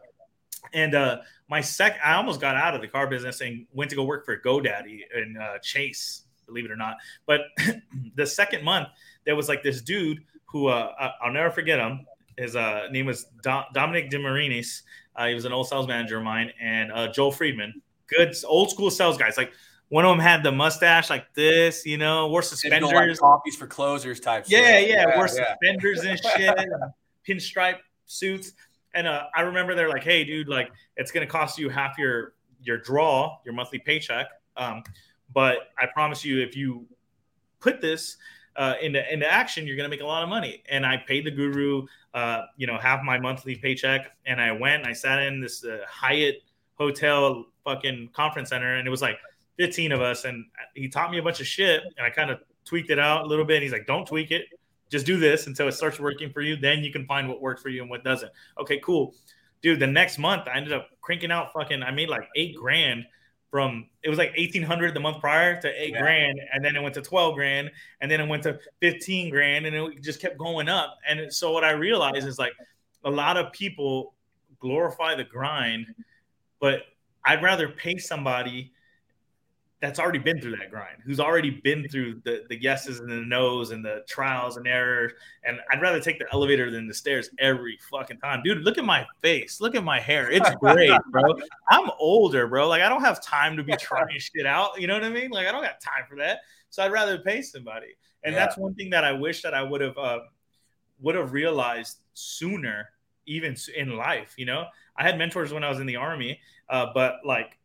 And 0.72 0.94
uh 0.94 1.18
my 1.49 1.61
sec 1.61 1.99
I 2.05 2.14
almost 2.14 2.40
got 2.40 2.57
out 2.57 2.74
of 2.74 2.80
the 2.80 2.88
car 2.88 3.07
business 3.07 3.40
and 3.40 3.66
went 3.72 3.90
to 3.90 3.97
go 3.97 4.05
work 4.05 4.24
for 4.24 4.36
GoDaddy 4.38 5.01
and 5.14 5.38
uh 5.38 5.59
Chase, 5.59 6.22
believe 6.47 6.64
it 6.64 6.70
or 6.70 6.76
not. 6.76 6.97
But 7.26 7.42
the 8.16 8.26
second 8.26 8.64
month, 8.64 8.88
there 9.24 9.36
was 9.36 9.49
like 9.49 9.62
this 9.62 9.80
dude 9.82 10.22
who 10.47 10.68
uh 10.68 11.11
I'll 11.22 11.32
never 11.32 11.51
forget 11.51 11.78
him. 11.78 12.07
His 12.36 12.57
uh 12.57 12.88
name 12.90 13.07
was 13.07 13.24
Do- 13.42 13.62
Dominic 13.72 14.11
DeMarinis. 14.11 14.82
Uh, 15.14 15.28
he 15.28 15.34
was 15.34 15.47
an 15.47 15.53
old 15.53 15.66
sales 15.66 15.88
manager 15.88 16.18
of 16.18 16.24
mine, 16.24 16.53
and 16.61 16.92
uh, 16.92 17.11
Joel 17.11 17.32
Friedman, 17.32 17.80
good 18.07 18.34
old 18.44 18.70
school 18.70 18.90
sales 18.90 19.16
guys. 19.16 19.38
Like 19.38 19.51
one 19.88 20.05
of 20.05 20.11
them 20.11 20.18
had 20.18 20.42
the 20.42 20.53
mustache 20.53 21.09
like 21.09 21.32
this, 21.34 21.86
you 21.86 21.97
know, 21.97 22.28
wore 22.28 22.42
Digital, 22.42 22.70
like, 22.70 22.82
suspenders. 22.82 23.18
coffees 23.18 23.57
for 23.57 23.66
closers 23.66 24.20
type. 24.20 24.44
Yeah, 24.49 24.78
shit. 24.80 24.90
yeah, 24.90 25.16
wore 25.16 25.28
yeah. 25.28 25.55
suspenders 25.55 26.01
and 26.05 26.18
shit, 26.18 26.59
and 26.59 26.70
pinstripe 27.28 27.78
suits. 28.07 28.53
And 28.97 29.07
uh, 29.07 29.24
I 29.34 29.42
remember 29.42 29.74
they're 29.74 29.90
like, 29.90 30.03
"Hey, 30.03 30.24
dude, 30.24 30.49
like 30.49 30.72
it's 30.97 31.12
gonna 31.12 31.26
cost 31.26 31.59
you 31.59 31.68
half 31.68 31.99
your 31.99 32.32
your 32.62 32.78
draw, 32.78 33.38
your 33.44 33.55
monthly 33.55 33.78
paycheck, 33.78 34.26
um, 34.57 34.82
but 35.32 35.68
I 35.78 35.86
promise 35.86 36.24
you, 36.24 36.42
if 36.42 36.57
you 36.57 36.86
put 37.61 37.80
this 37.82 38.16
uh, 38.57 38.74
into 38.80 39.12
into 39.12 39.30
action, 39.30 39.66
you're 39.66 39.76
gonna 39.76 39.90
make 39.90 40.01
a 40.01 40.07
lot 40.07 40.22
of 40.22 40.30
money." 40.30 40.62
And 40.70 40.86
I 40.86 40.97
paid 40.97 41.26
the 41.26 41.30
guru, 41.30 41.86
uh, 42.14 42.42
you 42.57 42.66
know, 42.66 42.78
half 42.78 43.03
my 43.05 43.18
monthly 43.18 43.55
paycheck, 43.55 44.16
and 44.24 44.40
I 44.40 44.53
went 44.53 44.82
and 44.82 44.86
I 44.86 44.94
sat 44.94 45.22
in 45.22 45.40
this 45.42 45.62
uh, 45.62 45.80
Hyatt 45.86 46.42
hotel 46.76 47.44
fucking 47.64 48.11
conference 48.14 48.49
center, 48.49 48.76
and 48.76 48.88
it 48.88 48.90
was 48.90 49.03
like 49.03 49.18
15 49.59 49.92
of 49.92 50.01
us, 50.01 50.24
and 50.24 50.47
he 50.74 50.88
taught 50.88 51.11
me 51.11 51.18
a 51.18 51.22
bunch 51.22 51.40
of 51.40 51.47
shit, 51.47 51.82
and 51.99 52.07
I 52.07 52.11
kind 52.11 52.30
of 52.30 52.40
tweaked 52.64 52.90
it 52.90 52.99
out 52.99 53.24
a 53.24 53.26
little 53.26 53.44
bit. 53.44 53.57
And 53.57 53.62
He's 53.62 53.72
like, 53.72 53.86
"Don't 53.86 54.07
tweak 54.07 54.30
it." 54.30 54.47
Just 54.91 55.07
do 55.07 55.18
this 55.18 55.47
until 55.47 55.68
it 55.68 55.72
starts 55.72 55.99
working 55.99 56.30
for 56.32 56.41
you. 56.43 56.57
Then 56.57 56.80
you 56.84 56.93
can 56.93 57.07
find 57.07 57.28
what 57.28 57.41
works 57.41 57.62
for 57.62 57.68
you 57.68 57.82
and 57.82 57.91
what 57.91 58.05
doesn't. 58.05 58.30
Okay, 58.59 58.78
cool. 58.80 59.14
Dude, 59.62 59.80
the 59.80 59.87
next 59.87 60.18
month 60.18 60.47
I 60.47 60.57
ended 60.57 60.72
up 60.72 60.89
cranking 61.01 61.30
out 61.30 61.53
fucking, 61.53 61.82
I 61.82 61.91
made 61.91 62.09
like 62.09 62.28
eight 62.37 62.55
grand 62.55 63.05
from, 63.51 63.89
it 64.03 64.09
was 64.09 64.18
like 64.18 64.32
1800 64.37 64.93
the 64.95 65.01
month 65.01 65.20
prior 65.20 65.61
to 65.61 65.83
eight 65.83 65.92
Yeah. 65.92 66.00
grand. 66.03 66.41
And 66.53 66.64
then 66.64 66.76
it 66.76 66.83
went 66.83 66.95
to 66.95 67.03
12 67.03 67.34
grand. 67.34 67.71
And 68.00 68.11
then 68.11 68.21
it 68.21 68.29
went 68.29 68.42
to 68.45 68.58
15 68.80 69.30
grand. 69.30 69.67
And 69.67 69.75
it 69.75 70.03
just 70.03 70.21
kept 70.21 70.38
going 70.38 70.68
up. 70.68 70.99
And 71.08 71.33
so 71.33 71.53
what 71.53 71.64
I 71.64 71.71
realized 71.71 72.26
is 72.26 72.38
like 72.38 72.53
a 73.04 73.11
lot 73.11 73.37
of 73.37 73.53
people 73.53 74.14
glorify 74.58 75.14
the 75.14 75.25
grind, 75.25 75.87
but 76.61 76.83
I'd 77.25 77.42
rather 77.42 77.68
pay 77.68 77.99
somebody 77.99 78.72
that's 79.80 79.98
already 79.98 80.18
been 80.18 80.40
through 80.40 80.57
that 80.57 80.70
grind, 80.70 80.96
who's 81.04 81.20
already 81.20 81.50
been 81.50 81.86
through 81.88 82.20
the, 82.24 82.44
the 82.48 82.61
yeses 82.61 83.00
and 83.00 83.11
the 83.11 83.16
nos 83.16 83.72
and 83.72 83.84
the 83.84 84.03
trials 84.08 84.57
and 84.57 84.66
errors. 84.66 85.12
And 85.44 85.58
I'd 85.70 85.82
rather 85.82 86.00
take 86.00 86.18
the 86.18 86.24
elevator 86.32 86.70
than 86.70 86.88
the 86.88 86.94
stairs 86.94 87.28
every 87.38 87.78
fucking 87.90 88.18
time. 88.18 88.40
Dude, 88.42 88.62
look 88.62 88.78
at 88.78 88.84
my 88.84 89.07
face. 89.20 89.61
Look 89.61 89.74
at 89.74 89.84
my 89.84 90.00
hair. 90.00 90.30
It's 90.30 90.48
great, 90.57 90.90
bro. 91.11 91.22
I'm 91.70 91.90
older, 91.98 92.46
bro. 92.46 92.68
Like, 92.68 92.80
I 92.80 92.88
don't 92.88 93.03
have 93.03 93.22
time 93.22 93.57
to 93.58 93.62
be 93.62 93.76
trying 93.80 94.18
shit 94.18 94.46
out. 94.46 94.80
You 94.80 94.86
know 94.86 94.94
what 94.94 95.04
I 95.04 95.11
mean? 95.11 95.30
Like, 95.30 95.46
I 95.46 95.53
don't 95.53 95.62
got 95.62 95.78
time 95.80 96.04
for 96.08 96.16
that. 96.16 96.40
So 96.70 96.82
I'd 96.82 96.92
rather 96.92 97.18
pay 97.18 97.42
somebody. 97.42 97.96
And 98.24 98.34
Yeah. 98.34 98.40
that's 98.40 98.57
one 98.57 98.74
thing 98.74 98.90
that 98.90 99.04
I 99.04 99.12
wish 99.12 99.42
that 99.42 99.53
I 99.53 99.62
would 99.62 99.82
have 99.82 99.98
uh, 99.98 100.20
would 101.00 101.14
have 101.14 101.32
realized 101.32 101.98
sooner, 102.14 102.88
even 103.26 103.54
in 103.76 103.96
life. 103.96 104.34
You 104.38 104.46
know, 104.46 104.66
I 104.96 105.03
had 105.03 105.18
mentors 105.18 105.53
when 105.53 105.62
I 105.64 105.68
was 105.68 105.80
in 105.80 105.86
the 105.86 105.96
army, 105.96 106.40
uh, 106.70 106.86
but 106.94 107.16
like 107.26 107.58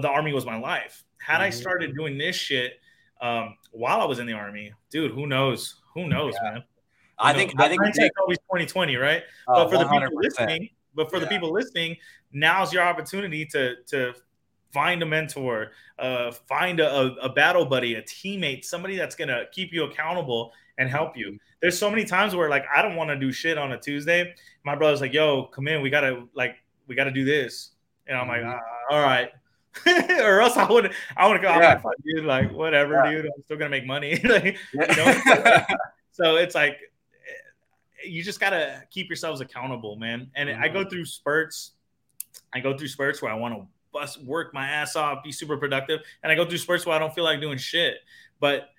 the 0.00 0.08
army 0.08 0.32
was 0.32 0.44
my 0.46 0.58
life. 0.58 1.04
Had 1.18 1.40
I 1.40 1.48
Mhm. 1.48 1.54
started 1.54 1.94
doing 1.94 2.18
this 2.18 2.36
shit 2.36 2.80
um, 3.20 3.56
while 3.72 4.00
I 4.00 4.04
was 4.04 4.18
in 4.18 4.26
the 4.26 4.32
army, 4.32 4.72
dude, 4.90 5.12
who 5.12 5.26
knows? 5.26 5.80
Who 5.94 6.06
knows, 6.08 6.34
Yeah. 6.42 6.52
man? 6.52 6.64
I 7.18 7.32
You 7.32 7.38
think 7.38 7.60
I 7.60 7.68
think 7.68 7.82
hindsight's 7.82 7.98
take 7.98 8.20
always 8.20 8.38
twenty 8.48 8.64
twenty, 8.66 8.96
right? 8.96 9.22
uh, 9.46 9.54
but 9.56 9.70
for 9.70 9.76
the 9.78 9.86
people 9.86 10.16
listening, 10.16 10.70
but 10.94 11.10
for 11.10 11.20
the 11.20 11.26
people 11.26 11.52
listening, 11.52 11.96
now's 12.32 12.72
your 12.72 12.82
opportunity 12.82 13.44
to 13.46 13.76
to 13.88 14.14
find 14.72 15.02
a 15.02 15.06
mentor, 15.06 15.72
uh, 15.98 16.30
find 16.30 16.78
a, 16.80 17.14
a 17.20 17.28
battle 17.28 17.64
buddy, 17.66 17.96
a 17.96 18.02
teammate, 18.02 18.64
somebody 18.64 18.96
that's 18.96 19.16
gonna 19.16 19.44
keep 19.52 19.72
you 19.72 19.84
accountable 19.84 20.52
and 20.78 20.88
help 20.88 21.14
you. 21.16 21.38
There's 21.60 21.78
so 21.78 21.90
many 21.90 22.04
times 22.04 22.34
where 22.34 22.48
like 22.48 22.64
I 22.74 22.80
don't 22.80 22.96
want 22.96 23.10
to 23.10 23.16
do 23.16 23.32
shit 23.32 23.58
on 23.58 23.72
a 23.72 23.78
Tuesday. 23.78 24.34
My 24.64 24.74
brother's 24.74 25.02
like, 25.02 25.12
"Yo, 25.12 25.44
come 25.44 25.68
in, 25.68 25.82
we 25.82 25.90
gotta 25.90 26.26
like 26.34 26.56
we 26.86 26.94
gotta 26.94 27.10
do 27.10 27.24
this." 27.26 27.72
And 28.06 28.16
I'm 28.16 28.28
like, 28.28 28.40
Mhm. 28.42 28.58
"Ah, 28.58 28.94
all 28.94 29.02
right. 29.02 29.30
or 30.20 30.40
else 30.40 30.56
I 30.56 30.70
would 30.70 30.92
I 31.16 31.26
want 31.28 31.40
to 31.40 31.46
go. 31.46 31.52
I'm 31.52 31.60
Yeah. 31.62 31.80
like, 31.84 31.96
dude, 32.04 32.24
like 32.24 32.52
whatever, 32.52 32.94
Yeah. 33.04 33.10
dude. 33.10 33.26
I'm 33.26 33.42
still 33.44 33.56
gonna 33.56 33.70
make 33.70 33.86
money. 33.86 34.16
like, 34.24 34.58
so 36.12 36.36
it's 36.36 36.54
like 36.54 36.72
eh, 36.74 38.08
you 38.08 38.22
just 38.22 38.40
gotta 38.40 38.82
keep 38.90 39.08
yourselves 39.08 39.40
accountable, 39.40 39.96
man. 39.96 40.30
And 40.34 40.50
I 40.50 40.68
go 40.68 40.84
through 40.84 41.04
spurts. 41.04 41.72
I 42.52 42.60
go 42.60 42.76
through 42.76 42.88
spurts 42.88 43.22
where 43.22 43.30
I 43.30 43.34
want 43.36 43.54
to 43.54 43.66
bust 43.92 44.22
work 44.24 44.52
my 44.54 44.68
ass 44.68 44.96
off, 44.96 45.22
be 45.22 45.32
super 45.32 45.56
productive, 45.56 46.00
and 46.22 46.32
I 46.32 46.34
go 46.34 46.44
through 46.44 46.58
spurts 46.58 46.84
where 46.86 46.96
I 46.96 46.98
don't 46.98 47.14
feel 47.14 47.24
like 47.24 47.40
doing 47.40 47.58
shit. 47.58 47.98
But 48.40 48.70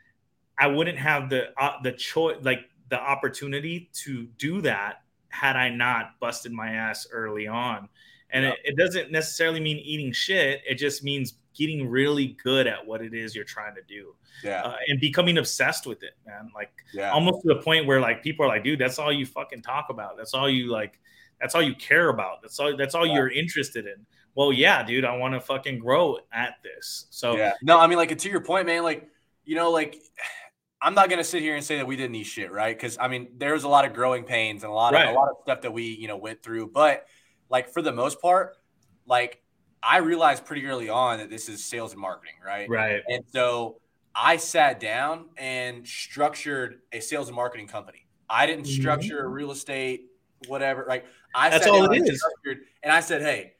I 0.57 0.67
wouldn't 0.67 0.97
have 0.97 1.29
the 1.29 1.49
uh, 1.57 1.81
the 1.83 1.93
choice, 1.93 2.37
like 2.41 2.69
the 2.89 2.99
opportunity 2.99 3.89
to 4.03 4.25
do 4.37 4.61
that 4.61 5.03
had 5.29 5.55
I 5.55 5.69
not 5.69 6.19
busted 6.19 6.51
my 6.51 6.71
ass 6.71 7.07
early 7.11 7.47
on. 7.47 7.87
And 8.31 8.45
Yeah. 8.45 8.51
it, 8.51 8.59
it 8.63 8.77
doesn't 8.77 9.11
necessarily 9.11 9.59
mean 9.59 9.77
eating 9.77 10.11
shit. 10.11 10.61
It 10.67 10.75
just 10.75 11.03
means 11.03 11.35
getting 11.53 11.87
really 11.89 12.37
good 12.43 12.65
at 12.65 12.85
what 12.85 13.01
it 13.01 13.13
is 13.13 13.35
you're 13.35 13.43
trying 13.43 13.75
to 13.75 13.81
do 13.85 14.15
yeah, 14.41 14.61
uh, 14.63 14.77
and 14.87 15.01
becoming 15.01 15.37
obsessed 15.37 15.85
with 15.85 16.01
it, 16.01 16.13
man. 16.25 16.49
Like 16.55 16.71
yeah, 16.93 17.11
almost 17.11 17.41
to 17.41 17.49
the 17.53 17.61
point 17.61 17.85
where 17.85 17.99
like 17.99 18.23
people 18.23 18.45
are 18.45 18.47
like, 18.47 18.63
dude, 18.63 18.79
that's 18.79 18.97
all 18.99 19.11
you 19.11 19.25
fucking 19.25 19.61
talk 19.61 19.87
about. 19.89 20.17
That's 20.17 20.33
all 20.33 20.49
you 20.49 20.71
like. 20.71 20.97
That's 21.41 21.53
all 21.55 21.61
you 21.61 21.75
care 21.75 22.09
about. 22.09 22.41
That's 22.41 22.57
all. 22.59 22.75
That's 22.77 22.95
all 22.95 23.05
Yeah. 23.05 23.15
you're 23.15 23.29
interested 23.31 23.85
in. 23.85 24.05
Well, 24.33 24.53
yeah, 24.53 24.81
dude, 24.81 25.03
I 25.03 25.15
want 25.17 25.33
to 25.33 25.41
fucking 25.41 25.79
grow 25.79 26.19
at 26.31 26.55
this. 26.63 27.07
So 27.09 27.35
yeah. 27.35 27.53
No, 27.61 27.77
I 27.79 27.87
mean, 27.87 27.97
like 27.97 28.17
to 28.17 28.29
your 28.29 28.39
point, 28.41 28.65
man. 28.65 28.83
Like, 28.83 29.09
you 29.43 29.55
know, 29.55 29.71
like 29.71 29.97
I'm 30.81 30.93
not 30.95 31.09
gonna 31.09 31.23
sit 31.23 31.41
here 31.43 31.55
and 31.55 31.63
say 31.63 31.77
that 31.77 31.85
we 31.85 31.95
didn't 31.97 32.15
eat 32.15 32.23
shit, 32.23 32.51
right? 32.51 32.75
Because 32.75 32.97
I 32.97 33.07
mean, 33.09 33.27
there 33.37 33.53
was 33.53 33.65
a 33.65 33.69
lot 33.69 33.85
of 33.85 33.93
growing 33.93 34.23
pains 34.23 34.63
and 34.63 34.71
a 34.71 34.73
lot 34.73 34.93
of 34.93 34.99
Right. 35.01 35.09
a 35.09 35.13
lot 35.13 35.29
of 35.29 35.35
stuff 35.43 35.61
that 35.61 35.73
we, 35.73 35.83
you 35.83 36.07
know, 36.07 36.17
went 36.17 36.41
through. 36.41 36.67
But 36.67 37.05
like 37.51 37.69
for 37.69 37.81
the 37.81 37.91
most 37.91 38.19
part, 38.21 38.57
like 39.05 39.43
I 39.83 39.97
realized 39.97 40.45
pretty 40.45 40.65
early 40.65 40.89
on 40.89 41.19
that 41.19 41.29
this 41.29 41.49
is 41.49 41.63
sales 41.63 41.91
and 41.91 42.01
marketing, 42.01 42.35
right? 42.43 42.67
right, 42.69 43.01
And 43.09 43.23
so 43.27 43.79
I 44.15 44.37
sat 44.37 44.79
down 44.79 45.25
and 45.37 45.87
structured 45.87 46.81
a 46.91 46.99
sales 46.99 47.27
and 47.27 47.35
marketing 47.35 47.67
company. 47.67 48.07
I 48.29 48.45
didn't 48.45 48.65
Mhm. 48.65 48.79
structure 48.79 49.29
real 49.29 49.51
estate, 49.51 50.07
whatever. 50.47 50.85
Like 50.87 51.05
I 51.35 51.49
That's 51.49 51.67
all 51.67 51.91
it 51.91 51.97
and 51.97 52.09
is. 52.09 52.19
structured, 52.19 52.65
and 52.83 52.91
I 52.91 52.99
said, 53.01 53.21
hey, 53.21 53.53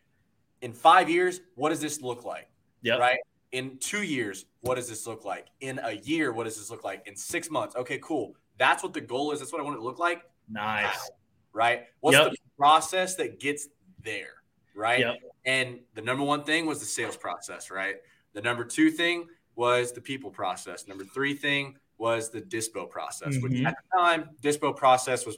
in 0.62 0.74
five 0.74 1.10
years, 1.10 1.42
what 1.56 1.70
does 1.70 1.82
this 1.82 2.02
look 2.02 2.24
like? 2.24 2.50
Yeah. 2.82 2.96
Right. 2.98 3.20
In 3.52 3.78
two 3.80 4.04
years, 4.04 4.46
what 4.62 4.76
does 4.76 4.88
this 4.88 5.06
look 5.06 5.26
like? 5.26 5.48
In 5.60 5.80
a 5.84 5.92
year, 5.92 6.32
what 6.32 6.46
does 6.46 6.58
this 6.58 6.70
look 6.70 6.84
like? 6.86 7.06
In 7.08 7.16
six 7.16 7.50
months, 7.50 7.76
okay, 7.76 8.00
cool. 8.00 8.36
That's 8.58 8.84
what 8.84 8.94
the 8.94 9.02
goal 9.02 9.32
is. 9.32 9.40
That's 9.40 9.52
what 9.52 9.60
I 9.60 9.64
want 9.64 9.76
it 9.76 9.80
to 9.80 9.84
look 9.84 10.00
like. 10.00 10.24
nice. 10.48 11.10
Right. 11.54 11.88
What's 12.02 12.18
Yep. 12.18 12.32
the 12.32 12.38
process 12.58 13.16
that 13.16 13.40
gets 13.40 13.68
there? 14.04 14.42
Right. 14.76 15.00
Yep. 15.00 15.16
And 15.46 15.80
the 15.96 16.02
number 16.02 16.24
one 16.24 16.44
thing 16.44 16.66
was 16.66 16.80
the 16.80 16.86
sales 16.86 17.18
process, 17.18 17.70
right? 17.70 17.96
The 18.34 18.42
number 18.42 18.64
two 18.64 18.90
thing 18.92 19.28
was 19.56 19.92
the 19.92 20.02
people 20.02 20.32
process. 20.32 20.88
Number 20.88 21.04
three 21.04 21.34
thing 21.34 21.76
was 21.98 22.30
the 22.30 22.42
dispo 22.42 22.90
process, 22.90 23.38
which 23.42 23.54
Mhm. 23.54 23.66
at 23.68 23.76
the 23.76 23.98
time, 24.00 24.30
dispo 24.42 24.76
process 24.76 25.26
was 25.26 25.38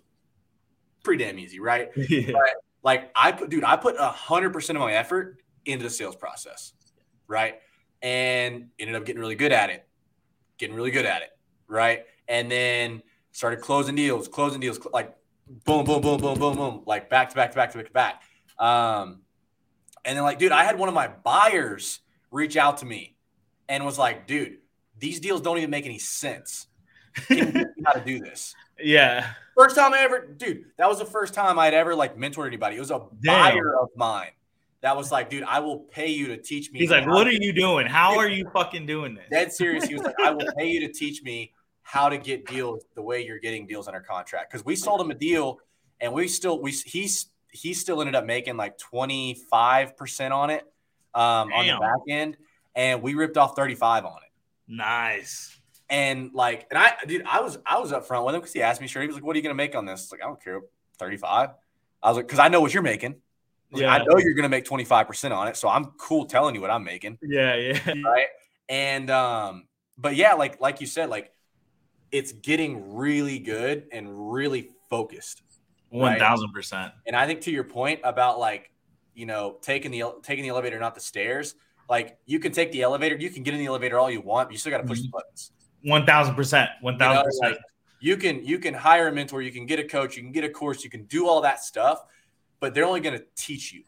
pretty 1.03 1.23
damn 1.23 1.40
easy, 1.40 1.60
right? 1.60 1.90
Yeah. 2.10 2.34
Like 2.84 3.11
I 3.15 3.31
put, 3.31 3.49
dude, 3.49 3.64
I 3.64 3.77
put 3.77 3.95
a 3.98 4.10
hundred 4.10 4.52
percent 4.52 4.77
of 4.77 4.81
my 4.81 4.94
effort 4.94 5.41
into 5.65 5.84
the 5.84 5.90
sales 5.90 6.15
process, 6.18 6.73
right? 7.27 7.60
And 8.02 8.69
ended 8.77 8.95
up 8.95 9.06
getting 9.06 9.22
really 9.22 9.35
good 9.35 9.53
at 9.53 9.69
it, 9.69 9.88
getting 10.57 10.76
really 10.76 10.91
good 10.91 11.06
at 11.06 11.22
it, 11.22 11.30
right? 11.68 12.06
And 12.27 12.52
then 12.52 13.02
started 13.31 13.61
closing 13.61 13.95
deals, 13.95 14.27
closing 14.27 14.60
deals, 14.60 14.80
like 14.94 15.15
boom, 15.65 15.85
boom, 15.85 16.02
boom, 16.02 16.19
boom, 16.19 16.38
boom, 16.38 16.56
boom, 16.57 16.84
like 16.85 17.10
back 17.10 17.30
to 17.30 17.35
back 17.35 17.52
to 17.52 17.56
back 17.56 17.72
to 17.72 17.77
back 17.77 17.88
to 17.88 17.94
back. 17.94 18.23
Um, 18.64 19.19
and 20.06 20.15
then 20.15 20.23
like, 20.23 20.40
dude, 20.40 20.53
I 20.53 20.64
had 20.64 20.80
one 20.80 20.88
of 20.88 20.95
my 20.95 21.07
buyers 21.07 21.99
reach 22.31 22.56
out 22.56 22.77
to 22.77 22.85
me 22.85 23.18
and 23.68 23.84
was 23.84 23.98
like, 23.98 24.26
dude, 24.26 24.60
these 24.99 25.19
deals 25.19 25.41
don't 25.41 25.57
even 25.57 25.69
make 25.69 25.85
any 25.85 25.99
sense. 25.99 26.68
Can 27.27 27.38
you 27.38 27.45
teach 27.45 27.53
me 27.56 27.84
how 27.85 27.91
to 27.91 28.03
do 28.06 28.19
this? 28.19 28.56
yeah. 28.80 29.34
First 29.57 29.76
time 29.76 29.94
I 29.94 29.99
ever, 29.99 30.26
dude, 30.26 30.64
that 30.77 30.88
was 30.88 30.98
the 30.98 31.06
first 31.06 31.34
time 31.34 31.60
I'd 31.60 31.73
ever 31.73 31.94
like 31.94 32.18
mentored 32.18 32.48
anybody. 32.48 32.77
It 32.77 32.80
was 32.80 32.91
a 32.91 33.02
Damn. 33.22 33.53
buyer 33.53 33.77
of 33.77 33.90
mine 33.98 34.31
that 34.81 34.95
was 34.95 35.11
like, 35.11 35.30
dude, 35.30 35.44
I 35.44 35.60
will 35.60 35.80
pay 35.80 36.07
you 36.07 36.27
to 36.27 36.38
teach 36.38 36.72
me. 36.72 36.80
He's 36.80 36.91
like, 36.91 37.06
what 37.06 37.27
are 37.27 37.34
you 37.34 37.52
doing? 37.52 37.85
How 37.85 38.18
are 38.18 38.30
you 38.30 38.49
fucking 38.53 38.85
doing 38.85 39.14
this? 39.14 39.26
Dead 39.30 39.52
serious. 39.52 39.85
He 39.85 39.95
was 39.95 40.03
like, 40.03 40.15
I 40.23 40.31
will 40.31 40.48
pay 40.57 40.69
you 40.69 40.80
to 40.88 40.94
teach 40.94 41.22
me 41.22 41.52
how 41.81 42.07
to 42.07 42.18
get 42.18 42.45
deals 42.45 42.85
the 42.95 43.02
way 43.02 43.26
you're 43.26 43.40
getting 43.40 43.68
deals 43.68 43.88
under 43.88 43.99
contract. 43.99 44.52
Because 44.52 44.65
we 44.65 44.77
sold 44.77 45.02
him 45.02 45.11
a 45.11 45.15
deal, 45.15 45.60
and 45.99 46.14
we 46.14 46.27
still 46.27 46.61
we 46.61 46.72
he's 46.72 47.27
he 47.54 47.74
still 47.74 48.02
ended 48.02 48.16
up 48.16 48.26
making 48.26 48.58
like 48.58 48.78
25 48.78 49.96
percent 49.96 50.34
on 50.34 50.50
it 50.50 50.64
um, 51.14 51.54
on 51.54 51.68
the 51.68 51.78
back 51.80 52.00
end, 52.10 52.38
and 52.76 53.02
we 53.02 53.14
ripped 53.14 53.38
off 53.38 53.56
35 53.56 54.06
on 54.06 54.18
it. 54.18 54.32
Nice. 54.68 55.58
And 55.90 56.32
like, 56.34 56.66
and 56.72 56.80
I, 56.80 56.94
dude, 57.06 57.24
I 57.26 57.42
was, 57.42 57.60
I 57.66 57.80
was 57.80 57.94
up 57.94 58.06
front 58.08 58.26
with 58.26 58.34
him 58.34 58.42
because 58.42 58.54
he 58.54 58.62
asked 58.64 58.82
me, 58.82 58.88
sure. 58.88 59.02
He 59.02 59.08
was 59.08 59.16
like, 59.16 59.24
"What 59.24 59.36
are 59.36 59.38
you 59.38 59.44
gonna 59.44 59.54
make 59.54 59.76
on 59.76 59.86
this?" 59.86 60.12
Like, 60.12 60.22
I 60.24 60.26
don't 60.26 60.44
care, 60.44 60.62
thirty-five. 60.98 61.50
I 62.02 62.10
was 62.10 62.18
like, 62.18 62.26
because 62.26 62.40
I 62.40 62.48
know 62.48 62.62
what 62.62 62.74
you're 62.74 62.84
making. 62.84 63.12
I, 63.12 63.16
was 63.72 63.82
like, 63.82 63.90
Yeah. 63.90 63.94
I 63.94 63.98
know 64.04 64.18
you're 64.18 64.34
gonna 64.34 64.50
make 64.50 64.66
twenty-five 64.66 65.08
percent 65.08 65.34
on 65.34 65.48
it, 65.48 65.56
so 65.56 65.70
I'm 65.70 65.86
cool 65.98 66.26
telling 66.26 66.56
you 66.56 66.62
what 66.62 66.72
I'm 66.72 66.84
making, 66.84 67.20
Yeah, 67.22 67.56
yeah. 67.56 67.94
right? 68.06 68.28
And 68.70 69.12
um, 69.12 69.68
but 69.98 70.16
yeah, 70.16 70.34
like, 70.34 70.60
like 70.60 70.82
you 70.82 70.88
said, 70.88 71.10
like, 71.10 71.32
it's 72.12 72.32
getting 72.32 72.96
really 72.96 73.38
good 73.38 73.88
and 73.92 74.34
really 74.34 74.70
focused. 74.90 75.44
One 75.99 76.20
thousand 76.20 76.52
percent. 76.52 76.94
And 77.06 77.15
I 77.15 77.28
think 77.28 77.41
to 77.41 77.52
your 77.52 77.64
point 77.64 77.99
about 78.03 78.40
like, 78.40 78.72
you 79.14 79.26
know, 79.26 79.57
taking 79.61 79.91
the 79.91 80.03
taking 80.24 80.44
the 80.44 80.49
elevator, 80.49 80.80
not 80.80 80.95
the 80.95 81.02
stairs. 81.02 81.56
Like, 81.90 82.18
you 82.26 82.40
can 82.40 82.52
take 82.52 82.72
the 82.72 82.82
elevator, 82.82 83.15
you 83.15 83.30
can 83.30 83.44
get 83.44 83.53
in 83.53 83.60
the 83.60 83.65
elevator 83.68 83.99
all 83.99 84.10
you 84.10 84.22
want, 84.22 84.48
but 84.48 84.53
you 84.53 84.57
still 84.57 84.72
got 84.72 84.78
to 84.78 84.88
push 84.88 84.99
the 84.99 85.07
mm-hmm. 85.07 85.18
buttons. 85.18 85.52
One 85.84 86.06
thousand 86.06 86.36
percent. 86.36 86.70
One 86.82 86.98
thousand 86.98 87.26
percent. 87.26 87.57
you 87.99 88.18
can 88.18 88.44
you 88.44 88.57
can 88.57 88.74
hire 88.74 89.10
a 89.10 89.11
mentor, 89.11 89.41
you 89.41 89.52
can 89.52 89.65
get 89.65 89.80
a 89.80 89.84
coach, 89.84 90.18
you 90.18 90.24
can 90.24 90.32
get 90.32 90.44
a 90.44 90.49
course, 90.49 90.84
you 90.84 90.90
can 90.90 91.03
do 91.06 91.28
all 91.28 91.41
that 91.41 91.64
stuff, 91.64 92.03
but 92.60 92.74
they're 92.74 92.86
only 92.86 93.02
going 93.02 93.18
to 93.18 93.26
teach 93.36 93.72
you. 93.74 93.84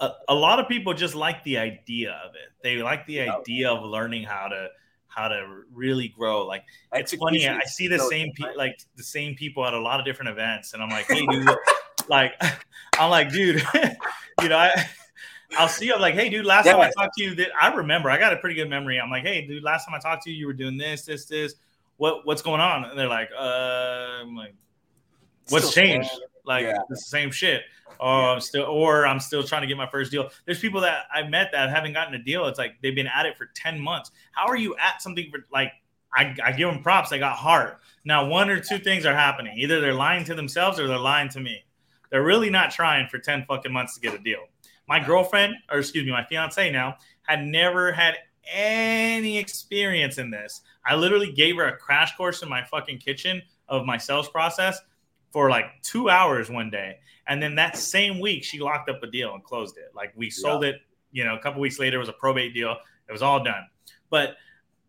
a, 0.00 0.12
a 0.28 0.34
lot 0.34 0.58
of 0.58 0.68
people 0.68 0.94
just 0.94 1.14
like 1.14 1.42
the 1.44 1.58
idea 1.58 2.20
of 2.24 2.34
it. 2.34 2.52
They 2.62 2.76
like 2.76 3.06
the 3.06 3.20
idea 3.20 3.70
of 3.70 3.84
learning 3.84 4.24
how 4.24 4.48
to 4.48 4.68
how 5.14 5.28
to 5.28 5.62
really 5.72 6.08
grow. 6.08 6.46
Like 6.46 6.64
it's 6.92 7.14
funny. 7.14 7.48
I 7.48 7.60
see 7.64 7.88
the 7.88 7.98
same 7.98 8.32
like 8.56 8.78
the 8.96 9.02
same 9.02 9.34
people 9.34 9.64
at 9.66 9.74
a 9.74 9.80
lot 9.80 10.00
of 10.00 10.06
different 10.06 10.30
events, 10.30 10.74
and 10.74 10.82
I'm 10.82 10.90
like, 10.90 11.06
hey, 11.06 11.24
dude, 11.26 11.48
like 12.08 12.34
I'm 12.98 13.10
like, 13.10 13.30
dude, 13.30 13.62
you 14.42 14.48
know, 14.48 14.58
I. 14.58 14.88
I'll 15.56 15.68
see. 15.68 15.92
I'm 15.92 16.00
like, 16.00 16.14
hey, 16.14 16.28
dude. 16.30 16.44
Last 16.44 16.64
time 16.66 16.80
I 16.80 16.86
Yeah. 16.86 16.90
talked 16.96 17.16
to 17.18 17.22
you, 17.22 17.34
that 17.36 17.50
I 17.60 17.72
remember. 17.72 18.10
I 18.10 18.18
got 18.18 18.32
a 18.32 18.38
pretty 18.38 18.56
good 18.56 18.68
memory. 18.68 18.98
I'm 18.98 19.08
like, 19.08 19.22
hey, 19.22 19.46
dude. 19.46 19.62
Last 19.62 19.84
time 19.84 19.94
I 19.94 20.00
talked 20.00 20.24
to 20.24 20.30
you, 20.30 20.36
you 20.36 20.46
were 20.48 20.52
doing 20.52 20.76
this, 20.76 21.02
this, 21.04 21.26
this. 21.26 21.54
What, 21.96 22.26
what's 22.26 22.42
going 22.42 22.60
on? 22.60 22.82
And 22.86 22.98
they're 22.98 23.06
like, 23.06 23.28
uh, 23.38 23.42
I'm 24.22 24.34
like, 24.34 24.54
what's 25.50 25.68
Still 25.70 25.84
changed? 25.84 26.08
small. 26.08 26.20
Like 26.44 26.64
Yeah. 26.64 26.76
it's 26.90 27.04
the 27.04 27.10
same 27.10 27.30
shit. 27.30 27.62
Oh, 28.00 28.06
I'm 28.26 28.40
still, 28.40 28.64
or 28.64 29.06
I'm 29.06 29.20
still 29.20 29.42
trying 29.42 29.62
to 29.62 29.68
get 29.68 29.76
my 29.76 29.88
first 29.88 30.10
deal. 30.10 30.30
There's 30.46 30.58
people 30.58 30.80
that 30.82 31.04
I 31.12 31.22
met 31.22 31.50
that 31.52 31.70
haven't 31.70 31.92
gotten 31.92 32.14
a 32.14 32.22
deal. 32.22 32.46
It's 32.46 32.58
like 32.58 32.76
they've 32.82 32.94
been 32.94 33.06
at 33.06 33.26
it 33.26 33.36
for 33.36 33.46
10 33.54 33.80
months. 33.80 34.10
How 34.32 34.46
are 34.46 34.56
you 34.56 34.74
at 34.76 35.00
something 35.00 35.30
for 35.30 35.46
like, 35.52 35.72
I, 36.12 36.34
I 36.44 36.52
give 36.52 36.68
them 36.72 36.82
props. 36.82 37.10
They 37.10 37.18
got 37.18 37.36
heart. 37.36 37.80
Now, 38.04 38.26
one 38.26 38.50
or 38.50 38.60
two 38.60 38.78
things 38.78 39.04
are 39.06 39.14
happening. 39.14 39.58
Either 39.58 39.80
they're 39.80 39.94
lying 39.94 40.24
to 40.24 40.34
themselves 40.34 40.78
or 40.78 40.86
they're 40.86 40.98
lying 40.98 41.28
to 41.30 41.40
me. 41.40 41.64
They're 42.10 42.22
really 42.24 42.50
not 42.50 42.70
trying 42.70 43.08
for 43.08 43.18
10 43.18 43.46
fucking 43.46 43.72
months 43.72 43.94
to 43.94 44.00
get 44.00 44.14
a 44.14 44.18
deal. 44.22 44.44
My 44.86 45.00
girlfriend, 45.04 45.54
or 45.70 45.78
excuse 45.78 46.04
me, 46.04 46.12
my 46.12 46.24
fiance 46.24 46.70
now, 46.70 46.98
had 47.22 47.44
never 47.44 47.90
had 47.92 48.16
any 48.52 49.38
experience 49.38 50.18
in 50.18 50.30
this. 50.30 50.60
I 50.86 50.94
literally 50.94 51.32
gave 51.32 51.56
her 51.56 51.64
a 51.64 51.76
crash 51.76 52.16
course 52.16 52.42
in 52.42 52.48
my 52.48 52.62
fucking 52.64 52.98
kitchen 52.98 53.42
of 53.68 53.86
my 53.86 53.96
sales 53.96 54.28
process 54.28 54.78
for 55.34 55.50
like 55.50 55.66
two 55.82 56.08
hours 56.08 56.48
one 56.48 56.70
day. 56.70 56.96
And 57.26 57.42
then 57.42 57.56
that 57.56 57.76
same 57.76 58.20
week, 58.20 58.44
she 58.44 58.60
locked 58.60 58.88
up 58.88 59.02
a 59.02 59.08
deal 59.08 59.34
and 59.34 59.42
closed 59.42 59.76
it. 59.76 59.90
Like 59.92 60.12
we 60.14 60.30
sold 60.30 60.62
it, 60.62 60.76
you 61.10 61.24
know, 61.24 61.34
a 61.34 61.40
couple 61.40 61.60
weeks 61.60 61.80
later, 61.80 61.96
it 61.96 61.98
was 61.98 62.08
a 62.08 62.12
probate 62.12 62.54
deal. 62.54 62.76
It 63.08 63.12
was 63.12 63.20
all 63.20 63.42
done. 63.42 63.66
But 64.10 64.36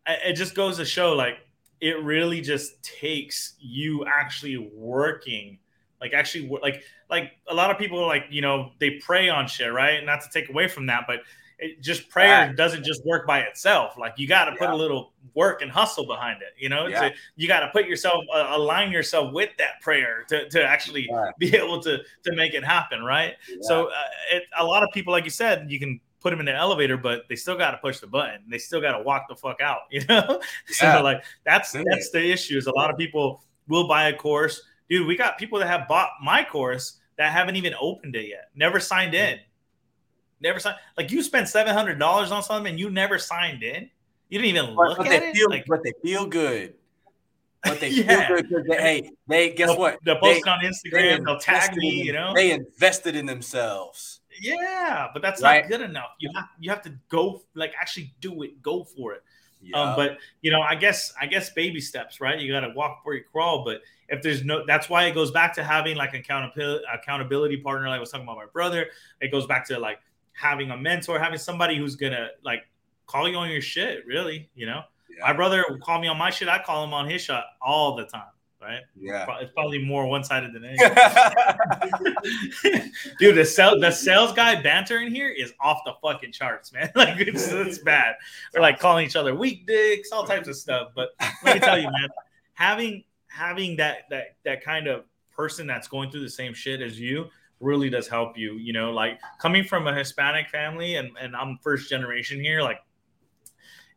it 0.06 0.34
just 0.34 0.54
goes 0.54 0.78
to 0.78 0.86
show 0.86 1.14
like 1.14 1.40
it 1.82 2.04
really 2.04 2.42
just 2.42 2.84
takes 2.84 3.56
you 3.60 4.06
actually 4.06 4.58
working 4.58 5.58
like 6.00 6.14
actually 6.14 6.48
like 6.62 6.84
like 7.10 7.32
a 7.50 7.54
lot 7.56 7.72
of 7.72 7.80
people 7.80 8.06
like 8.06 8.26
you 8.30 8.42
know 8.42 8.72
they 8.80 8.92
prey 8.92 9.30
on 9.30 9.48
shit 9.48 9.74
right 9.74 10.06
not 10.06 10.22
to 10.22 10.28
take 10.32 10.50
away 10.50 10.68
from 10.68 10.86
that 10.86 11.06
but 11.08 11.22
it 11.60 11.82
just 11.82 12.10
prayer 12.10 12.48
Yeah. 12.48 12.54
doesn't 12.54 12.84
just 12.84 13.06
work 13.06 13.26
by 13.26 13.40
itself 13.42 13.98
like 13.98 14.14
you 14.18 14.28
got 14.28 14.46
to 14.46 14.52
put 14.52 14.62
Yeah. 14.70 14.74
a 14.74 14.76
little 14.76 15.14
work 15.34 15.62
and 15.62 15.72
hustle 15.72 16.06
behind 16.06 16.42
it 16.42 16.50
you 16.58 16.70
know 16.70 16.88
Yeah. 16.88 17.10
To- 17.10 17.16
you 17.36 17.48
got 17.48 17.62
to 17.62 17.70
put 17.70 17.88
yourself 17.88 18.24
uh, 18.34 18.48
align 18.52 18.92
yourself 18.92 19.34
with 19.34 19.50
that 19.58 19.80
prayer 19.82 20.26
to, 20.30 20.48
to 20.50 20.64
actually 20.64 21.08
Yeah. 21.10 21.32
be 21.40 21.56
able 21.62 21.82
to 21.84 22.00
to 22.26 22.36
make 22.36 22.54
it 22.54 22.64
happen 22.64 23.04
right 23.04 23.36
so 23.62 23.88
uh, 23.88 23.92
it, 24.32 24.44
a 24.58 24.64
lot 24.66 24.84
of 24.84 24.90
people 24.94 25.12
like 25.14 25.24
you 25.24 25.30
said 25.30 25.70
you 25.72 25.80
can 25.80 26.00
put 26.22 26.32
them 26.32 26.40
in 26.40 26.46
the 26.46 26.54
elevator 26.56 26.98
but 26.98 27.24
they 27.30 27.36
still 27.36 27.58
got 27.58 27.72
to 27.72 27.78
push 27.78 28.00
the 28.00 28.08
button 28.08 28.42
they 28.50 28.58
still 28.58 28.82
got 28.82 28.98
to 28.98 29.04
walk 29.04 29.28
the 29.30 29.36
fuck 29.36 29.62
out 29.62 29.82
you 29.92 30.02
know 30.10 30.42
Yeah. 30.82 30.98
so 30.98 31.04
like 31.04 31.24
that's 31.46 31.74
Yeah. 31.76 31.84
that's 31.90 32.10
the 32.12 32.24
issue 32.32 32.58
is 32.58 32.68
a 32.68 32.74
lot 32.76 32.90
of 32.90 32.98
people 32.98 33.44
will 33.68 33.88
buy 33.88 34.10
a 34.10 34.14
course 34.16 34.62
dude 34.90 35.08
we 35.08 35.16
got 35.16 35.38
people 35.38 35.60
that 35.60 35.68
have 35.68 35.88
bought 35.88 36.10
my 36.24 36.44
course 36.44 37.00
that 37.18 37.32
haven't 37.32 37.56
even 37.56 37.74
opened 37.80 38.16
it 38.16 38.28
yet 38.28 38.50
never 38.56 38.80
signed 38.80 39.14
in 39.14 39.40
Never 40.42 40.60
signed. 40.60 40.78
Like 40.98 41.12
you 41.12 41.24
spent 41.24 41.48
seven 41.48 41.74
hundred 41.74 41.98
dollars 42.00 42.32
on 42.32 42.44
something 42.44 42.70
and 42.72 42.80
you 42.80 42.90
never 42.90 43.18
signed 43.20 43.64
in. 43.64 43.90
You 44.30 44.40
didn't 44.40 44.58
even 44.58 44.76
look 44.76 44.98
but 44.98 45.08
at 45.08 45.22
they 45.22 45.30
it. 45.30 45.36
feel, 45.36 45.50
like, 45.50 45.66
but 45.68 45.84
they 45.84 45.94
feel 46.04 46.26
good. 46.26 46.74
But 47.64 47.80
they 47.80 47.90
Yeah. 47.92 48.28
feel 48.28 48.36
good 48.38 48.50
because 48.50 48.66
they, 48.68 48.78
hey, 48.78 49.12
they 49.28 49.50
guess 49.52 49.70
they'll, 49.70 49.80
what? 49.80 50.00
they'll 50.04 50.20
post 50.20 50.48
on 50.48 50.60
Instagram. 50.60 51.26
They'll 51.26 51.40
tag 51.40 51.76
me. 51.78 52.02
in- 52.02 52.06
You 52.08 52.14
know. 52.14 52.34
they 52.36 52.52
invested 52.52 53.16
in 53.16 53.26
themselves. 53.26 54.22
yeah, 54.42 55.08
but 55.14 55.22
that's 55.22 55.42
Right. 55.42 55.62
not 55.64 55.70
good 55.70 55.82
enough. 55.82 56.10
You 56.20 56.30
have 56.36 56.46
you 56.60 56.70
have 56.70 56.82
to 56.84 56.94
go 57.10 57.44
like 57.54 57.74
actually 57.80 58.14
do 58.20 58.44
it. 58.44 58.62
Go 58.62 58.84
for 58.84 59.14
it. 59.14 59.24
Yeah. 59.62 59.78
Um, 59.82 59.96
but 59.96 60.18
you 60.42 60.52
know, 60.52 60.62
I 60.62 60.76
guess 60.76 61.14
I 61.20 61.26
guess 61.28 61.50
baby 61.52 61.80
steps, 61.80 62.20
right? 62.20 62.38
You 62.40 62.52
got 62.52 62.60
to 62.68 62.74
walk 62.76 63.00
before 63.00 63.16
you 63.16 63.24
crawl. 63.32 63.64
But 63.64 63.82
if 64.10 64.22
there's 64.22 64.44
no, 64.44 64.64
that's 64.68 64.90
why 64.90 65.06
it 65.06 65.14
goes 65.16 65.32
back 65.32 65.56
to 65.56 65.64
having 65.64 65.96
like 65.98 66.14
accountability 66.14 66.84
accountability 66.94 67.58
partner. 67.58 67.88
Like 67.88 67.98
I 67.98 68.00
was 68.00 68.12
talking 68.12 68.26
about 68.26 68.38
my 68.38 68.46
brother. 68.52 68.88
It 69.22 69.32
goes 69.32 69.48
back 69.48 69.66
to 69.70 69.80
like 69.80 70.00
having 70.36 70.72
a 70.72 70.78
mentor, 70.78 71.20
having 71.20 71.40
somebody 71.40 71.78
who's 71.78 71.96
gonna 71.96 72.30
like 72.44 72.68
call 73.08 73.28
you 73.28 73.38
on 73.38 73.50
your 73.50 73.62
shit. 73.62 74.06
Really, 74.06 74.50
you 74.54 74.66
know, 74.66 74.84
yeah. 75.10 75.28
my 75.28 75.34
brother 75.34 75.64
will 75.70 75.80
call 75.80 76.00
me 76.00 76.08
on 76.08 76.18
my 76.18 76.30
shit. 76.30 76.48
I 76.48 76.62
call 76.62 76.84
him 76.84 76.94
on 76.94 77.10
his 77.10 77.22
shot 77.22 77.46
all 77.62 77.96
the 77.96 78.06
time. 78.06 78.24
Right? 78.62 78.82
yeah. 79.00 79.28
It's 79.42 79.52
probably 79.52 79.78
more 79.78 80.08
one 80.08 80.24
sided 80.24 80.52
than 80.52 80.66
anything. 80.66 80.90
Dude, 83.20 83.36
the 83.36 83.46
sales 83.46 83.80
the 83.80 83.92
sales 83.92 84.34
guy 84.34 84.60
banter 84.60 85.00
in 85.00 85.14
here 85.14 85.30
is 85.30 85.54
off 85.60 85.82
the 85.86 85.94
fucking 86.02 86.32
charts, 86.32 86.74
man. 86.74 86.92
Like 86.96 87.20
it's, 87.20 87.52
it's 87.52 87.78
bad. 87.80 88.16
We're 88.54 88.62
like 88.62 88.80
calling 88.80 89.06
each 89.06 89.16
other 89.16 89.36
weak 89.36 89.68
dicks, 89.68 90.12
all 90.12 90.26
types 90.26 90.48
of 90.48 90.56
stuff. 90.56 90.90
But 90.96 91.10
let 91.44 91.56
me 91.56 91.60
tell 91.60 91.78
you, 91.78 91.84
man, 91.84 92.10
having 92.54 93.04
having 93.28 93.76
that 93.78 94.10
that 94.10 94.38
that 94.46 94.64
kind 94.64 94.88
of 94.88 95.04
person 95.32 95.68
that's 95.68 95.88
going 95.88 96.10
through 96.10 96.22
the 96.22 96.30
same 96.30 96.56
shit 96.56 96.82
as 96.82 97.00
you 97.00 97.30
really 97.66 97.90
does 97.90 98.08
help 98.08 98.38
you. 98.38 98.54
You 98.54 98.72
know, 98.72 98.92
like 98.92 99.20
coming 99.42 99.64
from 99.64 99.88
a 99.88 99.94
Hispanic 99.94 100.50
family 100.50 100.96
and 100.96 101.12
and 101.20 101.36
I'm 101.36 101.58
first 101.62 101.90
generation 101.90 102.40
here, 102.40 102.62
like 102.62 102.80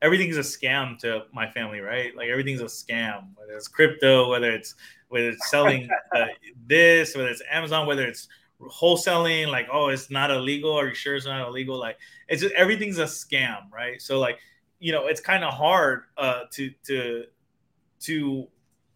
everything's 0.03 0.37
a 0.37 0.41
scam 0.41 0.99
to 1.01 1.25
my 1.33 1.49
family, 1.51 1.81
right? 1.81 2.17
Like 2.17 2.29
everything's 2.29 2.61
a 2.61 2.65
scam, 2.65 3.29
whether 3.35 3.53
it's 3.53 3.69
crypto, 3.69 4.31
whether 4.31 4.51
it's 4.51 4.75
whether 5.09 5.31
it's 5.31 5.51
selling 5.51 5.89
uh, 6.17 6.27
this, 6.67 7.15
whether 7.15 7.29
it's 7.29 7.43
Amazon, 7.51 7.87
whether 7.87 8.07
it's 8.07 8.29
wholesaling, 8.61 9.49
like 9.49 9.69
oh, 9.73 9.89
it's 9.89 10.11
not 10.11 10.31
illegal. 10.31 10.73
Are 10.73 10.89
you 10.89 10.95
sure 10.95 11.15
it's 11.17 11.27
not 11.27 11.47
illegal? 11.47 11.79
Like 11.79 11.99
it's 12.29 12.43
just 12.43 12.55
everything's 12.55 12.99
a 12.99 13.05
scam, 13.05 13.71
right? 13.73 14.01
So 14.01 14.19
like 14.19 14.39
you 14.81 14.93
know, 14.93 15.07
it's 15.07 15.21
kind 15.21 15.45
of 15.45 15.53
hard 15.53 16.03
uh, 16.17 16.43
to 16.53 16.71
to 16.87 17.25
to 18.01 18.49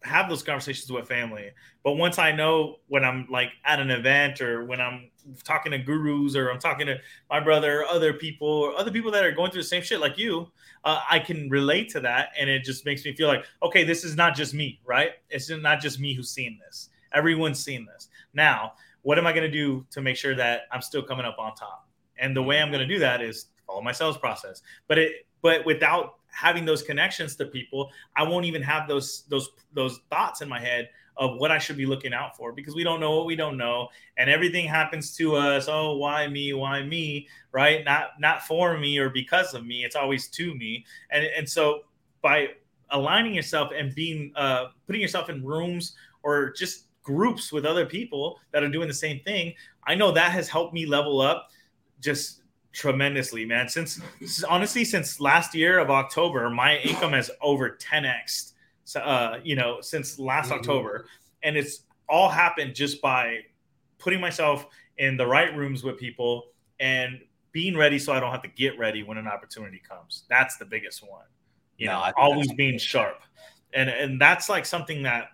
have 0.03 0.29
those 0.29 0.43
conversations 0.43 0.91
with 0.91 1.07
family. 1.07 1.51
But 1.83 1.93
once 1.93 2.19
I 2.19 2.31
know 2.31 2.77
when 2.87 3.03
I'm 3.03 3.27
like 3.29 3.49
at 3.65 3.79
an 3.79 3.89
event 3.91 4.41
or 4.41 4.65
when 4.65 4.81
I'm 4.81 5.09
talking 5.43 5.71
to 5.71 5.77
gurus 5.77 6.35
or 6.35 6.49
I'm 6.49 6.59
talking 6.59 6.87
to 6.87 6.97
my 7.29 7.39
brother, 7.39 7.81
or 7.81 7.85
other 7.85 8.13
people, 8.13 8.47
or 8.47 8.77
other 8.77 8.91
people 8.91 9.11
that 9.11 9.23
are 9.23 9.31
going 9.31 9.51
through 9.51 9.61
the 9.61 9.67
same 9.67 9.81
shit 9.81 9.99
like 9.99 10.17
you, 10.17 10.51
uh, 10.83 11.01
I 11.09 11.19
can 11.19 11.49
relate 11.49 11.89
to 11.89 12.01
that, 12.01 12.29
and 12.37 12.49
it 12.49 12.63
just 12.63 12.85
makes 12.85 13.05
me 13.05 13.15
feel 13.15 13.27
like, 13.27 13.45
okay, 13.61 13.83
this 13.83 14.03
is 14.03 14.15
not 14.15 14.35
just 14.35 14.53
me, 14.53 14.81
right? 14.85 15.11
It's 15.29 15.49
not 15.49 15.79
just 15.79 15.99
me 15.99 16.13
who's 16.13 16.29
seen 16.29 16.59
this. 16.65 16.89
Everyone's 17.13 17.63
seen 17.63 17.85
this. 17.85 18.09
Now, 18.33 18.73
what 19.03 19.17
am 19.17 19.25
I 19.27 19.31
going 19.31 19.49
to 19.49 19.51
do 19.51 19.85
to 19.91 20.01
make 20.01 20.17
sure 20.17 20.35
that 20.35 20.63
I'm 20.71 20.81
still 20.81 21.03
coming 21.03 21.25
up 21.25 21.37
on 21.39 21.55
top? 21.55 21.87
And 22.17 22.35
the 22.35 22.43
way 22.43 22.59
I'm 22.59 22.69
going 22.69 22.85
to 22.85 22.93
do 22.93 22.99
that 22.99 23.21
is 23.21 23.47
follow 23.65 23.81
my 23.81 23.91
sales 23.91 24.17
process. 24.17 24.61
But 24.87 24.97
it, 24.97 25.25
but 25.41 25.65
without 25.65 26.15
having 26.33 26.65
those 26.65 26.81
connections 26.81 27.35
to 27.37 27.45
people, 27.45 27.91
I 28.15 28.23
won't 28.23 28.45
even 28.45 28.61
have 28.61 28.87
those 28.87 29.23
those 29.29 29.49
those 29.73 29.99
thoughts 30.09 30.41
in 30.41 30.49
my 30.49 30.59
head 30.59 30.89
of 31.15 31.37
what 31.37 31.51
I 31.51 31.59
should 31.59 31.77
be 31.77 31.85
looking 31.85 32.13
out 32.13 32.35
for 32.35 32.51
because 32.51 32.73
we 32.73 32.83
don't 32.83 32.99
know 32.99 33.15
what 33.15 33.27
we 33.27 33.35
don't 33.35 33.55
know. 33.55 33.87
And 34.17 34.29
everything 34.29 34.65
happens 34.65 35.15
to 35.17 35.35
us. 35.35 35.67
Oh 35.69 35.97
why 35.97 36.27
me? 36.27 36.53
Why 36.53 36.83
me? 36.83 37.27
Right? 37.51 37.85
Not 37.85 38.19
not 38.19 38.43
for 38.43 38.77
me 38.77 38.97
or 38.97 39.09
because 39.09 39.53
of 39.53 39.65
me. 39.65 39.83
It's 39.83 39.95
always 39.95 40.27
to 40.29 40.55
me. 40.55 40.85
And 41.11 41.25
and 41.25 41.47
so 41.47 41.81
by 42.21 42.49
aligning 42.89 43.33
yourself 43.33 43.71
and 43.75 43.93
being 43.95 44.31
uh 44.35 44.65
putting 44.87 45.01
yourself 45.01 45.29
in 45.29 45.43
rooms 45.43 45.95
or 46.23 46.51
just 46.51 46.85
groups 47.03 47.51
with 47.51 47.65
other 47.65 47.85
people 47.85 48.39
that 48.51 48.63
are 48.63 48.69
doing 48.69 48.87
the 48.87 48.93
same 48.93 49.19
thing 49.21 49.53
I 49.85 49.95
know 49.95 50.11
that 50.11 50.31
has 50.31 50.47
helped 50.47 50.73
me 50.73 50.85
level 50.85 51.19
up 51.19 51.49
just 51.99 52.42
tremendously 52.73 53.45
man 53.45 53.69
since 53.69 54.01
honestly 54.49 54.83
since 54.83 55.19
last 55.19 55.53
year 55.53 55.77
of 55.79 55.89
October 55.91 56.49
my 56.49 56.77
income 56.79 57.13
has 57.13 57.29
over 57.41 57.77
10x 57.77 58.53
so, 58.85 58.99
uh, 58.99 59.39
you 59.43 59.55
know, 59.55 59.79
since 59.81 60.19
last 60.19 60.49
Mhm. 60.49 60.57
October, 60.57 61.05
and 61.41 61.55
it's 61.55 61.85
all 62.09 62.29
happened 62.29 62.75
just 62.75 63.01
by 63.01 63.45
putting 63.97 64.19
myself 64.19 64.67
in 64.97 65.15
the 65.17 65.25
right 65.25 65.55
rooms 65.55 65.83
with 65.83 65.97
people 65.97 66.51
and 66.79 67.21
being 67.51 67.77
ready, 67.77 67.97
so 67.97 68.11
I 68.13 68.19
don't 68.19 68.31
have 68.31 68.41
to 68.41 68.49
get 68.49 68.77
ready 68.77 69.03
when 69.03 69.17
an 69.17 69.27
opportunity 69.27 69.79
comes. 69.79 70.25
That's 70.27 70.57
the 70.57 70.65
biggest 70.65 71.01
one. 71.01 71.25
You 71.77 71.87
No, 71.87 71.93
know, 71.99 72.11
always 72.17 72.51
being 72.53 72.77
sharp, 72.77 73.21
and 73.73 73.89
and 73.89 74.19
that's 74.19 74.49
like 74.49 74.65
something 74.65 75.03
that 75.03 75.29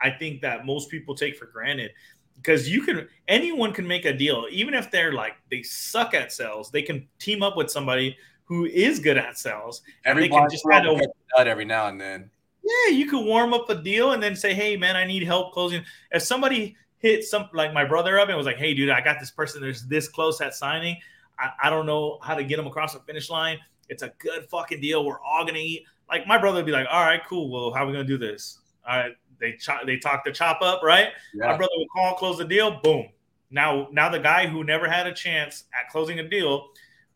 I 0.00 0.10
think 0.10 0.40
that 0.42 0.64
most 0.64 0.90
people 0.90 1.14
take 1.14 1.36
for 1.36 1.46
granted 1.46 1.92
because 2.36 2.68
you 2.68 2.82
can 2.82 3.08
anyone 3.28 3.72
can 3.72 3.86
make 3.86 4.04
a 4.04 4.12
deal 4.12 4.46
even 4.50 4.74
if 4.74 4.90
they're 4.90 5.12
like 5.12 5.34
they 5.50 5.62
suck 5.62 6.14
at 6.14 6.32
sales 6.32 6.70
they 6.70 6.82
can 6.82 7.06
team 7.18 7.42
up 7.42 7.56
with 7.56 7.70
somebody 7.70 8.16
who 8.44 8.66
is 8.66 8.98
good 8.98 9.16
at 9.16 9.38
sales 9.38 9.82
and 10.04 10.18
they 10.18 10.28
can 10.28 10.48
just 10.50 10.64
kind 10.68 10.86
of 10.86 11.00
nut 11.36 11.46
every 11.46 11.64
now 11.64 11.88
and 11.88 12.00
then. 12.00 12.30
yeah, 12.62 12.94
you 12.94 13.06
could 13.06 13.24
warm 13.24 13.54
up 13.54 13.68
a 13.70 13.74
deal 13.74 14.12
and 14.12 14.22
then 14.22 14.36
say, 14.36 14.54
"Hey, 14.54 14.76
man, 14.76 14.96
I 14.96 15.04
need 15.04 15.22
help 15.22 15.52
closing." 15.52 15.84
If 16.10 16.22
somebody 16.22 16.76
hit 16.98 17.24
some 17.24 17.48
like 17.52 17.72
my 17.72 17.84
brother 17.84 18.18
up 18.18 18.28
and 18.28 18.36
was 18.36 18.46
like, 18.46 18.58
"Hey, 18.58 18.74
dude, 18.74 18.90
I 18.90 19.00
got 19.00 19.18
this 19.18 19.30
person 19.30 19.62
that's 19.62 19.82
this 19.82 20.08
close 20.08 20.40
at 20.40 20.54
signing. 20.54 20.96
I, 21.38 21.50
I 21.64 21.70
don't 21.70 21.86
know 21.86 22.18
how 22.22 22.34
to 22.34 22.44
get 22.44 22.56
them 22.56 22.66
across 22.66 22.92
the 22.92 23.00
finish 23.00 23.30
line. 23.30 23.58
It's 23.88 24.02
a 24.02 24.12
good 24.18 24.44
fucking 24.50 24.80
deal. 24.80 25.04
We're 25.04 25.20
all 25.20 25.44
gonna 25.44 25.58
eat." 25.58 25.84
Like 26.08 26.26
my 26.26 26.38
brother 26.38 26.56
would 26.56 26.66
be 26.66 26.72
like, 26.72 26.86
"All 26.90 27.04
right, 27.04 27.22
cool. 27.26 27.50
Well, 27.50 27.72
how 27.72 27.84
are 27.84 27.86
we 27.86 27.92
gonna 27.92 28.04
do 28.04 28.18
this?" 28.18 28.58
All 28.86 28.98
right, 28.98 29.16
they 29.42 29.52
chop, 29.52 29.84
they 29.84 29.98
talk 29.98 30.24
the 30.24 30.32
chop 30.32 30.62
up, 30.62 30.82
right? 30.82 31.08
My 31.50 31.56
brother 31.56 31.72
would 31.76 31.88
call, 31.90 32.14
close 32.14 32.38
the 32.38 32.44
deal, 32.46 32.80
boom. 32.82 33.08
Now, 33.50 33.88
now 33.92 34.08
the 34.08 34.18
guy 34.18 34.46
who 34.46 34.64
never 34.64 34.88
had 34.88 35.06
a 35.06 35.12
chance 35.12 35.64
at 35.78 35.90
closing 35.90 36.18
a 36.20 36.26
deal 36.26 36.68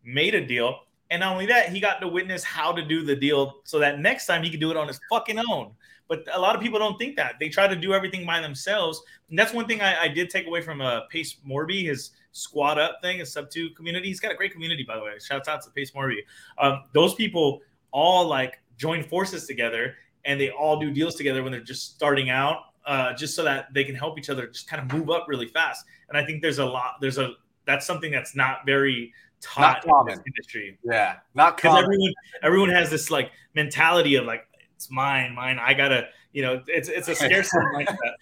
made 0.05 0.35
a 0.35 0.44
deal. 0.44 0.81
And 1.11 1.20
not 1.20 1.32
only 1.32 1.47
that, 1.47 1.70
he 1.70 1.81
got 1.81 2.01
to 2.01 2.09
witness 2.09 2.44
how 2.44 2.73
to 2.73 2.82
do 2.82 3.05
the 3.05 3.16
deal 3.16 3.61
so 3.65 3.78
that 3.78 4.01
next 4.01 4.27
time 4.27 4.43
he 4.43 4.51
could 4.51 4.61
do 4.61 4.70
it 4.70 4.77
on 4.77 4.89
his 4.89 5.01
fucking 5.09 5.39
own. 5.51 5.70
But 6.09 6.24
a 6.32 6.39
lot 6.39 6.55
of 6.55 6.61
people 6.61 6.78
don't 6.78 6.98
think 6.98 7.16
that. 7.16 7.35
They 7.40 7.48
try 7.48 7.66
to 7.66 7.77
do 7.77 7.94
everything 7.94 8.27
by 8.27 8.40
themselves. 8.40 9.03
And 9.31 9.39
that's 9.39 9.53
one 9.53 9.66
thing 9.66 9.81
I, 9.81 10.03
I 10.03 10.09
did 10.09 10.31
take 10.31 10.47
away 10.47 10.61
from 10.61 10.81
uh, 10.81 11.03
Pace 11.11 11.36
Morby, 11.48 11.86
his 11.86 12.11
squad 12.32 12.78
up 12.78 12.98
thing, 13.03 13.19
his 13.19 13.35
Subto 13.35 13.74
community. 13.74 14.09
He's 14.09 14.20
got 14.20 14.31
a 14.31 14.35
great 14.36 14.53
community, 14.53 14.85
by 14.85 14.97
the 14.97 15.03
way. 15.03 15.12
Shouts 15.19 15.48
out 15.48 15.62
to 15.62 15.70
Pace 15.70 15.93
Morby. 15.93 16.19
Um, 16.59 16.85
those 16.93 17.15
people 17.15 17.62
all 17.93 18.27
like 18.27 18.61
join 18.77 19.03
forces 19.03 19.47
together 19.47 19.94
and 20.27 20.40
they 20.40 20.51
all 20.51 20.78
do 20.78 20.90
deals 20.90 21.15
together 21.15 21.43
when 21.43 21.53
they're 21.53 21.61
just 21.61 21.94
starting 21.94 22.28
out, 22.31 22.59
uh, 22.86 23.12
just 23.15 23.35
so 23.35 23.43
that 23.44 23.73
they 23.73 23.85
can 23.85 23.94
help 23.94 24.19
each 24.19 24.28
other 24.31 24.47
just 24.48 24.69
kind 24.69 24.82
of 24.82 24.97
move 24.98 25.11
up 25.11 25.27
really 25.28 25.47
fast. 25.48 25.85
And 26.09 26.19
I 26.19 26.24
think 26.24 26.43
there's 26.43 26.59
a 26.59 26.65
lot, 26.66 26.94
there's 27.01 27.19
a, 27.19 27.31
that's 27.65 27.86
something 27.86 28.12
that's 28.12 28.35
not 28.36 28.59
very 28.66 29.12
taught 29.40 29.85
in 29.85 29.90
common. 29.90 30.15
this 30.16 30.23
industry 30.27 30.78
Yeah. 30.85 31.16
Not 31.35 31.57
because 31.57 31.70
common. 31.73 31.85
everyone 31.85 32.12
everyone 32.43 32.69
has 32.70 32.89
this 32.90 33.11
like 33.11 33.31
mentality 33.55 34.15
of 34.15 34.24
like 34.24 34.47
it's 34.74 34.90
mine 34.90 35.35
mine 35.35 35.59
i 35.61 35.74
gotta 35.74 36.09
you 36.32 36.40
know 36.43 36.62
it's 36.69 36.89
it's 36.89 37.09
a 37.09 37.15
scarcity 37.24 37.65
mindset 37.74 38.15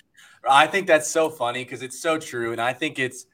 I 0.48 0.66
think 0.66 0.86
that's 0.88 1.08
so 1.08 1.30
funny 1.30 1.64
because 1.64 1.82
it's 1.82 1.98
so 1.98 2.18
true. 2.18 2.52
And 2.52 2.60
I 2.60 2.74
think 2.74 2.98
it's 2.98 3.24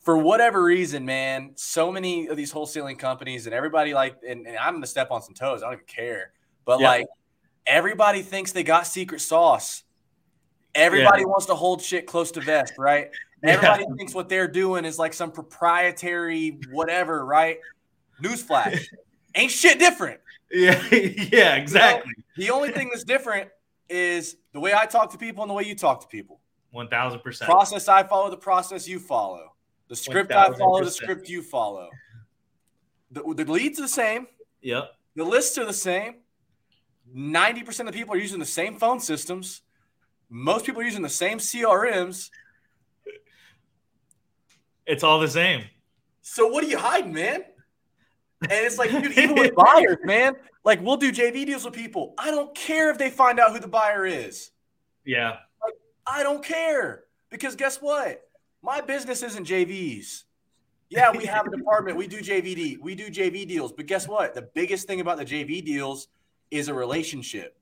for 0.00 0.16
whatever 0.18 0.64
reason, 0.64 1.04
man, 1.04 1.52
so 1.54 1.92
many 1.92 2.26
of 2.26 2.36
these 2.36 2.52
wholesaling 2.52 2.98
companies 2.98 3.46
and 3.46 3.54
everybody 3.54 3.94
like, 3.94 4.16
and, 4.28 4.46
and 4.48 4.56
I'm 4.56 4.80
to 4.80 4.86
step 4.88 5.12
on 5.12 5.22
some 5.22 5.34
toes. 5.34 5.62
I 5.62 5.66
don't 5.66 5.74
even 5.74 5.86
care. 5.86 6.32
But 6.64 6.80
Yeah. 6.80 6.88
like, 6.88 7.06
everybody 7.70 8.22
thinks 8.22 8.52
they 8.52 8.64
got 8.64 8.86
secret 8.86 9.20
sauce. 9.20 9.84
Everybody 10.74 11.24
wants 11.24 11.46
to 11.46 11.54
hold 11.54 11.80
shit 11.80 12.06
close 12.06 12.30
to 12.32 12.40
vest, 12.40 12.74
right? 12.76 13.10
Yeah. 13.42 13.52
Everybody 13.52 13.86
thinks 13.96 14.14
what 14.14 14.28
they're 14.28 14.46
doing 14.46 14.84
is 14.84 14.98
like 14.98 15.14
some 15.14 15.32
proprietary 15.32 16.58
whatever, 16.70 17.24
right? 17.24 17.56
Newsflash. 18.22 18.84
Ain't 19.34 19.50
shit 19.50 19.78
different. 19.78 20.20
yeah 20.50 20.78
yeah 20.92 21.54
exactly 21.56 22.12
The 22.36 22.50
only 22.50 22.70
thing 22.70 22.90
that's 22.92 23.02
different 23.02 23.48
is 23.88 24.36
the 24.52 24.60
way 24.60 24.74
I 24.74 24.84
talk 24.84 25.10
to 25.12 25.16
people 25.16 25.42
and 25.42 25.48
the 25.48 25.54
way 25.54 25.62
you 25.62 25.74
talk 25.74 26.02
to 26.02 26.06
people. 26.06 26.40
1000% 26.74 27.40
Process 27.46 27.88
I 27.88 28.02
follow, 28.02 28.28
the 28.28 28.36
process 28.36 28.86
you 28.86 28.98
follow. 28.98 29.54
The 29.88 29.96
script 29.96 30.32
I 30.32 30.52
follow, 30.52 30.84
the 30.84 30.90
script 30.90 31.30
you 31.30 31.40
follow. 31.40 31.88
The, 33.10 33.22
the 33.22 33.50
leads 33.50 33.78
are 33.78 33.82
the 33.84 33.88
same. 33.88 34.26
yep 34.60 34.90
The 35.16 35.24
lists 35.24 35.56
are 35.56 35.64
the 35.64 35.72
same. 35.72 36.16
90% 37.16 37.88
of 37.88 37.94
people 37.94 38.14
are 38.14 38.18
using 38.18 38.38
the 38.38 38.46
same 38.46 38.76
phone 38.76 39.00
systems. 39.00 39.62
Most 40.28 40.64
people 40.64 40.80
are 40.80 40.84
using 40.84 41.02
the 41.02 41.08
same 41.08 41.38
CRMs. 41.38 42.30
it's 44.86 45.02
all 45.02 45.20
the 45.20 45.28
same 45.28 45.64
So 46.22 46.46
what 46.46 46.64
are 46.64 46.68
you 46.68 46.78
hiding, 46.78 47.12
man? 47.12 47.44
And 48.42 48.52
it's 48.52 48.78
like, 48.78 48.90
dude, 48.90 49.18
even 49.18 49.34
with 49.34 49.54
buyers, 49.54 49.98
man, 50.04 50.34
like 50.64 50.80
we'll 50.82 50.96
do 50.96 51.12
JV 51.12 51.44
deals 51.44 51.64
with 51.64 51.74
people. 51.74 52.14
I 52.16 52.30
don't 52.30 52.54
care 52.54 52.90
if 52.90 52.98
they 52.98 53.10
find 53.10 53.38
out 53.38 53.52
who 53.52 53.58
the 53.58 53.68
buyer 53.68 54.06
is. 54.06 54.50
yeah 55.04 55.38
I 56.06 56.22
don't 56.22 56.44
care 56.44 57.04
because 57.30 57.54
guess 57.54 57.76
what? 57.78 58.22
My 58.62 58.80
business 58.80 59.22
isn't 59.22 59.46
JVs. 59.46 60.24
Yeah, 60.88 61.12
we 61.16 61.24
have 61.26 61.46
a 61.46 61.56
department. 61.56 61.96
We 61.96 62.08
do 62.08 62.20
JVD. 62.20 62.78
We 62.80 62.96
do 62.96 63.10
JV 63.10 63.46
deals. 63.46 63.72
But 63.72 63.86
guess 63.86 64.08
what? 64.08 64.34
The 64.34 64.42
biggest 64.42 64.88
thing 64.88 65.00
about 65.00 65.18
the 65.18 65.24
JV 65.24 65.64
deals 65.64 66.08
is 66.50 66.68
a 66.68 66.74
relationship, 66.74 67.56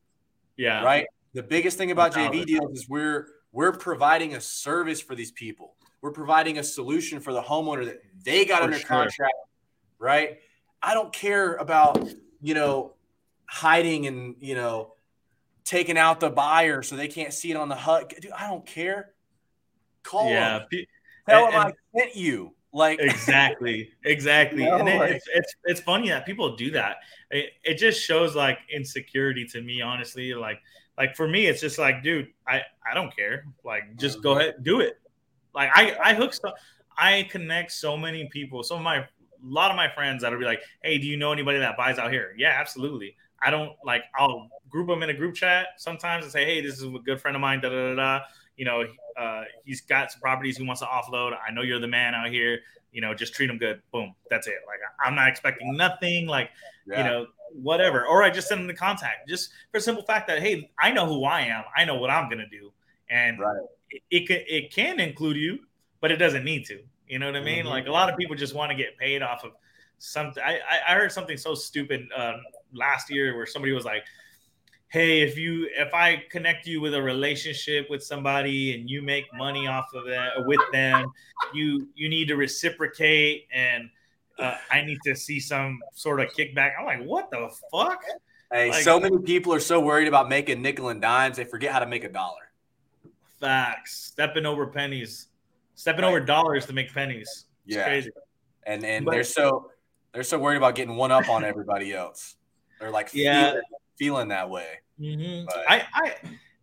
Yeah. 0.57 0.83
right? 0.83 1.07
The 1.35 1.43
biggest 1.43 1.79
thing 1.79 1.91
about 1.91 2.13
JV 2.15 2.45
deals 2.45 2.73
is 2.79 2.89
we're 2.89 3.29
we're 3.53 3.73
providing 3.73 4.35
a 4.35 4.41
service 4.41 5.01
for 5.01 5.15
these 5.15 5.31
people. 5.33 5.75
We're 6.03 6.13
providing 6.13 6.59
a 6.59 6.63
solution 6.63 7.19
for 7.19 7.33
the 7.33 7.41
homeowner 7.43 7.87
that 7.87 8.03
they 8.23 8.45
got 8.45 8.59
For 8.59 8.65
under 8.65 8.79
sure. 8.79 8.87
contract, 8.87 9.35
right? 9.99 10.39
I 10.83 10.93
don't 10.95 11.13
care 11.13 11.55
about, 11.55 12.09
you 12.43 12.55
know, 12.55 12.95
hiding 13.47 14.07
and, 14.07 14.37
you 14.39 14.55
know, 14.55 14.95
taking 15.65 15.97
out 15.99 16.21
the 16.21 16.29
buyer 16.31 16.83
so 16.83 16.95
they 16.95 17.09
can't 17.09 17.33
see 17.33 17.51
it 17.51 17.57
on 17.57 17.69
the 17.71 17.75
HUD. 17.75 18.15
Dude, 18.21 18.31
I 18.33 18.47
don't 18.49 18.65
care. 18.67 19.15
Call 20.03 20.31
Yeah. 20.31 20.59
them. 20.71 20.85
Tell 21.29 21.45
and- 21.47 21.55
them 21.55 21.75
I 21.95 21.99
sent 21.99 22.17
you. 22.17 22.55
Like 22.73 22.99
exactly. 23.01 23.91
Exactly. 24.05 24.65
No, 24.69 24.77
and 24.77 24.89
it- 24.89 24.99
like- 24.99 25.11
it's, 25.13 25.27
it's 25.35 25.55
it's 25.65 25.81
funny 25.81 26.09
that 26.11 26.27
people 26.27 26.57
do 26.57 26.71
that. 26.73 26.97
It, 27.31 27.51
it 27.65 27.75
just 27.75 28.01
shows 28.01 28.35
like 28.35 28.59
insecurity 28.71 29.47
to 29.47 29.63
me 29.63 29.81
honestly. 29.81 30.35
Like 30.35 30.61
like 30.97 31.17
for 31.17 31.29
me 31.29 31.47
it's 31.47 31.61
just 31.61 31.79
like 31.79 32.03
dude 32.03 32.29
i 32.47 32.63
i 32.89 32.95
don't 32.95 33.15
care. 33.15 33.45
Like 33.65 33.97
just 33.97 34.23
go 34.23 34.33
mm-hmm. 34.33 34.41
ahead 34.41 34.65
do 34.65 34.81
it. 34.81 35.01
Like 35.55 35.71
i 35.75 35.97
i 36.03 36.15
hook 36.15 36.33
stuff 36.33 36.55
i 36.97 37.27
connect 37.31 37.73
so 37.73 37.97
many 37.97 38.27
people. 38.27 38.63
Some 38.63 38.79
of 38.79 38.85
my 38.85 38.97
a 38.99 39.07
lot 39.43 39.71
of 39.71 39.77
my 39.77 39.89
friends 39.89 40.23
that'll 40.23 40.39
be 40.39 40.45
like 40.45 40.61
hey 40.83 40.99
do 40.99 41.07
you 41.07 41.17
know 41.17 41.33
anybody 41.33 41.59
that 41.59 41.77
buys 41.77 41.99
out 41.99 42.13
here? 42.13 42.35
Yeah 42.37 42.55
absolutely. 42.59 43.17
I 43.43 43.51
don't 43.51 43.73
like 43.85 44.05
i'll 44.19 44.49
group 44.69 44.89
them 44.89 45.03
in 45.03 45.09
a 45.09 45.15
group 45.15 45.35
chat 45.35 45.69
sometimes 45.79 46.25
and 46.25 46.33
say 46.33 46.45
hey 46.45 46.61
this 46.61 46.75
is 46.75 46.83
a 46.83 46.99
good 46.99 47.21
friend 47.21 47.35
of 47.35 47.41
mine 47.41 47.61
da 47.61 47.71
da 47.71 47.95
da 47.95 47.95
da. 47.95 48.25
You 48.57 48.67
know 48.67 48.85
uh, 49.19 49.45
he's 49.65 49.81
got 49.81 50.13
some 50.13 50.21
properties 50.21 50.57
he 50.57 50.65
wants 50.65 50.81
to 50.81 50.87
offload. 50.87 51.37
I 51.47 51.51
know 51.53 51.63
you're 51.63 51.81
the 51.81 51.89
man 51.89 52.15
out 52.15 52.29
here. 52.31 52.61
You 52.93 53.01
know, 53.01 53.13
just 53.15 53.35
treat 53.35 53.51
him 53.51 53.59
good. 53.59 53.83
Boom. 53.93 54.15
That's 54.31 54.47
it. 54.47 54.55
Like 54.67 54.79
I'm 55.05 55.15
not 55.15 55.29
expecting 55.29 55.77
nothing. 55.77 56.27
Like 56.27 56.51
yeah. 56.87 56.99
you 56.99 57.05
know, 57.05 57.27
whatever. 57.53 58.07
Or 58.07 58.23
I 58.23 58.31
just 58.31 58.49
send 58.49 58.61
him 58.61 58.67
the 58.67 58.75
contact, 58.75 59.29
just 59.29 59.51
for 59.71 59.81
simple 59.81 60.05
fact 60.05 60.27
that 60.29 60.41
hey, 60.41 60.71
I 60.79 60.91
know 60.91 61.07
who 61.07 61.25
I 61.25 61.43
am. 61.43 61.65
I 61.77 61.85
know 61.85 61.97
what 61.97 62.11
I'm 62.11 62.31
gonna 62.31 62.49
do, 62.49 62.73
and 63.11 63.39
Right. 63.39 63.57
it, 63.91 64.03
it 64.11 64.27
can 64.29 64.41
it 64.47 64.73
can 64.73 65.01
include 65.01 65.37
you, 65.37 65.59
but 66.01 66.11
it 66.11 66.17
doesn't 66.17 66.45
need 66.45 66.65
to. 66.67 66.81
You 67.07 67.19
know 67.19 67.27
what 67.27 67.37
I 67.37 67.43
mean? 67.43 67.65
Mhm. 67.65 67.71
Like 67.71 67.87
a 67.87 67.93
lot 67.93 68.11
of 68.11 68.17
people 68.17 68.37
just 68.37 68.55
want 68.55 68.71
to 68.71 68.77
get 68.77 68.97
paid 68.99 69.23
off 69.23 69.45
of 69.45 69.53
something. 69.99 70.43
I 70.43 70.59
I, 70.59 70.93
I 70.93 70.95
heard 70.95 71.13
something 71.13 71.37
so 71.37 71.55
stupid 71.55 72.09
um, 72.17 72.43
last 72.73 73.11
year 73.11 73.37
where 73.37 73.47
somebody 73.47 73.73
was 73.73 73.85
like 73.85 74.05
hey 74.91 75.21
if 75.21 75.37
you 75.37 75.69
if 75.77 75.93
i 75.93 76.23
connect 76.31 76.67
you 76.67 76.81
with 76.81 76.95
a 76.95 77.03
relationship 77.03 77.89
with 77.91 78.03
somebody 78.03 78.75
and 78.75 78.89
you 78.89 79.03
make 79.03 79.25
money 79.35 79.67
off 79.67 79.87
of 79.95 80.07
that 80.07 80.31
with 80.47 80.61
them 80.73 81.13
you 81.53 81.89
you 81.95 82.09
need 82.09 82.27
to 82.29 82.37
reciprocate 82.37 83.47
and 83.53 83.91
uh, 84.39 84.55
i 84.71 84.81
need 84.81 84.99
to 85.05 85.15
see 85.15 85.39
some 85.39 85.79
sort 85.95 86.21
of 86.21 86.29
kickback 86.33 86.73
i'm 86.79 86.87
like 86.87 87.03
what 87.03 87.31
the 87.31 87.49
fuck 87.71 88.03
Hey, 88.51 88.71
Like- 88.71 88.83
so 88.83 88.99
many 88.99 89.19
people 89.19 89.53
are 89.53 89.61
so 89.61 89.79
worried 89.79 90.09
about 90.09 90.31
making 90.31 90.63
nickel 90.63 90.89
and 90.89 91.03
dimes, 91.03 91.37
they 91.37 91.45
forget 91.45 91.71
how 91.71 91.81
to 91.81 91.87
make 91.87 92.05
a 92.05 92.09
dollar. 92.09 92.51
facts 93.41 93.95
stepping 94.07 94.47
over 94.47 94.67
pennies 94.69 95.27
stepping 95.75 96.03
Right. 96.03 96.09
over 96.09 96.21
dollars 96.21 96.65
to 96.67 96.73
make 96.73 96.93
pennies 96.95 97.45
it's 97.67 97.77
Yeah. 97.77 97.85
crazy 97.85 98.11
And 98.67 98.85
and 98.85 99.05
But- 99.05 99.13
they're 99.13 99.25
so 99.25 99.71
they're 100.13 100.23
so 100.23 100.39
worried 100.39 100.57
about 100.57 100.75
getting 100.77 100.97
one 100.97 101.13
up 101.13 101.29
on 101.29 101.45
everybody 101.45 101.93
else. 101.93 102.37
They're 102.81 102.91
like 102.91 103.11
Yeah. 103.13 103.55
Feeling, 103.99 104.29
that 104.29 104.49
way. 104.49 104.67
Mhm. 105.01 105.47
But- 105.47 105.65
I, 105.69 105.85
I, 105.95 106.15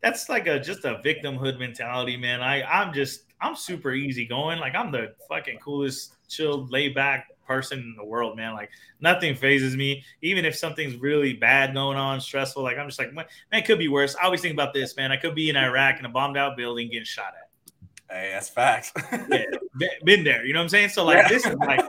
that's 0.02 0.30
like 0.30 0.48
a 0.48 0.60
just 0.60 0.86
a 0.86 1.02
victimhood 1.06 1.60
mentality, 1.60 2.18
man. 2.18 2.42
I, 2.42 2.64
I'm 2.64 2.94
just, 2.94 3.24
I'm 3.42 3.56
super 3.56 3.92
easy 3.94 4.26
going. 4.26 4.60
Like 4.60 4.76
I'm 4.76 4.92
the 4.92 5.16
fucking 5.28 5.60
coolest, 5.60 6.16
chilled, 6.30 6.72
laid 6.72 6.94
back 6.96 7.28
person 7.48 7.80
in 7.80 7.96
the 7.98 8.04
world, 8.06 8.36
man. 8.36 8.54
Like 8.54 8.70
nothing 9.02 9.36
phases 9.36 9.76
me. 9.76 10.04
Even 10.22 10.46
if 10.46 10.56
something's 10.56 10.96
really 10.96 11.34
bad 11.34 11.74
going 11.74 11.98
on, 11.98 12.20
stressful, 12.22 12.62
like 12.64 12.78
I'm 12.78 12.88
just 12.88 13.00
like, 13.00 13.14
man, 13.14 13.26
it 13.52 13.66
could 13.66 13.80
be 13.80 13.88
worse. 13.88 14.16
I 14.16 14.26
always 14.26 14.42
think 14.42 14.54
about 14.54 14.74
this, 14.74 14.96
man. 14.96 15.12
I 15.12 15.18
could 15.18 15.34
be 15.36 15.50
in 15.50 15.58
Iraq 15.58 16.00
in 16.00 16.06
a 16.06 16.10
bombed 16.10 16.38
out 16.38 16.56
building 16.58 16.88
getting 16.90 17.04
shot 17.06 17.34
at. 17.40 17.50
Hey, 18.16 18.30
that's 18.34 18.50
facts. 18.50 18.92
Yeah, 19.30 19.44
been- 20.04 20.24
there. 20.24 20.46
You 20.46 20.54
know 20.54 20.60
what 20.60 20.64
I'm 20.64 20.70
saying? 20.70 20.90
So 20.90 21.04
like, 21.06 21.18
Yeah. 21.18 21.28
this 21.30 21.46
is 21.46 21.56
like, 21.56 21.84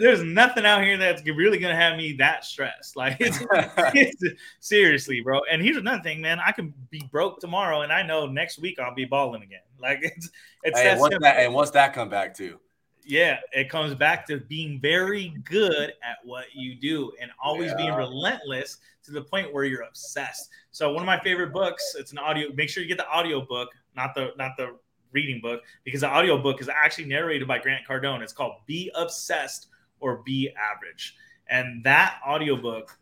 there's 0.00 0.22
nothing 0.22 0.64
out 0.64 0.82
here 0.82 0.96
that's 0.96 1.22
really 1.24 1.58
gonna 1.58 1.76
have 1.76 1.96
me 1.96 2.14
that 2.14 2.44
stressed. 2.44 2.96
Like 3.02 3.16
it's 3.20 4.24
seriously, 4.60 5.20
bro. 5.20 5.40
And 5.50 5.62
here's 5.62 5.76
another 5.76 6.02
thing, 6.02 6.20
man. 6.20 6.38
I 6.38 6.52
can 6.52 6.72
be 6.90 7.02
broke 7.10 7.40
tomorrow, 7.40 7.82
and 7.82 7.92
I 7.92 8.02
know 8.02 8.26
next 8.26 8.58
week 8.58 8.78
I'll 8.78 8.94
be 8.94 9.04
balling 9.04 9.42
again. 9.42 9.60
Like 9.82 9.98
it's 10.02 10.30
it's 10.62 10.78
hey, 10.78 10.84
that 10.84 10.92
and 10.92 11.00
what's 11.00 11.18
that 11.20 11.36
and 11.40 11.54
what's 11.54 11.70
that 11.72 11.92
come 11.92 12.08
back 12.08 12.36
to? 12.36 12.60
Yeah, 13.04 13.38
it 13.50 13.68
comes 13.68 13.96
back 13.96 14.28
to 14.28 14.38
being 14.38 14.80
very 14.80 15.34
good 15.42 15.92
at 16.04 16.18
what 16.22 16.44
you 16.54 16.76
do 16.76 17.10
and 17.20 17.32
always 17.42 17.74
being 17.74 17.92
relentless 17.92 18.76
to 19.02 19.10
the 19.10 19.22
point 19.22 19.52
where 19.52 19.64
you're 19.64 19.82
obsessed. 19.82 20.50
So 20.70 20.92
one 20.92 21.02
of 21.02 21.06
my 21.06 21.18
favorite 21.18 21.52
books, 21.52 21.96
it's 21.98 22.12
an 22.12 22.18
audio. 22.18 22.50
Make 22.54 22.68
sure 22.68 22.84
you 22.84 22.88
get 22.88 22.98
the 22.98 23.08
audio 23.08 23.44
book, 23.44 23.70
not 23.96 24.14
the 24.14 24.30
not 24.38 24.52
the 24.56 24.76
reading 25.10 25.40
book, 25.40 25.62
because 25.82 26.02
the 26.02 26.08
audio 26.08 26.40
book 26.40 26.60
is 26.60 26.68
actually 26.68 27.06
narrated 27.06 27.48
by 27.48 27.58
Grant 27.58 27.84
Cardone. 27.84 28.22
It's 28.22 28.32
called 28.32 28.54
Be 28.66 28.88
Obsessed 28.94 29.66
or 30.02 30.22
Be 30.24 30.50
Average. 30.56 31.16
And 31.48 31.82
that 31.84 32.18
audiobook 32.26 32.98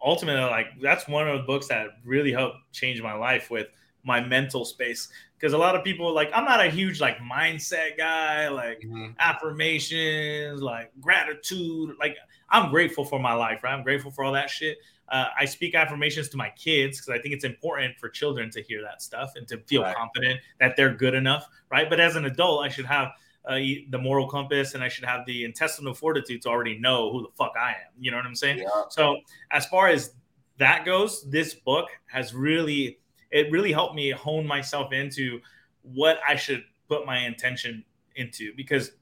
ultimately 0.00 0.40
like 0.42 0.68
that's 0.80 1.08
one 1.08 1.28
of 1.28 1.36
the 1.38 1.44
books 1.44 1.66
that 1.68 1.88
really 2.04 2.32
helped 2.32 2.56
change 2.72 3.02
my 3.02 3.12
life 3.14 3.50
with 3.50 3.66
my 4.04 4.20
mental 4.20 4.64
space 4.64 5.08
because 5.36 5.52
a 5.54 5.58
lot 5.58 5.74
of 5.74 5.82
people 5.82 6.14
like 6.14 6.30
i'm 6.32 6.44
not 6.44 6.64
a 6.64 6.70
huge 6.70 7.00
like 7.00 7.18
mindset 7.18 7.96
guy 7.98 8.46
like 8.46 8.80
Mhm. 8.86 9.16
affirmations 9.18 10.62
like 10.62 10.92
gratitude 11.00 11.96
like 11.98 12.16
i'm 12.50 12.70
grateful 12.70 13.04
for 13.04 13.18
my 13.18 13.32
life 13.34 13.62
right 13.64 13.74
i'm 13.74 13.82
grateful 13.82 14.10
for 14.12 14.22
all 14.24 14.32
that 14.32 14.48
shit 14.48 14.78
uh, 15.08 15.26
i 15.38 15.44
speak 15.44 15.74
affirmations 15.74 16.28
to 16.28 16.36
my 16.36 16.50
kids 16.50 16.98
because 17.00 17.10
i 17.18 17.20
think 17.20 17.34
it's 17.34 17.44
important 17.44 17.96
for 17.98 18.08
children 18.08 18.50
to 18.50 18.62
hear 18.62 18.80
that 18.82 19.02
stuff 19.02 19.32
and 19.36 19.48
to 19.48 19.58
feel 19.66 19.82
Right. 19.82 19.96
confident 19.96 20.40
that 20.60 20.76
they're 20.76 20.94
good 20.94 21.14
enough 21.14 21.48
right 21.70 21.90
but 21.90 21.98
as 21.98 22.14
an 22.16 22.24
adult 22.26 22.64
i 22.64 22.68
should 22.68 22.86
have 22.86 23.08
uh, 23.48 23.54
the 23.90 23.98
moral 23.98 24.28
compass 24.28 24.74
and 24.74 24.84
i 24.84 24.88
should 24.88 25.04
have 25.04 25.24
the 25.26 25.44
intestinal 25.44 25.94
fortitude 25.94 26.42
to 26.42 26.48
already 26.48 26.78
know 26.78 27.10
who 27.10 27.22
the 27.22 27.28
fuck 27.36 27.52
i 27.60 27.70
am 27.70 27.90
you 27.98 28.10
know 28.10 28.16
what 28.16 28.26
i'm 28.26 28.34
saying 28.34 28.58
Yeah. 28.58 28.68
so 28.90 29.18
as 29.50 29.66
far 29.66 29.88
as 29.88 30.12
that 30.58 30.84
goes, 30.84 31.22
this 31.30 31.54
book 31.54 31.86
has 32.06 32.34
really 32.34 32.98
it 33.30 33.50
really 33.52 33.72
helped 33.72 33.94
me 33.94 34.10
hone 34.10 34.46
myself 34.46 34.92
into 34.92 35.40
what 35.82 36.18
I 36.26 36.34
should 36.34 36.64
put 36.88 37.06
my 37.06 37.18
intention 37.18 37.84
into 38.16 38.52
because 38.56 38.92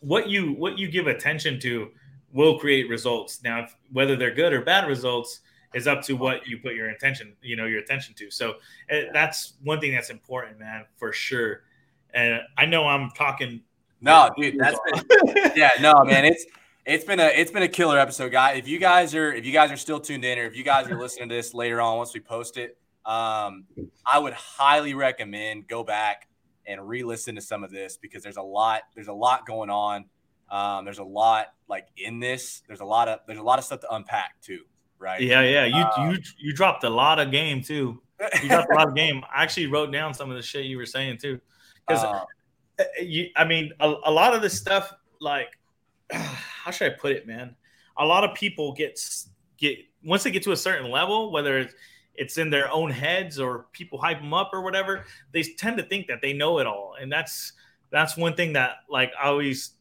what 0.00 0.28
you 0.28 0.52
what 0.52 0.78
you 0.78 0.88
give 0.88 1.06
attention 1.06 1.58
to 1.60 1.90
will 2.32 2.58
create 2.58 2.88
results. 2.90 3.42
Now, 3.42 3.60
if, 3.64 3.76
whether 3.92 4.16
they're 4.16 4.34
good 4.34 4.52
or 4.52 4.60
bad 4.60 4.86
results 4.86 5.40
is 5.72 5.86
up 5.86 6.02
to 6.02 6.14
what 6.16 6.46
you 6.46 6.58
put 6.58 6.74
your 6.74 6.90
intention, 6.90 7.34
you 7.42 7.56
know, 7.56 7.64
your 7.64 7.80
attention 7.80 8.14
to. 8.16 8.30
So 8.30 8.56
that's 9.12 9.54
one 9.62 9.80
thing 9.80 9.92
that's 9.92 10.10
important, 10.10 10.58
man, 10.58 10.84
for 10.96 11.12
sure. 11.12 11.62
And 12.14 12.40
I 12.56 12.64
know 12.64 12.86
I'm 12.86 13.10
talking. 13.10 13.60
No, 14.00 14.30
dude, 14.38 14.58
that's 14.58 14.78
been 14.84 15.52
yeah, 15.56 15.70
no, 15.80 16.04
man, 16.04 16.24
it's 16.24 16.46
it's 16.86 17.04
been 17.04 17.20
a 17.20 17.26
it's 17.26 17.50
been 17.50 17.62
a 17.62 17.68
killer 17.68 17.98
episode, 17.98 18.30
guys. 18.30 18.58
If 18.58 18.68
you 18.68 18.78
guys 18.78 19.14
are 19.14 19.32
if 19.32 19.44
you 19.44 19.52
guys 19.52 19.70
are 19.72 19.76
still 19.76 19.98
tuned 19.98 20.24
in, 20.24 20.38
or 20.38 20.44
if 20.44 20.56
you 20.56 20.62
guys 20.62 20.88
are 20.88 20.98
listening 20.98 21.28
to 21.28 21.34
this 21.34 21.54
later 21.54 21.80
on 21.80 21.98
once 21.98 22.14
we 22.14 22.20
post 22.20 22.56
it, 22.56 22.78
um, 23.04 23.64
I 24.10 24.18
would 24.18 24.34
highly 24.34 24.94
recommend 24.94 25.66
go 25.68 25.82
back 25.82 26.28
and 26.66 26.86
re-listen 26.86 27.34
to 27.34 27.40
some 27.40 27.64
of 27.64 27.70
this 27.70 27.96
because 27.96 28.22
there's 28.22 28.36
a 28.36 28.42
lot 28.42 28.82
there's 28.94 29.08
a 29.08 29.12
lot 29.12 29.46
going 29.46 29.70
on. 29.70 30.04
Um, 30.50 30.84
there's 30.84 30.98
a 30.98 31.04
lot 31.04 31.48
like 31.68 31.88
in 31.96 32.20
this. 32.20 32.62
There's 32.66 32.80
a 32.80 32.84
lot 32.84 33.08
of 33.08 33.20
there's 33.26 33.40
a 33.40 33.42
lot 33.42 33.58
of 33.58 33.64
stuff 33.64 33.80
to 33.80 33.94
unpack 33.94 34.40
too, 34.40 34.60
right? 34.98 35.20
Yeah, 35.20 35.40
yeah. 35.40 35.64
You 35.64 35.84
Uh, 35.84 36.10
you 36.10 36.18
you 36.38 36.52
dropped 36.52 36.84
a 36.84 36.90
lot 36.90 37.18
of 37.18 37.30
game 37.30 37.62
too. 37.62 38.02
You 38.42 38.48
dropped 38.48 38.70
a 38.70 38.74
lot 38.74 38.88
of 38.88 38.94
game. 38.96 39.24
I 39.34 39.42
actually 39.42 39.66
wrote 39.66 39.90
down 39.90 40.14
some 40.14 40.30
of 40.30 40.36
the 40.36 40.42
shit 40.42 40.66
you 40.66 40.76
were 40.76 40.86
saying 40.86 41.18
too. 41.18 41.40
Because 41.86 42.04
Um, 42.04 42.86
you, 43.00 43.28
I 43.36 43.44
mean, 43.44 43.72
a, 43.80 43.94
a 44.04 44.10
lot 44.10 44.34
of 44.34 44.42
this 44.42 44.58
stuff, 44.58 44.92
like, 45.20 45.58
how 46.10 46.70
should 46.70 46.92
I 46.92 46.94
put 46.96 47.12
it, 47.12 47.26
man? 47.26 47.54
A 47.96 48.04
lot 48.04 48.24
of 48.24 48.34
people 48.34 48.72
get 48.72 48.98
get 49.56 49.78
once 50.04 50.24
they 50.24 50.30
get 50.30 50.42
to 50.42 50.52
a 50.52 50.56
certain 50.56 50.90
level, 50.90 51.30
whether 51.30 51.58
it's 51.58 51.74
it's 52.16 52.38
in 52.38 52.50
their 52.50 52.70
own 52.70 52.90
heads 52.90 53.40
or 53.40 53.66
people 53.72 53.98
hype 53.98 54.20
them 54.20 54.32
up 54.32 54.50
or 54.52 54.62
whatever, 54.62 55.04
they 55.32 55.42
tend 55.42 55.76
to 55.78 55.82
think 55.82 56.06
that 56.06 56.20
they 56.22 56.32
know 56.32 56.58
it 56.58 56.66
all, 56.66 56.96
and 57.00 57.10
that's 57.10 57.52
that's 57.90 58.16
one 58.16 58.34
thing 58.34 58.52
that 58.54 58.78
like 58.88 59.12
I 59.20 59.28
always 59.28 59.74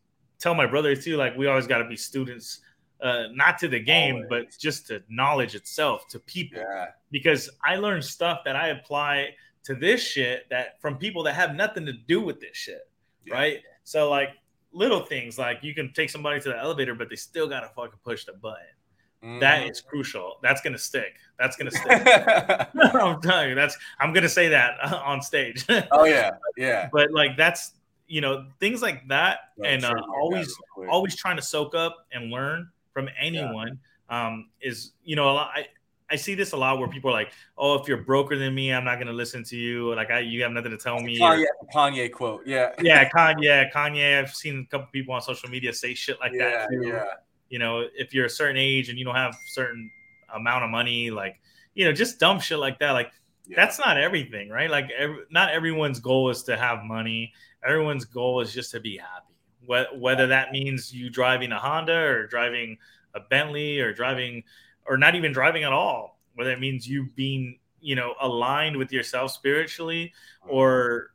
tell 0.43 0.53
my 0.53 0.67
brother 0.67 0.95
too. 0.95 1.15
Like, 1.15 1.35
we 1.37 1.47
always 1.47 1.65
got 1.65 1.79
to 1.79 1.87
be 1.87 1.95
students, 1.95 2.59
uh, 3.01 3.27
not 3.31 3.57
to 3.59 3.67
the 3.67 3.79
game, 3.79 4.25
but 4.29 4.55
just 4.59 4.87
to 4.87 5.01
knowledge 5.09 5.55
itself, 5.55 6.07
to 6.09 6.19
people 6.19 6.59
yeah, 6.59 6.87
because 7.11 7.49
I 7.63 7.77
learned 7.77 8.03
stuff 8.03 8.41
that 8.45 8.55
I 8.55 8.67
apply 8.69 9.29
to 9.63 9.75
this 9.75 10.01
shit 10.01 10.47
that 10.49 10.79
from 10.81 10.97
people 10.97 11.23
that 11.23 11.33
have 11.35 11.55
nothing 11.55 11.85
to 11.85 11.93
do 11.93 12.21
with 12.21 12.39
this 12.39 12.55
shit, 12.57 12.87
Yeah. 13.25 13.33
right? 13.35 13.59
So 13.83 14.09
like 14.09 14.29
little 14.71 15.01
things 15.05 15.37
like 15.37 15.59
you 15.63 15.73
can 15.75 15.93
take 15.93 16.09
somebody 16.09 16.39
to 16.41 16.49
the 16.49 16.57
elevator, 16.57 16.95
but 16.95 17.09
they 17.09 17.15
still 17.15 17.47
gotta 17.47 17.69
fucking 17.75 17.99
push 18.03 18.25
the 18.25 18.33
button. 18.33 19.39
That 19.39 19.69
is 19.69 19.79
crucial. 19.79 20.35
That's 20.43 20.59
gonna 20.59 20.77
stick. 20.77 21.13
That's 21.39 21.55
gonna 21.55 21.71
stick. 21.71 22.01
I'm 22.93 23.21
telling 23.21 23.49
you, 23.49 23.55
that's 23.55 23.77
I'm 23.99 24.11
gonna 24.11 24.27
say 24.27 24.49
that 24.49 24.83
on 24.93 25.21
stage. 25.21 25.65
oh 25.91 26.03
yeah, 26.03 26.31
yeah. 26.57 26.89
but 26.91 27.09
like 27.11 27.37
that's 27.37 27.71
you 28.07 28.19
know 28.19 28.47
things 28.59 28.81
like 28.81 29.07
that, 29.07 29.39
Yeah, 29.57 29.69
and 29.69 29.85
uh, 29.85 29.93
always 30.13 30.47
that 30.47 30.53
real 30.53 30.65
quick. 30.75 30.89
always 30.91 31.15
trying 31.15 31.37
to 31.37 31.41
soak 31.41 31.73
up 31.73 32.05
and 32.11 32.31
learn 32.31 32.69
from 32.91 33.07
anyone 33.17 33.79
um, 34.09 34.49
is 34.61 34.91
you 35.05 35.15
know 35.15 35.31
a 35.31 35.33
lot, 35.33 35.51
I 35.55 35.67
I 36.13 36.15
see 36.15 36.35
this 36.35 36.51
a 36.51 36.57
lot 36.57 36.77
where 36.77 36.87
people 36.87 37.09
are 37.09 37.13
like, 37.13 37.33
oh, 37.57 37.73
if 37.73 37.87
you're 37.87 37.97
broker 37.97 38.37
than 38.37 38.53
me, 38.53 38.71
I'm 38.71 38.85
not 38.85 38.95
going 38.97 39.07
to 39.07 39.13
listen 39.13 39.43
to 39.45 39.57
you. 39.57 39.95
Like 39.95 40.11
I, 40.11 40.19
you 40.19 40.43
have 40.43 40.51
nothing 40.51 40.69
to 40.69 40.77
tell 40.77 40.99
me. 40.99 41.19
or- 41.19 41.35
Kanye, 41.35 41.45
Kanye 41.73 42.11
quote. 42.11 42.45
Yeah. 42.45 42.71
yeah, 42.81 43.09
Kanye, 43.09 43.71
Kanye. 43.73 44.19
I've 44.19 44.31
seen 44.31 44.59
a 44.59 44.71
couple 44.71 44.89
people 44.91 45.15
on 45.15 45.21
social 45.21 45.49
media 45.49 45.73
say 45.73 45.95
shit 45.95 46.19
like 46.19 46.31
yeah, 46.31 46.49
that. 46.51 46.69
Too. 46.69 46.87
yeah. 46.87 47.03
You 47.49 47.57
know, 47.57 47.87
if 47.95 48.13
you're 48.13 48.27
a 48.27 48.29
certain 48.29 48.57
age 48.57 48.89
and 48.89 48.99
you 48.99 49.05
don't 49.05 49.15
have 49.15 49.35
certain 49.47 49.89
amount 50.35 50.63
of 50.63 50.69
money, 50.69 51.09
like 51.09 51.41
you 51.73 51.83
know, 51.83 51.91
just 51.91 52.19
dumb 52.19 52.39
shit 52.39 52.59
like 52.59 52.77
that. 52.77 52.91
Like 52.91 53.11
yeah. 53.47 53.55
that's 53.55 53.79
not 53.79 53.97
everything, 53.97 54.49
right? 54.49 54.69
Like 54.69 54.91
every, 54.95 55.23
not 55.31 55.49
everyone's 55.49 55.99
goal 55.99 56.29
is 56.29 56.43
to 56.43 56.55
have 56.55 56.83
money. 56.83 57.33
Everyone's 57.65 58.05
goal 58.05 58.39
is 58.41 58.53
just 58.53 58.69
to 58.71 58.79
be 58.79 58.97
happy. 58.97 59.89
Whether 59.97 60.27
that 60.27 60.51
means 60.51 60.93
you 60.93 61.09
driving 61.09 61.51
a 61.51 61.57
Honda 61.57 61.97
or 61.97 62.27
driving 62.27 62.77
a 63.15 63.19
Bentley 63.19 63.79
or 63.79 63.93
driving 63.93 64.43
or 64.85 64.97
not 64.97 65.15
even 65.15 65.31
driving 65.31 65.63
at 65.63 65.73
all, 65.73 66.19
whether 66.35 66.51
it 66.51 66.59
means 66.59 66.87
you 66.87 67.09
being, 67.15 67.59
you 67.81 67.95
know, 67.95 68.15
aligned 68.21 68.77
with 68.77 68.91
yourself 68.91 69.31
spiritually 69.31 70.13
or 70.47 71.11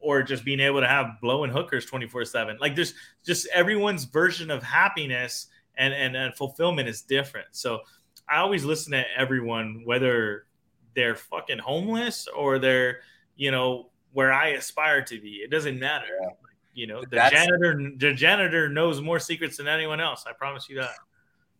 or 0.00 0.22
just 0.22 0.44
being 0.44 0.60
able 0.60 0.80
to 0.80 0.86
have 0.86 1.20
blowing 1.20 1.50
hookers 1.50 1.84
24/7. 1.86 2.58
Like 2.60 2.76
there's 2.76 2.94
just 3.26 3.48
everyone's 3.52 4.04
version 4.04 4.50
of 4.50 4.62
happiness 4.62 5.46
and 5.76 5.92
and, 5.94 6.16
and 6.16 6.34
fulfillment 6.34 6.88
is 6.88 7.02
different. 7.02 7.48
So 7.52 7.80
I 8.28 8.38
always 8.38 8.64
listen 8.64 8.92
to 8.92 9.04
everyone 9.16 9.82
whether 9.84 10.46
they're 10.94 11.16
fucking 11.16 11.58
homeless 11.58 12.26
or 12.34 12.58
they're, 12.58 13.00
you 13.36 13.50
know, 13.50 13.90
where 14.12 14.32
I 14.32 14.48
aspire 14.48 15.02
to 15.04 15.20
be. 15.20 15.36
It 15.36 15.50
doesn't 15.50 15.78
matter. 15.78 16.06
Yeah. 16.20 16.28
You 16.74 16.86
know, 16.86 17.00
the 17.02 17.16
That's- 17.16 17.32
janitor 17.32 17.90
the 17.96 18.12
janitor 18.12 18.68
knows 18.68 19.00
more 19.00 19.18
secrets 19.18 19.56
than 19.56 19.66
anyone 19.66 20.00
else. 20.00 20.24
I 20.28 20.32
promise 20.32 20.68
you 20.68 20.76
that. 20.76 20.90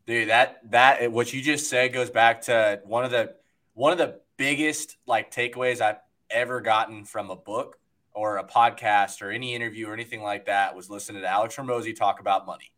Dude, 0.08 0.30
that 0.30 0.58
that 0.70 1.12
what 1.12 1.34
you 1.34 1.42
just 1.42 1.68
said 1.68 1.92
goes 1.92 2.08
back 2.08 2.40
to 2.42 2.80
one 2.84 3.04
of 3.04 3.10
the 3.10 3.34
one 3.74 3.92
of 3.92 3.98
the 3.98 4.20
biggest 4.38 4.96
like 5.06 5.30
takeaways 5.30 5.82
I've 5.82 5.98
ever 6.30 6.62
gotten 6.62 7.04
from 7.04 7.28
a 7.28 7.36
book 7.36 7.78
or 8.12 8.38
a 8.38 8.44
podcast 8.44 9.20
or 9.20 9.30
any 9.30 9.54
interview 9.54 9.86
or 9.86 9.92
anything 9.92 10.22
like 10.22 10.46
that 10.46 10.74
was 10.74 10.88
listening 10.88 11.20
to 11.20 11.28
Alex 11.28 11.56
Hormozi 11.56 11.94
talk 11.94 12.20
about 12.20 12.46
money. 12.46 12.72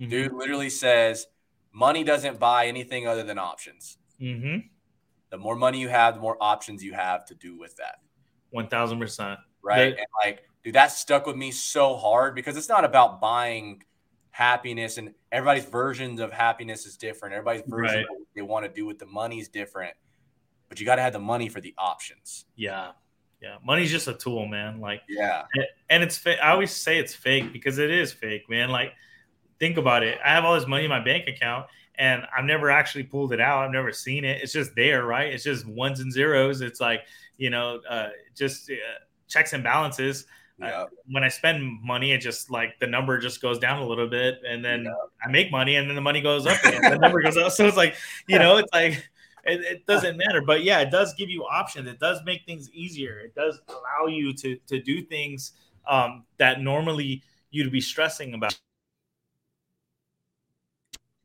Dude 0.00 0.32
literally 0.32 0.68
says 0.68 1.28
money 1.72 2.02
doesn't 2.02 2.40
buy 2.40 2.66
anything 2.66 3.06
other 3.06 3.22
than 3.22 3.38
options. 3.38 3.98
Mm-hmm. 4.20 4.66
The 5.30 5.38
more 5.38 5.54
money 5.54 5.78
you 5.80 5.88
have, 5.88 6.16
the 6.16 6.20
more 6.20 6.36
options 6.40 6.82
you 6.82 6.94
have 6.94 7.24
to 7.26 7.36
do 7.36 7.56
with 7.56 7.76
that. 7.76 8.00
One 8.50 8.66
thousand 8.66 8.98
percent. 8.98 9.38
right? 9.62 9.94
They- 9.94 9.98
and 9.98 10.06
like, 10.24 10.42
dude, 10.64 10.74
that 10.74 10.90
stuck 10.90 11.26
with 11.26 11.36
me 11.36 11.52
so 11.52 11.94
hard 11.96 12.34
because 12.34 12.56
it's 12.56 12.68
not 12.68 12.84
about 12.84 13.20
buying 13.20 13.84
happiness 14.36 14.98
and 14.98 15.14
everybody's 15.32 15.64
versions 15.64 16.20
of 16.20 16.30
happiness 16.30 16.84
is 16.84 16.98
different. 16.98 17.34
Everybody's 17.34 17.62
version 17.66 17.96
Right. 17.96 18.04
of 18.04 18.10
what 18.10 18.28
they 18.34 18.42
want 18.42 18.66
to 18.66 18.70
do 18.70 18.84
with 18.84 18.98
the 18.98 19.06
money 19.06 19.40
is 19.40 19.48
different. 19.48 19.94
But 20.68 20.78
you 20.78 20.84
got 20.84 20.96
to 20.96 21.02
have 21.02 21.14
the 21.14 21.18
money 21.18 21.48
for 21.48 21.62
the 21.62 21.74
options. 21.78 22.44
Yeah. 22.54 22.92
Yeah. 23.40 23.56
Money's 23.64 23.90
just 23.90 24.08
a 24.08 24.12
tool, 24.14 24.46
man. 24.46 24.78
Like 24.78 25.00
Yeah. 25.08 25.44
and 25.88 26.02
it's 26.02 26.18
fa- 26.18 26.44
I 26.44 26.50
always 26.50 26.70
say 26.70 26.98
it's 26.98 27.14
fake 27.14 27.50
because 27.50 27.78
it 27.78 27.90
is 27.90 28.12
fake, 28.12 28.42
man. 28.50 28.68
Like, 28.68 28.92
think 29.58 29.78
about 29.78 30.02
it. 30.02 30.18
I 30.22 30.28
have 30.34 30.44
all 30.44 30.54
this 30.54 30.66
money 30.66 30.84
in 30.84 30.90
my 30.90 31.00
bank 31.02 31.28
account, 31.28 31.66
and 31.94 32.22
I've 32.36 32.44
never 32.44 32.70
actually 32.70 33.04
pulled 33.04 33.32
it 33.32 33.40
out. 33.40 33.64
I've 33.64 33.70
never 33.70 33.90
seen 33.90 34.26
it. 34.26 34.42
It's 34.42 34.52
just 34.52 34.74
there, 34.74 35.06
right? 35.06 35.32
It's 35.32 35.44
just 35.44 35.64
ones 35.66 36.00
and 36.00 36.12
zeros. 36.12 36.60
It's 36.60 36.78
like 36.80 37.06
you 37.38 37.48
know, 37.48 37.80
uh, 37.88 38.10
just 38.34 38.70
uh, 38.70 38.74
checks 39.28 39.54
and 39.54 39.64
balances. 39.64 40.26
Yeah. 40.58 40.86
When 41.10 41.22
I 41.22 41.28
spend 41.28 41.82
money, 41.82 42.12
it 42.12 42.18
just 42.18 42.50
like 42.50 42.78
the 42.80 42.86
number 42.86 43.18
just 43.18 43.42
goes 43.42 43.58
down 43.58 43.82
a 43.82 43.86
little 43.86 44.08
bit, 44.08 44.40
and 44.48 44.64
then 44.64 44.86
I 45.22 45.30
make 45.30 45.50
money, 45.50 45.76
and 45.76 45.88
then 45.88 45.94
the 45.94 46.02
money 46.02 46.22
goes 46.22 46.46
up 46.46 46.62
again. 46.64 46.80
the 46.90 46.98
number 46.98 47.20
goes 47.20 47.36
up. 47.36 47.52
So 47.52 47.66
it's 47.66 47.76
like 47.76 47.94
you 48.28 48.38
know, 48.38 48.56
it's 48.56 48.72
like. 48.72 49.08
It, 49.48 49.60
it 49.60 49.86
doesn't 49.86 50.16
matter, 50.16 50.42
but 50.42 50.64
yeah, 50.64 50.80
it 50.80 50.90
does 50.90 51.14
give 51.14 51.30
you 51.30 51.44
options. 51.44 51.86
It 51.88 52.00
does 52.00 52.18
make 52.24 52.44
things 52.46 52.68
easier. 52.72 53.20
It 53.20 53.32
does 53.36 53.60
allow 53.68 54.08
you 54.08 54.32
to 54.32 54.56
to 54.66 54.82
do 54.82 55.02
things 55.02 55.52
um, 55.86 56.24
that 56.38 56.60
normally 56.60 57.22
you'd 57.52 57.70
be 57.70 57.80
stressing 57.80 58.34
about. 58.34 58.58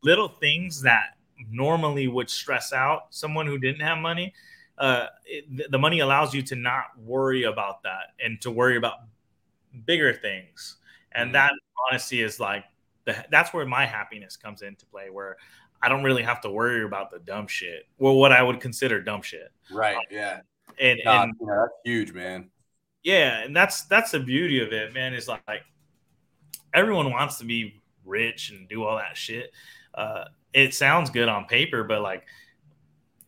Little 0.04 0.28
things 0.28 0.82
that 0.82 1.16
normally 1.50 2.08
would 2.08 2.30
stress 2.30 2.72
out 2.72 3.06
someone 3.10 3.46
who 3.46 3.58
didn't 3.58 3.80
have 3.80 3.98
money. 3.98 4.32
Uh, 4.78 5.06
it, 5.24 5.70
the 5.70 5.78
money 5.78 6.00
allows 6.00 6.34
you 6.34 6.42
to 6.42 6.56
not 6.56 6.86
worry 6.98 7.44
about 7.44 7.82
that 7.82 8.14
and 8.24 8.40
to 8.40 8.50
worry 8.50 8.76
about 8.76 9.00
bigger 9.86 10.12
things. 10.12 10.76
And 11.12 11.30
Mhm. 11.30 11.32
that 11.34 11.52
honesty 11.90 12.22
is 12.22 12.40
like 12.40 12.64
the, 13.04 13.24
that's 13.30 13.52
where 13.52 13.66
my 13.66 13.84
happiness 13.86 14.36
comes 14.36 14.62
into 14.62 14.86
play, 14.86 15.10
where 15.10 15.36
I 15.82 15.88
don't 15.88 16.04
really 16.04 16.22
have 16.22 16.40
to 16.42 16.50
worry 16.50 16.84
about 16.84 17.10
the 17.10 17.18
dumb 17.18 17.48
shit, 17.48 17.86
or 17.98 18.18
what 18.18 18.32
I 18.32 18.42
would 18.42 18.60
consider 18.60 19.00
dumb 19.02 19.22
shit. 19.22 19.50
Right. 19.70 19.96
Yeah. 20.10 20.40
And, 20.78 21.00
and 21.00 21.34
know, 21.40 21.56
that's 21.56 21.72
huge, 21.84 22.12
man. 22.12 22.50
yeah, 23.02 23.40
and 23.42 23.54
that's 23.54 23.84
that's 23.84 24.12
the 24.12 24.20
beauty 24.20 24.62
of 24.62 24.72
it, 24.72 24.94
man. 24.94 25.12
Is 25.14 25.28
like 25.28 25.64
everyone 26.72 27.10
wants 27.10 27.38
to 27.38 27.44
be 27.44 27.82
rich 28.04 28.50
and 28.50 28.68
do 28.68 28.84
all 28.84 28.96
that 28.96 29.16
shit. 29.16 29.52
Uh, 29.94 30.24
it 30.52 30.74
sounds 30.74 31.10
good 31.10 31.28
on 31.28 31.44
paper, 31.46 31.84
but 31.84 32.00
like 32.00 32.24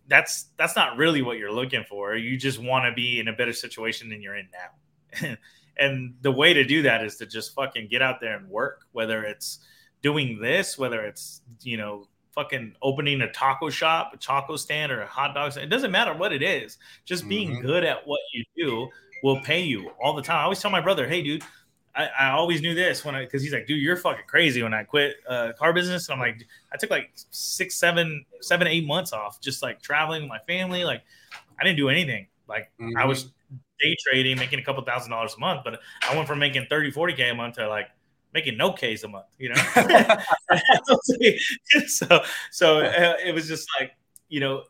that's 0.07 0.45
that's 0.57 0.77
not 0.77 0.97
really 0.97 1.23
what 1.23 1.39
you're 1.39 1.53
looking 1.53 1.85
for. 1.89 2.15
You 2.15 2.37
just 2.37 2.59
want 2.59 2.85
to 2.85 2.93
be 2.93 3.19
in 3.21 3.29
a 3.29 3.33
better 3.33 3.53
situation 3.53 4.09
than 4.09 4.23
you're 4.23 4.37
in 4.37 4.49
now. 4.53 5.37
and 5.79 6.15
the 6.23 6.31
way 6.31 6.53
to 6.53 6.65
do 6.65 6.83
that 6.83 7.05
is 7.05 7.17
to 7.17 7.27
just 7.27 7.55
fucking 7.55 7.89
get 7.89 8.03
out 8.03 8.21
there 8.21 8.37
and 8.37 8.49
work, 8.49 8.83
whether 8.93 9.25
it's 9.25 9.59
doing 10.03 10.41
this, 10.41 10.79
whether 10.79 11.03
it's, 11.05 11.43
you 11.63 11.77
know, 11.77 12.09
fucking 12.35 12.75
opening 12.83 13.21
a 13.23 13.33
taco 13.33 13.71
shop, 13.71 14.11
a 14.13 14.17
taco 14.17 14.57
stand, 14.57 14.91
or 14.91 15.03
a 15.03 15.07
hot 15.07 15.35
dog 15.35 15.53
stand. 15.53 15.65
It 15.67 15.71
doesn't 15.71 15.91
matter 15.93 16.13
what 16.15 16.33
it 16.33 16.43
is. 16.43 16.79
Just 17.05 17.29
being 17.29 17.57
Mhm. 17.57 17.63
good 17.63 17.85
at 17.85 18.07
what 18.07 18.21
you 18.33 18.45
do 18.57 18.89
will 19.23 19.41
pay 19.41 19.63
you 19.63 19.91
all 20.03 20.15
the 20.15 20.23
time. 20.23 20.39
I 20.39 20.43
always 20.43 20.61
tell 20.61 20.71
my 20.71 20.81
brother, 20.81 21.07
hey, 21.09 21.23
dude, 21.23 21.43
I, 21.95 22.07
I 22.07 22.31
always 22.31 22.61
knew 22.61 22.75
this 22.75 23.05
when 23.05 23.15
I, 23.15 23.25
because 23.25 23.41
he's 23.43 23.53
like, 23.53 23.69
dude, 23.69 23.81
you're 23.81 23.97
fucking 23.97 24.25
crazy 24.27 24.63
when 24.65 24.75
I 24.75 24.83
quit 24.83 25.17
uh, 25.29 25.53
car 25.57 25.73
business. 25.73 26.09
And 26.09 26.15
I'm 26.15 26.19
like, 26.21 26.45
I 26.73 26.77
took 26.77 26.91
like 26.91 27.13
six, 27.31 27.77
seven, 27.77 28.27
seven, 28.41 28.67
eight 28.67 28.85
months 28.85 29.13
off, 29.13 29.41
just 29.41 29.63
like 29.63 29.81
traveling 29.81 30.23
with 30.23 30.29
my 30.29 30.41
family. 30.41 30.85
Like, 30.85 31.03
I 31.59 31.63
didn't 31.63 31.77
do 31.77 31.89
anything. 31.89 32.27
Like, 32.49 32.73
I 32.81 32.83
Mhm. 32.83 33.09
was 33.09 33.33
day 33.81 33.97
trading, 34.07 34.39
making 34.39 34.59
a 34.59 34.63
couple 34.63 34.83
thousand 34.85 35.11
dollars 35.11 35.35
a 35.37 35.41
month, 35.41 35.63
but 35.65 35.81
I 36.09 36.15
went 36.15 36.29
from 36.29 36.39
making 36.39 36.67
30, 36.69 36.93
40K 36.93 37.33
a 37.33 37.35
month 37.35 37.57
to 37.57 37.69
like 37.69 37.89
making 38.33 38.57
no 38.57 38.73
Ks 38.73 39.05
a 39.05 39.09
month, 39.09 39.27
you 39.39 39.51
know? 39.51 39.55
so, 41.87 42.23
so 42.51 42.79
uh, 42.81 43.15
it 43.25 43.35
was 43.35 43.47
just 43.49 43.69
like, 43.79 43.93
you 44.29 44.41
know, 44.41 44.65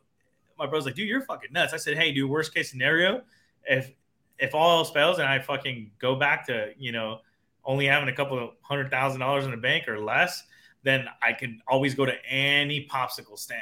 my 0.59 0.67
brother's 0.67 0.87
like, 0.87 0.95
dude, 0.95 1.09
you're 1.09 1.23
fucking 1.23 1.53
nuts. 1.53 1.73
I 1.73 1.79
said, 1.79 1.97
hey, 1.97 2.13
dude, 2.13 2.31
worst 2.31 2.55
case 2.55 2.71
scenario, 2.71 3.23
if 3.65 3.91
if 4.39 4.55
all 4.55 4.79
else 4.79 4.91
fails 4.91 5.19
and 5.19 5.29
I 5.29 5.39
fucking 5.39 5.93
go 5.99 6.17
back 6.17 6.47
to, 6.47 6.73
you 6.77 6.93
know, 6.93 7.21
only 7.65 7.87
having 7.87 8.09
a 8.09 8.13
couple 8.15 8.39
of 8.39 8.51
hundred 8.63 8.91
thousand 8.91 9.21
dollars 9.21 9.45
in 9.45 9.51
the 9.51 9.57
bank 9.57 9.89
or 9.89 9.99
less, 9.99 10.45
then 10.83 11.07
I 11.23 11.33
can 11.33 11.61
always 11.67 11.95
go 11.95 12.05
to 12.05 12.15
any 12.29 12.87
popsicle 12.87 13.39
stand, 13.39 13.61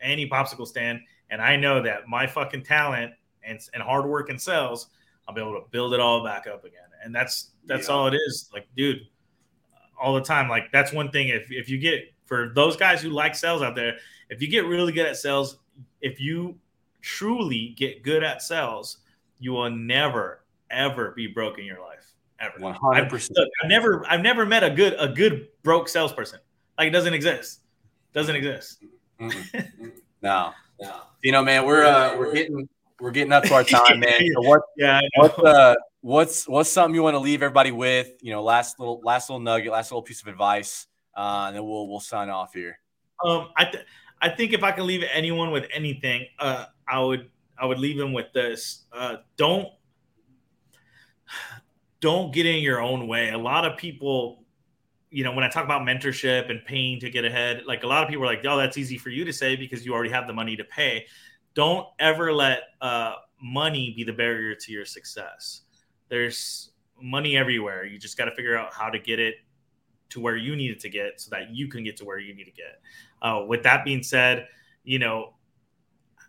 any 0.00 0.28
popsicle 0.28 0.66
stand, 0.66 1.00
and 1.30 1.42
I 1.42 1.56
know 1.56 1.82
that 1.82 2.08
my 2.08 2.26
fucking 2.26 2.62
talent 2.62 3.12
and, 3.46 3.60
and 3.74 3.82
hard 3.82 4.06
work 4.06 4.28
and 4.30 4.40
sales, 4.40 4.88
I'll 5.26 5.34
be 5.34 5.40
able 5.40 5.54
to 5.60 5.66
build 5.70 5.94
it 5.94 6.00
all 6.00 6.24
back 6.24 6.46
up 6.46 6.64
again. 6.64 6.80
And 7.04 7.14
that's 7.14 7.50
that's 7.66 7.88
Yeah. 7.88 7.94
all 7.94 8.06
it 8.08 8.14
is. 8.14 8.50
Like, 8.52 8.66
dude, 8.76 9.06
all 10.00 10.14
the 10.14 10.20
time. 10.20 10.48
Like 10.48 10.70
that's 10.72 10.92
one 10.92 11.10
thing. 11.10 11.28
If 11.28 11.50
if 11.50 11.68
you 11.68 11.78
get 11.78 12.12
for 12.26 12.52
those 12.54 12.76
guys 12.76 13.00
who 13.02 13.10
like 13.10 13.34
sales 13.34 13.62
out 13.62 13.74
there, 13.74 13.96
if 14.30 14.42
you 14.42 14.48
get 14.48 14.64
really 14.66 14.92
good 14.92 15.06
at 15.06 15.16
sales, 15.16 15.58
if 16.00 16.20
you 16.20 16.58
truly 17.00 17.74
get 17.76 18.02
good 18.02 18.24
at 18.24 18.42
sales, 18.42 18.98
you 19.38 19.52
will 19.52 19.70
never 19.70 20.42
ever 20.70 21.12
be 21.12 21.26
broke 21.28 21.58
in 21.58 21.64
your 21.64 21.80
life. 21.80 22.12
Ever. 22.40 22.58
One 22.58 22.74
hundred 22.74 23.08
percent. 23.08 23.38
I've 23.62 23.68
never 23.70 24.04
I've 24.08 24.20
never 24.20 24.44
met 24.44 24.62
a 24.64 24.70
good 24.70 24.94
a 24.98 25.08
good 25.08 25.48
broke 25.62 25.88
salesperson. 25.88 26.40
Like 26.78 26.88
it 26.88 26.90
doesn't 26.90 27.14
exist. 27.14 27.60
Doesn't 28.12 28.36
exist. 28.36 28.84
No, 30.22 30.52
no. 30.80 31.02
You 31.22 31.30
know, 31.32 31.42
man, 31.44 31.64
we're 31.66 31.84
uh, 31.84 32.16
we're 32.18 32.32
getting 32.34 32.68
we're 33.00 33.10
getting 33.10 33.32
up 33.32 33.44
to 33.44 33.54
our 33.54 33.64
time, 33.64 34.00
man. 34.00 34.20
So 34.34 34.48
what 34.48 34.62
Yeah. 34.76 35.00
Uh 35.18 35.74
what's 36.00 36.48
what's 36.48 36.70
something 36.70 36.94
you 36.94 37.02
want 37.02 37.14
to 37.14 37.18
leave 37.20 37.42
everybody 37.42 37.72
with? 37.72 38.12
You 38.20 38.32
know, 38.32 38.42
last 38.42 38.78
little 38.78 39.00
last 39.02 39.28
little 39.28 39.40
nugget, 39.40 39.72
last 39.72 39.90
little 39.90 40.02
piece 40.02 40.22
of 40.22 40.28
advice, 40.28 40.86
uh, 41.16 41.44
and 41.48 41.56
then 41.56 41.64
we'll 41.64 41.88
we'll 41.88 42.00
sign 42.00 42.30
off 42.30 42.54
here. 42.54 42.78
Um, 43.24 43.48
I 43.56 43.64
th- 43.64 43.84
I 44.22 44.28
think 44.30 44.52
if 44.52 44.62
I 44.62 44.72
can 44.72 44.86
leave 44.86 45.02
anyone 45.12 45.50
with 45.50 45.66
anything, 45.72 46.26
uh, 46.38 46.66
I 46.88 47.00
would 47.00 47.30
I 47.58 47.66
would 47.66 47.78
leave 47.78 47.98
them 47.98 48.12
with 48.12 48.32
this. 48.32 48.84
Uh, 48.92 49.16
don't 49.36 49.68
don't 52.00 52.32
get 52.32 52.46
in 52.46 52.62
your 52.62 52.80
own 52.80 53.08
way. 53.08 53.30
A 53.30 53.38
lot 53.38 53.64
of 53.64 53.76
people, 53.76 54.44
you 55.10 55.24
know, 55.24 55.32
when 55.32 55.44
I 55.44 55.48
talk 55.48 55.64
about 55.64 55.82
mentorship 55.82 56.50
and 56.50 56.64
paying 56.64 57.00
to 57.00 57.10
get 57.10 57.24
ahead, 57.24 57.62
like 57.66 57.82
a 57.82 57.86
lot 57.86 58.04
of 58.04 58.08
people 58.08 58.24
are 58.24 58.28
like, 58.28 58.44
"Oh, 58.46 58.56
that's 58.56 58.76
easy 58.76 58.98
for 58.98 59.10
you 59.10 59.24
to 59.24 59.32
say 59.32 59.56
because 59.56 59.84
you 59.84 59.92
already 59.92 60.10
have 60.10 60.26
the 60.26 60.32
money 60.32 60.56
to 60.56 60.64
pay." 60.64 61.06
Don't 61.56 61.88
ever 61.98 62.32
let 62.32 62.60
uh, 62.82 63.14
money 63.42 63.94
be 63.96 64.04
the 64.04 64.12
barrier 64.12 64.54
to 64.54 64.72
your 64.72 64.84
success. 64.84 65.62
There's 66.10 66.70
money 67.00 67.36
everywhere. 67.36 67.86
You 67.86 67.98
just 67.98 68.18
got 68.18 68.26
to 68.26 68.34
figure 68.34 68.56
out 68.56 68.72
how 68.74 68.90
to 68.90 68.98
get 68.98 69.18
it 69.18 69.36
to 70.10 70.20
where 70.20 70.36
you 70.36 70.54
need 70.54 70.70
it 70.70 70.80
to 70.80 70.90
get 70.90 71.18
so 71.20 71.30
that 71.30 71.50
you 71.50 71.66
can 71.68 71.82
get 71.82 71.96
to 71.96 72.04
where 72.04 72.18
you 72.18 72.34
need 72.34 72.44
to 72.44 72.52
get. 72.52 72.80
Uh, 73.22 73.44
with 73.48 73.62
that 73.62 73.84
being 73.86 74.02
said, 74.02 74.46
you 74.84 74.98
know, 74.98 75.34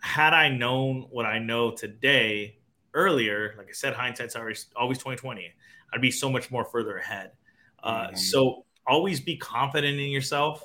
had 0.01 0.33
I 0.33 0.49
known 0.49 1.07
what 1.11 1.25
I 1.25 1.39
know 1.39 1.71
today 1.71 2.57
earlier, 2.93 3.53
like 3.57 3.67
I 3.67 3.73
said, 3.73 3.93
hindsight's 3.93 4.35
always 4.35 4.67
always 4.75 4.97
2020. 4.97 5.51
I'd 5.93 6.01
be 6.01 6.11
so 6.11 6.29
much 6.29 6.49
more 6.49 6.63
further 6.63 6.97
ahead. 6.97 7.31
Uh, 7.83 8.07
Mhm. 8.07 8.17
So 8.17 8.65
always 8.87 9.19
be 9.19 9.35
confident 9.35 9.99
in 9.99 10.09
yourself. 10.09 10.63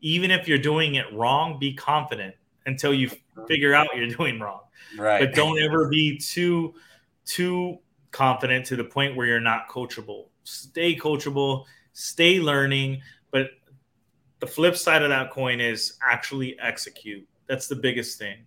Even 0.00 0.30
if 0.30 0.48
you're 0.48 0.58
doing 0.58 0.94
it 0.94 1.12
wrong, 1.12 1.58
be 1.58 1.74
confident 1.74 2.34
until 2.66 2.94
you 2.94 3.10
figure 3.46 3.74
out 3.74 3.88
you're 3.94 4.08
doing 4.08 4.40
wrong. 4.40 4.62
Right. 4.96 5.20
But 5.20 5.34
don't 5.34 5.60
ever 5.62 5.88
be 5.88 6.18
too 6.18 6.74
too 7.24 7.78
confident 8.10 8.64
to 8.66 8.76
the 8.76 8.84
point 8.84 9.14
where 9.16 9.26
you're 9.26 9.40
not 9.40 9.68
coachable. 9.68 10.28
Stay 10.44 10.96
coachable, 10.96 11.64
stay 11.92 12.40
learning, 12.40 13.02
but 13.30 13.50
the 14.40 14.46
flip 14.46 14.76
side 14.76 15.02
of 15.02 15.10
that 15.10 15.30
coin 15.30 15.60
is 15.60 15.98
actually 16.02 16.58
execute. 16.58 17.26
That's 17.46 17.66
the 17.68 17.76
biggest 17.76 18.18
thing. 18.18 18.38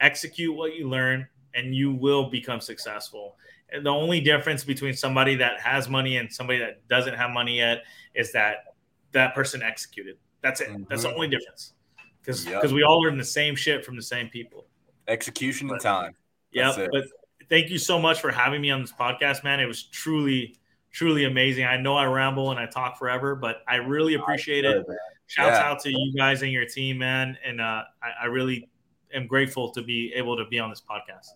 Execute 0.00 0.54
what 0.54 0.74
you 0.74 0.88
learn 0.88 1.26
and 1.54 1.74
you 1.74 1.92
will 1.92 2.30
become 2.30 2.60
successful. 2.60 3.36
And 3.72 3.84
the 3.84 3.90
only 3.90 4.20
difference 4.20 4.62
between 4.64 4.94
somebody 4.94 5.34
that 5.36 5.60
has 5.60 5.88
money 5.88 6.18
and 6.18 6.32
somebody 6.32 6.58
that 6.58 6.86
doesn't 6.88 7.14
have 7.14 7.30
money 7.30 7.56
yet 7.58 7.84
is 8.14 8.32
that 8.32 8.74
that 9.12 9.34
person 9.34 9.62
executed. 9.62 10.16
That's 10.42 10.60
it. 10.60 10.70
That's 10.88 11.02
the 11.02 11.08
Mhm. 11.08 11.14
only 11.14 11.28
difference. 11.28 11.74
Because 12.22 12.46
Yep. 12.46 12.70
we 12.70 12.82
all 12.84 13.00
learn 13.02 13.18
the 13.18 13.24
same 13.24 13.56
shit 13.56 13.84
from 13.84 13.96
the 13.96 14.02
same 14.02 14.28
people. 14.28 14.66
Execution 15.08 15.68
and 15.68 15.78
But- 15.78 15.82
time. 15.82 16.14
Yeah, 16.52 16.78
it. 16.78 16.90
but 16.92 17.04
thank 17.48 17.70
you 17.70 17.78
so 17.78 17.98
much 17.98 18.20
for 18.20 18.30
having 18.30 18.60
me 18.60 18.70
on 18.70 18.80
this 18.82 18.92
podcast, 18.92 19.42
man. 19.42 19.58
It 19.58 19.66
was 19.66 19.82
truly, 19.84 20.56
truly 20.92 21.24
amazing. 21.24 21.64
I 21.64 21.76
know 21.78 21.96
I 21.96 22.04
ramble 22.04 22.50
and 22.50 22.60
I 22.60 22.66
talk 22.66 22.98
forever, 22.98 23.34
but 23.34 23.62
I 23.66 23.76
really 23.76 24.14
appreciate 24.14 24.64
it. 24.64 24.84
Shouts 25.26 25.56
Yeah. 25.58 25.68
out 25.70 25.80
to 25.80 25.90
you 25.90 26.12
guys 26.16 26.42
and 26.42 26.52
your 26.52 26.66
team, 26.66 26.98
man. 26.98 27.38
And 27.44 27.60
uh, 27.60 27.84
I, 28.02 28.10
I 28.22 28.24
really 28.26 28.68
am 29.14 29.26
grateful 29.26 29.70
to 29.72 29.82
be 29.82 30.12
able 30.14 30.36
to 30.36 30.44
be 30.44 30.58
on 30.58 30.68
this 30.70 30.82
podcast. 30.82 31.28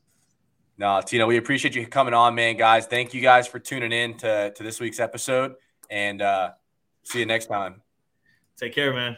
No, 0.78 1.00
Tino, 1.00 1.26
we 1.26 1.38
appreciate 1.38 1.74
you 1.74 1.86
coming 1.86 2.12
on, 2.12 2.34
man, 2.34 2.56
guys. 2.58 2.86
Thank 2.86 3.14
you 3.14 3.22
guys 3.22 3.46
for 3.48 3.58
tuning 3.58 3.92
in 3.92 4.18
to, 4.18 4.52
to 4.54 4.62
this 4.62 4.78
week's 4.78 5.00
episode, 5.00 5.54
and 5.88 6.20
uh, 6.20 6.50
see 7.04 7.20
you 7.20 7.26
next 7.26 7.46
time. 7.46 7.80
Take 8.58 8.74
care, 8.74 8.92
man. 8.92 9.16